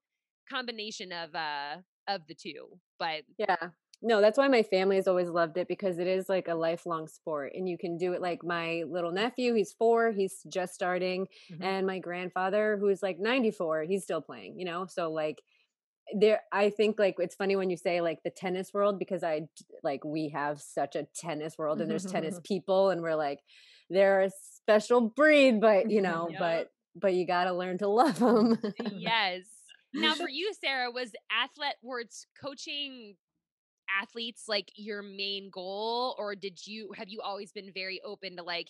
combination 0.49 1.11
of 1.11 1.33
uh 1.35 1.77
of 2.07 2.21
the 2.27 2.35
two 2.35 2.79
but 2.99 3.23
Yeah. 3.37 3.69
No, 4.05 4.19
that's 4.19 4.37
why 4.37 4.49
my 4.49 4.63
family 4.63 4.97
has 4.97 5.07
always 5.07 5.29
loved 5.29 5.55
it 5.57 5.69
because 5.69 5.97
it 5.97 6.07
is 6.07 6.27
like 6.27 6.49
a 6.49 6.55
lifelong 6.55 7.07
sport 7.07 7.53
and 7.55 7.69
you 7.69 7.77
can 7.77 7.97
do 7.97 8.11
it 8.11 8.21
like 8.21 8.43
my 8.43 8.83
little 8.85 9.13
nephew, 9.13 9.53
he's 9.53 9.71
4, 9.71 10.11
he's 10.11 10.43
just 10.49 10.73
starting 10.73 11.27
Mhm. 11.49 11.63
and 11.63 11.87
my 11.87 11.99
grandfather 11.99 12.75
who's 12.77 13.01
like 13.01 13.17
94, 13.19 13.83
he's 13.83 14.03
still 14.03 14.21
playing, 14.21 14.59
you 14.59 14.65
know? 14.65 14.85
So 14.87 15.09
like 15.09 15.41
there 16.15 16.41
I 16.51 16.69
think 16.69 16.99
like 16.99 17.15
it's 17.19 17.35
funny 17.35 17.55
when 17.55 17.69
you 17.69 17.77
say 17.77 18.01
like 18.01 18.21
the 18.23 18.29
tennis 18.29 18.73
world 18.73 18.99
because 18.99 19.23
i 19.23 19.47
like 19.83 20.03
we 20.03 20.29
have 20.29 20.61
such 20.61 20.95
a 20.95 21.07
tennis 21.15 21.57
world 21.57 21.81
and 21.81 21.89
there's 21.89 22.05
tennis 22.05 22.39
people 22.43 22.89
and 22.89 23.01
we're 23.01 23.15
like 23.15 23.39
they're 23.89 24.21
a 24.23 24.29
special 24.29 25.01
breed 25.01 25.61
but 25.61 25.89
you 25.89 26.01
know 26.01 26.29
but 26.39 26.69
but 26.95 27.13
you 27.13 27.25
got 27.25 27.45
to 27.45 27.53
learn 27.53 27.77
to 27.79 27.87
love 27.87 28.19
them. 28.19 28.57
yes 28.79 29.43
now 29.93 30.13
for 30.15 30.29
you 30.29 30.53
sarah 30.59 30.91
was 30.91 31.11
athlete 31.31 31.75
words 31.81 32.27
coaching 32.39 33.15
athletes 34.01 34.43
like 34.47 34.71
your 34.75 35.01
main 35.01 35.49
goal 35.51 36.15
or 36.17 36.35
did 36.35 36.65
you 36.65 36.91
have 36.95 37.09
you 37.09 37.21
always 37.21 37.51
been 37.51 37.71
very 37.73 38.01
open 38.05 38.37
to 38.37 38.43
like 38.43 38.69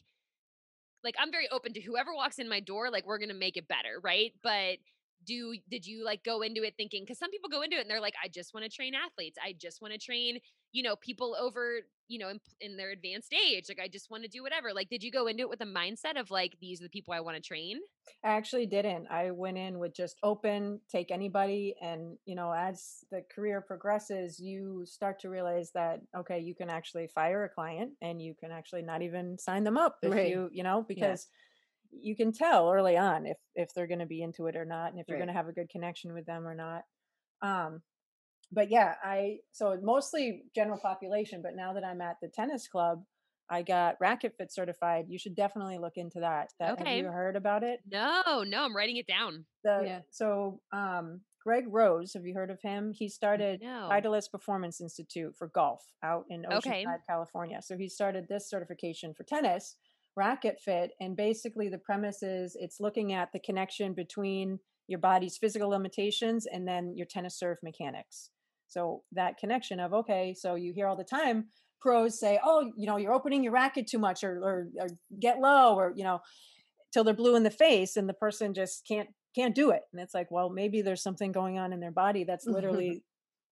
like 1.03 1.15
i'm 1.19 1.31
very 1.31 1.47
open 1.49 1.73
to 1.73 1.81
whoever 1.81 2.13
walks 2.13 2.39
in 2.39 2.49
my 2.49 2.59
door 2.59 2.89
like 2.89 3.05
we're 3.05 3.19
gonna 3.19 3.33
make 3.33 3.57
it 3.57 3.67
better 3.67 3.99
right? 4.01 4.33
But 4.41 4.77
do 5.25 5.55
did 5.69 5.85
you 5.85 6.03
like 6.03 6.23
go 6.23 6.41
into 6.41 6.63
it 6.63 6.73
thinking 6.75 7.03
because 7.03 7.17
some 7.17 7.31
people 7.31 7.49
go 7.49 7.61
into 7.61 7.77
it 7.77 7.81
and 7.81 7.89
they're 7.89 8.01
like 8.01 8.15
i 8.21 8.27
just 8.27 8.53
want 8.53 8.65
to 8.65 8.69
train 8.69 8.93
athletes. 8.93 9.37
I 9.41 9.53
just 9.57 9.81
want 9.81 9.93
to 9.93 9.99
train 9.99 10.39
you 10.73 10.83
know 10.83 10.97
people 10.97 11.35
over 11.39 11.81
you 12.09 12.19
know 12.19 12.29
in, 12.29 12.41
in 12.61 12.77
their 12.77 12.91
advanced 12.91 13.33
age 13.33 13.69
like 13.69 13.79
i 13.79 13.87
just 13.87 14.11
want 14.11 14.23
to 14.23 14.29
do 14.29 14.43
whatever 14.43 14.73
like 14.73 14.89
did 14.89 15.03
you 15.03 15.11
go 15.11 15.27
into 15.27 15.43
it 15.43 15.49
with 15.49 15.61
a 15.61 15.65
mindset 15.65 16.19
of 16.19 16.31
like 16.31 16.57
these 16.61 16.81
are 16.81 16.85
the 16.85 16.89
people 16.89 17.13
i 17.13 17.21
want 17.21 17.35
to 17.37 17.41
train 17.41 17.79
I 18.23 18.29
actually 18.35 18.65
didn't. 18.65 19.07
I 19.07 19.31
went 19.31 19.57
in 19.57 19.79
with 19.79 19.93
just 19.93 20.19
open, 20.23 20.81
take 20.89 21.11
anybody. 21.11 21.75
And, 21.81 22.17
you 22.25 22.35
know, 22.35 22.51
as 22.51 23.03
the 23.11 23.21
career 23.21 23.61
progresses, 23.61 24.39
you 24.39 24.85
start 24.85 25.19
to 25.19 25.29
realize 25.29 25.71
that, 25.71 26.01
okay, 26.15 26.39
you 26.39 26.55
can 26.55 26.69
actually 26.69 27.07
fire 27.07 27.43
a 27.43 27.49
client 27.49 27.93
and 28.01 28.21
you 28.21 28.33
can 28.33 28.51
actually 28.51 28.81
not 28.81 29.01
even 29.01 29.37
sign 29.37 29.63
them 29.63 29.77
up 29.77 29.99
if 30.03 30.13
Right. 30.13 30.23
you, 30.23 30.49
you 30.51 30.63
know, 30.63 30.83
because 30.83 31.27
you 31.91 32.15
can 32.15 32.31
tell 32.31 32.71
early 32.71 32.97
on 32.97 33.25
if, 33.27 33.37
if 33.55 33.73
they're 33.73 33.87
going 33.87 33.99
to 33.99 34.05
be 34.07 34.21
into 34.23 34.47
it 34.47 34.55
or 34.55 34.65
not 34.65 34.91
and 34.91 34.99
if 34.99 35.09
you're 35.09 35.17
Right. 35.17 35.19
going 35.19 35.29
to 35.29 35.33
have 35.33 35.47
a 35.49 35.53
good 35.53 35.69
connection 35.69 36.13
with 36.13 36.25
them 36.25 36.47
or 36.47 36.55
not. 36.55 36.85
Um, 37.41 37.83
but 38.53 38.69
yeah, 38.71 38.95
I, 39.03 39.37
so 39.51 39.77
mostly 39.81 40.43
general 40.55 40.77
population, 40.77 41.41
but 41.41 41.55
now 41.55 41.73
that 41.73 41.83
I'm 41.83 42.01
at 42.01 42.17
the 42.21 42.27
tennis 42.27 42.67
club, 42.67 43.03
I 43.49 43.61
got 43.61 43.95
Racket 43.99 44.35
Fit 44.37 44.53
certified. 44.53 45.05
You 45.09 45.19
should 45.19 45.35
definitely 45.35 45.77
look 45.77 45.93
into 45.97 46.19
that. 46.21 46.51
that 46.59 46.73
Okay. 46.73 46.97
Have 46.97 47.05
you 47.05 47.11
heard 47.11 47.35
about 47.35 47.63
it? 47.63 47.79
no 47.91 48.43
no 48.47 48.63
i'm 48.63 48.75
writing 48.75 48.97
it 48.97 49.05
down 49.07 49.45
the 49.63 49.81
Yeah. 49.85 49.99
so 50.11 50.61
um 50.71 51.21
Greg 51.45 51.65
Rose, 51.67 52.13
have 52.13 52.25
you 52.25 52.33
heard 52.33 52.49
of 52.51 52.61
him? 52.61 52.93
He 52.93 53.09
started 53.09 53.59
no 53.61 53.89
Titleist 53.91 54.31
Performance 54.31 54.79
Institute 54.79 55.35
for 55.37 55.47
golf 55.49 55.83
out 56.01 56.23
in 56.29 56.45
Okay. 56.45 56.85
Oceanside, 56.85 56.99
California. 57.05 57.59
So 57.61 57.75
he 57.77 57.89
started 57.89 58.27
this 58.29 58.49
certification 58.49 59.13
for 59.13 59.23
tennis, 59.25 59.75
Racket 60.15 60.61
Fit, 60.63 60.91
and 61.01 61.17
basically 61.17 61.67
the 61.67 61.79
premise 61.79 62.23
is 62.23 62.55
it's 62.57 62.79
looking 62.79 63.11
at 63.11 63.33
the 63.33 63.39
connection 63.41 63.93
between 63.93 64.57
your 64.87 64.99
body's 64.99 65.37
physical 65.37 65.67
limitations 65.69 66.45
and 66.45 66.65
then 66.65 66.93
your 66.95 67.07
tennis 67.07 67.37
serve 67.37 67.57
mechanics. 67.61 68.29
So 68.73 69.03
that 69.11 69.37
connection 69.37 69.79
of 69.79 69.93
okay, 69.93 70.33
so 70.33 70.55
you 70.55 70.73
hear 70.73 70.87
all 70.87 70.95
the 70.97 71.03
time 71.03 71.49
pros 71.81 72.19
say, 72.19 72.39
"Oh, 72.43 72.71
you 72.77 72.87
know, 72.87 72.97
you're 72.97 73.13
opening 73.13 73.43
your 73.43 73.53
racket 73.53 73.87
too 73.87 73.99
much, 73.99 74.23
or 74.23 74.37
or, 74.43 74.69
or 74.79 74.87
get 75.19 75.39
low, 75.39 75.75
or 75.75 75.93
you 75.95 76.03
know." 76.03 76.21
till 76.91 77.03
they're 77.03 77.13
blue 77.13 77.35
in 77.35 77.43
the 77.43 77.51
face 77.51 77.97
and 77.97 78.07
the 78.07 78.13
person 78.13 78.53
just 78.53 78.87
can't 78.87 79.09
can't 79.35 79.55
do 79.55 79.71
it 79.71 79.83
and 79.91 80.01
it's 80.01 80.13
like 80.13 80.29
well 80.31 80.49
maybe 80.49 80.81
there's 80.81 81.01
something 81.01 81.31
going 81.31 81.57
on 81.57 81.73
in 81.73 81.79
their 81.79 81.91
body 81.91 82.23
that's 82.23 82.47
literally 82.49 83.03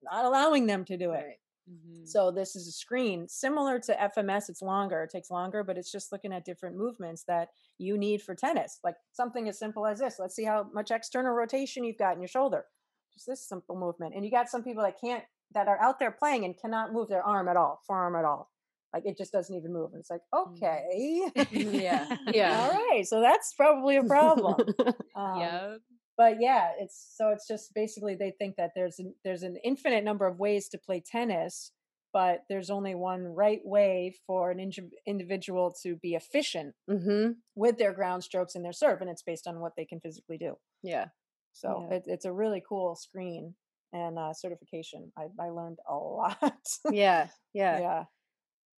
not 0.04 0.26
allowing 0.26 0.68
them 0.68 0.86
to 0.86 0.98
do 0.98 1.12
it 1.14 1.26
Right. 1.26 1.40
Mhm. 1.70 2.06
so 2.06 2.32
this 2.32 2.56
is 2.56 2.68
a 2.68 2.72
screen 2.72 3.28
similar 3.28 3.80
to 3.80 3.94
fms 3.96 4.50
it's 4.50 4.62
longer 4.62 5.04
it 5.04 5.10
takes 5.12 5.30
longer 5.32 5.64
but 5.64 5.78
it's 5.78 5.92
just 5.92 6.12
looking 6.12 6.34
at 6.34 6.46
different 6.46 6.76
movements 6.76 7.24
that 7.26 7.50
you 7.78 7.98
need 7.98 8.22
for 8.22 8.36
tennis 8.36 8.80
like 8.84 8.96
something 9.12 9.48
as 9.50 9.60
simple 9.60 9.86
as 9.86 10.00
this 10.00 10.20
let's 10.20 10.36
see 10.36 10.46
how 10.46 10.64
much 10.74 10.92
external 10.92 11.34
rotation 11.34 11.84
you've 11.84 11.98
got 11.98 12.16
in 12.16 12.22
your 12.22 12.28
shoulder 12.28 12.66
just 13.14 13.28
this 13.28 13.48
simple 13.48 13.76
movement 13.78 14.14
and 14.16 14.24
you 14.26 14.32
got 14.32 14.50
some 14.50 14.64
people 14.64 14.84
that 14.84 14.96
can't 15.00 15.24
that 15.54 15.68
are 15.68 15.80
out 15.82 16.00
there 16.00 16.12
playing 16.12 16.46
and 16.46 16.56
cannot 16.60 16.94
move 16.94 17.10
their 17.10 17.24
arm 17.24 17.48
at 17.48 17.58
all 17.58 17.82
forearm 17.86 18.16
at 18.16 18.26
all 18.26 18.50
like 18.94 19.06
it 19.06 19.18
just 19.18 19.32
doesn't 19.32 19.56
even 19.56 19.72
move 19.74 19.92
and 19.94 20.00
it's 20.00 20.10
like 20.10 20.22
okay 20.36 21.22
Yeah. 21.52 22.08
Yeah. 22.34 22.60
all 22.60 22.70
right 22.70 23.06
so 23.06 23.22
that's 23.22 23.54
probably 23.56 23.98
a 23.98 24.04
problem 24.04 24.56
um, 25.16 25.40
yeah 25.40 25.76
but 26.18 26.38
yeah 26.40 26.72
it's 26.80 27.14
so 27.18 27.30
it's 27.30 27.48
just 27.48 27.74
basically 27.74 28.16
they 28.16 28.32
think 28.38 28.56
that 28.58 28.72
there's 28.76 29.00
an, 29.00 29.14
there's 29.24 29.44
an 29.44 29.58
infinite 29.64 30.04
number 30.04 30.26
of 30.28 30.40
ways 30.40 30.70
to 30.70 30.78
play 30.78 31.02
tennis 31.06 31.72
but 32.14 32.44
there's 32.50 32.70
only 32.70 32.94
one 32.94 33.24
right 33.24 33.62
way 33.64 34.14
for 34.28 34.52
an 34.52 34.60
indi- 34.60 34.90
individual 35.08 35.74
to 35.84 35.96
be 35.98 36.14
efficient 36.16 36.76
hmm 36.90 37.32
with 37.56 37.78
their 37.78 37.94
ground 37.94 38.24
strokes 38.24 38.56
and 38.56 38.64
their 38.64 38.74
serve 38.74 39.02
and 39.02 39.10
it's 39.10 39.24
based 39.24 39.48
on 39.48 39.60
what 39.60 39.74
they 39.76 39.86
can 39.86 40.00
physically 40.00 40.38
do 40.38 40.56
Yeah. 40.84 41.08
So 41.54 41.86
Yeah. 41.90 41.98
it, 41.98 42.04
it's 42.08 42.26
a 42.26 42.32
really 42.32 42.64
cool 42.68 42.96
screen 42.96 43.56
and 43.94 44.18
uh, 44.18 44.34
certification 44.34 45.12
I, 45.18 45.28
I 45.40 45.50
learned 45.50 45.80
a 45.88 45.96
lot 45.96 46.68
Yeah. 46.90 47.28
Yeah. 47.54 47.80
yeah 47.80 48.06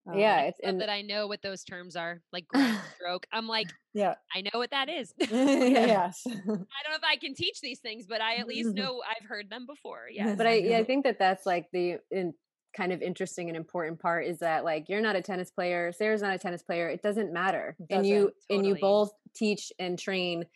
Um, 0.08 0.18
Yeah. 0.18 0.40
It's 0.42 0.60
and 0.62 0.80
that 0.80 0.90
I 0.90 1.02
know 1.02 1.26
what 1.26 1.42
those 1.42 1.64
terms 1.64 1.96
are, 1.96 2.22
like 2.32 2.46
ground 2.48 2.82
stroke. 2.96 3.26
I'm 3.32 3.46
like, 3.46 3.74
yeah 3.92 4.16
I 4.34 4.42
know 4.42 4.58
what 4.58 4.70
that 4.70 4.88
is. 4.88 5.14
yes, 5.30 6.22
I 6.26 6.82
don't 6.82 6.92
know 6.92 6.96
if 6.96 7.04
I 7.04 7.16
can 7.16 7.34
teach 7.34 7.60
these 7.60 7.80
things, 7.80 8.06
but 8.06 8.20
I 8.20 8.36
at 8.36 8.46
least 8.48 8.74
know 8.74 9.02
I've 9.08 9.26
heard 9.26 9.48
them 9.50 9.66
before. 9.66 10.08
Yeah, 10.10 10.34
but 10.34 10.46
I 10.46 10.54
yeah, 10.56 10.78
I 10.78 10.84
think 10.84 11.04
that 11.04 11.18
that's 11.18 11.46
like 11.46 11.68
the 11.72 11.98
in, 12.10 12.34
kind 12.76 12.92
of 12.92 13.00
interesting 13.02 13.48
and 13.48 13.56
important 13.56 14.00
part 14.00 14.26
is 14.26 14.40
that 14.40 14.64
like 14.64 14.88
you're 14.88 15.00
not 15.00 15.16
a 15.16 15.22
tennis 15.22 15.50
player, 15.50 15.92
Sarah's 15.92 16.22
not 16.22 16.34
a 16.34 16.38
tennis 16.38 16.62
player. 16.62 16.88
It 16.88 17.02
doesn't 17.02 17.32
matter, 17.32 17.76
It 17.78 17.88
and 17.90 18.04
you 18.06 18.32
doesn't, 18.32 18.34
and 18.50 18.66
you 18.66 18.74
totally. 18.74 18.80
both 18.80 19.12
teach 19.34 19.72
and 19.78 19.98
train 19.98 20.46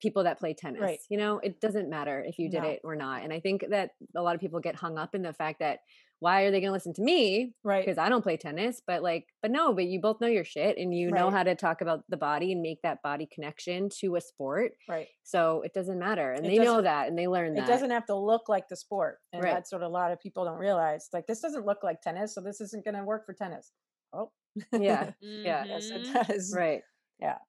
people 0.00 0.24
that 0.24 0.38
play 0.38 0.54
tennis. 0.54 0.80
Right. 0.80 0.98
You 1.08 1.18
know, 1.18 1.38
it 1.38 1.60
doesn't 1.60 1.88
matter 1.88 2.22
if 2.26 2.38
you 2.38 2.50
did 2.50 2.62
No. 2.62 2.68
it 2.70 2.80
or 2.84 2.96
not. 2.96 3.22
And 3.22 3.32
I 3.32 3.40
think 3.40 3.64
that 3.70 3.90
a 4.16 4.22
lot 4.22 4.34
of 4.34 4.40
people 4.40 4.60
get 4.60 4.74
hung 4.76 4.98
up 4.98 5.14
in 5.14 5.22
the 5.22 5.32
fact 5.32 5.60
that 5.60 5.80
why 6.20 6.42
are 6.42 6.50
they 6.50 6.60
going 6.60 6.68
to 6.68 6.72
listen 6.72 6.94
to 6.94 7.02
me 7.02 7.52
right 7.64 7.84
because 7.84 7.98
I 7.98 8.08
don't 8.08 8.22
play 8.22 8.36
tennis? 8.36 8.80
But 8.86 9.02
like, 9.02 9.26
but 9.42 9.50
no, 9.50 9.74
but 9.74 9.84
you 9.86 10.00
both 10.00 10.20
know 10.20 10.26
your 10.26 10.44
shit 10.44 10.78
and 10.78 10.94
you 10.94 11.10
know 11.10 11.28
how 11.30 11.42
to 11.42 11.54
talk 11.54 11.80
about 11.82 12.04
the 12.08 12.16
body 12.16 12.52
and 12.52 12.62
make 12.62 12.80
that 12.82 13.02
body 13.02 13.28
connection 13.32 13.88
to 14.00 14.16
a 14.16 14.20
sport. 14.20 14.72
right 14.88 15.08
So 15.22 15.62
it 15.62 15.74
doesn't 15.74 15.98
matter, 15.98 16.32
and 16.32 16.46
It 16.46 16.50
they 16.50 16.58
know 16.64 16.80
that 16.82 17.08
and 17.08 17.18
they 17.18 17.26
learn 17.26 17.54
that. 17.54 17.64
it 17.64 17.66
doesn't 17.66 17.90
have 17.90 18.06
to 18.06 18.14
look 18.16 18.48
like 18.48 18.68
the 18.68 18.76
sport 18.76 19.18
and 19.32 19.42
Right. 19.42 19.52
that's 19.52 19.70
what 19.72 19.82
a 19.82 19.88
lot 19.88 20.12
of 20.12 20.20
people 20.20 20.44
don't 20.44 20.58
realize 20.58 21.08
like 21.12 21.26
this 21.26 21.40
doesn't 21.40 21.66
look 21.66 21.82
like 21.82 22.00
tennis 22.00 22.34
so 22.34 22.40
this 22.40 22.60
isn't 22.60 22.84
going 22.84 22.94
to 22.96 23.04
work 23.04 23.26
for 23.26 23.34
tennis 23.34 23.72
oh 24.14 24.30
Yeah. 24.72 25.10
Yeah. 25.20 25.64
yes 25.66 25.90
it 25.90 26.02
Mhm. 26.06 26.26
does 26.28 26.54
right. 26.56 26.82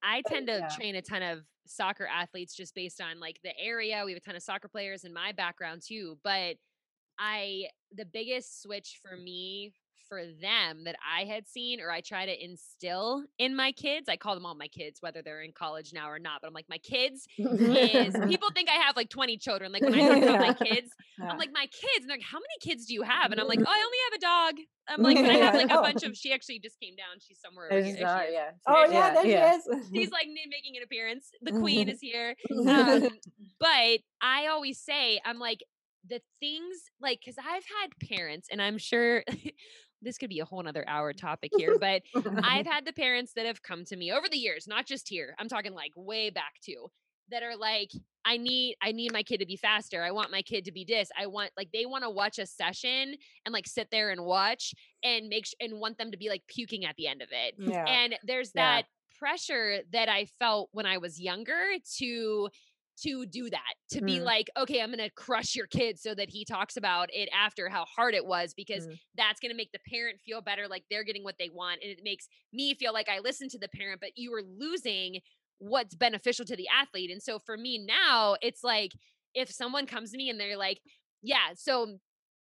I 0.04 0.22
tend 0.22 0.48
to 0.48 0.62
Yeah. 0.62 0.70
train 0.70 0.96
a 0.96 1.02
ton 1.02 1.22
of 1.24 1.46
soccer 1.66 2.06
athletes 2.08 2.56
just 2.56 2.76
based 2.76 3.02
on 3.02 3.20
like 3.20 3.40
the 3.44 3.58
area. 3.58 4.04
We 4.06 4.12
have 4.14 4.18
a 4.18 4.22
ton 4.26 4.36
of 4.36 4.44
soccer 4.44 4.68
players 4.68 5.04
in 5.04 5.14
my 5.14 5.32
background 5.32 5.82
too, 5.82 6.20
but 6.24 6.58
I 7.20 7.70
the 7.92 8.06
biggest 8.06 8.62
switch 8.62 9.00
for 9.02 9.18
me 9.18 9.76
for 10.07 10.22
them 10.41 10.84
that 10.86 10.95
I 11.06 11.26
had 11.26 11.48
seen 11.48 11.80
or 11.82 11.91
I 11.91 12.02
try 12.02 12.26
to 12.26 12.44
instill 12.44 13.23
in 13.40 13.56
my 13.56 13.72
kids. 13.72 14.07
I 14.10 14.18
call 14.18 14.36
them 14.36 14.45
all 14.45 14.56
my 14.56 14.68
kids, 14.68 14.98
whether 15.02 15.22
they're 15.22 15.41
in 15.41 15.52
college 15.52 15.91
now 15.94 16.10
or 16.10 16.19
not, 16.19 16.41
but 16.41 16.48
I'm 16.48 16.53
like, 16.53 16.68
my 16.69 16.77
kids 16.77 17.27
is 17.38 18.15
people 18.27 18.49
think 18.53 18.69
I 18.69 18.73
have 18.86 18.95
like 18.95 19.10
20 19.10 19.38
children. 19.38 19.72
Like 19.72 19.82
when 19.84 19.94
I 19.95 19.99
talk 20.07 20.23
about 20.23 20.40
my 20.40 20.53
kids, 20.65 20.91
Yeah. 21.19 21.30
I'm 21.30 21.38
like, 21.38 21.52
my 21.53 21.68
kids. 21.68 22.02
And 22.02 22.10
they're 22.10 22.18
like, 22.18 22.26
how 22.26 22.38
many 22.40 22.57
kids 22.61 22.86
do 22.86 22.94
you 22.94 23.02
have? 23.03 23.32
And 23.32 23.40
I'm 23.41 23.48
like, 23.48 23.60
oh, 23.65 23.65
I 23.68 23.84
only 23.86 23.98
have 24.10 24.14
a 24.18 24.22
dog. 24.53 24.65
I'm 24.88 25.02
like, 25.02 25.18
I 25.18 25.34
have 25.45 25.56
like 25.56 25.72
a 25.72 25.80
Oh. 25.80 25.82
bunch 25.82 26.03
of, 26.03 26.15
she 26.15 26.32
actually 26.34 26.60
just 26.60 26.80
came 26.80 26.95
down. 26.95 27.18
She's 27.19 27.40
somewhere. 27.40 27.72
Over 27.73 27.84
here. 27.84 27.98
saw 27.98 28.19
She 28.19 28.26
it, 28.26 28.27
is. 28.30 28.34
yeah. 28.34 28.49
oh 28.68 28.86
yeah, 28.91 29.14
there 29.14 29.26
yeah. 29.26 29.52
she 29.53 29.57
is 29.77 29.88
She's 29.94 30.11
like 30.11 30.27
making 30.27 30.77
an 30.77 30.84
appearance. 30.84 31.30
The 31.41 31.52
queen 31.53 31.90
is 31.90 31.99
here. 31.99 32.36
Um, 32.68 33.10
but 33.60 33.99
I 34.22 34.48
always 34.52 34.80
say, 34.80 35.19
I'm 35.26 35.40
like, 35.40 35.60
the 36.07 36.22
things 36.40 36.77
like, 37.02 37.19
because 37.19 37.36
I've 37.40 37.64
had 37.82 37.90
parents, 38.15 38.48
and 38.52 38.61
I'm 38.61 38.77
sure 38.77 39.23
this 40.06 40.18
could 40.18 40.30
be 40.30 40.40
a 40.40 40.45
whole 40.45 40.64
nother 40.64 40.86
hour 40.88 41.11
topic 41.11 41.52
here, 41.57 41.77
but 41.80 42.02
I've 42.44 42.65
had 42.65 42.86
the 42.86 42.94
parents 42.94 43.34
that 43.34 43.45
have 43.45 43.61
come 43.61 43.84
to 43.86 43.98
me 43.98 44.11
over 44.14 44.27
the 44.30 44.38
years, 44.38 44.68
not 44.68 44.86
just 44.86 45.10
here. 45.10 45.36
I'm 45.40 45.49
talking 45.49 45.73
like 45.73 45.91
way 45.98 46.30
back 46.30 46.53
too, 46.64 46.88
that 47.30 47.44
are 47.44 47.57
like, 47.57 47.91
I 48.23 48.38
need, 48.38 48.77
I 48.82 48.91
need 48.91 49.11
my 49.11 49.23
kid 49.23 49.40
to 49.40 49.45
be 49.45 49.56
faster. 49.57 50.02
I 50.03 50.11
want 50.11 50.32
my 50.32 50.41
kid 50.41 50.65
to 50.65 50.72
be 50.72 50.86
this. 50.86 51.10
I 51.19 51.27
want 51.27 51.52
like 51.57 51.69
they 51.73 51.86
want 51.86 52.03
to 52.03 52.10
watch 52.10 52.40
a 52.40 52.45
session 52.45 53.15
and 53.45 53.52
like 53.53 53.68
sit 53.68 53.90
there 53.91 54.11
and 54.11 54.23
watch 54.23 54.73
and 55.03 55.27
make 55.27 55.45
sh- 55.45 55.53
and 55.60 55.80
want 55.80 55.98
them 55.98 56.11
to 56.11 56.18
be 56.18 56.30
like 56.30 56.44
puking 56.48 56.86
at 56.86 56.95
the 56.95 57.07
end 57.07 57.22
of 57.22 57.30
it. 57.32 57.56
yeah 57.57 57.86
And 57.86 58.15
there's 58.23 58.52
Yeah. 58.56 58.82
that 58.82 58.86
pressure 59.19 59.80
that 59.91 60.10
I 60.10 60.26
felt 60.40 60.69
when 60.72 60.86
I 60.86 60.98
was 60.98 61.19
younger 61.19 61.64
to 61.98 62.49
to 63.01 63.26
do 63.26 63.49
that 63.49 63.73
to 63.89 64.01
be 64.01 64.19
Mm. 64.19 64.26
like 64.26 64.49
okay 64.57 64.81
i'm 64.81 64.89
gonna 64.89 65.09
crush 65.11 65.55
your 65.55 65.67
kid 65.67 65.99
so 65.99 66.15
that 66.15 66.30
he 66.30 66.45
talks 66.45 66.77
about 66.77 67.09
it 67.13 67.30
after 67.34 67.69
how 67.69 67.85
hard 67.85 68.13
it 68.13 68.26
was 68.26 68.53
because 68.53 68.88
Mm. 68.88 68.99
that's 69.15 69.39
gonna 69.39 69.53
make 69.53 69.72
the 69.72 69.80
parent 69.89 70.19
feel 70.26 70.41
better 70.41 70.67
like 70.67 70.84
they're 70.89 71.03
getting 71.03 71.23
what 71.23 71.35
they 71.38 71.49
want 71.49 71.81
and 71.81 71.91
it 71.91 71.99
makes 72.03 72.27
me 72.53 72.73
feel 72.73 72.93
like 72.93 73.09
i 73.09 73.19
listened 73.19 73.51
to 73.51 73.59
the 73.59 73.69
parent 73.69 73.99
but 73.99 74.11
you 74.15 74.31
were 74.31 74.43
losing 74.43 75.19
what's 75.59 75.95
beneficial 75.95 76.45
to 76.45 76.55
the 76.55 76.67
athlete 76.67 77.11
and 77.11 77.22
so 77.22 77.39
for 77.39 77.57
me 77.57 77.77
now 77.77 78.35
it's 78.41 78.63
like 78.63 78.91
if 79.34 79.49
someone 79.49 79.85
comes 79.85 80.11
to 80.11 80.17
me 80.17 80.30
and 80.30 80.39
they're 80.39 80.57
like 80.57 80.80
yeah 81.22 81.49
so 81.53 81.97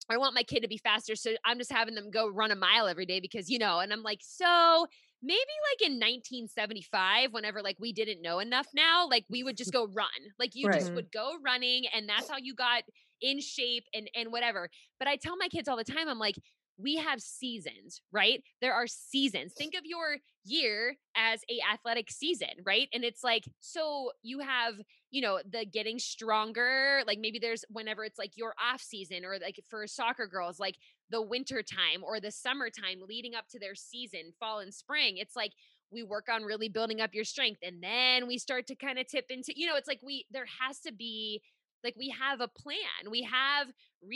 I 0.09 0.19
want 0.19 0.35
my 0.35 0.45
kid 0.45 0.61
to 0.61 0.69
be 0.69 0.79
faster. 0.79 1.17
So 1.17 1.33
I'm 1.45 1.59
just 1.59 1.73
having 1.73 1.95
them 1.95 2.11
go 2.11 2.29
run 2.29 2.53
a 2.53 2.57
mile 2.57 2.87
every 2.87 3.07
day 3.07 3.19
because, 3.19 3.49
you 3.51 3.59
know, 3.59 3.81
and 3.81 3.93
I'm 3.93 4.03
like, 4.05 4.21
so 4.23 4.87
maybe 5.23 5.39
like 5.73 5.89
in 5.89 5.95
1975, 5.95 7.33
whenever 7.33 7.63
like 7.63 7.77
we 7.79 7.93
didn't 7.93 8.23
know 8.23 8.39
enough 8.39 8.67
now, 8.75 9.09
like 9.09 9.25
we 9.29 9.43
would 9.43 9.57
just 9.57 9.73
go 9.73 9.89
run. 9.93 10.09
Like 10.39 10.55
you 10.55 10.71
just 10.73 10.93
would 10.95 11.11
go 11.13 11.35
running 11.45 11.85
and 11.95 12.09
that's 12.09 12.29
how 12.29 12.37
you 12.39 12.55
got 12.55 12.83
in 13.21 13.41
shape 13.41 13.85
and 13.95 14.11
and 14.15 14.31
whatever. 14.31 14.69
But 14.99 15.09
I 15.09 15.17
tell 15.17 15.37
my 15.37 15.49
kids 15.49 15.69
all 15.69 15.77
the 15.77 15.85
time, 15.85 16.09
I'm 16.09 16.19
like, 16.19 16.37
we 16.79 16.97
have 16.97 17.21
seasons, 17.21 18.03
right? 18.13 18.43
There 18.61 18.75
are 18.75 18.87
seasons. 18.87 19.55
Think 19.57 19.75
of 19.75 19.83
your 19.85 20.19
year 20.45 20.97
as 21.17 21.41
a 21.51 21.59
athletic 21.73 22.11
season, 22.11 22.51
right? 22.65 22.89
And 22.93 23.03
it's 23.03 23.25
like, 23.25 23.45
so 23.61 24.13
you 24.23 24.41
have 24.41 24.75
you 25.17 25.23
know 25.23 25.41
the 25.51 25.65
getting 25.65 25.99
stronger 25.99 27.03
like 27.07 27.19
maybe 27.21 27.39
there's 27.39 27.65
whenever 27.71 28.05
it's 28.05 28.19
like 28.19 28.33
your 28.37 28.55
off 28.63 28.83
season 28.83 29.25
or 29.25 29.39
like 29.41 29.61
for 29.69 29.87
soccer 29.87 30.27
girls 30.27 30.61
like 30.61 30.77
the 31.11 31.23
winter 31.23 31.63
time 31.63 32.03
or 32.05 32.21
the 32.21 32.31
summertime 32.33 33.01
leading 33.09 33.35
up 33.35 33.49
to 33.49 33.59
their 33.59 33.75
season 33.75 34.33
fall 34.39 34.61
and 34.61 34.75
spring 34.75 35.17
it's 35.19 35.37
like 35.37 35.53
we 35.91 36.03
work 36.03 36.27
on 36.33 36.43
really 36.43 36.69
building 36.69 37.01
up 37.01 37.15
your 37.15 37.25
strength 37.25 37.61
and 37.63 37.83
then 37.83 38.27
we 38.27 38.39
start 38.39 38.67
to 38.67 38.77
kind 38.77 38.99
of 38.99 39.07
tip 39.09 39.27
into 39.31 39.53
you 39.57 39.67
know 39.67 39.77
it's 39.77 39.89
like 39.89 40.01
we 40.05 40.27
there 40.31 40.47
has 40.61 40.81
to 40.81 40.93
be 40.93 41.43
like 41.85 41.95
we 41.97 42.11
have 42.11 42.41
a 42.41 42.49
plan 42.49 43.11
we 43.11 43.23
have 43.23 43.69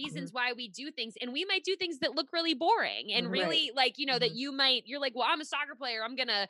Mm-hmm. 0.04 0.24
reasons 0.24 0.32
why 0.32 0.52
we 0.52 0.68
do 0.68 0.90
things 0.90 1.14
and 1.20 1.32
we 1.32 1.44
might 1.44 1.64
do 1.64 1.76
things 1.76 1.98
that 2.00 2.14
look 2.14 2.28
really 2.32 2.54
boring 2.54 3.12
and 3.12 3.30
really 3.30 3.70
like 3.74 3.94
you 3.98 4.06
know 4.06 4.18
that 4.18 4.30
Mhm. 4.30 4.34
you 4.34 4.52
might 4.52 4.82
you're 4.86 5.00
like 5.00 5.14
well 5.14 5.26
i'm 5.30 5.40
a 5.40 5.44
soccer 5.44 5.74
player 5.76 6.02
i'm 6.04 6.16
gonna 6.16 6.46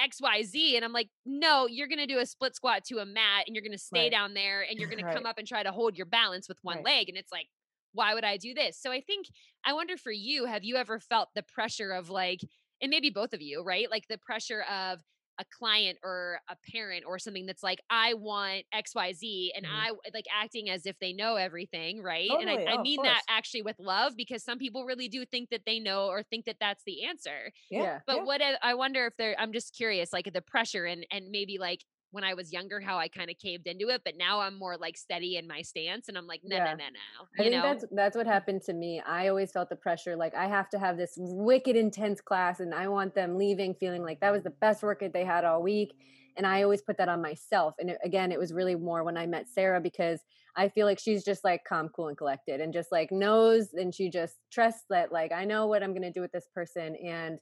xyz 0.00 0.74
and 0.76 0.84
i'm 0.84 0.92
like 0.92 1.08
no 1.24 1.66
you're 1.66 1.88
gonna 1.88 2.06
do 2.06 2.18
a 2.18 2.26
split 2.26 2.54
squat 2.56 2.84
to 2.84 2.98
a 2.98 3.06
mat 3.06 3.44
and 3.46 3.54
you're 3.54 3.64
gonna 3.64 3.78
stay 3.78 4.04
Right. 4.04 4.10
down 4.12 4.34
there 4.34 4.62
and 4.68 4.78
you're 4.78 4.88
gonna 4.94 5.12
come 5.14 5.26
up 5.26 5.38
and 5.38 5.46
try 5.46 5.62
to 5.62 5.72
hold 5.72 5.96
your 5.96 6.06
balance 6.06 6.48
with 6.48 6.58
one 6.62 6.76
Right. 6.76 6.84
leg 6.84 7.08
and 7.08 7.18
it's 7.18 7.32
like 7.32 7.48
why 7.92 8.14
would 8.14 8.24
i 8.24 8.36
do 8.36 8.54
this 8.54 8.78
so 8.80 8.90
i 8.90 9.00
think 9.00 9.26
i 9.66 9.72
wonder 9.72 9.96
for 9.96 10.10
you 10.12 10.46
have 10.46 10.64
you 10.64 10.76
ever 10.76 10.98
felt 10.98 11.28
the 11.34 11.42
pressure 11.42 11.92
of 11.92 12.08
like 12.10 12.40
and 12.80 12.90
maybe 12.90 13.10
both 13.10 13.32
of 13.34 13.42
you 13.42 13.62
right 13.62 13.90
like 13.90 14.08
the 14.08 14.18
pressure 14.18 14.62
of 14.62 15.00
a 15.42 15.56
client 15.58 15.98
or 16.04 16.38
a 16.48 16.56
parent 16.70 17.04
or 17.06 17.18
something 17.18 17.46
that's 17.46 17.62
like 17.62 17.80
i 17.90 18.14
want 18.14 18.64
xyz 18.74 19.50
and 19.56 19.66
Mhm. 19.66 19.70
i 19.72 19.90
like 20.14 20.24
acting 20.32 20.70
as 20.70 20.86
if 20.86 20.96
they 21.00 21.12
know 21.12 21.34
everything 21.36 22.00
right 22.02 22.28
Totally. 22.30 22.52
and 22.54 22.68
i, 22.68 22.72
Oh, 22.72 22.78
I 22.78 22.82
mean 22.82 23.02
that 23.02 23.22
actually 23.28 23.62
with 23.62 23.78
love 23.78 24.14
because 24.16 24.44
some 24.44 24.58
people 24.58 24.84
really 24.84 25.08
do 25.08 25.24
think 25.26 25.50
that 25.50 25.62
they 25.66 25.78
know 25.80 26.06
or 26.06 26.22
think 26.22 26.44
that 26.46 26.56
that's 26.60 26.84
the 26.84 27.04
answer 27.04 27.52
Yeah. 27.70 28.00
but 28.06 28.16
yeah. 28.18 28.24
what 28.24 28.40
if, 28.40 28.56
i 28.62 28.74
wonder 28.74 29.06
if 29.06 29.16
there 29.16 29.34
i'm 29.38 29.52
just 29.52 29.74
curious 29.74 30.12
like 30.12 30.30
the 30.32 30.42
pressure 30.42 30.84
and 30.84 31.04
and 31.10 31.30
maybe 31.30 31.58
like 31.58 31.80
when 32.12 32.24
i 32.24 32.34
was 32.34 32.52
younger 32.52 32.80
how 32.80 32.98
i 32.98 33.08
kind 33.08 33.30
of 33.30 33.38
caved 33.38 33.66
into 33.66 33.88
it 33.88 34.02
but 34.04 34.16
now 34.16 34.40
i'm 34.40 34.58
more 34.58 34.76
like 34.76 34.96
steady 34.96 35.36
in 35.36 35.46
my 35.46 35.62
stance 35.62 36.08
and 36.08 36.16
i'm 36.16 36.26
like 36.26 36.40
no 36.44 36.56
Yeah. 36.56 36.64
no 36.64 36.70
no 36.72 36.76
no 36.76 37.26
I 37.38 37.42
think 37.42 37.52
know 37.54 37.62
that's 37.62 37.84
that's 37.92 38.16
what 38.16 38.26
happened 38.26 38.62
to 38.62 38.72
me. 38.72 39.00
I 39.00 39.28
always 39.28 39.50
felt 39.52 39.68
the 39.70 39.76
pressure, 39.76 40.16
like 40.16 40.34
I 40.34 40.46
have 40.46 40.68
to 40.70 40.78
have 40.78 40.96
this 40.96 41.14
wicked 41.16 41.76
intense 41.76 42.20
class, 42.20 42.60
and 42.60 42.74
I 42.74 42.88
want 42.88 43.14
them 43.14 43.36
leaving 43.36 43.74
feeling 43.74 44.02
like 44.02 44.20
that 44.20 44.32
was 44.32 44.42
the 44.42 44.50
best 44.50 44.82
workout 44.82 45.12
they 45.12 45.24
had 45.24 45.44
all 45.44 45.62
week. 45.62 45.94
And 46.36 46.46
I 46.46 46.62
always 46.62 46.80
put 46.80 46.96
that 46.96 47.08
on 47.10 47.20
myself. 47.20 47.74
And 47.78 47.90
it, 47.90 47.98
again, 48.02 48.32
it 48.32 48.38
was 48.38 48.54
really 48.54 48.74
more 48.74 49.04
when 49.04 49.18
I 49.18 49.26
met 49.26 49.48
Sarah 49.48 49.80
because 49.82 50.20
I 50.56 50.68
feel 50.70 50.86
like 50.86 50.98
she's 50.98 51.24
just 51.24 51.44
like 51.44 51.64
calm, 51.64 51.88
cool, 51.90 52.08
and 52.08 52.16
collected, 52.16 52.60
and 52.60 52.72
just 52.72 52.92
like 52.92 53.10
knows, 53.12 53.72
and 53.74 53.94
she 53.94 54.10
just 54.10 54.36
trusts 54.50 54.84
that 54.90 55.12
like 55.12 55.32
I 55.32 55.44
know 55.44 55.66
what 55.66 55.82
I'm 55.82 55.94
gonna 55.94 56.12
do 56.12 56.20
with 56.20 56.32
this 56.32 56.48
person, 56.54 56.96
and 56.96 57.38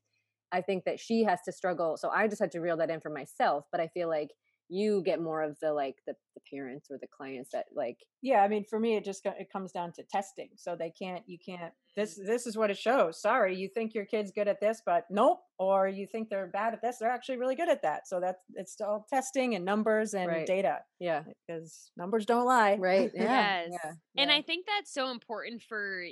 I 0.53 0.61
think 0.63 0.85
that 0.85 0.99
she 1.01 1.25
has 1.25 1.41
to 1.47 1.53
struggle. 1.53 1.97
So 1.97 2.11
I 2.11 2.27
just 2.29 2.41
had 2.41 2.51
to 2.53 2.61
reel 2.61 2.77
that 2.79 2.91
in 2.91 3.01
for 3.01 3.11
myself. 3.11 3.65
But 3.71 3.81
I 3.81 3.89
feel 3.89 4.09
like 4.09 4.31
you 4.71 5.03
get 5.05 5.21
more 5.21 5.43
of 5.43 5.59
the 5.61 5.73
like 5.73 5.97
the, 6.07 6.15
the 6.35 6.41
parents 6.49 6.89
or 6.91 6.99
the 6.99 7.07
clients 7.09 7.51
that 7.53 7.67
like 7.75 7.99
yeah 8.23 8.41
i 8.43 8.49
mean 8.49 8.65
for 8.65 8.79
me 8.79 8.97
it 8.97 9.05
just 9.05 9.27
it 9.27 9.51
comes 9.53 9.73
down 9.73 9.93
to 9.93 10.03
testing 10.05 10.49
so 10.57 10.77
they 10.77 10.91
can't 10.91 11.25
you 11.27 11.37
can't 11.45 11.73
this 11.97 12.19
mm. 12.19 12.27
this 12.27 12.47
is 12.47 12.57
what 12.57 12.71
it 12.71 12.79
shows 12.79 13.21
sorry 13.21 13.55
you 13.55 13.69
think 13.69 13.95
your 13.95 14.05
kid's 14.05 14.31
good 14.31 14.47
at 14.47 14.61
this 14.61 14.81
but 14.87 15.05
nope 15.11 15.41
or 15.59 15.89
you 15.89 16.07
think 16.07 16.31
they're 16.31 16.47
bad 16.47 16.73
at 16.73 16.81
this 16.81 16.99
they're 16.99 17.11
actually 17.11 17.37
really 17.37 17.57
good 17.57 17.69
at 17.69 17.83
that 17.83 18.07
so 18.07 18.21
that's 18.21 18.41
it's 18.55 18.81
all 18.81 19.05
testing 19.11 19.57
and 19.57 19.65
numbers 19.65 20.15
and 20.15 20.29
Right. 20.29 20.47
data 20.47 20.79
yeah 21.01 21.25
because 21.47 21.91
numbers 21.97 22.25
don't 22.25 22.47
lie 22.47 22.77
right 22.77 23.11
yeah 23.15 23.63
yes 23.63 23.69
yeah, 23.73 23.91
and 24.19 24.31
yeah. 24.31 24.37
i 24.37 24.41
think 24.41 24.67
that's 24.67 24.95
so 24.95 25.11
important 25.11 25.63
for 25.63 26.05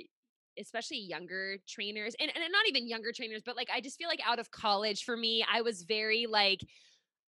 especially 0.59 0.97
younger 0.97 1.55
trainers 1.69 2.13
and, 2.19 2.29
and 2.35 2.51
not 2.51 2.67
even 2.67 2.85
younger 2.85 3.13
trainers 3.13 3.41
but 3.45 3.55
like 3.55 3.69
i 3.73 3.79
just 3.79 3.97
feel 3.97 4.09
like 4.09 4.19
out 4.27 4.39
of 4.39 4.51
college 4.51 5.05
for 5.05 5.15
me 5.15 5.45
i 5.51 5.61
was 5.61 5.83
very 5.83 6.27
like 6.29 6.59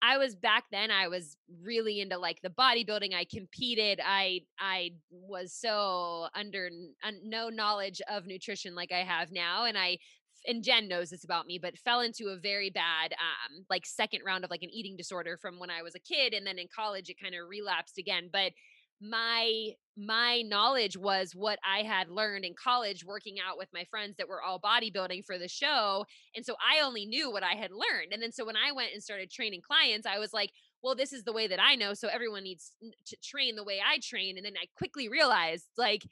I 0.01 0.17
was 0.17 0.35
back 0.35 0.65
then 0.71 0.89
I 0.91 1.07
was 1.07 1.37
really 1.63 2.01
into 2.01 2.17
like 2.17 2.41
the 2.41 2.49
bodybuilding 2.49 3.13
I 3.13 3.25
competed 3.25 3.99
I 4.05 4.41
I 4.59 4.91
was 5.11 5.53
so 5.53 6.27
under 6.35 6.69
un, 7.03 7.19
no 7.23 7.49
knowledge 7.49 8.01
of 8.09 8.25
nutrition 8.25 8.75
like 8.75 8.91
I 8.91 9.03
have 9.03 9.31
now 9.31 9.65
and 9.65 9.77
I 9.77 9.99
and 10.47 10.63
Jen 10.63 10.87
knows 10.87 11.11
this 11.11 11.23
about 11.23 11.45
me 11.45 11.59
but 11.61 11.77
fell 11.77 12.01
into 12.01 12.29
a 12.29 12.37
very 12.37 12.71
bad 12.71 13.13
um 13.13 13.65
like 13.69 13.85
second 13.85 14.21
round 14.25 14.43
of 14.43 14.49
like 14.49 14.63
an 14.63 14.71
eating 14.71 14.97
disorder 14.97 15.37
from 15.37 15.59
when 15.59 15.69
I 15.69 15.83
was 15.83 15.93
a 15.95 15.99
kid 15.99 16.33
and 16.33 16.45
then 16.45 16.57
in 16.57 16.67
college 16.75 17.09
it 17.09 17.19
kind 17.21 17.35
of 17.35 17.47
relapsed 17.47 17.97
again 17.99 18.29
but 18.31 18.53
my 19.01 19.73
my 19.97 20.41
knowledge 20.43 20.95
was 20.95 21.35
what 21.35 21.59
I 21.65 21.83
had 21.83 22.09
learned 22.09 22.45
in 22.45 22.53
college 22.55 23.03
working 23.03 23.39
out 23.39 23.57
with 23.57 23.67
my 23.73 23.83
friends 23.83 24.15
that 24.17 24.29
were 24.29 24.41
all 24.41 24.59
bodybuilding 24.59 25.25
for 25.25 25.37
the 25.37 25.49
show 25.49 26.05
and 26.35 26.45
so 26.45 26.55
I 26.65 26.79
only 26.81 27.05
knew 27.05 27.29
what 27.31 27.43
I 27.43 27.53
had 27.55 27.71
learned. 27.71 28.13
And 28.13 28.21
then 28.23 28.31
so 28.31 28.45
when 28.45 28.55
I 28.55 28.71
went 28.71 28.93
and 28.93 29.03
started 29.03 29.29
training 29.31 29.61
clients, 29.61 30.07
I 30.07 30.19
was 30.19 30.33
like, 30.33 30.51
well, 30.81 30.95
this 30.95 31.13
is 31.13 31.23
the 31.25 31.33
way 31.33 31.47
that 31.47 31.59
I 31.61 31.75
know. 31.75 31.93
So 31.93 32.07
everyone 32.07 32.43
needs 32.43 32.73
to 33.05 33.17
train 33.17 33.55
the 33.55 33.63
way 33.63 33.81
I 33.85 33.99
train. 33.99 34.37
And 34.37 34.45
then 34.45 34.53
I 34.59 34.65
quickly 34.77 35.09
realized, 35.09 35.67
like, 35.77 36.03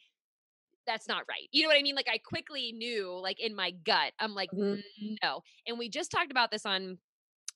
that's 0.85 1.07
not 1.07 1.25
right. 1.29 1.47
You 1.51 1.63
know 1.63 1.69
what 1.69 1.77
I 1.77 1.83
mean? 1.83 1.95
Like, 1.95 2.09
I 2.09 2.17
quickly 2.17 2.71
knew, 2.71 3.11
like, 3.19 3.39
in 3.39 3.55
my 3.55 3.71
gut, 3.71 4.13
I'm 4.19 4.33
like, 4.33 4.51
Mhm. 4.51 4.81
no. 5.23 5.41
And 5.67 5.77
we 5.77 5.89
just 5.89 6.11
talked 6.11 6.31
about 6.31 6.51
this 6.51 6.65
on 6.65 6.99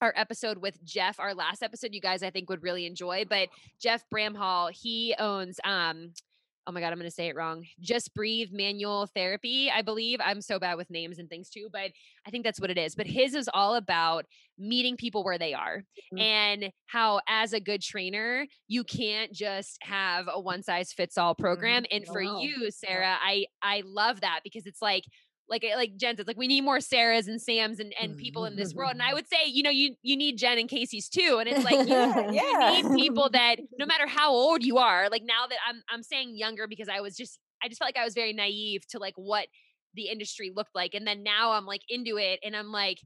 our 0.04 0.14
episode 0.16 0.58
with 0.60 0.84
Jeff, 0.84 1.20
our 1.20 1.34
last 1.34 1.64
episode, 1.64 1.94
you 1.94 2.02
guys 2.02 2.22
I 2.24 2.30
think 2.30 2.50
would 2.50 2.62
really 2.62 2.86
enjoy. 2.86 3.26
But 3.28 3.50
Jeff 3.82 4.04
Bramhall, 4.14 4.72
he 4.72 5.16
owns 5.18 5.60
um 5.64 6.12
oh 6.66 6.72
my 6.72 6.80
god, 6.80 6.94
I'm 6.94 6.98
gonna 6.98 7.12
say 7.12 7.28
it 7.28 7.36
wrong. 7.36 7.66
Just 7.82 8.14
breathe 8.14 8.50
manual 8.54 9.06
therapy, 9.08 9.70
I 9.70 9.82
believe. 9.82 10.20
I'm 10.24 10.40
so 10.40 10.60
bad 10.60 10.76
with 10.78 10.90
names 10.90 11.20
and 11.20 11.30
things 11.30 11.50
too, 11.50 11.68
but 11.72 11.92
I 12.26 12.30
think 12.32 12.46
that's 12.46 12.60
what 12.62 12.70
it 12.70 12.78
is. 12.78 12.96
But 12.96 13.06
his 13.08 13.36
is 13.36 13.50
all 13.54 13.76
about 13.76 14.26
meeting 14.58 14.96
people 14.96 15.24
where 15.26 15.38
they 15.38 15.54
are 15.54 15.84
Mhm. 16.14 16.20
and 16.22 16.72
how 16.86 17.20
as 17.28 17.52
a 17.54 17.60
good 17.60 17.82
trainer, 17.82 18.46
you 18.70 18.84
can't 18.86 19.34
just 19.34 19.78
have 19.82 20.30
a 20.32 20.40
one 20.40 20.64
size 20.64 20.94
fits 20.94 21.18
all 21.18 21.36
program. 21.36 21.86
And 21.92 22.06
for 22.08 22.24
No. 22.24 22.40
you, 22.40 22.72
Sarah, 22.72 23.18
I 23.22 23.46
I 23.62 23.82
love 23.86 24.22
that 24.22 24.40
because 24.44 24.66
it's 24.66 24.82
like 24.82 25.04
like 25.50 25.64
like 25.76 25.96
Jen 25.98 26.16
said, 26.18 26.28
like 26.28 26.38
we 26.38 26.48
need 26.48 26.62
more 26.62 26.78
Sarahs 26.78 27.28
and 27.28 27.42
Sams 27.42 27.80
and, 27.80 27.94
and 28.02 28.18
people 28.18 28.46
in 28.46 28.56
this 28.56 28.74
world. 28.74 28.92
And 28.94 29.02
I 29.02 29.14
would 29.14 29.28
say, 29.28 29.46
you 29.48 29.62
know, 29.64 29.70
you 29.70 29.96
you 30.02 30.16
need 30.16 30.38
Jen 30.38 30.58
and 30.58 30.70
Casey's 30.70 31.10
too. 31.10 31.38
And 31.40 31.50
it's 31.50 31.64
like 31.66 31.88
you, 31.88 31.96
yeah, 32.34 32.78
you 32.78 32.90
need 32.90 32.96
people 32.96 33.30
that 33.34 33.58
no 33.78 33.86
matter 33.86 34.08
how 34.08 34.32
old 34.32 34.64
you 34.64 34.78
are, 34.78 35.10
like 35.10 35.24
now 35.24 35.46
that 35.48 35.58
I'm 35.68 35.82
I'm 35.90 36.04
saying 36.04 36.38
younger 36.38 36.68
because 36.68 36.88
I 36.90 37.02
was 37.02 37.16
just 37.16 37.40
I 37.64 37.68
just 37.68 37.80
felt 37.80 37.88
like 37.88 37.98
I 37.98 38.06
was 38.06 38.14
very 38.14 38.34
naive 38.34 38.88
to 38.90 39.00
like 39.00 39.14
what 39.18 39.48
the 39.94 40.08
industry 40.10 40.52
looked 40.56 40.74
like. 40.74 40.94
And 40.96 41.06
then 41.06 41.24
now 41.24 41.52
I'm 41.52 41.66
like 41.66 41.82
into 41.90 42.18
it 42.18 42.40
and 42.44 42.56
I'm 42.56 42.72
like, 42.72 42.98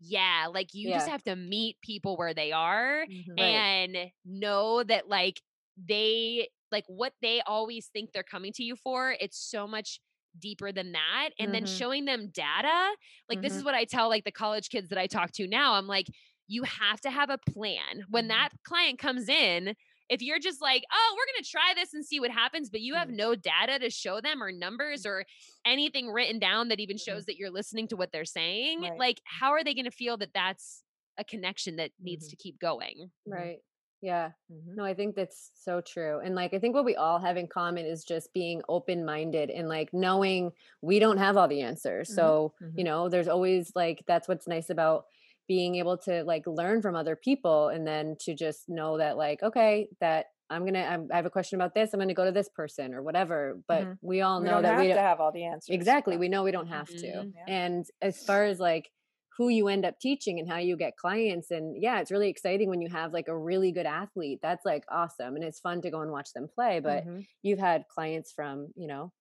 yeah, 0.00 0.46
like 0.52 0.74
you 0.74 0.90
just 0.90 1.08
have 1.08 1.22
to 1.24 1.34
meet 1.34 1.76
people 1.82 2.16
where 2.16 2.34
they 2.34 2.52
are 2.52 3.04
Mhm. 3.10 3.24
Right. 3.38 3.40
and 3.40 3.96
know 4.24 4.82
that 4.84 5.08
like 5.08 5.40
they 5.88 6.48
like 6.72 6.84
what 6.88 7.12
they 7.22 7.40
always 7.46 7.88
think 7.92 8.12
they're 8.12 8.22
coming 8.22 8.52
to 8.52 8.62
you 8.62 8.76
for 8.76 9.14
it's 9.20 9.38
so 9.38 9.66
much 9.66 10.00
deeper 10.40 10.72
than 10.72 10.92
that 10.92 11.30
and 11.38 11.52
then 11.54 11.64
Mhm. 11.64 11.78
showing 11.78 12.04
them 12.04 12.28
data 12.28 12.94
like 13.28 13.42
this 13.42 13.54
is 13.54 13.64
what 13.64 13.74
i 13.74 13.84
tell 13.84 14.08
like 14.08 14.24
the 14.24 14.32
college 14.32 14.68
kids 14.68 14.88
that 14.90 14.98
i 14.98 15.06
talk 15.06 15.32
to 15.32 15.46
now 15.46 15.74
i'm 15.74 15.86
like 15.86 16.06
you 16.48 16.62
have 16.62 17.00
to 17.00 17.10
have 17.10 17.30
a 17.30 17.38
plan 17.38 18.04
when 18.08 18.24
Mhm. 18.24 18.28
that 18.28 18.50
client 18.64 18.98
comes 18.98 19.28
in 19.28 19.74
if 20.08 20.22
you're 20.22 20.38
just 20.38 20.60
like 20.62 20.84
oh 20.92 21.14
we're 21.16 21.32
going 21.34 21.42
to 21.42 21.50
try 21.50 21.72
this 21.74 21.92
and 21.92 22.04
see 22.06 22.20
what 22.20 22.30
happens 22.30 22.70
but 22.70 22.80
you 22.80 22.94
have 22.94 23.08
Mhm. 23.08 23.16
no 23.16 23.34
data 23.34 23.78
to 23.80 23.90
show 23.90 24.20
them 24.20 24.42
or 24.42 24.52
numbers 24.52 25.04
or 25.04 25.24
anything 25.64 26.08
written 26.08 26.38
down 26.38 26.68
that 26.68 26.78
even 26.78 26.96
shows 26.96 27.24
that 27.26 27.36
you're 27.36 27.50
listening 27.50 27.88
to 27.88 27.96
what 27.96 28.12
they're 28.12 28.24
saying 28.24 28.82
Right. 28.82 28.98
like 28.98 29.20
how 29.24 29.50
are 29.50 29.64
they 29.64 29.74
going 29.74 29.84
to 29.86 29.90
feel 29.90 30.16
that 30.18 30.32
that's 30.32 30.84
a 31.18 31.24
connection 31.24 31.76
that 31.76 31.90
needs 31.98 32.26
Mhm. 32.26 32.30
to 32.30 32.36
keep 32.36 32.58
going 32.60 33.10
right 33.26 33.58
yeah 34.02 34.30
Mhm. 34.52 34.76
no 34.76 34.84
i 34.84 34.94
think 34.94 35.14
that's 35.16 35.50
so 35.54 35.80
true 35.80 36.20
and 36.20 36.34
like 36.34 36.52
i 36.54 36.58
think 36.58 36.74
what 36.74 36.84
we 36.84 36.96
all 36.96 37.18
have 37.18 37.36
in 37.36 37.46
common 37.48 37.86
is 37.86 38.04
just 38.04 38.32
being 38.34 38.62
open 38.68 39.04
minded 39.04 39.50
and 39.50 39.68
like 39.68 39.92
knowing 39.92 40.52
we 40.82 40.98
don't 40.98 41.18
have 41.18 41.36
all 41.36 41.48
the 41.48 41.62
answers 41.62 42.08
Mhm. 42.10 42.14
so 42.14 42.54
you 42.76 42.82
Mhm. 42.82 42.86
know 42.86 43.08
there's 43.08 43.28
always 43.28 43.72
like 43.74 44.04
that's 44.06 44.28
what's 44.28 44.46
nice 44.46 44.68
about 44.70 45.06
being 45.48 45.76
able 45.76 45.96
to 45.98 46.24
like 46.24 46.46
learn 46.46 46.82
from 46.82 46.94
other 46.96 47.16
people 47.16 47.68
and 47.68 47.86
then 47.86 48.16
to 48.20 48.34
just 48.34 48.68
know 48.68 48.98
that 48.98 49.16
like 49.16 49.42
okay 49.42 49.88
that 50.00 50.26
i'm 50.50 50.64
gonna 50.64 50.82
I'm, 50.82 51.08
i 51.12 51.16
have 51.16 51.26
a 51.26 51.30
question 51.30 51.58
about 51.58 51.74
this 51.74 51.92
i'm 51.94 52.00
gonna 52.00 52.14
go 52.14 52.24
to 52.24 52.32
this 52.32 52.48
person 52.48 52.92
or 52.94 53.02
whatever 53.02 53.58
but 53.66 53.84
Mhm. 53.84 53.98
we 54.02 54.20
all 54.20 54.40
we 54.40 54.46
know 54.46 54.54
don't 54.54 54.62
that 54.64 54.72
have 54.74 54.80
we 54.82 54.88
to 54.88 54.94
don't 54.94 55.04
have 55.04 55.20
all 55.20 55.32
the 55.32 55.44
answers 55.44 55.74
exactly 55.74 56.16
we 56.16 56.28
know 56.28 56.42
we 56.42 56.50
don't 56.52 56.66
have 56.68 56.88
to 56.96 57.06
Mhm. 57.06 57.32
Yeah. 57.34 57.44
and 57.46 57.86
as 58.02 58.22
far 58.24 58.44
as 58.44 58.60
like 58.60 58.90
who 59.36 59.48
you 59.48 59.68
end 59.68 59.84
up 59.84 59.98
teaching 60.00 60.38
and 60.38 60.48
how 60.48 60.58
you 60.58 60.76
get 60.76 60.96
clients 60.96 61.50
and 61.50 61.76
yeah 61.82 62.00
it's 62.00 62.10
really 62.10 62.28
exciting 62.28 62.68
when 62.70 62.80
you 62.80 62.88
have 62.88 63.12
like 63.12 63.28
a 63.28 63.36
really 63.38 63.70
good 63.72 63.86
athlete 63.86 64.38
that's 64.42 64.64
like 64.64 64.84
awesome 64.90 65.34
and 65.36 65.44
it's 65.44 65.60
fun 65.60 65.80
to 65.82 65.90
go 65.90 66.00
and 66.00 66.10
watch 66.10 66.32
them 66.34 66.48
play 66.54 66.80
but 66.80 67.04
Mhm. 67.04 67.26
you've 67.42 67.58
had 67.58 67.86
clients 67.88 68.32
from 68.32 68.68
you 68.76 68.86
know 68.86 69.12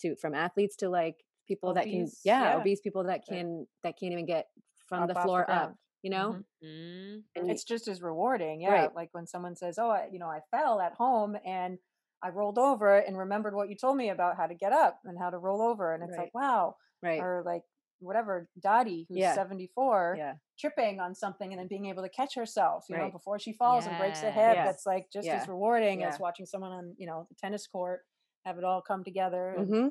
to 0.00 0.16
from 0.16 0.34
athletes 0.34 0.76
to 0.76 0.88
like 0.88 1.24
people 1.48 1.74
that 1.74 1.88
can 1.90 2.10
yeah, 2.24 2.42
yeah. 2.42 2.56
obese 2.56 2.80
people 2.80 3.04
that 3.04 3.22
Yeah. 3.28 3.36
can 3.36 3.66
that 3.82 3.98
can't 3.98 4.12
even 4.12 4.26
get 4.26 4.46
from 4.88 5.02
Up 5.02 5.08
the 5.08 5.14
off 5.16 5.22
the 5.22 5.28
floor 5.28 5.50
up 5.50 5.74
you 6.02 6.10
know 6.10 6.32
Mhm. 6.32 6.44
Mm. 6.64 7.24
and 7.36 7.50
it's 7.50 7.64
just 7.64 7.88
as 7.88 8.02
rewarding 8.02 8.60
yeah 8.60 8.70
Right. 8.70 8.94
like 8.94 9.08
when 9.12 9.26
someone 9.26 9.56
says 9.56 9.78
oh 9.78 9.90
I, 9.90 10.08
you 10.12 10.18
know 10.18 10.28
i 10.28 10.40
fell 10.50 10.80
at 10.80 10.92
home 10.94 11.36
and 11.44 11.78
i 12.22 12.28
rolled 12.28 12.58
over 12.58 12.96
and 12.98 13.16
remembered 13.18 13.54
what 13.54 13.68
you 13.68 13.76
told 13.76 13.96
me 13.96 14.10
about 14.10 14.36
how 14.36 14.46
to 14.46 14.54
get 14.54 14.72
up 14.72 15.00
and 15.04 15.18
how 15.18 15.30
to 15.30 15.38
roll 15.38 15.60
over 15.62 15.92
and 15.94 16.02
it's 16.02 16.12
Right. 16.12 16.26
like 16.26 16.34
wow 16.34 16.76
right 17.02 17.20
or 17.20 17.42
like 17.44 17.62
whatever 18.04 18.48
dottie 18.60 19.06
who's 19.08 19.18
Yeah. 19.18 19.34
74 19.34 20.14
yeah 20.16 20.34
tripping 20.58 21.00
on 21.00 21.14
something 21.14 21.52
and 21.52 21.58
then 21.58 21.66
being 21.66 21.86
able 21.86 22.02
to 22.02 22.08
catch 22.08 22.34
herself 22.36 22.84
you 22.88 22.96
know 22.96 23.10
before 23.10 23.38
she 23.40 23.52
falls 23.52 23.86
and 23.86 23.98
breaks 23.98 24.20
the 24.20 24.30
hip 24.30 24.54
Yeah. 24.54 24.64
that's 24.64 24.86
like 24.86 25.10
just 25.12 25.26
Yeah. 25.26 25.36
as 25.42 25.48
rewarding 25.48 26.04
as 26.04 26.20
watching 26.20 26.46
someone 26.46 26.70
on 26.72 26.94
you 26.96 27.06
know 27.06 27.26
the 27.28 27.34
tennis 27.34 27.66
court 27.66 28.02
have 28.44 28.56
it 28.58 28.64
all 28.64 28.80
come 28.80 29.02
together 29.02 29.54
and 29.56 29.66
hmm 29.68 29.82
My 29.82 29.90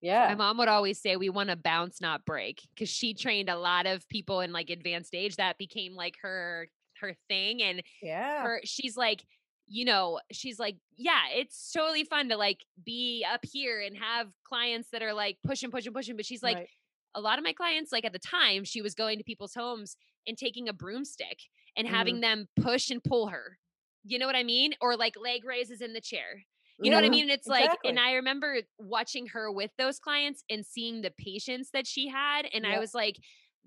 yeah 0.00 0.34
mom 0.34 0.58
would 0.58 0.68
always 0.68 0.98
say 1.00 1.16
we 1.16 1.28
want 1.28 1.50
to 1.50 1.56
bounce, 1.56 2.00
not 2.00 2.24
break, 2.24 2.62
because 2.74 2.88
she 2.88 3.12
trained 3.14 3.48
a 3.50 3.56
lot 3.58 3.86
of 3.86 4.08
people 4.08 4.40
in 4.40 4.50
like 4.52 4.70
advanced 4.70 5.14
age. 5.14 5.36
That 5.36 5.58
became 5.58 5.94
like 5.94 6.16
her 6.22 6.68
her 7.00 7.14
thing, 7.28 7.62
and 7.62 7.82
yeah 8.02 8.42
her 8.42 8.60
she's 8.64 8.96
like, 8.96 9.22
you 9.68 9.84
know, 9.84 10.18
she's 10.32 10.58
like, 10.58 10.76
yeah, 10.96 11.28
it's 11.34 11.70
totally 11.70 12.04
fun 12.04 12.30
to 12.30 12.36
like 12.36 12.64
be 12.84 13.24
up 13.30 13.40
here 13.44 13.80
and 13.80 13.96
have 13.96 14.28
clients 14.44 14.88
that 14.92 15.02
are 15.02 15.12
like 15.12 15.36
pushing, 15.46 15.70
pushing, 15.70 15.92
pushing. 15.92 16.16
But 16.16 16.24
she's 16.26 16.42
like, 16.42 16.56
Right. 16.56 16.68
A 17.14 17.20
lot 17.20 17.38
of 17.38 17.44
my 17.44 17.52
clients, 17.52 17.92
like 17.92 18.04
at 18.04 18.12
the 18.12 18.18
time, 18.18 18.64
she 18.64 18.82
was 18.82 18.94
going 18.94 19.18
to 19.18 19.24
people's 19.24 19.54
homes 19.54 19.96
and 20.26 20.36
taking 20.38 20.68
a 20.68 20.72
broomstick 20.72 21.38
and 21.76 21.88
Mhm. 21.88 21.88
having 21.88 22.20
them 22.20 22.48
push 22.56 22.90
and 22.90 23.02
pull 23.02 23.28
her. 23.28 23.58
You 24.04 24.18
know 24.18 24.26
what 24.26 24.36
I 24.36 24.42
mean? 24.44 24.74
Or 24.80 24.96
like 24.96 25.14
leg 25.16 25.44
raises 25.44 25.80
in 25.80 25.92
the 25.92 26.00
chair. 26.00 26.44
You 26.80 26.90
know 26.90 26.96
what 26.96 27.04
I 27.04 27.08
Mhm. 27.08 27.10
mean? 27.10 27.28
It's 27.30 27.48
like, 27.48 27.78
and. 27.84 27.98
I 27.98 28.14
remember 28.14 28.60
watching 28.78 29.26
her 29.28 29.52
with 29.52 29.70
those 29.76 29.98
clients 29.98 30.44
and 30.48 30.64
seeing 30.64 31.02
the 31.02 31.10
patience 31.10 31.70
that 31.72 31.86
she 31.86 32.08
had. 32.08 32.46
And 32.52 32.66
I 32.66 32.78
was 32.78 32.94
like, 32.94 33.16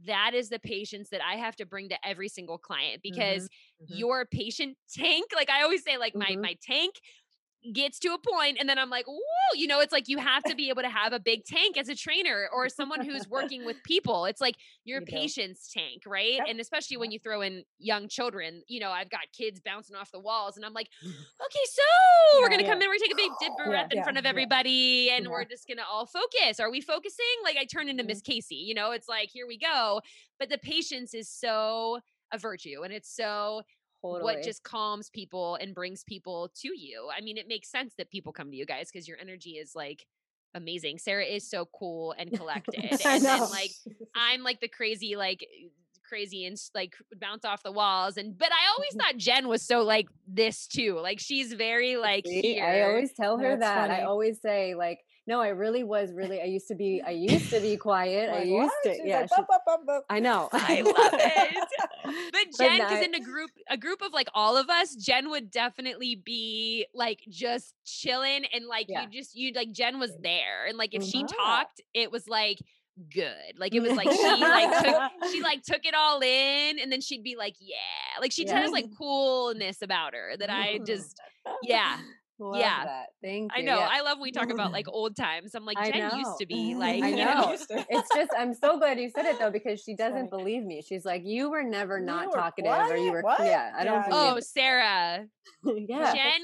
that 0.06 0.34
is 0.34 0.49
the 0.49 0.60
patience 0.60 1.10
that 1.10 1.22
I 1.24 1.36
have 1.36 1.56
to 1.57 1.65
bring 1.65 1.90
to 1.90 2.07
every 2.07 2.28
single 2.28 2.57
client 2.57 3.02
because 3.03 3.48
Mhm. 3.80 4.03
your 4.03 4.26
patient 4.26 4.78
tank, 4.91 5.26
like 5.36 5.52
I 5.52 5.61
always 5.61 5.84
say, 5.84 5.98
like 5.98 6.15
my 6.15 6.36
Mhm. 6.36 6.41
my 6.41 6.57
tank 6.61 6.95
gets 7.72 7.99
to 7.99 8.10
a 8.10 8.18
point 8.18 8.57
and 8.60 8.68
then 8.68 8.77
I'm 8.77 8.90
like, 8.90 9.06
whoa, 9.07 9.19
you 9.56 9.68
know, 9.68 9.80
it's 9.80 9.94
like 9.94 10.07
you 10.07 10.18
have 10.18 10.44
to 10.44 10.56
be 10.56 10.69
able 10.69 10.81
to 10.81 10.90
have 10.90 11.14
a 11.14 11.19
big 11.19 11.45
tank 11.45 11.77
as 11.77 11.90
a 11.90 11.95
trainer 11.95 12.48
or 12.53 12.68
someone 12.69 13.06
who's 13.06 13.27
working 13.30 13.65
with 13.65 13.81
people. 13.84 14.26
It's 14.26 14.41
like 14.41 14.56
your 14.84 14.99
You 14.99 15.06
do. 15.06 15.11
patience 15.11 15.72
tank, 15.73 16.03
right? 16.06 16.34
Yep. 16.34 16.45
And 16.49 16.60
especially 16.60 16.98
when 16.98 17.11
you 17.11 17.19
throw 17.19 17.41
in 17.41 17.64
young 17.80 18.07
children, 18.07 18.64
you 18.68 18.80
know, 18.80 18.91
I've 18.91 19.10
got 19.10 19.22
kids 19.38 19.60
bouncing 19.60 19.95
off 19.95 20.11
the 20.11 20.19
walls 20.19 20.57
and 20.57 20.65
I'm 20.65 20.73
like, 20.73 20.90
mm-hmm. 21.03 21.10
okay, 21.10 21.65
so 21.65 22.41
we're 22.41 22.49
gonna 22.49 22.64
Yeah. 22.64 22.69
come 22.69 22.81
in, 22.81 22.88
we're 22.90 22.95
gonna 22.95 22.99
take 22.99 23.14
a 23.14 23.15
big 23.15 23.31
dip 23.40 23.52
Yeah, 23.68 23.88
in 23.91 23.98
yeah, 23.98 24.03
front 24.03 24.18
of 24.18 24.26
yeah. 24.26 24.30
everybody, 24.30 25.10
and 25.11 25.26
Yeah. 25.26 25.31
we're 25.31 25.45
just 25.45 25.68
gonna 25.68 25.84
all 25.90 26.06
focus. 26.06 26.60
Are 26.60 26.69
we 26.69 26.81
focusing? 26.81 27.26
Like 27.44 27.57
I 27.57 27.65
turn 27.65 27.90
into. 27.90 28.03
Miss 28.03 28.22
mm-hmm. 28.22 28.34
Casey, 28.34 28.56
you 28.56 28.73
know, 28.73 28.91
it's 28.91 29.07
like 29.07 29.30
here 29.31 29.48
we 29.48 29.57
go. 29.57 30.02
But 30.38 30.49
the 30.49 30.57
patience 30.57 31.14
is 31.14 31.30
so 31.30 31.99
a 32.34 32.38
virtue 32.38 32.81
and 32.84 32.91
it's 32.94 33.15
so 33.15 33.61
Totally. 34.11 34.35
what 34.35 34.43
just 34.43 34.63
calms 34.63 35.09
people 35.09 35.55
and 35.55 35.73
brings 35.73 36.03
people 36.03 36.51
to 36.61 36.69
you. 36.77 37.09
I 37.15 37.21
mean, 37.21 37.38
it 37.38 37.47
makes 37.47 37.69
sense 37.69 37.93
that 37.97 38.09
people 38.09 38.34
come 38.34 38.51
to 38.51 38.57
you 38.57 38.65
guys 38.65 38.89
because 38.91 39.07
your 39.07 39.17
energy 39.19 39.51
is 39.51 39.75
like 39.75 40.05
amazing. 40.53 40.99
Sarah 40.99 41.25
is 41.25 41.49
so 41.49 41.67
cool 41.77 42.13
and 42.17 42.31
collected. 42.38 42.99
And 43.05 43.23
then 43.23 43.41
like 43.49 43.71
I'm 44.15 44.43
like 44.43 44.59
the 44.59 44.67
crazy, 44.67 45.15
like 45.15 45.45
crazy 46.07 46.45
and 46.45 46.57
like 46.75 46.93
bounce 47.19 47.45
off 47.45 47.63
the 47.63 47.71
walls. 47.71 48.17
And 48.17 48.38
but 48.38 48.49
I 48.51 48.71
always 48.75 48.93
thought 48.97 49.17
Jen 49.17 49.47
was 49.47 49.61
so 49.61 49.84
like 49.84 50.07
this 50.27 50.67
too. 50.67 50.99
Like 50.99 51.19
she's 51.19 51.53
very 51.53 51.97
like 51.97 52.25
See. 52.27 52.59
I 52.59 52.81
always 52.84 53.13
tell 53.13 53.38
her 53.38 53.57
That's 53.57 53.61
that. 53.61 53.91
I 53.91 54.03
always 54.03 54.41
say 54.41 54.75
like, 54.75 54.99
no, 55.28 55.40
I 55.41 55.50
really 55.50 55.84
was 55.84 56.12
really. 56.14 56.41
I 56.41 56.45
used 56.45 56.68
to 56.68 56.76
be. 56.76 57.02
I 57.06 57.12
used 57.12 57.50
to 57.52 57.60
be 57.60 57.78
quiet. 57.78 58.30
I 58.30 58.44
used 58.44 58.52
what? 58.54 58.74
to. 58.84 58.94
She's 58.95 59.02
Yeah, 59.06 59.26
like. 59.32 60.02
I 60.10 60.20
know. 60.20 60.50
I 60.54 60.82
love 60.82 60.95
it. 61.14 61.58
But 62.06 62.58
Jen, 62.58 62.78
because 62.80 62.91
not- 63.00 63.04
in 63.04 63.16
a 63.16 63.20
group, 63.22 63.52
a 63.70 63.78
group 63.78 64.02
of 64.02 64.12
like 64.12 64.28
all 64.34 64.58
of 64.58 64.70
us, 64.70 64.94
Jen 64.95 65.30
would 65.30 65.50
definitely 65.50 66.16
be 66.16 66.86
like 66.94 67.22
just 67.30 67.74
chilling 67.86 68.44
and 68.54 68.66
like 68.68 68.88
Yeah. 68.90 69.04
you 69.04 69.08
just 69.10 69.36
you 69.36 69.54
like 69.56 69.72
Jen 69.72 70.00
was 70.00 70.12
there 70.22 70.66
and 70.68 70.78
like 70.78 70.94
if 70.94 71.02
she 71.04 71.24
Mhm. 71.24 71.34
talked, 71.34 71.80
it 71.94 72.12
was 72.12 72.28
like 72.28 72.60
good. 73.14 73.58
Like 73.58 73.74
it 73.74 73.80
was 73.80 73.94
like 73.94 74.12
she 74.12 74.22
like 74.41 74.84
took 74.84 75.32
she 75.32 75.41
like 75.41 75.64
took 75.64 75.86
it 75.86 75.95
all 75.95 76.20
in 76.22 76.78
and 76.80 76.91
then 76.91 77.00
she'd 77.00 77.24
be 77.24 77.36
like, 77.38 77.56
yeah, 77.60 78.20
like 78.20 78.32
she 78.34 78.45
Yeah. 78.45 78.60
has 78.62 78.72
like 78.72 78.88
coolness 78.98 79.82
about 79.82 80.14
her 80.14 80.36
that 80.38 80.50
I 80.50 80.80
Mhm. 80.80 80.86
just 80.86 81.18
yeah. 81.64 81.98
Love 82.39 82.60
yeah. 82.60 82.85
that. 82.85 83.05
Thank 83.22 83.51
you. 83.55 83.61
I 83.61 83.65
know. 83.65 83.77
Yeah. 83.77 83.89
I 83.91 84.01
love 84.01 84.18
when 84.18 84.23
we 84.23 84.31
talk 84.31 84.49
about 84.49 84.72
like 84.72 84.88
old 84.91 85.15
times. 85.15 85.55
I'm 85.55 85.65
like 85.65 85.77
I 85.77 85.91
Jen 85.91 86.10
know. 86.10 86.18
used 86.18 86.38
to 86.39 86.45
be 86.45 86.76
like 86.80 87.03
I 87.03 87.07
you 87.10 87.15
know. 87.18 87.55
It's 87.69 88.10
just 88.15 88.31
I'm 88.38 88.53
so 88.53 88.77
glad 88.77 88.99
you 88.99 89.10
said 89.10 89.26
it 89.26 89.39
though 89.39 89.51
because 89.51 89.81
she 89.81 89.95
doesn't 89.95 90.30
believe 90.30 90.64
me. 90.64 90.81
She's 90.81 91.05
like, 91.05 91.22
you 91.26 91.49
were 91.49 91.64
never 91.64 91.99
not 91.99 92.27
were 92.27 92.34
talkative, 92.34 92.72
or 92.72 92.97
you 92.97 93.11
were. 93.11 93.22
What? 93.22 93.39
Yeah, 93.41 93.72
I 93.77 93.84
don't 93.84 94.03
Yeah, 94.10 94.34
Oh. 94.35 94.39
Sarah. 94.39 95.26
yeah. 95.64 96.14
Jen, 96.14 96.41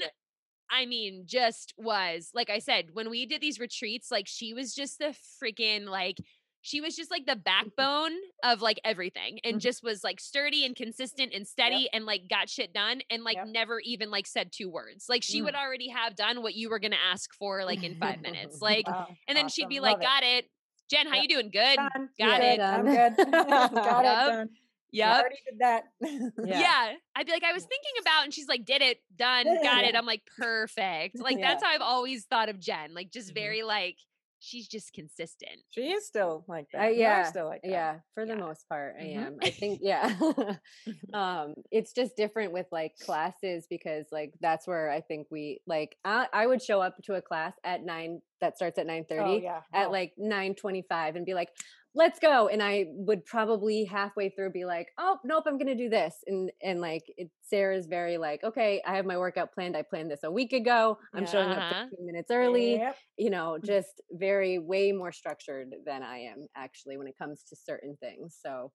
I 0.70 0.86
mean, 0.86 1.24
just 1.26 1.74
was 1.76 2.30
like 2.34 2.50
I 2.50 2.60
said, 2.60 2.86
when 2.92 3.10
we 3.10 3.26
did 3.26 3.40
these 3.40 3.58
retreats, 3.58 4.10
like 4.10 4.28
she 4.28 4.54
was 4.54 4.74
just 4.74 4.98
the 4.98 5.14
freaking 5.42 5.86
like 5.86 6.18
she 6.62 6.80
was 6.80 6.94
just 6.94 7.10
like 7.10 7.24
the 7.26 7.36
backbone 7.36 8.12
of 8.44 8.60
like 8.60 8.78
everything 8.84 9.38
and 9.44 9.56
Mhm. 9.56 9.60
just 9.60 9.82
was 9.82 10.04
like 10.04 10.20
sturdy 10.20 10.64
and 10.66 10.76
consistent 10.76 11.32
and 11.34 11.46
steady 11.48 11.88
and 11.92 12.04
like 12.04 12.28
got 12.28 12.50
shit 12.50 12.72
done 12.72 13.00
and 13.10 13.24
like 13.24 13.36
Yep. 13.36 13.46
never 13.48 13.80
even 13.80 14.10
like 14.10 14.26
said 14.26 14.52
two 14.52 14.68
words. 14.68 15.08
Like 15.08 15.22
she 15.22 15.40
Mm. 15.40 15.44
would 15.44 15.54
already 15.54 15.88
have 15.88 16.16
done 16.16 16.42
what 16.42 16.54
you 16.54 16.68
were 16.68 16.78
going 16.78 16.90
to 16.92 17.00
ask 17.00 17.32
for 17.34 17.64
like 17.64 17.82
in 17.82 17.96
5 17.98 18.20
minutes. 18.20 18.60
Like 18.62 18.86
Wow, 18.86 19.08
and 19.26 19.36
then 19.36 19.48
she'd 19.48 19.62
awesome. 19.62 19.68
be 19.70 19.80
like, 19.80 19.92
Love 19.94 20.02
it. 20.02 20.04
"Got 20.04 20.22
it. 20.24 20.50
Jen, 20.90 21.06
how 21.06 21.14
Yep. 21.14 21.22
you 21.22 21.28
doing? 21.28 21.50
Good. 21.50 21.76
Done. 21.76 22.08
Got 22.18 22.40
Good. 22.40 22.44
it. 22.58 22.60
I'm 22.60 22.84
good. 22.84 23.16
Got 23.32 23.48
Yup. 23.48 23.72
it 23.72 24.30
done. 24.32 24.50
Yep. 24.92 25.18
Already 25.20 25.36
did 25.48 25.58
that. 25.60 25.84
Yeah. 26.00 26.28
Yeah. 26.60 26.94
I'd 27.14 27.24
be 27.26 27.30
like, 27.32 27.44
I 27.44 27.52
was 27.52 27.62
thinking 27.64 27.92
about, 28.00 28.24
and 28.24 28.34
she's 28.34 28.48
like, 28.48 28.64
did 28.64 28.82
it, 28.82 29.00
done, 29.16 29.44
got 29.62 29.84
it. 29.84 29.94
I'm 29.94 30.04
like, 30.04 30.22
perfect. 30.36 31.18
Like, 31.20 31.38
Yeah. 31.38 31.48
that's 31.52 31.62
how 31.62 31.70
I've 31.70 31.80
always 31.80 32.24
thought 32.24 32.48
of 32.48 32.58
Jen. 32.58 32.92
Like, 32.92 33.10
just 33.12 33.30
Mhm. 33.30 33.34
very 33.34 33.62
like, 33.62 33.98
she's 34.40 34.66
just 34.66 34.92
consistent. 34.92 35.60
She 35.70 35.92
is 35.92 36.06
still 36.06 36.44
like 36.48 36.66
that. 36.72 36.80
Uh, 36.80 36.84
You 36.88 36.92
are 36.92 37.20
yeah, 37.20 37.22
still 37.24 37.46
like 37.46 37.62
that. 37.62 37.70
yeah. 37.70 37.98
For 38.14 38.26
the 38.26 38.34
Yeah. 38.34 38.40
most 38.40 38.68
part, 38.68 38.96
I 38.98 39.04
Mhm. 39.04 39.16
am. 39.26 39.38
I 39.42 39.50
think, 39.50 39.80
yeah. 39.82 40.12
um, 41.12 41.54
it's 41.70 41.92
just 41.92 42.16
different 42.16 42.52
with 42.52 42.66
like 42.72 42.98
classes 43.00 43.66
because 43.68 44.06
like 44.10 44.32
that's 44.40 44.66
where 44.66 44.90
I 44.90 45.00
think 45.00 45.26
we 45.30 45.60
like. 45.66 45.96
I, 46.04 46.26
I 46.32 46.46
would 46.46 46.62
show 46.62 46.80
up 46.80 46.96
to 47.04 47.14
a 47.14 47.22
class 47.22 47.54
at 47.64 47.84
nine 47.84 48.22
that 48.40 48.56
starts 48.56 48.78
at 48.78 48.86
nine 48.86 49.04
thirty. 49.08 49.22
Oh 49.30 49.40
yeah. 49.40 49.60
At 49.74 49.88
Oh, 49.88 49.90
like 49.90 50.12
nine 50.16 50.54
twenty 50.54 50.82
five 50.88 51.16
and 51.16 51.26
be 51.26 51.34
like, 51.34 51.50
"Let's 51.94 52.18
go," 52.20 52.48
and 52.48 52.62
I 52.62 52.86
would 52.90 53.24
probably 53.24 53.84
halfway 53.84 54.30
through 54.30 54.50
be 54.52 54.64
like, 54.64 54.92
"Oh 54.98 55.18
nope, 55.24 55.44
I'm 55.46 55.58
gonna 55.58 55.74
do 55.74 55.88
this," 55.88 56.22
and 56.26 56.52
and 56.62 56.80
like 56.80 57.02
it, 57.16 57.30
Sarah's 57.42 57.86
very 57.86 58.16
like, 58.18 58.44
"Okay, 58.44 58.82
I 58.86 58.96
have 58.96 59.06
my 59.06 59.18
workout 59.18 59.52
planned. 59.52 59.76
I 59.76 59.82
planned 59.82 60.10
this 60.10 60.22
a 60.24 60.30
week 60.30 60.52
ago. 60.52 60.98
I'm 61.16 61.26
showing 61.26 61.52
Uh-huh. 61.52 61.54
up 61.54 61.64
15 61.68 62.06
minutes 62.06 62.30
early." 62.30 62.82
Yep. 62.82 63.00
you 63.16 63.28
know, 63.30 63.58
just 63.58 64.00
very 64.12 64.58
way 64.58 64.92
more 64.92 65.12
structured 65.12 65.74
than 65.84 66.02
I 66.02 66.18
am 66.20 66.46
actually 66.56 66.96
when 66.96 67.06
it 67.06 67.18
comes 67.18 67.42
to 67.44 67.56
certain 67.56 67.96
things. 67.98 68.38
So 68.40 68.72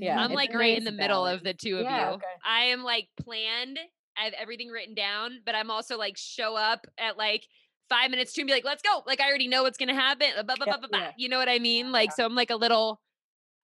Yeah, 0.00 0.20
I'm 0.20 0.32
like 0.32 0.54
right 0.54 0.76
in 0.76 0.84
nice 0.84 0.84
the 0.84 0.92
middle 0.92 1.26
of 1.26 1.42
the 1.42 1.54
two 1.54 1.78
of 1.78 1.90
Yeah, 1.90 1.90
you. 1.90 2.22
okay. 2.22 2.42
I 2.44 2.64
am 2.64 2.82
like 2.82 3.08
planned. 3.20 3.78
I 4.16 4.24
have 4.24 4.32
everything 4.34 4.68
written 4.68 4.94
down, 4.94 5.40
but 5.44 5.54
I'm 5.54 5.70
also 5.70 5.96
like 5.96 6.16
show 6.16 6.56
up 6.56 6.86
at 6.98 7.16
like 7.16 7.46
five 7.88 8.10
minutes 8.10 8.32
to 8.34 8.40
and 8.42 8.46
be 8.46 8.52
like, 8.52 8.64
let's 8.64 8.82
go. 8.82 9.02
Like 9.06 9.20
I 9.20 9.28
already 9.28 9.48
know 9.48 9.62
what's 9.62 9.78
gonna 9.78 9.94
happen. 9.94 10.28
Uh, 10.36 10.42
Blah. 10.42 10.56
Yeah. 11.00 11.12
You 11.16 11.28
know 11.28 11.38
what 11.38 11.48
I 11.48 11.58
mean? 11.58 11.92
Like, 11.92 12.12
so 12.12 12.24
I'm 12.24 12.34
like 12.34 12.50
a 12.50 12.56
little 12.56 13.00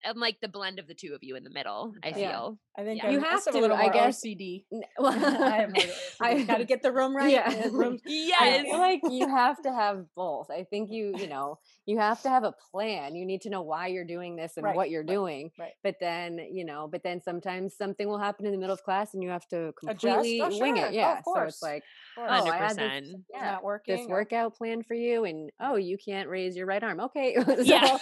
I'm 0.06 0.18
like 0.18 0.38
the 0.42 0.48
blend 0.48 0.80
of 0.80 0.88
the 0.88 0.94
two 0.96 1.14
of 1.14 1.20
you 1.24 1.36
in 1.36 1.44
the 1.44 1.50
middle, 1.50 1.94
I 2.04 2.10
Okay. 2.10 2.22
Yeah. 2.22 2.32
feel. 2.32 2.60
I 2.78 2.84
think 2.84 3.04
Yeah. 3.04 3.10
You 3.12 3.18
also 3.26 3.30
have 3.30 3.48
a 3.48 3.52
to, 3.52 3.60
little 3.62 3.78
I 3.78 3.84
more 3.84 3.94
guess. 3.94 4.24
OCD. 4.24 4.66
n- 4.74 4.84
I 5.00 5.58
am 5.64 5.74
I- 6.22 6.44
got 6.44 6.58
to 6.58 6.66
get 6.66 6.82
the 6.82 6.92
room 6.92 7.16
right. 7.16 7.30
Yeah. 7.32 7.50
the 7.50 7.70
room- 7.72 8.00
I 8.08 8.64
feel 8.64 8.78
like 8.80 9.02
you 9.10 9.28
have 9.28 9.62
to 9.64 9.72
have 9.74 10.06
both. 10.16 10.50
I 10.50 10.64
think 10.64 10.90
you, 10.92 11.14
you 11.18 11.28
know, 11.28 11.60
you 11.86 12.00
have 12.00 12.22
to 12.24 12.30
have 12.30 12.44
a 12.44 12.54
plan. 12.72 13.16
You 13.16 13.26
need 13.26 13.42
to 13.42 13.50
know 13.50 13.62
why 13.62 13.88
you're 13.88 14.06
doing 14.06 14.36
this 14.36 14.54
and 14.58 14.64
Right, 14.64 14.76
what 14.76 14.90
you're 14.90 15.04
doing. 15.04 15.52
right. 15.60 15.74
But 15.84 15.96
then, 16.00 16.40
you 16.52 16.66
know, 16.66 16.88
but 16.92 17.04
then 17.04 17.22
sometimes 17.22 17.76
something 17.76 18.08
will 18.08 18.18
happen 18.20 18.46
in 18.46 18.52
the 18.54 18.58
middle 18.58 18.74
of 18.74 18.84
class 18.84 19.14
and 19.14 19.22
you 19.22 19.30
have 19.30 19.48
to 19.50 19.74
completely 19.80 20.42
Oh, 20.42 20.48
wing 20.60 20.78
sure. 20.78 20.86
it. 20.86 20.90
Oh, 20.90 20.92
Yeah. 20.92 21.18
of 21.20 21.24
so 21.26 21.42
it's 21.42 21.62
like, 21.62 21.84
Of 22.18 22.24
oh, 22.24 22.42
course. 22.44 22.52
I 22.54 22.58
had 22.58 22.78
100%. 22.78 22.78
this, 22.78 23.10
It's 23.14 23.24
yeah, 23.34 23.52
not 23.52 23.64
working. 23.64 23.98
this 23.98 24.06
or- 24.08 24.10
workout 24.12 24.56
plan 24.56 24.82
for 24.84 24.94
you, 24.96 25.26
and 25.26 25.52
oh, 25.60 25.76
you 25.76 25.98
can't 25.98 26.28
raise 26.30 26.56
your 26.56 26.66
right 26.66 26.82
arm. 26.84 27.00
Okay. 27.02 27.36
So- 27.36 27.60
Yeah. 27.62 27.98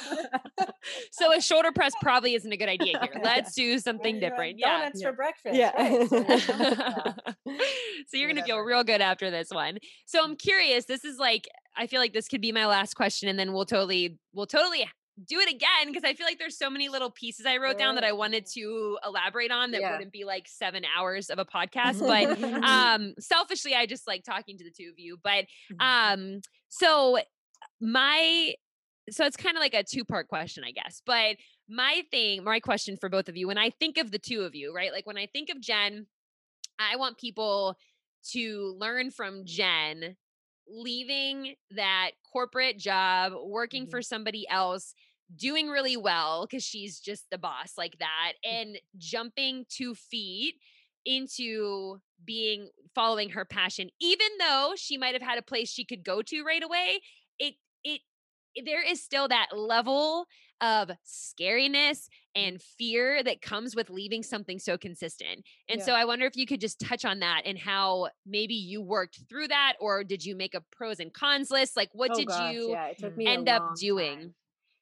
so 1.11 1.31
a 1.33 1.41
shoulder 1.41 1.71
press 1.71 1.88
probably 2.01 2.35
isn't 2.35 2.51
a 2.51 2.57
good 2.57 2.69
idea 2.69 2.99
here. 3.01 3.21
Let's 3.23 3.53
do 3.55 3.79
something 3.79 4.15
Maybe 4.15 4.25
you 4.25 4.29
different. 4.29 4.59
Yeah. 4.59 4.77
Donuts 4.79 5.01
Yeah. 5.01 5.07
for 5.09 5.15
breakfast. 5.15 5.55
Yeah. 5.55 5.71
right, 5.77 6.09
so 6.09 6.19
there's 6.23 6.43
something- 6.45 6.77
yeah. 7.45 7.55
so 8.07 8.17
you're 8.17 8.27
gonna 8.29 8.43
feel 8.45 8.59
real 8.59 8.83
good 8.83 9.01
after 9.01 9.29
this 9.31 9.49
one. 9.51 9.77
So 10.05 10.23
I'm 10.23 10.35
curious. 10.35 10.85
This 10.85 11.03
is 11.05 11.17
like 11.17 11.47
I 11.75 11.87
feel 11.87 11.99
like 12.01 12.13
this 12.13 12.27
could 12.27 12.41
be 12.41 12.51
my 12.51 12.65
last 12.65 12.95
question, 12.95 13.29
and 13.29 13.37
then 13.39 13.53
we'll 13.53 13.65
totally 13.65 14.17
we'll 14.33 14.47
totally 14.47 14.87
do 15.27 15.37
it 15.39 15.49
again 15.49 15.87
because 15.87 16.03
I 16.05 16.13
feel 16.13 16.25
like 16.25 16.39
there's 16.39 16.57
so 16.57 16.69
many 16.69 16.87
little 16.87 17.11
pieces 17.11 17.45
I 17.45 17.57
wrote 17.57 17.77
down 17.77 17.95
that 17.95 18.05
I 18.05 18.13
wanted 18.13 18.45
to 18.53 18.97
elaborate 19.05 19.51
on 19.51 19.71
that 19.71 19.81
Yeah. 19.81 19.91
wouldn't 19.91 20.13
be 20.13 20.23
like 20.23 20.47
seven 20.47 20.83
hours 20.97 21.29
of 21.29 21.39
a 21.39 21.45
podcast. 21.45 21.99
But 21.99 22.41
um 22.63 23.13
selfishly, 23.19 23.75
I 23.75 23.85
just 23.85 24.07
like 24.07 24.23
talking 24.23 24.57
to 24.57 24.63
the 24.63 24.71
two 24.71 24.89
of 24.89 24.97
you. 24.97 25.17
But 25.21 25.45
um 25.83 26.39
so 26.69 27.17
my 27.81 28.53
so 29.11 29.25
it's 29.25 29.35
kind 29.37 29.57
of 29.57 29.61
like 29.61 29.73
a 29.73 29.83
two 29.83 30.05
part 30.05 30.27
question 30.27 30.63
i 30.63 30.71
guess 30.71 31.01
but 31.05 31.35
my 31.69 32.03
thing 32.11 32.43
my 32.43 32.59
question 32.59 32.97
for 32.97 33.09
both 33.09 33.29
of 33.29 33.37
you 33.37 33.47
when 33.47 33.57
i 33.57 33.69
think 33.69 33.97
of 33.97 34.11
the 34.11 34.19
two 34.19 34.41
of 34.41 34.55
you 34.55 34.73
right 34.73 34.91
like 34.91 35.05
when 35.05 35.17
i 35.17 35.27
think 35.27 35.49
of 35.49 35.61
jen 35.61 36.07
i 36.79 36.95
want 36.95 37.17
people 37.17 37.77
to 38.23 38.75
learn 38.79 39.11
from 39.11 39.45
jen 39.45 40.15
leaving 40.67 41.55
that 41.71 42.11
corporate 42.31 42.77
job 42.77 43.33
working 43.43 43.85
Mhm. 43.85 43.91
for 43.91 44.01
somebody 44.01 44.47
else 44.49 44.93
doing 45.35 45.67
really 45.69 45.97
well 45.97 46.45
because 46.45 46.63
she's 46.63 46.99
just 46.99 47.29
the 47.29 47.37
boss 47.37 47.73
like 47.77 47.97
that 47.99 48.33
and 48.43 48.79
jumping 48.97 49.65
two 49.69 49.93
feet 49.95 50.55
into 51.05 51.99
being 52.25 52.69
following 52.95 53.29
her 53.29 53.45
passion 53.45 53.89
even 54.01 54.27
though 54.39 54.73
she 54.75 54.97
might 54.97 55.13
have 55.13 55.21
had 55.21 55.37
a 55.37 55.43
place 55.43 55.69
she 55.69 55.85
could 55.85 56.03
go 56.03 56.21
to 56.21 56.43
right 56.43 56.63
away 56.63 56.99
it 57.39 57.55
it 57.83 58.01
there 58.65 58.83
is 58.85 59.01
still 59.03 59.27
that 59.27 59.47
level 59.55 60.27
of 60.61 60.91
scariness 61.05 62.07
and 62.35 62.61
fear 62.61 63.23
that 63.23 63.41
comes 63.41 63.75
with 63.75 63.89
leaving 63.89 64.23
something 64.23 64.59
so 64.59 64.77
consistent. 64.77 65.45
And 65.69 65.81
Yeah. 65.81 65.83
so 65.83 65.93
I 65.93 66.05
wonder 66.05 66.25
if 66.25 66.35
you 66.35 66.45
could 66.45 66.59
just 66.59 66.79
touch 66.79 67.05
on 67.05 67.19
that 67.19 67.43
and 67.45 67.57
how 67.57 68.09
maybe 68.25 68.55
you 68.55 68.81
worked 68.81 69.21
through 69.29 69.47
that 69.49 69.73
or 69.79 70.03
did 70.03 70.25
you 70.25 70.35
make 70.35 70.53
a 70.53 70.61
pros 70.71 70.99
and 70.99 71.13
cons 71.13 71.49
list? 71.49 71.75
Like 71.77 71.89
what 71.93 72.09
Oh 72.09 72.21
did 72.21 72.29
gosh, 72.31 72.67
you 72.67 72.67
yeah, 72.67 72.87
it 72.87 72.97
took 72.97 73.15
Mm. 73.15 73.17
me 73.17 73.35
a 73.35 73.39
end 73.39 73.47
up 73.49 73.63
doing? 73.73 74.19
time. 74.19 74.35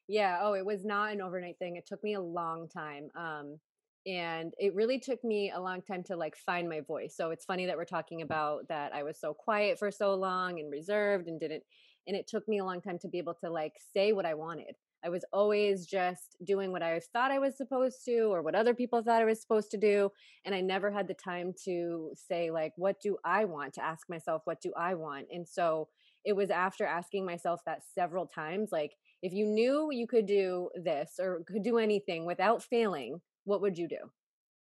Yeah. 0.08 0.38
Oh, 0.42 0.54
it 0.54 0.64
was 0.64 0.84
not 0.84 1.12
an 1.12 1.20
overnight 1.20 1.58
thing. 1.58 1.76
It 1.76 1.86
took 1.86 2.02
me 2.02 2.14
a 2.14 2.20
long 2.20 2.68
time. 2.68 3.10
Um, 3.14 3.60
and 4.06 4.54
it 4.58 4.74
really 4.74 4.98
took 4.98 5.22
me 5.22 5.50
a 5.50 5.60
long 5.60 5.82
time 5.82 6.02
to 6.04 6.16
like 6.16 6.36
find 6.36 6.68
my 6.68 6.80
voice. 6.80 7.14
So 7.14 7.30
it's 7.30 7.44
funny 7.44 7.66
that 7.66 7.76
we're 7.76 7.84
talking 7.84 8.22
about 8.22 8.68
that 8.68 8.94
I 8.94 9.02
was 9.02 9.18
so 9.20 9.34
quiet 9.34 9.78
for 9.78 9.90
so 9.90 10.14
long 10.14 10.60
and 10.60 10.70
reserved 10.70 11.28
and 11.28 11.38
didn't 11.38 11.64
and 12.08 12.16
it 12.16 12.26
took 12.26 12.48
me 12.48 12.58
a 12.58 12.64
long 12.64 12.80
time 12.80 12.98
to 13.00 13.08
be 13.08 13.18
able 13.18 13.34
to 13.34 13.50
like 13.50 13.74
say 13.94 14.12
what 14.12 14.26
I 14.26 14.34
wanted. 14.34 14.74
I 15.04 15.10
was 15.10 15.24
always 15.32 15.86
just 15.86 16.36
doing 16.44 16.72
what 16.72 16.82
I 16.82 16.98
thought 17.12 17.30
I 17.30 17.38
was 17.38 17.56
supposed 17.56 18.04
to 18.06 18.32
or 18.32 18.42
what 18.42 18.56
other 18.56 18.74
people 18.74 19.00
thought 19.00 19.22
I 19.22 19.26
was 19.26 19.40
supposed 19.40 19.70
to 19.70 19.76
do 19.76 20.10
and 20.44 20.54
I 20.54 20.60
never 20.60 20.90
had 20.90 21.06
the 21.06 21.14
time 21.14 21.52
to 21.66 22.10
say 22.16 22.50
like 22.50 22.72
what 22.76 23.00
do 23.00 23.16
I 23.24 23.44
want 23.44 23.74
to 23.74 23.84
ask 23.84 24.08
myself 24.08 24.42
what 24.44 24.60
do 24.60 24.72
I 24.76 24.94
want. 24.94 25.26
And 25.30 25.46
so 25.46 25.88
it 26.24 26.32
was 26.32 26.50
after 26.50 26.84
asking 26.84 27.24
myself 27.24 27.60
that 27.66 27.82
several 27.94 28.26
times 28.26 28.70
like 28.72 28.94
if 29.22 29.32
you 29.32 29.46
knew 29.46 29.90
you 29.92 30.06
could 30.06 30.26
do 30.26 30.70
this 30.82 31.14
or 31.20 31.42
could 31.46 31.62
do 31.62 31.78
anything 31.78 32.24
without 32.24 32.62
failing, 32.62 33.20
what 33.44 33.60
would 33.60 33.78
you 33.78 33.86
do? 33.86 33.98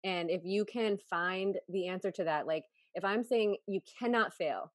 And 0.04 0.30
if 0.30 0.42
you 0.44 0.66
can 0.66 0.98
find 1.10 1.58
the 1.70 1.88
answer 1.88 2.12
to 2.12 2.24
that, 2.26 2.48
like 2.48 2.64
if 2.96 3.06
I'm 3.06 3.24
saying 3.24 3.58
you 3.68 3.82
cannot 4.00 4.34
fail, 4.34 4.72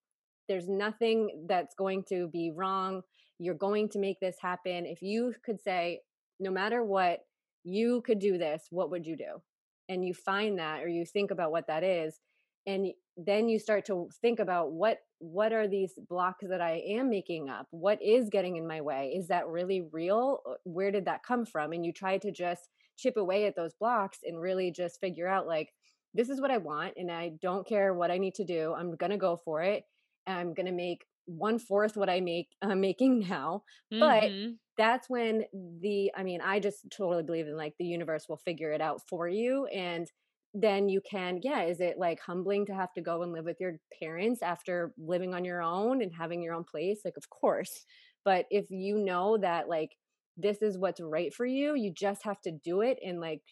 there's 0.53 0.69
nothing 0.69 1.47
that's 1.49 1.75
going 1.75 2.05
to 2.11 2.29
be 2.29 2.53
wrong. 2.55 3.01
You're 3.39 3.55
going 3.55 3.89
to 3.91 3.99
make 3.99 4.21
this 4.21 4.37
happen. 4.39 4.85
If 4.85 5.01
you 5.01 5.35
could 5.43 5.63
say, 5.63 6.01
no 6.39 6.51
matter 6.51 6.85
what, 6.85 7.21
you 7.65 8.03
could 8.05 8.19
do 8.19 8.37
this, 8.37 8.67
what 8.69 8.91
would 8.91 9.07
you 9.07 9.17
do? 9.17 9.41
And 9.89 10.05
you 10.05 10.13
find 10.13 10.59
that 10.59 10.83
or 10.83 10.89
you 10.89 11.07
think 11.07 11.31
about 11.31 11.53
what 11.53 11.69
that 11.69 11.83
is. 11.83 12.21
And 12.67 12.89
then 13.17 13.49
you 13.49 13.59
start 13.59 13.87
to 13.87 14.11
think 14.21 14.41
about 14.41 14.73
what 14.73 14.99
what 15.21 15.53
are 15.53 15.69
these 15.69 15.95
blocks 16.09 16.45
that 16.47 16.61
I 16.61 16.83
am 16.87 17.09
making 17.09 17.49
up? 17.49 17.67
What 17.71 18.03
is 18.03 18.29
getting 18.29 18.57
in 18.57 18.67
my 18.67 18.81
way? 18.83 19.15
Is 19.17 19.29
that 19.29 19.47
really 19.47 19.89
real? 19.91 20.41
Uh, 20.47 20.55
Where 20.65 20.91
did 20.91 21.07
that 21.07 21.23
come 21.23 21.47
from? 21.47 21.73
And 21.73 21.87
you 21.87 21.93
try 21.93 22.19
to 22.19 22.31
just 22.31 22.69
chip 22.99 23.17
away 23.17 23.47
at 23.47 23.57
those 23.57 23.73
blocks 23.73 24.19
and 24.25 24.39
really 24.39 24.71
just 24.71 25.01
figure 25.01 25.29
out 25.29 25.47
like 25.47 25.71
this 26.13 26.29
is 26.29 26.43
what 26.43 26.51
I 26.51 26.59
want 26.59 26.95
and 26.97 27.11
I 27.11 27.33
don't 27.41 27.67
care 27.67 27.95
what 27.95 28.11
I 28.11 28.19
need 28.19 28.35
to 28.35 28.45
do. 28.45 28.75
I'm 28.77 28.97
going 28.97 29.13
to 29.13 29.17
go 29.17 29.41
for 29.45 29.63
it. 29.63 29.85
I'm 30.27 30.55
going 30.55 30.67
to 30.67 30.73
make 30.73 31.05
one 31.27 31.59
fourth 31.59 31.97
what 31.97 32.11
I 32.11 32.21
make 32.21 32.49
I'm 32.63 32.81
making 32.81 33.21
now. 33.21 33.63
But 34.01 34.33
Mhm. 34.33 34.59
that's 34.79 35.09
when 35.09 35.45
the 35.53 36.11
I 36.17 36.23
mean, 36.23 36.41
I 36.41 36.61
just 36.61 36.87
totally 36.91 37.23
believe 37.23 37.47
in 37.47 37.57
like 37.57 37.75
the 37.79 37.85
universe 37.85 38.27
will 38.29 38.39
figure 38.39 38.73
it 38.73 38.81
out 38.81 39.01
for 39.09 39.29
you 39.29 39.67
and 39.67 40.07
then 40.55 40.89
you 40.89 41.01
can 41.01 41.41
yeah, 41.43 41.63
is 41.63 41.81
it 41.81 41.99
like 41.99 42.21
humbling 42.21 42.67
to 42.67 42.75
have 42.75 42.93
to 42.95 43.01
go 43.03 43.23
and 43.23 43.33
live 43.33 43.45
with 43.47 43.57
your 43.61 43.79
parents 44.01 44.43
after 44.43 44.93
living 44.99 45.35
on 45.35 45.45
your 45.45 45.63
own 45.63 46.03
and 46.03 46.13
having 46.15 46.43
your 46.43 46.55
own 46.55 46.65
place? 46.65 47.03
Like 47.05 47.17
of 47.17 47.29
course. 47.31 47.85
But 48.25 48.47
if 48.51 48.67
you 48.71 48.99
know 48.99 49.39
that 49.39 49.69
like 49.69 49.91
this 50.37 50.63
is 50.63 50.79
what's 50.79 51.01
right 51.01 51.33
for 51.35 51.47
you, 51.47 51.75
you 51.75 51.93
just 51.93 52.23
have 52.25 52.41
to 52.43 52.53
do 52.53 52.81
it 52.83 52.99
and 53.05 53.21
like 53.21 53.43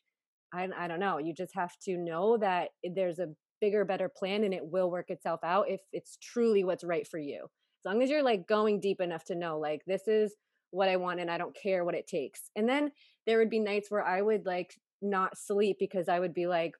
I 0.52 0.68
I 0.76 0.88
don't 0.88 1.00
know, 1.00 1.18
you 1.18 1.34
just 1.34 1.54
have 1.54 1.76
to 1.84 1.96
know 1.96 2.36
that 2.38 2.70
there's 2.84 3.18
a 3.18 3.28
bigger 3.60 3.84
better 3.84 4.08
plan 4.08 4.44
and 4.44 4.54
it 4.54 4.64
will 4.64 4.90
work 4.90 5.10
itself 5.10 5.40
out 5.44 5.68
if 5.68 5.80
it's 5.92 6.16
truly 6.22 6.64
what's 6.64 6.84
right 6.84 7.06
for 7.06 7.18
you. 7.18 7.44
As 7.44 7.92
long 7.92 8.02
as 8.02 8.10
you're 8.10 8.22
like 8.22 8.46
going 8.46 8.80
deep 8.80 9.00
enough 9.00 9.24
to 9.24 9.34
know 9.34 9.58
like 9.58 9.82
this 9.86 10.06
is 10.06 10.34
what 10.70 10.88
I 10.88 10.96
want 10.96 11.20
and 11.20 11.30
I 11.30 11.38
don't 11.38 11.56
care 11.56 11.84
what 11.84 11.94
it 11.94 12.06
takes. 12.06 12.50
And 12.56 12.68
then 12.68 12.92
there 13.26 13.38
would 13.38 13.50
be 13.50 13.58
nights 13.58 13.90
where 13.90 14.04
I 14.04 14.22
would 14.22 14.46
like 14.46 14.74
not 15.02 15.38
sleep 15.38 15.76
because 15.78 16.08
I 16.08 16.20
would 16.20 16.34
be 16.34 16.46
like 16.46 16.72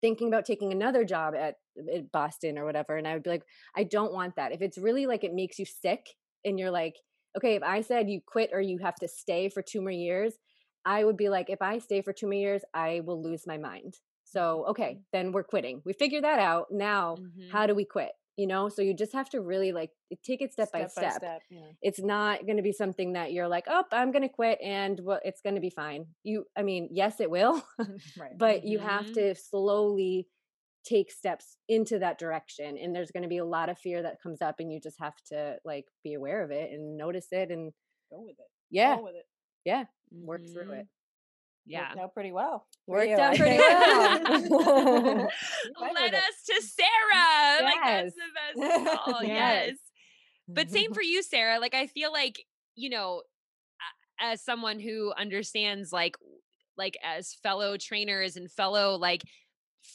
thinking 0.00 0.28
about 0.28 0.44
taking 0.44 0.72
another 0.72 1.04
job 1.04 1.34
at, 1.34 1.56
at 1.94 2.10
Boston 2.12 2.58
or 2.58 2.64
whatever 2.64 2.96
and 2.96 3.06
I 3.06 3.14
would 3.14 3.22
be 3.22 3.30
like 3.30 3.44
I 3.76 3.84
don't 3.84 4.12
want 4.12 4.36
that. 4.36 4.52
If 4.52 4.62
it's 4.62 4.78
really 4.78 5.06
like 5.06 5.24
it 5.24 5.34
makes 5.34 5.58
you 5.58 5.64
sick 5.64 6.06
and 6.44 6.58
you're 6.58 6.70
like 6.70 6.96
okay, 7.36 7.54
if 7.54 7.62
I 7.62 7.80
said 7.80 8.10
you 8.10 8.20
quit 8.26 8.50
or 8.52 8.60
you 8.60 8.78
have 8.78 8.96
to 8.96 9.08
stay 9.08 9.48
for 9.48 9.62
two 9.62 9.80
more 9.80 9.90
years, 9.90 10.34
I 10.84 11.04
would 11.04 11.16
be 11.16 11.28
like 11.28 11.48
if 11.48 11.62
I 11.62 11.78
stay 11.78 12.02
for 12.02 12.12
two 12.12 12.26
more 12.26 12.34
years, 12.34 12.62
I 12.74 13.00
will 13.04 13.22
lose 13.22 13.46
my 13.46 13.58
mind. 13.58 13.94
So, 14.32 14.64
okay, 14.68 15.00
then 15.12 15.32
we're 15.32 15.44
quitting. 15.44 15.82
We 15.84 15.92
figured 15.92 16.24
that 16.24 16.38
out. 16.38 16.66
Now, 16.70 17.16
Mhm. 17.16 17.50
how 17.50 17.66
do 17.66 17.74
we 17.74 17.84
quit? 17.84 18.12
You 18.36 18.46
know, 18.46 18.68
so 18.70 18.80
you 18.82 18.94
just 18.94 19.12
have 19.12 19.28
to 19.30 19.40
really 19.42 19.72
like 19.72 19.90
take 20.24 20.40
it 20.40 20.52
step, 20.54 20.72
by 20.72 20.86
step 20.86 20.94
By 20.94 21.10
step 21.10 21.42
yeah. 21.50 21.72
it's 21.82 22.00
not 22.00 22.46
going 22.46 22.56
to 22.56 22.62
be 22.62 22.72
something 22.72 23.12
that 23.12 23.32
you're 23.32 23.46
like, 23.48 23.64
oh, 23.68 23.84
I'm 23.92 24.10
going 24.10 24.22
to 24.22 24.28
quit 24.30 24.58
and 24.62 24.98
well, 25.00 25.20
it's 25.22 25.42
going 25.42 25.54
to 25.56 25.60
be 25.60 25.70
fine. 25.70 26.06
You, 26.24 26.46
I 26.56 26.62
mean, 26.62 26.88
yes, 26.92 27.20
it 27.20 27.30
will, 27.30 27.62
right. 28.16 28.38
but 28.38 28.64
you 28.64 28.78
have 28.78 29.06
Mhm. 29.06 29.14
to 29.14 29.34
slowly 29.34 30.28
take 30.84 31.10
steps 31.12 31.56
into 31.68 31.98
that 32.00 32.18
direction. 32.18 32.78
And 32.78 32.94
there's 32.96 33.10
going 33.12 33.22
to 33.24 33.28
be 33.28 33.38
a 33.38 33.44
lot 33.44 33.68
of 33.68 33.78
fear 33.78 34.02
that 34.02 34.20
comes 34.22 34.40
up, 34.42 34.56
and 34.60 34.72
you 34.72 34.80
just 34.80 34.98
have 34.98 35.14
to 35.26 35.58
like 35.64 35.86
be 36.02 36.14
aware 36.14 36.42
of 36.42 36.50
it 36.50 36.72
and 36.72 36.96
notice 36.96 37.28
it 37.32 37.50
and 37.50 37.72
go 38.10 38.20
with 38.22 38.38
it. 38.40 38.50
yeah, 38.70 38.96
Go 38.96 39.04
with 39.04 39.14
it. 39.16 39.26
yeah, 39.64 39.84
work 40.10 40.42
through 40.52 40.70
Mhm. 40.70 40.80
it. 40.80 40.86
Yeah. 41.64 41.88
Worked 41.90 42.00
out 42.00 42.14
pretty 42.14 42.32
well. 42.32 42.66
Worked 42.86 43.08
you, 43.08 43.14
out 43.16 43.34
I 43.34 43.36
pretty 43.36 43.56
think. 43.58 44.50
well. 44.50 45.28
Let 45.94 46.14
us 46.14 46.42
to 46.46 46.62
Sarah. 46.62 47.64
Like 47.64 47.74
that's 47.84 47.84
Yes. 47.84 48.12
the 48.54 48.60
best 48.84 48.98
call. 49.04 49.22
Yes. 49.22 49.66
yes. 49.68 49.76
But 50.48 50.70
same 50.70 50.92
for 50.92 51.02
you, 51.02 51.22
Sarah. 51.22 51.60
Like 51.60 51.74
I 51.74 51.86
feel 51.86 52.12
like, 52.12 52.44
you 52.74 52.90
know, 52.90 53.22
as 54.20 54.42
someone 54.42 54.78
who 54.80 55.12
understands 55.16 55.92
like 55.92 56.16
like 56.76 56.96
as 57.04 57.34
fellow 57.42 57.76
trainers 57.76 58.36
and 58.36 58.50
fellow 58.50 58.96
like 58.96 59.22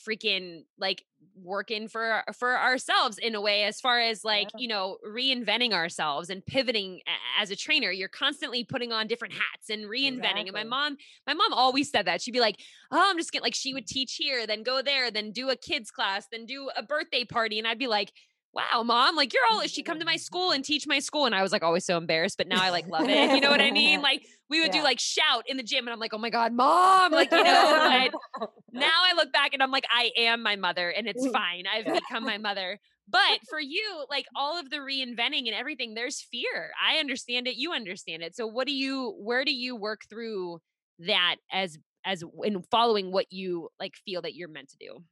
freaking 0.07 0.63
like 0.77 1.03
working 1.43 1.87
for 1.87 2.23
for 2.33 2.57
ourselves 2.57 3.17
in 3.17 3.35
a 3.35 3.41
way 3.41 3.63
as 3.63 3.79
far 3.79 3.99
as 3.99 4.23
like 4.23 4.49
Yeah. 4.53 4.59
you 4.61 4.67
know 4.67 4.97
reinventing 5.07 5.71
ourselves 5.71 6.29
and 6.29 6.45
pivoting 6.45 7.01
as 7.39 7.51
a 7.51 7.55
trainer. 7.55 7.91
You're 7.91 8.07
constantly 8.09 8.63
putting 8.63 8.91
on 8.91 9.07
different 9.07 9.33
hats 9.33 9.69
and 9.69 9.85
reinventing 9.85 10.43
and 10.45 10.53
my 10.53 10.63
mom 10.63 10.97
my 11.25 11.33
mom 11.33 11.53
always 11.53 11.89
said 11.89 12.05
that. 12.05 12.21
She'd 12.21 12.31
be 12.31 12.39
like 12.39 12.59
oh 12.91 13.07
i'm 13.09 13.17
just 13.17 13.31
getting 13.31 13.43
like 13.43 13.55
she 13.55 13.73
would 13.73 13.85
teach 13.87 14.15
here 14.15 14.47
then 14.47 14.63
go 14.63 14.81
there 14.81 15.11
then 15.11 15.31
do 15.31 15.49
a 15.49 15.55
kids 15.55 15.91
class 15.91 16.27
then 16.31 16.45
do 16.45 16.69
a 16.77 16.81
birthday 16.83 17.25
party 17.25 17.59
and 17.59 17.67
i'd 17.67 17.77
be 17.77 17.87
like 17.87 18.13
wow 18.57 18.83
mom 18.83 19.15
like 19.15 19.33
you're 19.33 19.43
all 19.51 19.61
she'd 19.61 19.83
come 19.83 19.99
to 19.99 20.05
my 20.05 20.15
mm. 20.15 20.19
school 20.19 20.51
and 20.51 20.65
teach 20.65 20.87
my 20.87 20.99
school 20.99 21.25
and 21.25 21.35
i 21.35 21.41
was 21.43 21.51
like 21.51 21.63
always 21.63 21.85
so 21.85 21.95
embarrassed 21.95 22.37
but 22.37 22.47
now 22.47 22.61
i 22.61 22.71
like 22.71 22.87
love 22.87 23.07
it 23.07 23.35
you 23.35 23.39
know 23.39 23.51
what 23.51 23.61
i 23.61 23.71
mean 23.71 24.01
like 24.09 24.25
we 24.49 24.59
would 24.61 24.71
do 24.71 24.81
like 24.81 24.99
shout 24.99 25.43
in 25.47 25.57
the 25.57 25.63
gym 25.63 25.85
and 25.85 25.93
i'm 25.93 25.99
like 25.99 26.13
oh 26.13 26.17
my 26.17 26.29
god 26.29 26.51
mom 26.51 27.11
like 27.11 27.31
you 27.31 27.43
know 27.43 28.09
but 28.41 28.49
now 28.77 29.03
I 29.03 29.13
look 29.15 29.31
back 29.33 29.53
and 29.53 29.63
I'm 29.63 29.71
like, 29.71 29.85
I 29.89 30.11
am 30.17 30.41
my 30.41 30.55
mother 30.55 30.89
and 30.89 31.07
it's 31.07 31.25
fine. 31.31 31.63
I've 31.71 31.85
become 31.85 32.23
my 32.23 32.37
mother. 32.37 32.79
But 33.09 33.39
for 33.49 33.59
you, 33.59 34.05
like 34.09 34.25
all 34.35 34.59
of 34.59 34.69
the 34.69 34.77
reinventing 34.77 35.47
and 35.47 35.53
everything, 35.53 35.93
there's 35.93 36.21
fear. 36.21 36.71
I 36.85 36.97
understand 36.97 37.47
it. 37.47 37.55
You 37.55 37.71
understand 37.71 38.21
it. 38.21 38.35
So 38.35 38.47
what 38.47 38.67
do 38.67 38.73
you, 38.73 39.15
where 39.19 39.45
do 39.45 39.53
you 39.53 39.75
work 39.75 40.01
through 40.09 40.59
that 40.99 41.37
as, 41.51 41.77
as 42.05 42.23
in 42.43 42.61
following 42.63 43.11
what 43.11 43.31
you 43.31 43.69
like 43.79 43.93
feel 44.05 44.21
that 44.23 44.35
you're 44.35 44.49
meant 44.49 44.69
to 44.69 44.77
do? 44.77 45.03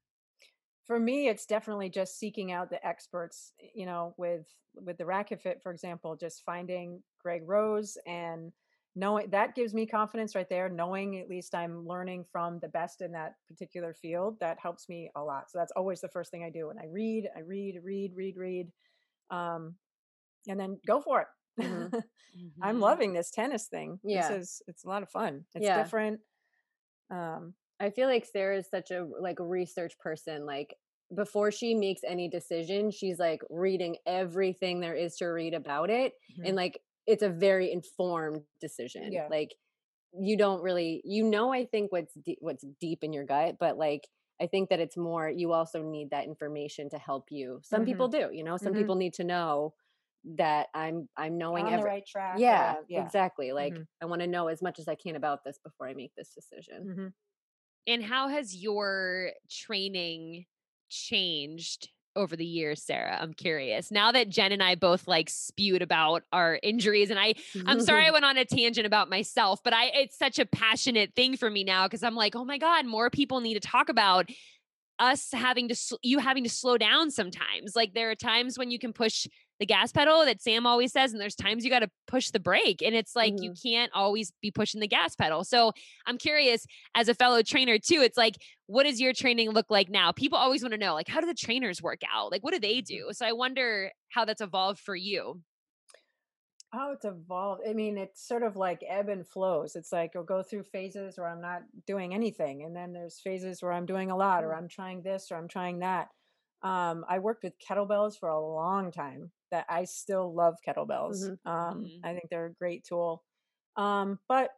For 0.85 0.99
me 0.99 1.27
it's 1.27 1.45
definitely 1.45 1.89
just 1.89 2.17
seeking 2.19 2.51
out 2.51 2.69
the 2.69 2.85
experts 2.85 3.53
you 3.73 3.85
know 3.85 4.13
with 4.17 4.47
with 4.75 4.97
the 4.97 5.05
racket 5.05 5.41
fit 5.41 5.61
for 5.63 5.71
example 5.71 6.15
just 6.15 6.43
finding 6.45 7.01
greg 7.19 7.41
rose 7.45 7.97
and 8.05 8.51
knowing 8.95 9.29
that 9.29 9.55
gives 9.55 9.73
me 9.73 9.85
confidence 9.85 10.35
right 10.35 10.49
there 10.49 10.69
knowing 10.69 11.19
at 11.19 11.29
least 11.29 11.55
i'm 11.55 11.85
learning 11.87 12.25
from 12.31 12.59
the 12.59 12.67
best 12.69 13.01
in 13.01 13.11
that 13.11 13.35
particular 13.47 13.93
field 13.93 14.39
that 14.39 14.59
helps 14.59 14.87
me 14.89 15.09
a 15.15 15.21
lot 15.23 15.49
so 15.49 15.57
that's 15.57 15.71
always 15.75 16.01
the 16.01 16.09
first 16.09 16.31
thing 16.31 16.43
i 16.43 16.49
do 16.49 16.69
and 16.69 16.79
i 16.79 16.85
read 16.85 17.29
i 17.35 17.39
read 17.39 17.79
read 17.83 18.11
read 18.15 18.37
read 18.37 18.71
um 19.31 19.75
and 20.47 20.59
then 20.59 20.79
go 20.87 21.01
for 21.01 21.21
it 21.21 21.27
Mhm. 21.59 21.93
i'm 22.61 22.79
Mhm. 22.79 22.81
loving 22.81 23.13
this 23.13 23.31
tennis 23.31 23.67
thing 23.67 23.99
Yeah. 24.03 24.29
this 24.29 24.29
is 24.29 24.61
it's 24.67 24.85
a 24.85 24.87
lot 24.89 25.03
of 25.03 25.09
fun 25.09 25.45
it's 25.55 25.69
Yeah. 25.69 25.71
different 25.71 26.19
um 27.11 27.53
I 27.79 27.89
feel 27.89 28.07
like 28.07 28.25
Sarah 28.25 28.57
is 28.57 28.67
such 28.69 28.91
a 28.91 29.03
like 29.19 29.37
research 29.39 29.97
person. 29.99 30.45
Like 30.45 30.75
before 31.13 31.51
she 31.51 31.75
makes 31.75 32.01
any 32.05 32.29
decision, 32.29 32.91
she's 32.91 33.19
like 33.19 33.41
reading 33.49 33.97
everything 34.05 34.79
there 34.79 34.95
is 34.95 35.15
to 35.17 35.25
read 35.27 35.53
about 35.53 35.89
it, 35.89 36.13
Mhm. 36.29 36.45
and 36.45 36.55
like 36.55 36.81
it's 37.05 37.23
a 37.23 37.29
very 37.29 37.71
informed 37.71 38.43
decision. 38.59 39.11
Yeah. 39.11 39.27
Like 39.29 39.55
you 40.17 40.37
don't 40.37 40.61
really, 40.63 41.01
you 41.05 41.23
know, 41.23 41.53
I 41.53 41.65
think 41.65 41.91
what's 41.91 42.13
de- 42.15 42.37
what's 42.41 42.65
deep 42.79 43.03
in 43.03 43.13
your 43.13 43.25
gut, 43.25 43.57
but 43.59 43.77
like 43.77 44.07
I 44.41 44.47
think 44.47 44.69
that 44.69 44.79
it's 44.81 44.97
more. 44.97 45.29
You 45.29 45.53
also 45.53 45.83
need 45.83 46.11
that 46.11 46.25
information 46.25 46.89
to 46.91 46.97
help 46.99 47.31
you. 47.31 47.61
Some 47.63 47.81
Mhm. 47.81 47.85
people 47.85 48.07
do. 48.09 48.29
You 48.33 48.43
know, 48.43 48.57
some 48.57 48.73
Mhm. 48.73 48.75
people 48.75 48.95
need 48.95 49.13
to 49.15 49.23
know 49.25 49.75
that 50.25 50.67
I'm 50.73 51.09
I'm 51.17 51.37
knowing 51.37 51.67
on 51.67 51.73
every. 51.73 51.83
the 51.83 51.83
right 51.83 52.05
track 52.05 52.37
yeah, 52.39 52.75
yeah 52.87 53.01
exactly. 53.01 53.51
Like 53.53 53.75
Mhm. 53.75 53.87
I 54.01 54.05
want 54.05 54.21
to 54.21 54.27
know 54.27 54.47
as 54.49 54.61
much 54.61 54.79
as 54.79 54.87
I 54.87 54.95
can 54.95 55.15
about 55.15 55.43
this 55.45 55.59
before 55.63 55.87
I 55.87 55.93
make 55.93 56.13
this 56.15 56.33
decision. 56.33 56.89
And 57.87 58.03
how 58.03 58.27
has 58.29 58.55
your 58.55 59.31
training 59.49 60.45
changed 60.89 61.89
over 62.15 62.35
the 62.35 62.45
years, 62.45 62.81
Sarah? 62.81 63.17
I'm 63.19 63.33
curious. 63.33 63.91
Now 63.91 64.11
that 64.11 64.29
Jen 64.29 64.51
and 64.51 64.63
I 64.63 64.75
both 64.75 65.07
like 65.07 65.29
spewed 65.29 65.81
about 65.81 66.23
our 66.31 66.59
injuries, 66.63 67.09
and 67.09 67.19
I, 67.19 67.35
I'm 67.65 67.81
sorry 67.81 68.07
I 68.07 68.11
went 68.11 68.25
on 68.25 68.37
a 68.37 68.45
tangent 68.45 68.87
about 68.87 69.09
myself, 69.09 69.61
but 69.63 69.73
I, 69.73 69.85
it's 69.93 70.17
such 70.17 70.39
a 70.39 70.45
passionate 70.45 71.13
thing 71.15 71.37
for 71.37 71.49
me 71.49 71.63
now 71.63 71.85
because 71.87 72.03
I'm 72.03 72.15
like, 72.15 72.35
oh 72.35 72.45
my 72.45 72.57
God, 72.57 72.85
more 72.85 73.09
people 73.09 73.41
need 73.41 73.55
to 73.55 73.59
talk 73.59 73.89
about 73.89 74.29
us 74.97 75.29
having 75.33 75.67
to, 75.67 75.75
sl- 75.75 75.95
you 76.01 76.19
having 76.19 76.43
to 76.43 76.49
slow 76.49 76.77
down 76.77 77.11
sometimes. 77.11 77.75
Like 77.75 77.93
there 77.93 78.09
are 78.11 78.15
times 78.15 78.57
when 78.57 78.71
you 78.71 78.79
can 78.79 78.93
push 78.93 79.27
the 79.59 79.65
gas 79.65 79.91
pedal 79.91 80.25
that 80.25 80.41
Sam 80.41 80.65
always 80.65 80.91
says, 80.91 81.13
and 81.13 81.21
there's 81.21 81.35
times 81.35 81.63
you 81.63 81.69
got 81.69 81.79
to 81.79 81.89
push 82.07 82.29
the 82.29 82.39
brake. 82.39 82.81
And 82.81 82.93
it's 82.93 83.15
like 83.15 83.33
mm-hmm. 83.33 83.43
you 83.43 83.53
can't 83.63 83.91
always 83.93 84.31
be 84.41 84.51
pushing 84.51 84.81
the 84.81 84.87
gas 84.87 85.15
pedal. 85.15 85.43
So 85.43 85.71
I'm 86.05 86.17
curious, 86.17 86.65
as 86.93 87.07
a 87.07 87.13
fellow 87.13 87.41
trainer 87.41 87.77
too, 87.77 88.01
it's 88.01 88.17
like, 88.17 88.35
what 88.67 88.83
does 88.83 88.99
your 88.99 89.13
training 89.13 89.51
look 89.51 89.67
like 89.69 89.89
now? 89.89 90.11
People 90.11 90.37
always 90.37 90.61
want 90.61 90.73
to 90.73 90.79
know, 90.79 90.93
like, 90.93 91.07
how 91.07 91.21
do 91.21 91.27
the 91.27 91.33
trainers 91.33 91.81
work 91.81 92.01
out? 92.13 92.31
Like, 92.31 92.43
what 92.43 92.53
do 92.53 92.59
they 92.59 92.79
mm-hmm. 92.79 93.07
do? 93.07 93.09
So 93.13 93.25
I 93.25 93.31
wonder 93.31 93.91
how 94.09 94.25
that's 94.25 94.41
evolved 94.41 94.79
for 94.79 94.95
you. 94.95 95.41
How 96.73 96.91
it's 96.91 97.05
evolved. 97.05 97.61
I 97.69 97.71
mean, 97.71 97.97
it's 97.97 98.27
sort 98.27 98.43
of 98.43 98.57
like 98.57 98.83
ebb 98.85 99.07
and 99.07 99.25
flows. 99.25 99.77
It's 99.77 99.93
like 99.93 100.11
I'll 100.15 100.23
go 100.23 100.43
through 100.43 100.63
phases 100.63 101.17
where 101.17 101.29
I'm 101.29 101.41
not 101.41 101.61
doing 101.87 102.13
anything. 102.13 102.63
And 102.63 102.75
then 102.75 102.91
there's 102.91 103.21
phases 103.21 103.61
where 103.61 103.71
I'm 103.71 103.85
doing 103.85 104.11
a 104.11 104.17
lot 104.17 104.43
or 104.43 104.49
mm. 104.49 104.57
I'm 104.57 104.67
trying 104.67 105.01
this 105.01 105.31
or 105.31 105.37
I'm 105.37 105.47
trying 105.47 105.79
that. 105.79 106.09
Um, 106.65 107.05
I 107.07 107.19
worked 107.19 107.43
with 107.43 107.53
kettlebells 107.59 108.17
for 108.19 108.27
a 108.27 108.41
long 108.41 108.91
time 108.91 109.29
that 109.51 109.67
I 109.69 109.83
still 109.83 110.33
love 110.33 110.55
kettlebells. 110.67 111.23
Mm-hmm. 111.23 111.49
Um, 111.49 111.83
mm-hmm. 111.83 112.03
I 112.03 112.13
think 112.13 112.25
they're 112.31 112.47
a 112.47 112.53
great 112.53 112.83
tool. 112.83 113.23
Um, 113.77 114.17
but 114.27 114.49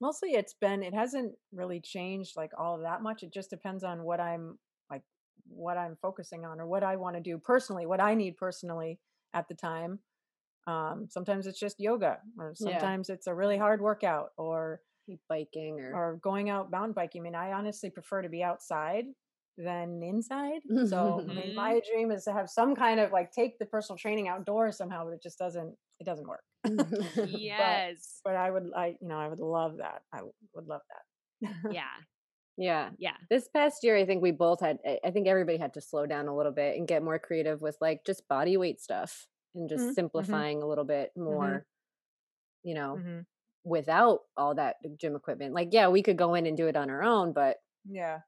mostly 0.00 0.30
it's 0.30 0.54
been, 0.58 0.82
it 0.82 0.94
hasn't 0.94 1.34
really 1.52 1.80
changed 1.80 2.32
like 2.34 2.52
all 2.56 2.76
of 2.76 2.80
that 2.80 3.02
much. 3.02 3.22
It 3.22 3.34
just 3.34 3.50
depends 3.50 3.84
on 3.84 4.04
what 4.04 4.20
I'm 4.20 4.58
like, 4.90 5.02
what 5.46 5.76
I'm 5.76 5.98
focusing 6.00 6.46
on 6.46 6.60
or 6.60 6.66
what 6.66 6.82
I 6.82 6.96
want 6.96 7.16
to 7.16 7.22
do 7.22 7.36
personally, 7.36 7.84
what 7.84 8.00
I 8.00 8.14
need 8.14 8.38
personally 8.38 8.98
at 9.34 9.48
the 9.48 9.54
time. 9.54 9.98
Um, 10.66 11.08
sometimes 11.10 11.46
it's 11.46 11.60
just 11.60 11.78
yoga 11.78 12.20
or 12.38 12.54
sometimes 12.54 13.10
yeah. 13.10 13.16
it's 13.16 13.26
a 13.26 13.34
really 13.34 13.58
hard 13.58 13.82
workout 13.82 14.30
or 14.38 14.80
biking 15.28 15.78
or, 15.80 15.94
or 15.94 16.20
going 16.22 16.48
out 16.48 16.70
mountain 16.70 16.92
biking. 16.94 17.20
I 17.20 17.24
mean, 17.24 17.34
I 17.34 17.52
honestly 17.52 17.90
prefer 17.90 18.22
to 18.22 18.30
be 18.30 18.42
outside 18.42 19.04
than 19.58 20.00
inside. 20.02 20.60
So 20.86 21.20
I 21.20 21.26
mean, 21.26 21.36
mm-hmm. 21.38 21.54
my 21.56 21.80
dream 21.92 22.12
is 22.12 22.24
to 22.24 22.32
have 22.32 22.48
some 22.48 22.76
kind 22.76 23.00
of 23.00 23.10
like 23.10 23.32
take 23.32 23.58
the 23.58 23.66
personal 23.66 23.98
training 23.98 24.28
outdoors 24.28 24.76
somehow, 24.76 25.04
but 25.04 25.14
it 25.14 25.22
just 25.22 25.38
doesn't 25.38 25.74
it 25.98 26.04
doesn't 26.04 26.28
work. 26.28 26.44
yes. 27.26 28.20
But, 28.24 28.30
but, 28.30 28.36
I 28.36 28.50
would 28.50 28.70
I 28.74 28.96
you 29.00 29.08
know, 29.08 29.18
I 29.18 29.28
would 29.28 29.40
love 29.40 29.78
that. 29.78 30.02
I 30.12 30.20
would 30.54 30.68
love 30.68 30.82
that. 30.88 31.54
yeah. 31.72 31.82
Yeah. 32.56 32.90
Yeah. 32.98 33.14
This 33.28 33.48
past 33.48 33.82
year 33.82 33.96
I 33.96 34.06
think 34.06 34.22
we 34.22 34.30
both 34.30 34.60
had 34.60 34.78
I 35.04 35.10
think 35.10 35.26
everybody 35.26 35.58
had 35.58 35.74
to 35.74 35.80
slow 35.80 36.06
down 36.06 36.28
a 36.28 36.36
little 36.36 36.52
bit 36.52 36.76
and 36.76 36.86
get 36.86 37.02
more 37.02 37.18
creative 37.18 37.60
with 37.60 37.76
like 37.80 38.04
just 38.06 38.28
body 38.28 38.56
weight 38.56 38.80
stuff 38.80 39.26
and 39.54 39.68
just 39.68 39.80
mm-hmm. 39.80 39.88
mm-hmm. 39.88 39.94
simplifying 39.94 40.58
mm-hmm. 40.58 40.66
a 40.66 40.68
little 40.68 40.84
bit 40.84 41.10
more, 41.16 41.46
mm-hmm. 41.46 42.68
you 42.68 42.74
know, 42.74 42.96
mm-hmm. 42.98 43.20
without 43.64 44.20
all 44.36 44.54
that 44.54 44.76
gym 45.00 45.16
equipment. 45.16 45.52
Like 45.52 45.70
yeah, 45.72 45.88
we 45.88 46.02
could 46.02 46.16
go 46.16 46.34
in 46.34 46.46
and 46.46 46.56
do 46.56 46.68
it 46.68 46.76
on 46.76 46.90
our 46.90 47.02
own, 47.02 47.32
but 47.32 47.56
yeah 47.90 48.18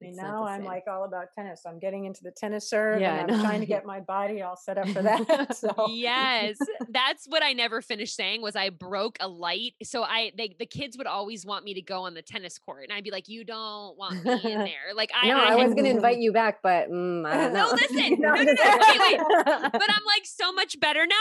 mean, 0.00 0.16
now 0.16 0.44
I'm 0.44 0.64
like 0.64 0.84
all 0.88 1.04
about 1.04 1.28
tennis. 1.34 1.62
I'm 1.66 1.78
getting 1.78 2.04
into 2.04 2.22
the 2.22 2.30
tennis 2.30 2.68
serve 2.68 3.00
yeah, 3.00 3.22
and 3.22 3.30
I'm 3.30 3.40
trying 3.40 3.60
to 3.60 3.66
get 3.66 3.84
my 3.84 4.00
body 4.00 4.42
all 4.42 4.56
set 4.56 4.78
up 4.78 4.88
for 4.88 5.02
that. 5.02 5.56
so 5.56 5.86
yes, 5.88 6.56
that's 6.88 7.26
what 7.26 7.42
I 7.42 7.52
never 7.52 7.80
finished 7.80 8.16
saying 8.16 8.42
was 8.42 8.56
I 8.56 8.70
broke 8.70 9.16
a 9.20 9.28
light. 9.28 9.74
So 9.82 10.02
I, 10.02 10.32
they, 10.36 10.56
the 10.58 10.66
kids 10.66 10.98
would 10.98 11.06
always 11.06 11.46
want 11.46 11.64
me 11.64 11.74
to 11.74 11.82
go 11.82 12.02
on 12.02 12.14
the 12.14 12.22
tennis 12.22 12.58
court 12.58 12.84
and 12.84 12.92
I'd 12.92 13.04
be 13.04 13.10
like, 13.10 13.28
you 13.28 13.44
don't 13.44 13.96
want 13.96 14.24
me 14.24 14.32
in 14.32 14.58
there. 14.64 14.94
Like 14.94 15.10
I, 15.14 15.28
no, 15.28 15.38
I, 15.38 15.52
I 15.52 15.56
was 15.56 15.74
going 15.74 15.84
to 15.84 15.90
invite 15.90 16.18
you 16.18 16.32
back, 16.32 16.60
but 16.62 16.90
mm, 16.90 17.26
I 17.26 17.36
don't 17.36 17.52
know. 17.52 17.66
No, 17.66 17.72
listen, 17.72 18.20
no, 18.20 18.34
no, 18.34 18.42
no. 18.42 18.52
Okay, 18.52 18.98
wait. 18.98 19.20
But 19.44 19.90
I'm 19.90 20.04
like 20.06 20.24
so 20.24 20.52
much 20.52 20.78
better 20.80 21.06
now, 21.06 21.14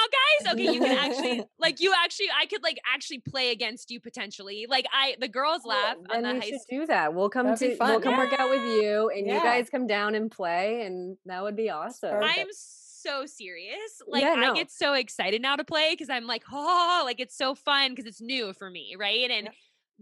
guys. 0.43 0.53
Okay. 0.53 0.73
You 0.73 0.79
can 0.79 0.97
actually 0.97 1.43
like, 1.59 1.79
you 1.79 1.93
actually, 2.03 2.27
I 2.39 2.45
could 2.45 2.63
like 2.63 2.79
actually 2.91 3.19
play 3.19 3.51
against 3.51 3.91
you 3.91 3.99
potentially. 3.99 4.65
Like 4.69 4.85
I, 4.91 5.15
the 5.19 5.27
girls 5.27 5.65
laugh 5.65 5.97
well, 6.07 6.17
on 6.17 6.23
the 6.23 6.39
high 6.39 6.53
should 6.53 6.59
do 6.69 6.85
that. 6.87 7.13
We'll 7.13 7.29
come 7.29 7.47
That'd 7.47 7.77
to, 7.77 7.77
we'll 7.79 7.99
come 7.99 8.13
yeah. 8.13 8.17
work 8.17 8.39
out 8.39 8.49
with 8.49 8.62
you 8.64 8.81
you 8.81 9.10
and 9.10 9.27
yeah. 9.27 9.35
you 9.35 9.44
guys 9.44 9.69
come 9.69 9.88
down 9.88 10.15
and 10.15 10.31
play 10.31 10.84
and 10.84 11.18
that 11.26 11.44
would 11.44 11.56
be 11.56 11.69
awesome. 11.69 12.15
I'm 12.22 12.48
so 12.52 13.26
serious. 13.26 14.02
Like 14.07 14.22
yeah, 14.22 14.35
no. 14.35 14.52
I 14.52 14.56
get 14.56 14.72
so 14.72 14.94
excited 14.94 15.41
now 15.41 15.56
to 15.56 15.64
play 15.64 15.91
because 15.91 16.10
I'm 16.10 16.26
like, 16.26 16.44
oh, 16.52 17.02
like 17.06 17.19
it's 17.19 17.35
so 17.35 17.56
fun 17.56 17.91
because 17.91 18.06
it's 18.06 18.22
new 18.22 18.53
for 18.53 18.69
me, 18.69 18.95
right? 18.98 19.30
And 19.30 19.49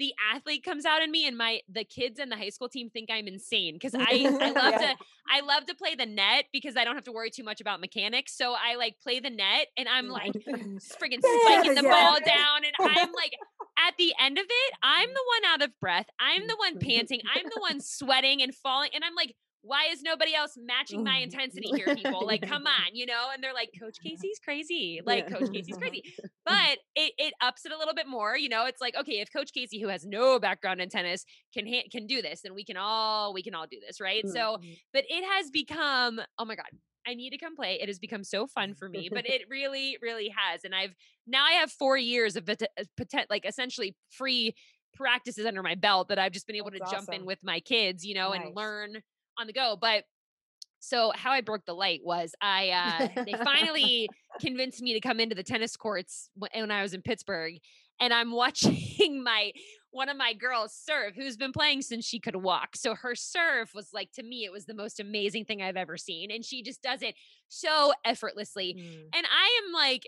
the 0.02 0.16
athlete 0.34 0.64
comes 0.64 0.84
out 0.84 1.04
in 1.04 1.12
me 1.12 1.28
and 1.28 1.38
my 1.38 1.60
the 1.72 1.84
kids 1.84 2.20
and 2.20 2.32
the 2.32 2.36
high 2.36 2.50
school 2.50 2.68
team 2.68 2.90
think 2.90 3.10
I'm 3.12 3.28
insane 3.28 3.76
because 3.76 3.94
I, 3.98 4.26
I 4.42 4.50
love 4.50 4.74
yeah. 4.74 4.94
to 4.94 4.96
I 5.30 5.42
love 5.42 5.68
to 5.68 5.76
play 5.76 5.94
the 5.94 6.08
net 6.08 6.46
because 6.52 6.76
I 6.76 6.84
don't 6.84 6.96
have 6.96 7.04
to 7.04 7.12
worry 7.12 7.30
too 7.30 7.44
much 7.44 7.62
about 7.62 7.80
mechanics. 7.80 8.36
So 8.36 8.54
I 8.54 8.76
like 8.78 8.96
play 9.04 9.20
the 9.20 9.30
net 9.30 9.68
and 9.78 9.88
I'm 9.88 10.10
oh 10.10 10.14
like 10.14 10.34
friggin' 10.48 11.22
spiking 11.22 11.76
the 11.76 11.84
ball 11.84 12.18
down 12.26 12.66
and 12.66 12.74
I'm 12.80 13.12
like 13.16 13.34
at 13.78 13.94
the 14.00 14.12
end 14.20 14.40
of 14.40 14.46
it, 14.46 14.74
I'm 14.82 15.10
mm. 15.10 15.14
the 15.14 15.24
one 15.28 15.54
out 15.54 15.62
of 15.62 15.80
breath. 15.80 16.08
I'm 16.20 16.44
mm. 16.44 16.48
the 16.48 16.56
one 16.56 16.80
panting. 16.80 17.22
I'm 17.36 17.46
the 17.46 17.62
one 17.62 17.80
sweating 17.80 18.42
and 18.42 18.56
falling. 18.56 18.90
And 18.96 19.04
I'm 19.04 19.16
like, 19.16 19.36
why 19.64 19.88
is 19.92 20.02
nobody 20.02 20.34
else 20.34 20.58
matching 20.58 21.04
my 21.04 21.18
mm. 21.18 21.24
intensity 21.24 21.70
here, 21.70 21.96
people? 21.96 22.22
Like, 22.32 22.48
come 22.48 22.66
on, 22.66 22.94
you 22.94 23.06
know? 23.06 23.28
And 23.34 23.44
they're 23.44 23.54
like, 23.54 23.72
Coach 23.78 23.98
Casey's 24.02 24.40
crazy. 24.44 25.02
Like, 25.06 25.28
Coach 25.28 25.52
Casey's 25.52 25.76
crazy. 25.82 26.04
Mm. 26.22 26.30
But 26.46 26.78
it, 26.96 27.14
it 27.18 27.34
ups 27.42 27.66
it 27.66 27.74
a 27.74 27.78
little 27.78 27.94
bit 27.94 28.08
more. 28.08 28.38
You 28.38 28.48
know, 28.48 28.66
it's 28.66 28.80
like, 28.80 28.96
okay, 28.96 29.20
if 29.20 29.32
Coach 29.34 29.52
Casey, 29.54 29.82
who 29.82 29.90
has 29.90 30.06
no 30.06 30.40
background 30.40 30.80
in 30.80 30.90
tennis, 30.90 31.26
can 31.54 31.68
ha- 31.68 31.88
can 31.92 32.08
do 32.08 32.22
this, 32.22 32.42
then 32.42 32.54
we 32.54 32.64
can 32.64 32.78
all 32.78 33.34
we 33.34 33.44
can 33.44 33.54
all 33.54 33.66
do 33.70 33.78
this, 33.86 34.00
right? 34.00 34.24
Mm-hmm. 34.24 34.34
So, 34.34 34.58
mm. 34.64 34.78
but 34.94 35.04
it 35.10 35.26
has 35.26 35.50
become, 35.50 36.22
oh 36.38 36.46
my 36.46 36.56
God, 36.56 36.68
I 37.06 37.16
need 37.16 37.32
to 37.32 37.38
come 37.38 37.56
play. 37.56 37.80
It 37.82 37.90
has 37.90 38.00
become 38.00 38.24
so 38.24 38.48
fun 38.48 38.74
for 38.74 38.88
me, 38.88 39.10
but 39.12 39.26
it 39.30 39.44
really, 39.50 39.98
really 40.02 40.30
has. 40.36 40.64
And 40.64 40.74
I've 40.74 40.94
now 41.28 41.46
I 41.46 41.54
have 41.54 41.72
four 41.72 41.98
years 41.98 42.36
of 42.36 42.46
potent, 42.46 43.30
like 43.30 43.46
essentially 43.46 43.96
free 44.10 44.56
practices 44.94 45.46
under 45.46 45.64
my 45.64 45.76
belt 45.76 46.10
that 46.10 46.20
I've 46.20 46.32
just 46.32 46.48
been 46.48 46.56
able 46.56 46.72
That's 46.72 46.80
to 46.92 46.98
awesome. 46.98 47.06
jump 47.08 47.22
in 47.22 47.26
with 47.26 47.40
my 47.44 47.60
kids, 47.60 48.04
you 48.04 48.14
know, 48.14 48.30
nice. 48.30 48.42
and 48.46 48.56
learn 48.56 49.02
on 49.42 49.48
the 49.48 49.54
go. 49.54 49.78
But 49.80 50.06
so 50.80 51.12
how 51.14 51.32
I 51.32 51.42
broke 51.42 51.66
the 51.66 51.76
light 51.76 52.02
was 52.04 52.34
I 52.42 52.70
uh 52.70 53.24
they 53.26 53.34
finally 53.44 54.10
convinced 54.40 54.82
me 54.82 54.94
to 54.94 55.02
come 55.02 55.20
into 55.20 55.36
the 55.36 55.44
tennis 55.44 55.76
courts 55.76 56.30
when 56.36 56.72
I 56.72 56.82
was 56.82 56.94
in 56.94 57.02
Pittsburgh 57.02 57.60
and 58.00 58.14
I'm 58.14 58.32
watching 58.32 59.24
my 59.24 59.52
one 59.92 60.10
of 60.10 60.18
my 60.18 60.34
girls 60.34 60.74
serve 60.74 61.14
who's 61.16 61.36
been 61.36 61.52
playing 61.52 61.82
since 61.82 62.06
she 62.06 62.20
could 62.20 62.36
walk. 62.36 62.76
So 62.76 62.96
her 62.96 63.14
serve 63.14 63.72
was 63.76 63.90
like 63.94 64.12
to 64.14 64.24
me 64.24 64.46
it 64.46 64.52
was 64.52 64.66
the 64.66 64.74
most 64.74 65.00
amazing 65.00 65.46
thing 65.46 65.62
I've 65.62 65.78
ever 65.78 65.98
seen 65.98 66.32
and 66.32 66.44
she 66.44 66.64
just 66.64 66.82
does 66.82 67.02
it 67.02 67.16
so 67.50 67.94
effortlessly. 68.06 68.76
Mm. 68.80 69.18
And 69.18 69.26
I 69.26 69.62
am 69.66 69.74
like 69.74 70.08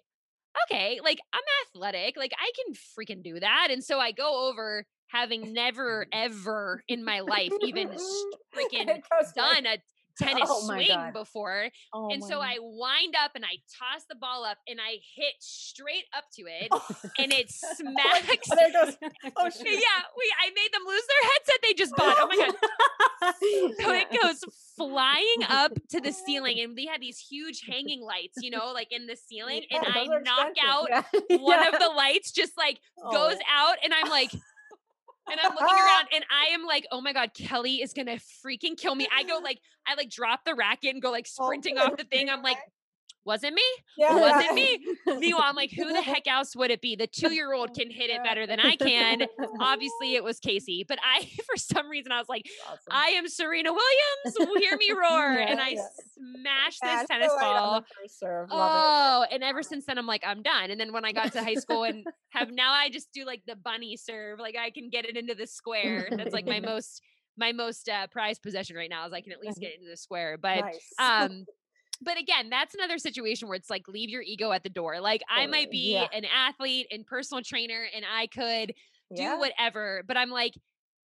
okay, 0.69 0.99
like 1.03 1.19
I'm 1.34 1.41
athletic, 1.68 2.15
like 2.18 2.34
I 2.38 2.51
can 2.55 2.76
freaking 2.76 3.23
do 3.23 3.39
that. 3.39 3.69
And 3.72 3.84
so 3.84 3.99
I 3.99 4.11
go 4.11 4.49
over 4.49 4.85
having 5.14 5.53
never 5.53 6.07
ever 6.11 6.84
in 6.88 7.06
my 7.06 7.19
life 7.19 7.52
even 7.61 7.90
freaking 8.56 9.02
done 9.35 9.65
a 9.65 9.77
tennis 10.18 10.49
oh 10.49 10.68
swing 10.68 10.88
God. 10.90 11.14
before. 11.14 11.69
Oh 11.94 12.10
and 12.11 12.23
so 12.23 12.35
God. 12.35 12.41
I 12.41 12.57
wind 12.60 13.15
up 13.22 13.31
and 13.35 13.44
I 13.45 13.57
toss 13.77 14.03
the 14.10 14.15
ball 14.15 14.44
up 14.44 14.57
and 14.68 14.80
I 14.80 14.98
hit 15.15 15.34
straight 15.40 16.06
up 16.15 16.26
to 16.35 16.44
it 16.48 16.69
and 17.18 17.34
it 17.34 17.52
oh 17.64 17.73
smacks. 17.76 18.49
oh, 18.52 18.72
goes, 18.72 18.98
oh 19.38 19.49
shit. 19.57 19.68
yeah, 19.68 20.03
we 20.18 20.34
I 20.41 20.49
made 20.49 20.73
them 20.73 20.84
lose 20.88 21.03
their 21.07 21.31
headset 21.31 21.60
they 21.64 21.73
just 21.73 21.95
bought. 21.95 22.18
Oh 22.19 22.27
my 22.27 22.35
God. 22.38 23.34
so 23.81 23.94
it 23.94 24.22
goes 24.22 24.44
flying 24.77 25.44
up 25.49 25.72
to 25.90 26.02
the 26.02 26.11
ceiling 26.11 26.60
and 26.60 26.76
we 26.76 26.85
had 26.85 27.02
these 27.02 27.19
huge 27.19 27.61
hanging 27.68 28.02
lights, 28.02 28.38
you 28.41 28.52
know, 28.52 28.72
like 28.73 28.90
in 28.91 29.07
the 29.07 29.15
ceiling 29.15 29.64
and 29.72 29.84
I 29.85 30.06
knock 30.06 30.53
out 30.64 30.88
yeah. 30.90 31.03
one 31.38 31.60
yeah. 31.61 31.69
of 31.69 31.80
the 31.80 31.90
lights 31.95 32.31
just 32.31 32.53
like 32.57 32.80
goes 33.11 33.35
oh. 33.35 33.52
out 33.52 33.77
and 33.84 33.94
I'm 33.94 34.10
like 34.10 34.31
and 35.32 35.40
I'm 35.40 35.52
looking 35.52 35.68
around 35.68 36.08
and 36.14 36.26
I 36.30 36.54
am 36.54 36.66
like, 36.66 36.86
oh 36.91 37.02
my 37.02 37.14
God, 37.14 37.34
Kelly 37.34 37.76
is 37.76 37.94
gonna 37.94 38.18
freaking 38.45 38.78
kill 38.78 38.95
me. 38.95 39.08
I 39.16 39.24
go 39.24 39.40
like, 39.44 39.60
I 39.88 39.95
like 39.95 40.10
drop 40.10 40.41
the 40.45 40.56
racket 40.56 40.94
and 40.94 41.02
go 41.02 41.12
like 41.12 41.28
oh, 41.40 41.45
sprinting 41.45 41.78
off 41.78 41.98
the 41.98 42.04
thing. 42.04 42.30
I'm 42.30 42.41
like, 42.41 42.58
wasn't 43.26 43.56
me. 43.56 43.62
Yeah. 43.98 44.16
Wasn't 44.16 44.54
me. 44.54 44.80
Meanwhile, 45.06 45.45
I'm 45.45 45.56
like, 45.56 45.72
who 45.72 45.94
the 45.94 46.02
heck 46.14 46.28
else 46.28 46.56
would 46.56 46.72
it 46.72 46.82
be? 46.82 46.95
The 46.95 47.08
two 47.08 47.34
year 47.34 47.54
old 47.54 47.74
can 47.74 47.90
hit 47.90 48.10
it 48.10 48.24
better 48.24 48.45
than 48.45 48.60
I 48.60 48.76
can. 48.76 49.22
Obviously, 49.60 50.16
it 50.16 50.24
was 50.24 50.40
Casey. 50.40 50.86
But 50.88 51.00
I, 51.04 51.24
for 51.45 51.58
some 51.58 51.90
reason, 51.90 52.12
I 52.12 52.20
was 52.20 52.30
like, 52.30 52.45
awesome. 52.66 52.80
I 52.91 53.08
am 53.10 53.28
Serena 53.28 53.72
Williams. 53.72 54.60
Hear 54.60 54.78
me 54.78 54.91
roar. 54.91 55.34
yeah, 55.34 55.45
and 55.50 55.60
I 55.60 55.70
yeah. 55.70 55.86
smashed 56.16 56.82
this 56.82 57.08
tennis 57.08 57.32
ball. 57.40 57.84
Oh, 58.52 59.26
and 59.32 59.44
ever 59.44 59.64
since 59.64 59.86
then, 59.86 59.98
I'm 59.98 60.08
like, 60.08 60.24
I'm 60.26 60.41
done. 60.41 60.72
And 60.72 60.80
then 60.80 60.91
when 60.91 61.06
I 61.06 61.12
got 61.12 61.32
to 61.34 61.44
high 61.44 61.56
school 61.56 61.84
and 61.84 62.06
have 62.30 62.52
now, 62.52 62.74
I 62.74 62.90
just 62.90 63.12
do 63.14 63.26
like 63.26 63.44
the 63.48 63.56
bunny 63.56 63.95
serve. 63.98 64.40
Like 64.40 64.56
I 64.58 64.70
can 64.70 64.90
get 64.90 65.06
it 65.06 65.16
into 65.16 65.36
the 65.36 65.48
square. 65.48 66.10
That's 66.12 66.34
like 66.34 66.45
my 66.45 66.60
most 66.60 67.02
my 67.36 67.52
most 67.52 67.90
uh, 67.90 68.06
prized 68.08 68.44
possession 68.44 68.76
right 68.76 68.90
now 68.90 69.08
is 69.08 69.14
I 69.14 69.22
can 69.22 69.32
at 69.32 69.40
least 69.40 69.60
get 69.60 69.74
into 69.74 69.90
the 69.90 69.98
square. 69.98 70.38
But 70.38 70.60
nice. 70.60 70.94
um 71.00 71.45
but 72.04 72.20
again, 72.20 72.50
that's 72.50 72.76
another 72.76 72.98
situation 72.98 73.48
where 73.48 73.56
it's 73.56 73.70
like 73.70 73.88
leave 73.88 74.10
your 74.10 74.22
ego 74.22 74.52
at 74.52 74.64
the 74.64 74.70
door. 74.70 75.00
Like 75.00 75.22
I 75.30 75.48
might 75.48 75.72
be 75.72 75.94
yeah. 75.94 76.08
an 76.14 76.26
athlete 76.26 76.88
and 76.92 77.06
personal 77.06 77.44
trainer 77.44 77.86
and 77.96 78.06
I 78.06 78.28
could 78.28 78.74
do 79.16 79.22
yeah. 79.22 79.38
whatever, 79.38 80.04
but 80.08 80.18
I'm 80.18 80.30
like 80.30 80.54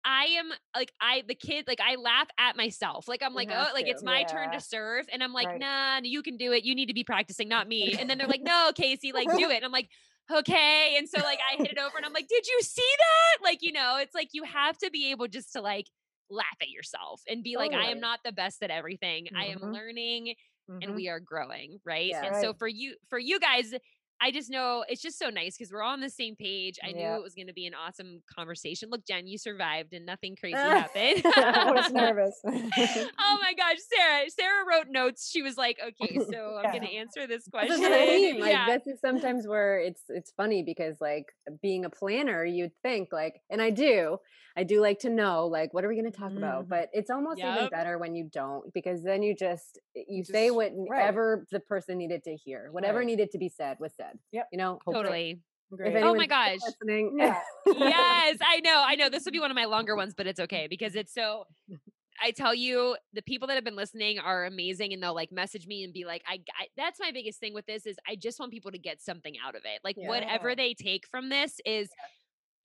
I 0.05 0.25
am 0.39 0.49
like 0.75 0.93
I 1.01 1.23
the 1.27 1.35
kid 1.35 1.65
like 1.67 1.79
I 1.81 1.95
laugh 1.95 2.27
at 2.39 2.55
myself. 2.55 3.07
Like 3.07 3.21
I'm 3.21 3.31
You 3.31 3.37
like, 3.37 3.49
oh, 3.51 3.73
like 3.73 3.85
to, 3.85 3.91
it's 3.91 4.03
my 4.03 4.23
turn 4.23 4.51
to 4.51 4.59
serve. 4.59 5.05
And 5.11 5.23
I'm 5.23 5.33
like, 5.33 5.47
Right. 5.47 5.59
nah, 5.59 5.99
you 6.03 6.21
can 6.21 6.37
do 6.37 6.53
it. 6.53 6.63
You 6.63 6.75
need 6.75 6.87
to 6.87 6.93
be 6.93 7.03
practicing, 7.03 7.49
not 7.49 7.67
me. 7.67 7.95
And 7.99 8.09
then 8.09 8.17
they're 8.17 8.27
like, 8.27 8.41
no, 8.43 8.71
Casey, 8.75 9.11
like 9.11 9.27
do 9.27 9.49
it. 9.49 9.57
And 9.57 9.65
I'm 9.65 9.71
like, 9.71 9.89
okay. 10.31 10.95
And 10.97 11.07
so 11.09 11.21
like 11.21 11.39
I 11.51 11.57
hit 11.57 11.71
it 11.71 11.77
over 11.77 11.97
and 11.97 12.05
I'm 12.05 12.13
like, 12.13 12.27
did 12.27 12.47
you 12.47 12.59
see 12.61 12.81
that? 12.97 13.43
Like, 13.43 13.59
you 13.61 13.71
know, 13.71 13.97
it's 13.99 14.15
like 14.15 14.29
you 14.31 14.43
have 14.43 14.77
to 14.79 14.89
be 14.89 15.11
able 15.11 15.27
just 15.27 15.53
to 15.53 15.61
like 15.61 15.87
laugh 16.29 16.45
at 16.61 16.69
yourself 16.69 17.21
and 17.27 17.43
be 17.43 17.57
like, 17.57 17.73
I 17.73 17.89
am 17.89 17.99
not 17.99 18.19
the 18.23 18.31
best 18.31 18.63
at 18.63 18.69
everything. 18.69 19.27
I 19.35 19.45
am 19.47 19.59
Mhm. 19.59 19.73
Learning 20.69 20.83
and 20.83 20.91
mm-hmm. 20.91 20.95
we 20.95 21.09
are 21.09 21.19
growing 21.19 21.79
right? 21.85 22.09
Yeah. 22.09 22.25
and 22.25 22.35
so 22.41 22.53
for 22.53 22.67
you 22.67 22.95
for 23.09 23.19
you 23.19 23.39
guys 23.39 23.73
i 24.21 24.31
just 24.31 24.49
know 24.49 24.83
it's 24.89 25.01
just 25.01 25.17
so 25.17 25.29
nice 25.29 25.57
because 25.57 25.71
we're 25.71 25.81
all 25.81 25.93
on 25.93 26.01
the 26.01 26.09
same 26.09 26.35
page. 26.35 26.75
I 26.83 26.91
knew 26.91 27.07
it 27.07 27.23
was 27.23 27.33
going 27.35 27.47
to 27.47 27.53
be 27.53 27.65
an 27.67 27.73
awesome 27.73 28.21
conversation. 28.35 28.89
Look 28.91 29.05
jen 29.05 29.27
you 29.27 29.37
survived 29.37 29.93
and 29.93 30.05
nothing 30.05 30.35
crazy 30.39 30.57
happened. 30.57 31.21
I 31.25 31.71
was 31.71 31.91
nervous. 31.91 32.37
oh 32.45 33.37
my 33.41 33.53
gosh 33.53 33.77
sarah 33.93 34.29
sarah 34.29 34.65
wrote 34.69 34.87
notes. 34.89 35.29
She 35.31 35.41
was 35.41 35.55
like 35.57 35.77
okay 35.85 36.15
so 36.31 36.57
i'm 36.57 36.65
Yeah. 36.65 36.71
going 36.71 36.87
to 36.87 36.95
answer 36.95 37.27
this 37.27 37.45
This 37.45 37.45
is 37.45 37.49
question 37.49 37.85
I 37.85 38.05
mean. 38.07 38.39
Like 38.41 38.51
yeah. 38.51 38.65
this 38.77 38.95
is 38.95 38.99
sometimes 38.99 39.47
where 39.47 39.79
it's 39.79 40.03
it's 40.09 40.31
funny 40.35 40.63
because 40.63 40.97
like 40.99 41.27
being 41.61 41.85
a 41.85 41.89
planner, 41.89 42.43
you'd 42.43 42.73
think 42.83 43.09
like, 43.11 43.41
and 43.49 43.61
I 43.61 43.69
do, 43.69 44.17
I 44.59 44.63
do 44.63 44.81
like 44.81 44.99
to 44.99 45.09
know 45.09 45.47
like 45.47 45.73
what 45.73 45.85
are 45.85 45.87
we 45.87 45.95
going 45.95 46.11
to 46.11 46.17
talk 46.17 46.33
about, 46.33 46.65
Mhm. 46.65 46.69
but 46.69 46.89
it's 46.91 47.09
almost 47.09 47.39
even 47.39 47.69
better 47.69 47.97
when 47.97 48.13
you 48.13 48.25
don't 48.25 48.73
because 48.73 49.03
then 49.03 49.23
you 49.23 49.33
just 49.33 49.79
you 49.95 50.21
Just- 50.21 50.31
say 50.33 50.49
right. 50.51 50.73
whatever 50.73 51.45
the 51.49 51.61
person 51.61 51.97
needed 51.97 52.23
to 52.25 52.35
hear, 52.35 52.69
whatever 52.71 52.99
Right. 52.99 53.07
needed 53.07 53.31
to 53.31 53.37
be 53.37 53.47
said 53.47 53.79
was 53.79 53.93
said. 53.95 54.19
Yep. 54.33 54.47
You 54.51 54.57
know, 54.57 54.79
hopefully. 54.85 54.93
totally 55.05 55.41
Great. 55.71 56.03
Oh 56.03 56.13
my 56.15 56.25
gosh 56.25 56.57
listening, 56.65 57.17
Yeah. 57.17 57.39
yes, 57.67 58.37
I 58.41 58.59
know. 58.61 58.83
I 58.85 58.95
know. 58.95 59.07
This 59.07 59.23
will 59.23 59.31
be 59.31 59.39
one 59.45 59.51
of 59.51 59.55
my 59.55 59.65
longer 59.65 59.95
ones, 59.95 60.13
but 60.15 60.27
it's 60.27 60.39
okay 60.41 60.67
because 60.67 60.95
it's 60.95 61.13
so. 61.13 61.45
I 62.21 62.31
tell 62.31 62.53
you, 62.53 62.97
the 63.13 63.21
people 63.21 63.47
that 63.47 63.53
have 63.55 63.63
been 63.63 63.77
listening 63.77 64.19
are 64.19 64.45
amazing, 64.45 64.91
and 64.91 65.01
they'll 65.01 65.13
like 65.15 65.31
message 65.31 65.67
me 65.67 65.85
and 65.85 65.93
be 65.93 66.03
like, 66.03 66.21
"I." 66.27 66.41
I 66.59 66.67
that's 66.75 66.99
my 66.99 67.11
biggest 67.13 67.39
thing 67.39 67.53
with 67.53 67.65
this 67.65 67.85
is 67.85 67.95
I 68.05 68.15
just 68.17 68.39
want 68.41 68.51
people 68.51 68.71
to 68.71 68.77
get 68.77 69.01
something 69.01 69.35
out 69.45 69.55
of 69.55 69.61
it. 69.63 69.79
Like 69.85 69.95
whatever 69.95 70.53
they 70.55 70.73
take 70.73 71.07
from 71.07 71.29
this 71.29 71.61
is 71.65 71.89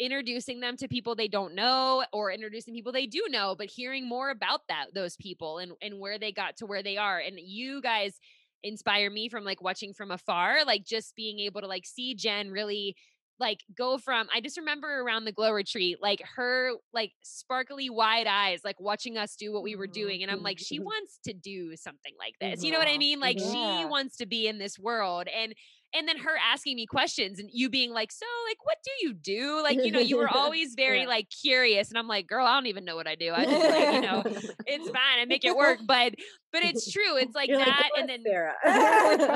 introducing 0.00 0.60
them 0.60 0.76
to 0.76 0.88
people 0.88 1.14
they 1.14 1.28
don't 1.28 1.54
know 1.54 2.04
or 2.12 2.30
introducing 2.32 2.74
people 2.74 2.92
they 2.92 3.06
do 3.06 3.22
know 3.28 3.54
but 3.56 3.68
hearing 3.68 4.08
more 4.08 4.30
about 4.30 4.60
that 4.68 4.86
those 4.94 5.16
people 5.16 5.58
and 5.58 5.72
and 5.80 5.98
where 6.00 6.18
they 6.18 6.32
got 6.32 6.56
to 6.56 6.66
where 6.66 6.82
they 6.82 6.96
are. 6.96 7.18
And 7.18 7.38
you 7.38 7.80
guys 7.80 8.18
inspire 8.62 9.10
me 9.10 9.28
from 9.28 9.44
like 9.44 9.62
watching 9.62 9.92
from 9.92 10.10
afar 10.10 10.64
like 10.64 10.84
just 10.84 11.14
being 11.14 11.38
able 11.38 11.60
to 11.60 11.66
like 11.66 11.86
see 11.86 12.14
Jen 12.14 12.50
really 12.50 12.96
like 13.38 13.60
go 13.76 13.98
from 13.98 14.28
I 14.34 14.40
just 14.40 14.56
remember 14.56 15.00
around 15.00 15.24
the 15.24 15.32
glow 15.32 15.50
retreat 15.50 15.98
like 16.00 16.22
her 16.36 16.72
like 16.92 17.12
sparkly 17.22 17.90
wide 17.90 18.26
eyes 18.26 18.60
like 18.64 18.80
watching 18.80 19.18
us 19.18 19.36
do 19.36 19.52
what 19.52 19.62
we 19.62 19.76
were 19.76 19.88
Mhm, 19.88 19.92
doing 19.92 20.22
and 20.22 20.30
I'm 20.30 20.42
like 20.42 20.58
she 20.58 20.78
wants 20.78 21.18
to 21.24 21.32
do 21.32 21.76
something 21.76 22.14
like 22.18 22.38
this. 22.40 22.62
You 22.64 22.72
know 22.72 22.78
what 22.78 22.88
I 22.88 22.96
mean? 22.98 23.20
Like 23.20 23.38
she 23.38 23.84
wants 23.84 24.16
to 24.18 24.26
be 24.26 24.46
in 24.46 24.58
this 24.58 24.78
world 24.78 25.28
and 25.28 25.54
and 25.94 26.08
then 26.08 26.18
her 26.18 26.32
asking 26.52 26.76
me 26.76 26.86
questions 26.86 27.38
and 27.38 27.48
you 27.52 27.70
being 27.70 27.92
like 27.92 28.10
so 28.12 28.26
like 28.48 28.56
what 28.64 28.76
do 28.84 28.90
you 29.06 29.14
do 29.14 29.62
like 29.62 29.78
you 29.84 29.90
know 29.92 30.00
you 30.00 30.16
were 30.16 30.28
always 30.34 30.74
very 30.74 31.02
Yeah. 31.02 31.08
like 31.08 31.28
curious 31.42 31.88
and 31.90 31.98
I'm 31.98 32.08
like 32.08 32.26
girl 32.26 32.46
I 32.46 32.54
don't 32.54 32.66
even 32.66 32.84
know 32.84 32.96
what 32.96 33.06
I 33.06 33.14
do 33.14 33.32
I 33.32 33.44
just 33.44 33.70
like 33.70 33.94
you 33.94 34.00
know 34.00 34.22
it's 34.66 34.88
fine 34.98 35.18
I 35.20 35.24
make 35.26 35.44
it 35.44 35.56
work 35.56 35.78
but 35.86 36.14
but 36.52 36.62
it's 36.68 36.90
true 36.90 37.16
it's 37.16 37.34
like 37.34 37.48
You're 37.48 37.58
that 37.58 37.90
"Go 37.94 38.00
and 38.00 38.08
then 38.08 38.22
Sarah. 38.26 38.54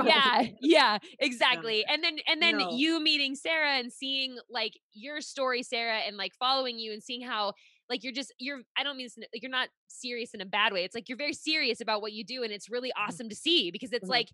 yeah 0.06 0.46
yeah 0.60 0.98
exactly 1.20 1.84
and 1.86 2.02
then 2.02 2.16
and 2.26 2.42
then 2.42 2.58
No. 2.58 2.70
you 2.72 3.00
meeting 3.02 3.34
sarah 3.34 3.78
and 3.78 3.92
seeing 3.92 4.36
like 4.50 4.72
your 4.92 5.20
story 5.20 5.62
sarah 5.62 5.98
and 6.06 6.16
like 6.16 6.32
following 6.38 6.78
you 6.78 6.92
and 6.92 7.02
seeing 7.02 7.22
how 7.22 7.52
like 7.88 8.02
you're 8.04 8.12
just 8.12 8.32
you're 8.38 8.60
i 8.76 8.82
don't 8.82 8.96
mean 8.96 9.08
like 9.18 9.42
you're 9.42 9.50
not 9.50 9.68
serious 9.88 10.34
in 10.34 10.40
a 10.40 10.46
bad 10.46 10.72
way 10.72 10.84
it's 10.84 10.94
like 10.94 11.08
you're 11.08 11.18
very 11.18 11.32
serious 11.32 11.80
about 11.80 12.00
what 12.02 12.12
you 12.12 12.24
do 12.24 12.42
and 12.42 12.52
it's 12.52 12.68
really 12.70 12.92
awesome 12.98 13.28
to 13.28 13.34
see 13.34 13.70
because 13.70 13.92
it's 13.92 14.08
like 14.08 14.28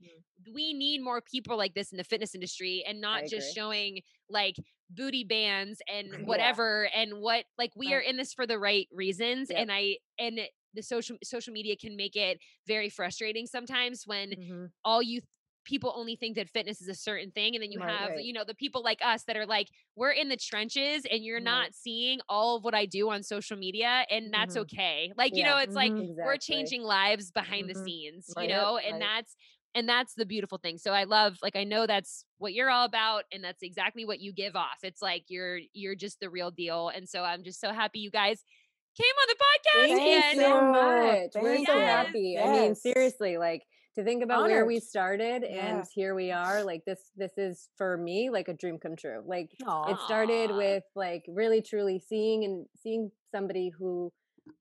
we 0.52 0.72
need 0.74 1.02
more 1.02 1.20
people 1.22 1.56
like 1.56 1.74
this 1.74 1.92
in 1.92 1.96
the 1.98 2.04
fitness 2.04 2.34
industry 2.34 2.84
and 2.86 3.00
not 3.00 3.24
just 3.26 3.54
showing 3.54 4.00
like 4.28 4.56
booty 4.90 5.24
bands 5.24 5.80
and 5.88 6.08
Yeah. 6.12 6.18
whatever 6.26 6.88
and 6.94 7.14
what 7.20 7.44
like 7.58 7.72
we 7.76 7.94
are 7.94 8.00
in 8.00 8.16
this 8.16 8.32
for 8.34 8.46
the 8.46 8.58
right 8.58 8.88
reasons 8.92 9.48
Yep. 9.50 9.58
and 9.60 9.72
i 9.72 9.96
and 10.18 10.38
it- 10.38 10.50
the 10.74 10.82
social 10.82 11.16
social 11.22 11.52
media 11.52 11.76
can 11.76 11.96
make 11.96 12.16
it 12.16 12.40
very 12.66 12.88
frustrating 12.88 13.46
sometimes 13.46 14.02
when 14.06 14.30
Mhm. 14.30 14.70
all 14.84 15.00
you 15.00 15.20
people 15.64 15.92
only 15.96 16.16
think 16.16 16.36
that 16.36 16.48
fitness 16.48 16.80
is 16.80 16.88
a 16.88 16.94
certain 16.94 17.30
thing 17.30 17.54
and 17.54 17.62
then 17.62 17.72
you 17.72 17.80
Right, 17.80 17.88
have 17.88 18.10
right. 18.10 18.24
you 18.24 18.32
know 18.32 18.44
the 18.44 18.54
people 18.54 18.82
like 18.82 19.00
us 19.04 19.24
that 19.24 19.36
are 19.36 19.46
like 19.46 19.68
we're 19.96 20.10
in 20.10 20.28
the 20.28 20.36
trenches 20.36 21.04
and 21.10 21.24
you're 21.24 21.40
Right. 21.40 21.44
not 21.44 21.74
seeing 21.74 22.20
all 22.28 22.56
of 22.56 22.64
what 22.64 22.74
I 22.74 22.86
do 22.86 23.10
on 23.10 23.22
social 23.22 23.56
media 23.56 24.04
and 24.10 24.32
that's 24.32 24.56
Mhm. 24.56 24.60
okay 24.62 25.12
like 25.16 25.36
you 25.36 25.44
know 25.44 25.58
it's 25.58 25.74
like 25.76 25.92
Mhm. 25.92 26.14
we're 26.24 26.36
changing 26.36 26.82
lives 26.82 27.30
behind 27.30 27.68
the 27.68 27.74
Mhm. 27.74 27.84
scenes 27.84 28.32
Right, 28.36 28.44
you 28.44 28.48
yep, 28.48 28.58
know 28.62 28.78
and 28.78 29.00
that's 29.00 29.36
and 29.74 29.88
that's 29.88 30.14
the 30.14 30.26
beautiful 30.26 30.58
thing 30.58 30.78
so 30.78 30.92
I 30.92 31.04
love 31.04 31.38
like 31.42 31.56
I 31.56 31.64
know 31.64 31.86
that's 31.86 32.24
what 32.38 32.52
you're 32.54 32.70
all 32.70 32.84
about 32.84 33.24
and 33.32 33.42
that's 33.42 33.62
exactly 33.62 34.04
what 34.04 34.20
you 34.20 34.32
give 34.32 34.56
off 34.56 34.78
it's 34.82 35.02
like 35.02 35.24
you're 35.28 35.58
you're 35.72 35.94
just 35.96 36.20
the 36.20 36.30
real 36.30 36.50
deal 36.50 36.88
and 36.88 37.08
so 37.08 37.22
I'm 37.24 37.42
just 37.44 37.60
so 37.60 37.72
happy 37.72 38.00
you 38.00 38.10
guys 38.10 38.42
came 38.96 39.06
on 39.06 39.28
the 39.28 39.34
podcast 39.34 39.88
Thank 39.88 40.06
you 40.06 40.22
so 40.22 40.60
you. 40.64 40.70
much. 40.70 41.30
We're 41.34 41.56
Thank 41.56 41.66
so 41.66 41.74
you. 41.74 41.80
happy. 41.80 42.38
I 42.38 42.48
mean, 42.48 42.74
seriously, 42.74 43.36
like 43.38 43.62
to 43.94 44.04
think 44.04 44.22
about 44.24 44.42
where 44.44 44.66
we 44.66 44.80
started 44.80 45.44
Yeah. 45.48 45.76
and 45.76 45.84
here 45.94 46.14
we 46.14 46.30
are. 46.32 46.62
Like 46.64 46.84
this, 46.84 47.10
this 47.16 47.32
is 47.38 47.68
for 47.76 47.96
me 47.96 48.30
like 48.30 48.48
a 48.48 48.54
dream 48.54 48.78
come 48.78 48.96
true. 48.96 49.22
Like 49.26 49.50
Aw. 49.66 49.92
it 49.92 49.98
started 50.06 50.50
with 50.50 50.82
like 50.96 51.24
really 51.28 51.62
truly 51.62 51.98
seeing 51.98 52.44
and 52.44 52.66
seeing 52.82 53.10
somebody 53.32 53.70
who 53.78 54.12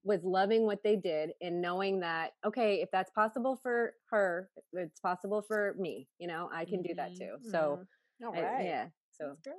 was 0.02 0.20
loving 0.24 0.64
what 0.64 0.82
they 0.82 0.96
did 0.96 1.30
and 1.42 1.60
knowing 1.60 2.00
that 2.00 2.30
okay 2.46 2.80
if 2.80 2.88
that's 2.90 3.10
possible 3.10 3.58
for 3.62 3.92
her 4.10 4.48
it's 4.72 4.98
possible 5.00 5.42
for 5.46 5.74
me 5.78 6.08
you 6.18 6.26
know 6.26 6.48
i 6.54 6.64
can 6.64 6.80
do 6.80 6.94
that 6.94 7.10
Mhm. 7.10 7.18
too 7.18 7.36
so 7.50 7.80
Mhm. 8.22 8.26
All 8.26 8.34
I- 8.34 8.62
yeah 8.62 8.86
so 9.16 9.36
That's 9.44 9.56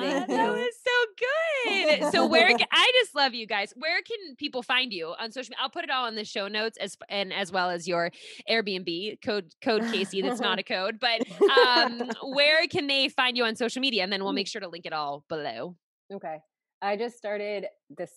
great. 0.00 0.26
That 0.28 0.50
was 0.52 0.74
so 0.84 1.70
good. 2.00 2.12
So 2.12 2.26
where 2.28 2.48
ca- 2.56 2.66
I 2.72 2.90
just 3.02 3.14
love 3.14 3.34
you 3.34 3.46
guys. 3.46 3.72
Where 3.76 4.00
can 4.02 4.36
people 4.36 4.62
find 4.62 4.92
you 4.92 5.14
on 5.18 5.30
social 5.32 5.50
media? 5.50 5.58
I'll 5.62 5.70
put 5.70 5.84
it 5.84 5.90
all 5.90 6.06
in 6.06 6.14
the 6.14 6.24
show 6.24 6.48
notes 6.48 6.76
as 6.78 6.96
and 7.08 7.32
as 7.32 7.52
well 7.52 7.70
as 7.70 7.86
your 7.88 8.10
Airbnb 8.50 9.22
code 9.24 9.52
code 9.62 9.82
Casey. 9.92 10.22
That's 10.22 10.40
not 10.40 10.58
a 10.58 10.62
code, 10.76 10.98
but 11.00 11.22
um, 11.66 12.10
where 12.22 12.66
can 12.68 12.86
they 12.86 13.08
find 13.08 13.36
you 13.36 13.44
on 13.44 13.56
social 13.56 13.80
media? 13.80 14.02
And 14.02 14.12
then 14.12 14.22
we'll 14.24 14.32
make 14.32 14.48
sure 14.48 14.60
to 14.60 14.68
link 14.68 14.86
it 14.86 14.92
all 14.92 15.24
below. 15.28 15.76
okay 16.12 16.38
i 16.82 16.94
just 16.94 17.16
started 17.16 17.66
this 17.96 18.12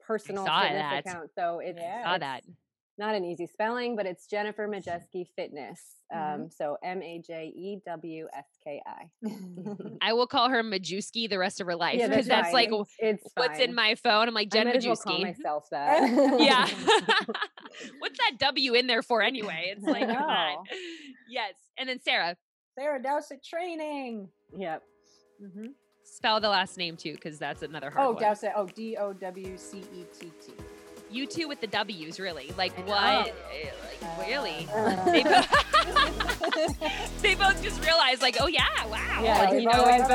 personal 0.00 0.46
saw 0.46 0.62
fitness 0.62 0.80
that. 0.80 0.98
account 1.06 1.30
so 1.38 1.58
it's, 1.62 1.78
Yeah. 1.78 2.04
Saw 2.04 2.14
it's 2.14 2.20
that. 2.20 2.42
Not 2.98 3.14
an 3.14 3.24
easy 3.24 3.46
spelling 3.46 3.94
but 3.96 4.06
it's 4.06 4.26
jennifer 4.26 4.66
Majewski 4.68 5.26
fitness 5.36 5.80
um 6.12 6.18
Mhm. 6.20 6.52
so 6.52 6.76
M 6.82 7.02
A 7.02 7.20
J 7.24 7.52
E 7.54 7.78
W 7.86 8.26
S 8.36 8.46
K 8.64 8.82
I. 8.86 9.08
I 10.02 10.12
will 10.14 10.26
call 10.26 10.48
her 10.48 10.62
Majewski 10.62 11.28
the 11.30 11.38
rest 11.38 11.60
of 11.60 11.66
her 11.68 11.76
life 11.76 11.98
yeah 11.98 12.08
because 12.08 12.26
that's 12.26 12.52
like 12.52 12.70
it's, 12.72 12.90
it's 12.98 13.24
what's 13.34 13.58
in 13.60 13.74
my 13.74 13.94
phone. 13.94 14.26
I'm 14.28 14.34
like 14.34 14.48
I 14.52 14.58
Jen 14.58 14.66
might 14.66 14.76
as 14.76 14.86
well 14.86 14.96
call 14.96 15.18
Majewski. 15.18 15.22
myself 15.22 15.68
that 15.70 16.40
yeah. 16.40 16.66
What's 18.00 18.18
that 18.18 18.32
W 18.40 18.74
in 18.74 18.86
there 18.86 19.02
for 19.02 19.22
anyway? 19.22 19.74
It's 19.76 19.84
like, 19.84 20.06
come 20.08 20.16
on. 20.16 20.64
Yes. 21.28 21.52
And 21.78 21.88
then 21.88 22.00
Sarah, 22.00 22.36
Sarah 22.78 23.00
Dowcett 23.02 23.44
training. 23.44 24.28
yep 24.56 24.82
Mm-hmm. 25.42 25.66
spell 26.02 26.40
the 26.40 26.48
last 26.48 26.76
name 26.78 26.96
too, 26.96 27.12
because 27.12 27.38
that's 27.38 27.62
another 27.62 27.90
hard 27.90 28.04
Oh, 28.06 28.10
one. 28.12 28.20
Dowcett. 28.22 28.52
Oh, 28.56 28.66
D 28.66 28.96
O 28.96 29.12
W 29.12 29.56
C 29.56 29.78
E 29.94 30.04
T 30.18 30.32
T. 30.44 30.52
You 31.10 31.26
two 31.26 31.48
with 31.48 31.60
the 31.60 31.66
W's, 31.66 32.18
really. 32.20 32.52
Like 32.56 32.72
what? 32.86 33.26
know. 33.26 33.32
eh, 33.52 33.70
Like 34.02 34.28
really? 34.28 34.68
Uh, 34.72 35.04
They 35.12 35.22
both, 35.22 35.48
they 37.22 37.34
both 37.34 37.62
just 37.62 37.84
realized, 37.84 38.22
like, 38.22 38.36
oh 38.40 38.46
yeah, 38.46 38.64
wow. 38.86 39.22
Yeah, 39.22 39.38
like, 39.38 39.52
you 39.54 39.62
know, 39.68 39.84
both 39.84 40.08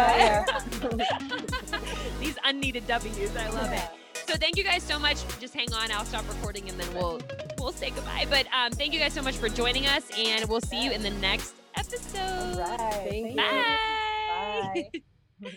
it's, 0.92 1.72
these 2.20 2.38
unneeded 2.44 2.86
W's. 2.88 3.36
I 3.36 3.50
love 3.50 3.72
it. 3.72 3.82
So 4.28 4.36
thank 4.36 4.58
you 4.58 4.64
guys 4.64 4.84
so 4.84 4.98
much. 5.00 5.18
Just 5.40 5.54
hang 5.54 5.72
on. 5.74 5.92
I'll 5.92 6.06
stop 6.06 6.28
recording 6.30 6.70
and 6.70 6.80
then 6.80 6.94
we'll 6.96 7.20
we'll 7.60 7.72
say 7.74 7.90
goodbye. 7.92 8.26
But 8.30 8.48
um, 8.54 8.72
thank 8.72 8.94
you 8.94 9.00
guys 9.00 9.14
so 9.14 9.22
much 9.22 9.36
for 9.36 9.50
joining 9.50 9.86
us, 9.88 10.10
and 10.18 10.48
we'll 10.50 10.62
see 10.62 10.84
you 10.84 10.92
in 10.92 11.04
the 11.04 11.10
next 11.12 11.56
episode. 11.76 12.20
All 12.20 12.60
right. 12.60 12.78
Thank 13.10 13.10
Thank 13.10 13.26
you. 13.26 13.30
you. 13.32 13.36
Bye. 13.36 14.90
Bye. 15.42 15.52